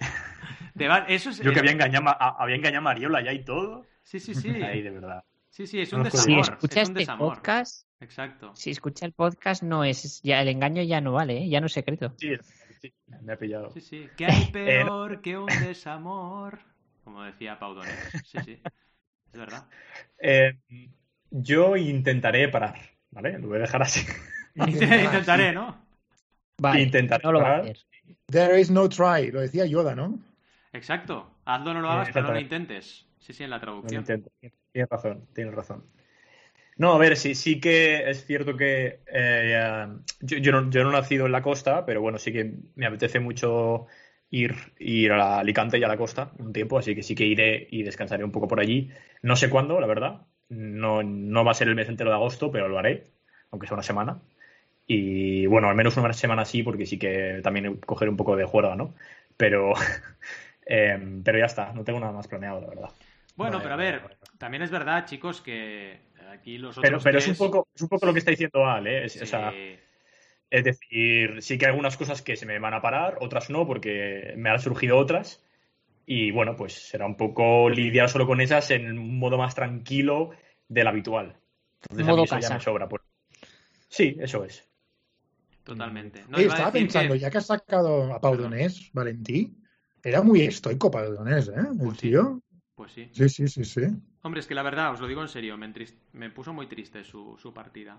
Te 0.77 0.87
va... 0.87 0.99
Eso 1.07 1.29
es, 1.29 1.39
yo 1.39 1.53
que 1.53 1.59
había 1.59 1.71
engañado, 1.71 2.09
a, 2.09 2.35
había 2.41 2.55
engañado 2.55 2.79
a 2.79 2.81
Mariola 2.81 3.21
ya 3.23 3.31
y 3.31 3.43
todo. 3.45 3.85
Sí, 4.01 4.19
sí, 4.19 4.33
sí. 4.33 4.49
Ahí, 4.49 4.81
de 4.81 4.89
verdad. 4.89 5.23
Sí, 5.49 5.67
sí, 5.67 5.79
es 5.79 5.93
un 5.93 6.03
desamor. 6.03 6.25
Si 6.25 6.51
escucha 6.51 6.81
es 6.81 6.89
un 6.89 6.93
este 6.93 6.99
desamor. 7.01 7.35
podcast, 7.35 7.87
Exacto. 7.99 8.51
si 8.55 8.71
escucha 8.71 9.05
el 9.05 9.13
podcast, 9.13 9.61
no 9.61 9.83
es 9.83 10.19
ya 10.23 10.41
el 10.41 10.47
engaño 10.47 10.81
ya 10.81 10.99
no 10.99 11.13
vale, 11.13 11.43
¿eh? 11.43 11.49
ya 11.49 11.59
no 11.59 11.67
es 11.67 11.73
secreto. 11.73 12.11
Sí, 12.17 12.31
sí, 12.81 12.91
me 13.21 13.33
ha 13.33 13.37
pillado. 13.37 13.71
Sí, 13.71 13.81
sí. 13.81 14.09
¿Qué 14.17 14.25
hay 14.25 14.45
peor 14.51 15.21
que 15.21 15.37
un 15.37 15.45
desamor? 15.45 16.59
Como 17.03 17.21
decía 17.21 17.59
Pau 17.59 17.75
Donés. 17.75 18.11
Sí, 18.25 18.39
sí. 18.43 18.61
Es 19.33 19.39
verdad. 19.39 19.65
Eh, 20.19 20.53
yo 21.31 21.75
intentaré 21.75 22.47
parar, 22.49 22.75
¿vale? 23.11 23.37
Lo 23.39 23.47
voy 23.47 23.57
a 23.57 23.61
dejar 23.61 23.81
así. 23.81 24.05
intentaré, 24.55 25.51
¿no? 25.51 25.75
Vale, 26.59 26.81
intentaré 26.81 27.23
no 27.23 27.31
lo 27.31 27.39
va 27.41 27.45
a 27.47 27.51
parar. 27.57 27.61
hacer. 27.71 27.77
There 28.27 28.59
is 28.59 28.69
no 28.69 28.87
try, 28.87 29.31
lo 29.31 29.41
decía 29.41 29.65
Yoda, 29.65 29.95
¿no? 29.95 30.19
Exacto. 30.71 31.29
Hazlo, 31.45 31.73
no 31.73 31.81
lo 31.81 31.89
hagas, 31.89 32.09
pero 32.13 32.27
no 32.27 32.33
lo 32.33 32.39
intentes. 32.39 33.05
Sí, 33.19 33.33
sí, 33.33 33.43
en 33.43 33.49
la 33.49 33.57
No 33.57 33.61
traducción. 33.61 34.01
intento. 34.01 34.29
Tienes 34.71 34.89
razón, 34.89 35.27
tienes 35.33 35.53
razón. 35.53 35.83
No, 36.75 36.93
a 36.93 36.97
ver, 36.97 37.17
sí, 37.17 37.35
sí 37.35 37.59
que 37.59 38.09
es 38.09 38.25
cierto 38.25 38.57
que 38.57 39.01
eh, 39.07 39.87
yo, 40.21 40.37
yo, 40.37 40.51
no, 40.51 40.69
yo 40.71 40.83
no 40.83 40.89
he 40.89 40.93
nacido 40.93 41.25
en 41.27 41.31
la 41.31 41.41
costa, 41.41 41.85
pero 41.85 42.01
bueno, 42.01 42.17
sí 42.17 42.33
que 42.33 42.53
me 42.75 42.85
apetece 42.87 43.19
mucho 43.19 43.85
ir, 44.33 44.55
ir 44.79 45.11
a 45.11 45.17
la 45.17 45.39
Alicante 45.39 45.77
y 45.77 45.83
a 45.83 45.87
la 45.87 45.97
costa 45.97 46.31
un 46.39 46.53
tiempo, 46.53 46.77
así 46.79 46.95
que 46.95 47.03
sí 47.03 47.15
que 47.15 47.25
iré 47.25 47.67
y 47.71 47.83
descansaré 47.83 48.23
un 48.23 48.31
poco 48.31 48.47
por 48.47 48.59
allí. 48.59 48.89
No 49.21 49.35
sé 49.35 49.49
cuándo, 49.49 49.79
la 49.79 49.87
verdad. 49.87 50.21
No, 50.49 51.03
no 51.03 51.43
va 51.45 51.51
a 51.51 51.53
ser 51.55 51.67
el 51.69 51.75
mes 51.75 51.89
entero 51.89 52.09
de 52.09 52.15
agosto, 52.15 52.51
pero 52.51 52.67
lo 52.67 52.77
haré, 52.79 53.03
aunque 53.51 53.67
sea 53.67 53.75
una 53.75 53.83
semana. 53.83 54.21
Y 54.87 55.45
bueno, 55.47 55.69
al 55.69 55.75
menos 55.75 55.97
una 55.97 56.13
semana 56.13 56.45
sí, 56.45 56.63
porque 56.63 56.85
sí 56.85 56.99
que 56.99 57.39
también 57.43 57.77
cogeré 57.77 58.09
un 58.11 58.17
poco 58.17 58.35
de 58.35 58.45
juerga, 58.45 58.75
¿no? 58.75 58.95
Pero, 59.37 59.73
eh, 60.65 60.99
pero 61.23 61.39
ya 61.39 61.45
está, 61.45 61.73
no 61.73 61.83
tengo 61.83 61.99
nada 61.99 62.13
más 62.13 62.27
planeado, 62.27 62.61
la 62.61 62.67
verdad. 62.67 62.89
Bueno, 63.35 63.57
Vale, 63.57 63.63
pero 63.63 63.73
a 63.73 63.77
ver, 63.77 64.01
vale. 64.01 64.15
también 64.37 64.63
es 64.63 64.71
verdad, 64.71 65.05
chicos, 65.05 65.41
que 65.41 65.99
aquí 66.31 66.57
los 66.57 66.75
Pero, 66.75 66.97
otros 66.97 67.03
pero 67.03 67.17
es 67.19 67.27
un 67.27 67.35
poco, 67.35 67.67
es 67.73 67.81
un 67.81 67.87
poco 67.89 68.05
lo 68.05 68.13
que 68.13 68.19
está 68.19 68.31
diciendo 68.31 68.65
Al, 68.65 68.87
¿eh? 68.87 69.05
Es, 69.05 69.13
Sí. 69.13 69.19
o 69.23 69.25
sea, 69.25 69.51
es 70.53 70.63
decir, 70.63 71.41
sí 71.41 71.57
que 71.57 71.65
hay 71.65 71.71
algunas 71.71 71.97
cosas 71.97 72.21
que 72.21 72.35
se 72.35 72.45
me 72.45 72.59
van 72.59 72.75
a 72.75 72.81
parar, 72.81 73.17
otras 73.21 73.49
no, 73.49 73.65
porque 73.65 74.35
me 74.37 74.51
han 74.51 74.59
surgido 74.59 74.97
otras. 74.99 75.43
Y 76.05 76.29
bueno, 76.29 76.55
pues 76.55 76.73
será 76.73 77.07
un 77.07 77.17
poco 77.17 77.69
lidiar 77.71 78.07
solo 78.07 78.27
con 78.27 78.39
esas 78.39 78.69
en 78.69 78.99
un 78.99 79.17
modo 79.17 79.39
más 79.39 79.55
tranquilo 79.55 80.29
del 80.67 80.85
habitual. 80.85 81.35
Entonces 81.81 82.07
a 82.07 82.11
Modo 82.11 82.17
mí 82.21 82.25
eso 82.25 82.39
ya 82.39 82.49
me 82.51 82.59
sobra. 82.59 82.87
Pues. 82.87 83.01
Sí, 83.87 84.15
eso 84.19 84.45
es. 84.45 84.69
Totalmente. 85.63 86.23
No, 86.29 86.37
Oye, 86.37 86.45
a 86.45 86.49
estaba 86.49 86.71
pensando, 86.71 87.13
que- 87.15 87.19
ya 87.19 87.31
que 87.31 87.37
has 87.39 87.47
sacado 87.47 88.13
a 88.13 88.21
Pau 88.21 88.35
Donés, 88.35 88.91
Valentí, 88.93 89.55
era 90.03 90.21
muy 90.21 90.41
estoico 90.41 90.91
Pau 90.91 91.13
Donés, 91.13 91.47
¿eh? 91.47 91.53
El 91.57 91.77
Pues 91.79 91.97
sí. 91.97 92.09
tío. 92.09 92.41
Pues 92.75 92.91
sí. 92.91 93.09
Sí, 93.11 93.29
sí, 93.29 93.47
sí, 93.47 93.65
sí. 93.65 93.81
Hombre, 94.21 94.39
es 94.41 94.45
que 94.47 94.55
la 94.55 94.61
verdad, 94.63 94.91
os 94.91 94.99
lo 94.99 95.07
digo 95.07 95.21
en 95.21 95.29
serio, 95.29 95.57
me, 95.57 95.73
me 96.13 96.29
puso 96.29 96.53
muy 96.53 96.67
triste 96.67 97.03
su, 97.03 97.37
su 97.41 97.53
partida. 97.53 97.97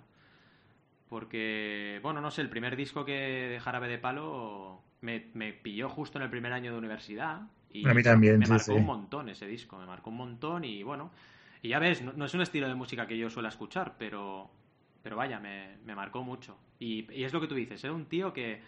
Porque, 1.08 2.00
bueno, 2.02 2.20
no 2.20 2.30
sé, 2.30 2.40
el 2.42 2.48
primer 2.48 2.76
disco 2.76 3.04
que 3.04 3.12
de 3.12 3.60
Jarabe 3.60 3.88
de 3.88 3.98
Palo 3.98 4.82
me, 5.00 5.26
me 5.34 5.52
pilló 5.52 5.88
justo 5.88 6.18
en 6.18 6.24
el 6.24 6.30
primer 6.30 6.52
año 6.52 6.72
de 6.72 6.78
universidad. 6.78 7.42
Y 7.70 7.90
A 7.90 7.94
mí 7.94 8.02
también, 8.02 8.42
Me 8.42 8.46
sí, 8.46 8.58
marcó 8.58 8.74
sí. 8.74 8.74
un 8.74 8.86
montón 8.86 9.28
ese 9.28 9.46
disco, 9.46 9.78
me 9.78 9.86
marcó 9.86 10.10
un 10.10 10.16
montón 10.16 10.64
y 10.64 10.82
bueno. 10.82 11.10
Y 11.62 11.68
ya 11.68 11.78
ves, 11.78 12.02
no, 12.02 12.12
no 12.14 12.24
es 12.24 12.34
un 12.34 12.40
estilo 12.42 12.68
de 12.68 12.74
música 12.74 13.06
que 13.06 13.16
yo 13.18 13.30
suelo 13.30 13.48
escuchar, 13.48 13.94
pero, 13.98 14.50
pero 15.02 15.16
vaya, 15.16 15.38
me, 15.40 15.76
me 15.84 15.94
marcó 15.94 16.22
mucho. 16.22 16.58
Y, 16.78 17.10
y 17.12 17.24
es 17.24 17.32
lo 17.32 17.40
que 17.40 17.46
tú 17.48 17.54
dices, 17.54 17.82
era 17.84 17.92
un 17.92 18.06
tío 18.06 18.32
que 18.32 18.60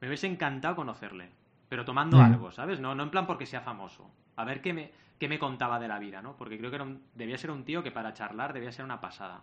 me 0.00 0.08
hubiese 0.08 0.26
encantado 0.26 0.76
conocerle, 0.76 1.30
pero 1.68 1.84
tomando 1.84 2.20
Mm. 2.20 2.22
algo, 2.22 2.50
¿sabes? 2.50 2.80
No, 2.80 2.94
no 2.94 3.02
en 3.04 3.10
plan 3.10 3.26
porque 3.26 3.46
sea 3.46 3.60
famoso. 3.60 4.10
A 4.36 4.44
ver 4.44 4.62
qué 4.62 4.72
me, 4.72 4.90
qué 5.18 5.28
me 5.28 5.38
contaba 5.38 5.78
de 5.78 5.88
la 5.88 5.98
vida, 5.98 6.22
¿no? 6.22 6.36
Porque 6.36 6.58
creo 6.58 6.70
que 6.70 6.76
era 6.76 6.84
un- 6.84 7.02
debía 7.14 7.38
ser 7.38 7.50
un 7.50 7.64
tío 7.64 7.82
que 7.82 7.90
para 7.92 8.14
charlar 8.14 8.52
debía 8.52 8.72
ser 8.72 8.84
una 8.84 9.00
pasada. 9.00 9.42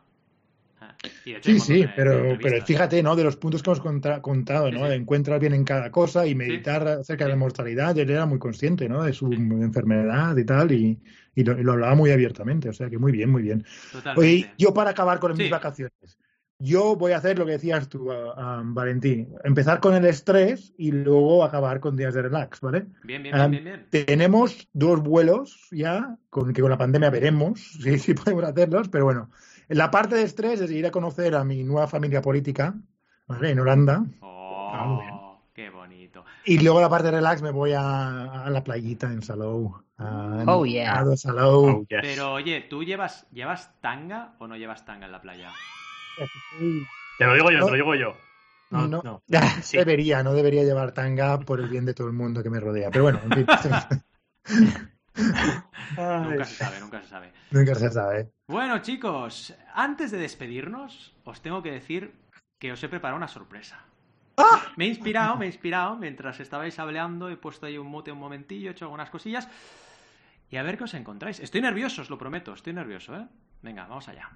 Ah, 0.79 0.95
Sí, 1.41 1.59
sí, 1.59 1.85
pero, 1.95 2.37
pero 2.41 2.63
fíjate, 2.63 3.01
¿no? 3.01 3.15
De 3.15 3.23
los 3.23 3.35
puntos 3.37 3.63
que 3.63 3.69
hemos 3.71 3.79
contado, 4.21 4.67
Sí, 4.67 4.73
¿no? 4.73 4.83
sí. 4.83 4.89
De 4.89 4.95
encuentrar 4.95 5.39
bien 5.39 5.53
en 5.53 5.63
cada 5.63 5.91
cosa 5.91 6.25
y 6.27 6.35
meditar 6.35 6.87
acerca 6.87 7.25
de 7.25 7.29
la 7.31 7.35
Sí. 7.35 7.39
mortalidad. 7.39 7.97
Él 7.97 8.09
era 8.09 8.25
muy 8.25 8.39
consciente, 8.39 8.87
¿no? 8.87 9.03
De 9.03 9.13
su 9.13 9.27
Sí. 9.29 9.35
enfermedad 9.35 10.37
y 10.37 10.45
tal, 10.45 10.71
y, 10.71 10.99
y 11.35 11.43
lo, 11.43 11.59
y 11.59 11.63
lo 11.63 11.73
hablaba 11.73 11.95
muy 11.95 12.11
abiertamente. 12.11 12.69
O 12.69 12.73
sea 12.73 12.89
que 12.89 12.97
muy 12.97 13.11
bien, 13.11 13.29
muy 13.29 13.41
bien. 13.41 13.65
Totalmente. 13.91 14.19
Oye, 14.19 14.53
yo 14.57 14.73
para 14.73 14.91
acabar 14.91 15.19
con 15.19 15.35
Sí. 15.35 15.43
mis 15.43 15.51
vacaciones, 15.51 16.19
yo 16.59 16.95
voy 16.95 17.11
a 17.11 17.17
hacer 17.17 17.37
lo 17.37 17.45
que 17.45 17.51
decías 17.53 17.87
tú, 17.87 18.11
ah, 18.11 18.61
Valentín. 18.65 19.29
Empezar 19.43 19.79
con 19.79 19.93
el 19.93 20.05
estrés 20.05 20.73
y 20.77 20.91
luego 20.91 21.43
acabar 21.43 21.79
con 21.79 21.95
días 21.95 22.13
de 22.13 22.23
relax, 22.23 22.61
¿vale? 22.61 22.87
Bien, 23.03 23.21
bien, 23.23 23.35
bien, 23.35 23.51
bien, 23.51 23.63
bien. 23.63 24.05
Tenemos 24.05 24.67
dos 24.73 25.01
vuelos 25.01 25.67
ya, 25.71 26.17
con 26.29 26.53
que 26.53 26.61
con 26.61 26.71
la 26.71 26.77
pandemia 26.77 27.09
veremos 27.09 27.59
si, 27.83 27.99
si 27.99 28.13
podemos 28.13 28.43
hacerlos, 28.43 28.89
pero 28.89 29.05
bueno, 29.05 29.29
la 29.69 29.91
parte 29.91 30.15
de 30.15 30.23
estrés 30.23 30.61
es 30.61 30.71
ir 30.71 30.85
a 30.85 30.91
conocer 30.91 31.35
a 31.35 31.43
mi 31.43 31.63
nueva 31.63 31.87
familia 31.87 32.21
política, 32.21 32.73
¿vale? 33.27 33.51
En 33.51 33.59
Holanda. 33.59 34.03
Ah. 34.21 34.85
Oh, 34.85 35.41
qué 35.53 35.69
bonito. 35.69 36.23
Y 36.45 36.59
luego 36.59 36.79
la 36.81 36.89
parte 36.89 37.07
de 37.07 37.11
relax 37.17 37.41
me 37.41 37.51
voy 37.51 37.73
a, 37.73 38.43
a 38.45 38.49
la 38.49 38.63
playita 38.63 39.07
en 39.07 39.21
Salou. 39.21 39.75
A, 39.97 40.43
Oh, 40.47 40.65
yeah. 40.65 40.99
a 41.01 41.17
Salou. 41.17 41.65
Oh, 41.65 41.85
yes. 41.89 41.99
Pero 42.01 42.33
oye, 42.33 42.61
¿tú 42.69 42.83
llevas, 42.83 43.27
llevas 43.31 43.71
tanga 43.81 44.35
o 44.39 44.47
no 44.47 44.55
llevas 44.55 44.85
tanga 44.85 45.05
en 45.07 45.11
la 45.11 45.21
playa? 45.21 45.51
Te 47.17 47.25
lo 47.25 47.33
digo 47.33 47.51
yo, 47.51 47.59
No. 47.59 47.65
te 47.65 47.71
lo 47.71 47.77
digo 47.77 47.95
yo. 47.95 48.13
No, 48.69 48.87
No. 48.87 49.01
no. 49.03 49.21
Sí. 49.61 49.77
Debería, 49.77 50.23
no 50.23 50.33
debería 50.33 50.63
llevar 50.63 50.91
tanga 50.91 51.39
por 51.39 51.59
el 51.59 51.69
bien 51.69 51.85
de 51.85 51.93
todo 51.93 52.07
el 52.07 52.13
mundo 52.13 52.43
que 52.43 52.49
me 52.49 52.59
rodea. 52.59 52.89
Pero 52.91 53.03
bueno, 53.03 53.19
en 53.23 53.31
fin. 53.31 53.45
Nunca 55.17 56.45
se 56.45 56.55
sabe, 56.55 56.79
nunca 56.79 57.01
se 57.01 57.07
sabe. 57.07 57.33
nunca 57.51 57.75
se 57.75 57.89
sabe. 57.89 58.31
Bueno, 58.47 58.79
chicos, 58.79 59.55
antes 59.73 60.11
de 60.11 60.17
despedirnos, 60.17 61.15
os 61.23 61.41
tengo 61.41 61.61
que 61.63 61.71
decir 61.71 62.13
que 62.59 62.71
os 62.71 62.83
he 62.83 62.89
preparado 62.89 63.17
una 63.17 63.27
sorpresa. 63.27 63.79
¡Ah! 64.37 64.71
Me 64.75 64.85
he 64.85 64.87
inspirado, 64.87 65.35
me 65.35 65.45
he 65.45 65.47
inspirado 65.47 65.95
mientras 65.95 66.39
estabais 66.39 66.77
hablando, 66.79 67.29
he 67.29 67.37
puesto 67.37 67.65
ahí 67.65 67.77
un 67.77 67.87
mute 67.87 68.11
un 68.11 68.19
momentillo, 68.19 68.69
he 68.69 68.71
hecho 68.71 68.85
algunas 68.85 69.09
cosillas. 69.09 69.47
Y 70.49 70.57
a 70.57 70.63
ver 70.63 70.77
qué 70.77 70.85
os 70.85 70.93
encontráis. 70.93 71.39
Estoy 71.39 71.61
nervioso, 71.61 72.01
os 72.01 72.09
lo 72.09 72.17
prometo, 72.17 72.53
estoy 72.53 72.73
nervioso, 72.73 73.15
¿eh? 73.15 73.27
Venga, 73.61 73.87
vamos 73.87 74.07
allá. 74.07 74.29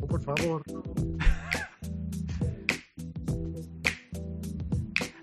Oh, 0.00 0.06
por 0.06 0.22
favor. 0.22 0.62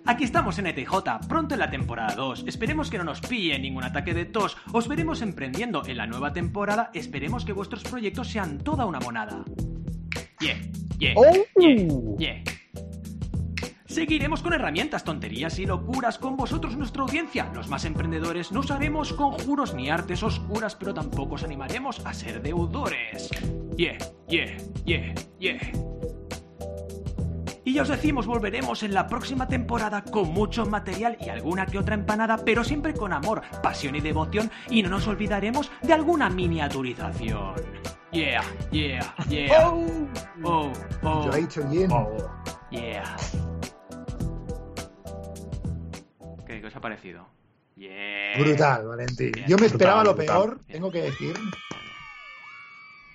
Aquí 0.08 0.24
estamos 0.24 0.60
en 0.60 0.68
ETJ, 0.68 1.28
pronto 1.28 1.56
en 1.56 1.60
la 1.60 1.70
temporada 1.72 2.16
2. 2.16 2.44
Esperemos 2.48 2.92
que 2.92 2.98
no 3.00 3.04
nos 3.04 3.22
pille 3.22 3.58
ningún 3.58 3.84
ataque 3.84 4.14
de 4.14 4.26
tos. 4.26 4.56
Os 4.72 4.88
veremos 4.88 5.22
emprendiendo 5.24 5.84
en 5.86 5.98
la 5.98 6.06
nueva 6.06 6.32
temporada. 6.32 6.92
Esperemos 6.94 7.44
que 7.44 7.54
vuestros 7.54 7.84
proyectos 7.84 8.28
sean 8.28 8.60
toda 8.60 8.86
una 8.86 9.00
monada. 9.00 9.44
Yeah, 10.40 10.58
yeah, 11.00 11.14
Oh. 11.16 11.34
yeah, 11.60 11.88
yeah. 12.20 12.44
Seguiremos 13.88 14.44
con 14.44 14.54
herramientas, 14.54 15.04
tonterías 15.06 15.58
y 15.58 15.66
locuras 15.66 16.20
con 16.20 16.36
vosotros, 16.36 16.76
nuestra 16.78 17.02
audiencia. 17.04 17.50
Los 17.56 17.70
más 17.70 17.86
emprendedores 17.86 18.52
no 18.52 18.60
usaremos 18.60 19.14
conjuros 19.14 19.74
ni 19.74 19.90
artes 19.90 20.22
oscuras, 20.22 20.76
pero 20.76 20.94
tampoco 20.94 21.36
os 21.36 21.44
animaremos 21.44 22.06
a 22.06 22.14
ser 22.14 22.42
deudores. 22.44 23.30
Yeah, 23.78 23.98
yeah, 24.28 24.58
yeah, 24.86 25.16
yeah. 25.40 25.60
Y 27.68 27.74
ya 27.74 27.82
os 27.82 27.88
decimos, 27.90 28.28
volveremos 28.28 28.84
en 28.84 28.94
la 28.94 29.08
próxima 29.08 29.48
temporada 29.48 30.04
con 30.04 30.30
mucho 30.30 30.66
material 30.68 31.18
y 31.20 31.30
alguna 31.30 31.66
que 31.66 31.80
otra 31.80 31.96
empanada, 31.96 32.38
pero 32.46 32.64
siempre 32.64 32.94
con 32.94 33.12
amor, 33.12 33.42
pasión 33.64 33.96
y 33.96 34.02
devoción, 34.02 34.52
y 34.70 34.84
no 34.84 34.90
nos 34.90 35.08
olvidaremos 35.08 35.72
de 35.82 35.94
alguna 35.94 36.30
miniaturización. 36.30 37.56
Yeah, 38.12 38.44
yeah, 38.72 39.16
yeah. 39.28 39.70
Oh, 40.44 40.72
oh, 41.04 41.26
Yo 41.26 41.32
he 41.34 41.42
dicho 41.42 41.68
bien. 41.68 41.90
yeah. 42.70 43.18
¿Qué, 46.46 46.62
qué 46.62 46.68
os 46.68 46.76
ha 46.76 46.80
parecido? 46.82 47.28
Yeah. 47.76 48.38
Brutal, 48.40 48.88
Valentín. 48.88 49.32
Bien, 49.34 49.48
Yo 49.48 49.58
me 49.58 49.62
brutal, 49.64 49.76
esperaba 49.76 50.04
lo 50.04 50.14
brutal. 50.16 50.36
peor, 50.38 50.56
Bien. 50.60 50.68
tengo 50.74 50.92
que 50.92 51.02
decir, 51.02 51.36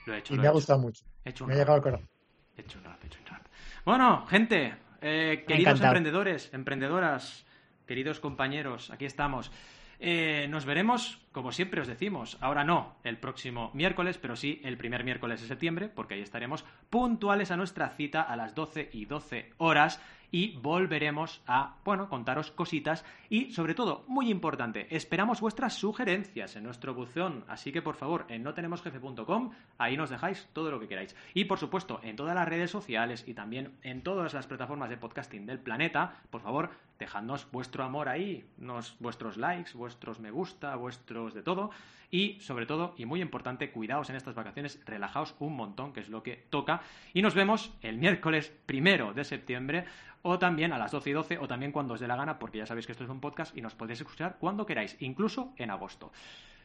Lo 0.07 0.15
he 0.15 0.19
hecho, 0.19 0.35
y 0.35 0.37
lo 0.37 0.43
me 0.43 0.47
he 0.47 0.49
ha 0.49 0.51
hecho. 0.51 0.57
gustado 0.57 0.79
mucho. 0.81 1.05
He 1.25 1.31
hecho 1.31 1.47
Me 1.47 1.55
ha 1.55 1.57
llegado 1.57 1.75
al 1.77 1.83
corazón. 1.83 2.09
he 2.57 2.61
hecho 2.63 2.79
un 2.79 2.85
rap, 2.85 2.99
he 3.03 3.07
hecho 3.07 3.19
un 3.21 3.27
rap. 3.27 3.47
Bueno, 3.85 4.27
gente, 4.27 4.75
eh, 5.01 5.45
queridos 5.47 5.73
encantado. 5.73 5.89
emprendedores, 5.89 6.53
emprendedoras, 6.53 7.47
queridos 7.87 8.21
compañeros, 8.21 8.91
aquí 8.91 9.07
estamos. 9.07 9.51
Eh, 9.99 10.47
nos 10.49 10.65
veremos, 10.65 11.19
como 11.33 11.53
siempre 11.53 11.81
os 11.81 11.87
decimos, 11.87 12.39
ahora 12.41 12.65
no 12.65 12.97
el 13.05 13.19
próximo 13.19 13.71
miércoles, 13.75 14.19
pero 14.19 14.37
sí 14.37 14.61
el 14.65 14.77
primer 14.77 15.05
miércoles 15.05 15.41
de 15.41 15.49
septiembre, 15.49 15.89
porque 15.89 16.15
ahí 16.15 16.21
estaremos 16.21 16.65
puntuales 16.89 17.51
a 17.51 17.57
nuestra 17.57 17.89
cita 17.91 18.23
a 18.23 18.37
las 18.37 18.55
12 18.55 18.91
y 18.93 19.07
12 19.07 19.53
horas 19.59 20.01
y 20.31 20.57
volveremos 20.57 21.43
a, 21.47 21.77
bueno, 21.85 22.09
contaros 22.09 22.51
cositas 22.51 23.05
y, 23.29 23.53
sobre 23.53 23.75
todo, 23.75 24.05
muy 24.07 24.31
importante, 24.31 24.87
esperamos 24.95 25.41
vuestras 25.41 25.75
sugerencias 25.75 26.57
en 26.57 26.65
nuestro 26.65 26.95
buzón, 26.95 27.45
así 27.49 27.73
que, 27.73 27.83
por 27.83 27.97
favor, 27.97 28.27
en 28.29 28.43
notenemosjefe.com, 28.43 29.51
ahí 29.79 29.97
nos 29.97 30.11
dejáis 30.11 30.49
todo 30.53 30.71
lo 30.71 30.81
que 30.81 30.89
queráis. 30.89 31.17
Y, 31.35 31.45
por 31.45 31.59
supuesto, 31.59 32.01
en 32.03 32.17
todas 32.17 32.35
las 32.35 32.49
redes 32.49 32.71
sociales 32.71 33.25
y 33.27 33.35
también 33.35 33.77
en 33.83 34.03
todas 34.03 34.35
las 34.35 34.47
plataformas 34.47 34.91
de 34.91 34.97
podcasting 34.97 35.47
del 35.47 35.61
planeta, 35.61 36.21
por 36.31 36.41
favor, 36.41 36.71
dejadnos 37.01 37.51
vuestro 37.51 37.83
amor 37.83 38.09
ahí, 38.09 38.45
nos, 38.59 38.97
vuestros 39.01 39.37
likes, 39.37 39.73
vuestros 39.75 40.21
me 40.21 40.31
gusta, 40.31 40.77
vuestros 40.77 41.35
de 41.35 41.43
todo. 41.43 41.71
Y 42.13 42.39
sobre 42.41 42.67
todo, 42.67 42.95
y 42.97 43.07
muy 43.07 43.21
importante, 43.23 43.71
cuidaos 43.71 44.11
en 44.11 44.17
estas 44.17 44.35
vacaciones, 44.35 44.81
relajaos 44.85 45.35
un 45.39 45.55
montón, 45.57 45.93
que 45.93 46.01
es 46.01 46.09
lo 46.09 46.23
que 46.23 46.47
toca. 46.51 46.83
Y 47.15 47.23
nos 47.23 47.35
vemos 47.35 47.73
el 47.83 47.99
miércoles 47.99 48.53
primero 48.67 49.13
de 49.13 49.25
septiembre, 49.25 49.85
o 50.23 50.39
también 50.39 50.73
a 50.73 50.79
las 50.79 50.91
12 50.91 51.11
y 51.11 51.13
12, 51.13 51.39
o 51.39 51.49
también 51.49 51.73
cuando 51.73 51.95
os 51.95 52.01
dé 52.01 52.09
la 52.09 52.17
gana, 52.17 52.39
porque 52.39 52.59
ya 52.59 52.67
sabéis 52.67 52.87
que 52.87 52.93
esto 52.93 53.05
es 53.05 53.11
un 53.11 53.21
podcast 53.21 53.57
y 53.57 53.61
nos 53.61 53.75
podéis 53.75 54.01
escuchar 54.01 54.37
cuando 54.39 54.67
queráis, 54.67 54.97
incluso 55.01 55.55
en 55.57 55.71
agosto. 55.71 56.13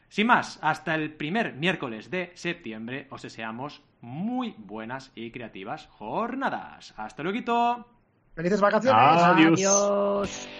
Sin 0.08 0.26
más, 0.26 0.58
hasta 0.62 0.94
el 0.94 1.12
primer 1.14 1.54
miércoles 1.54 2.10
de 2.10 2.30
septiembre 2.34 3.06
os 3.10 3.22
deseamos 3.22 3.82
muy 4.00 4.54
buenas 4.58 5.10
y 5.14 5.30
creativas 5.30 5.86
jornadas. 5.86 6.94
Hasta 6.96 7.22
luego. 7.22 7.95
¡Felices 8.36 8.60
vacaciones! 8.60 9.22
Adiós. 9.22 9.52
Adiós. 9.58 10.50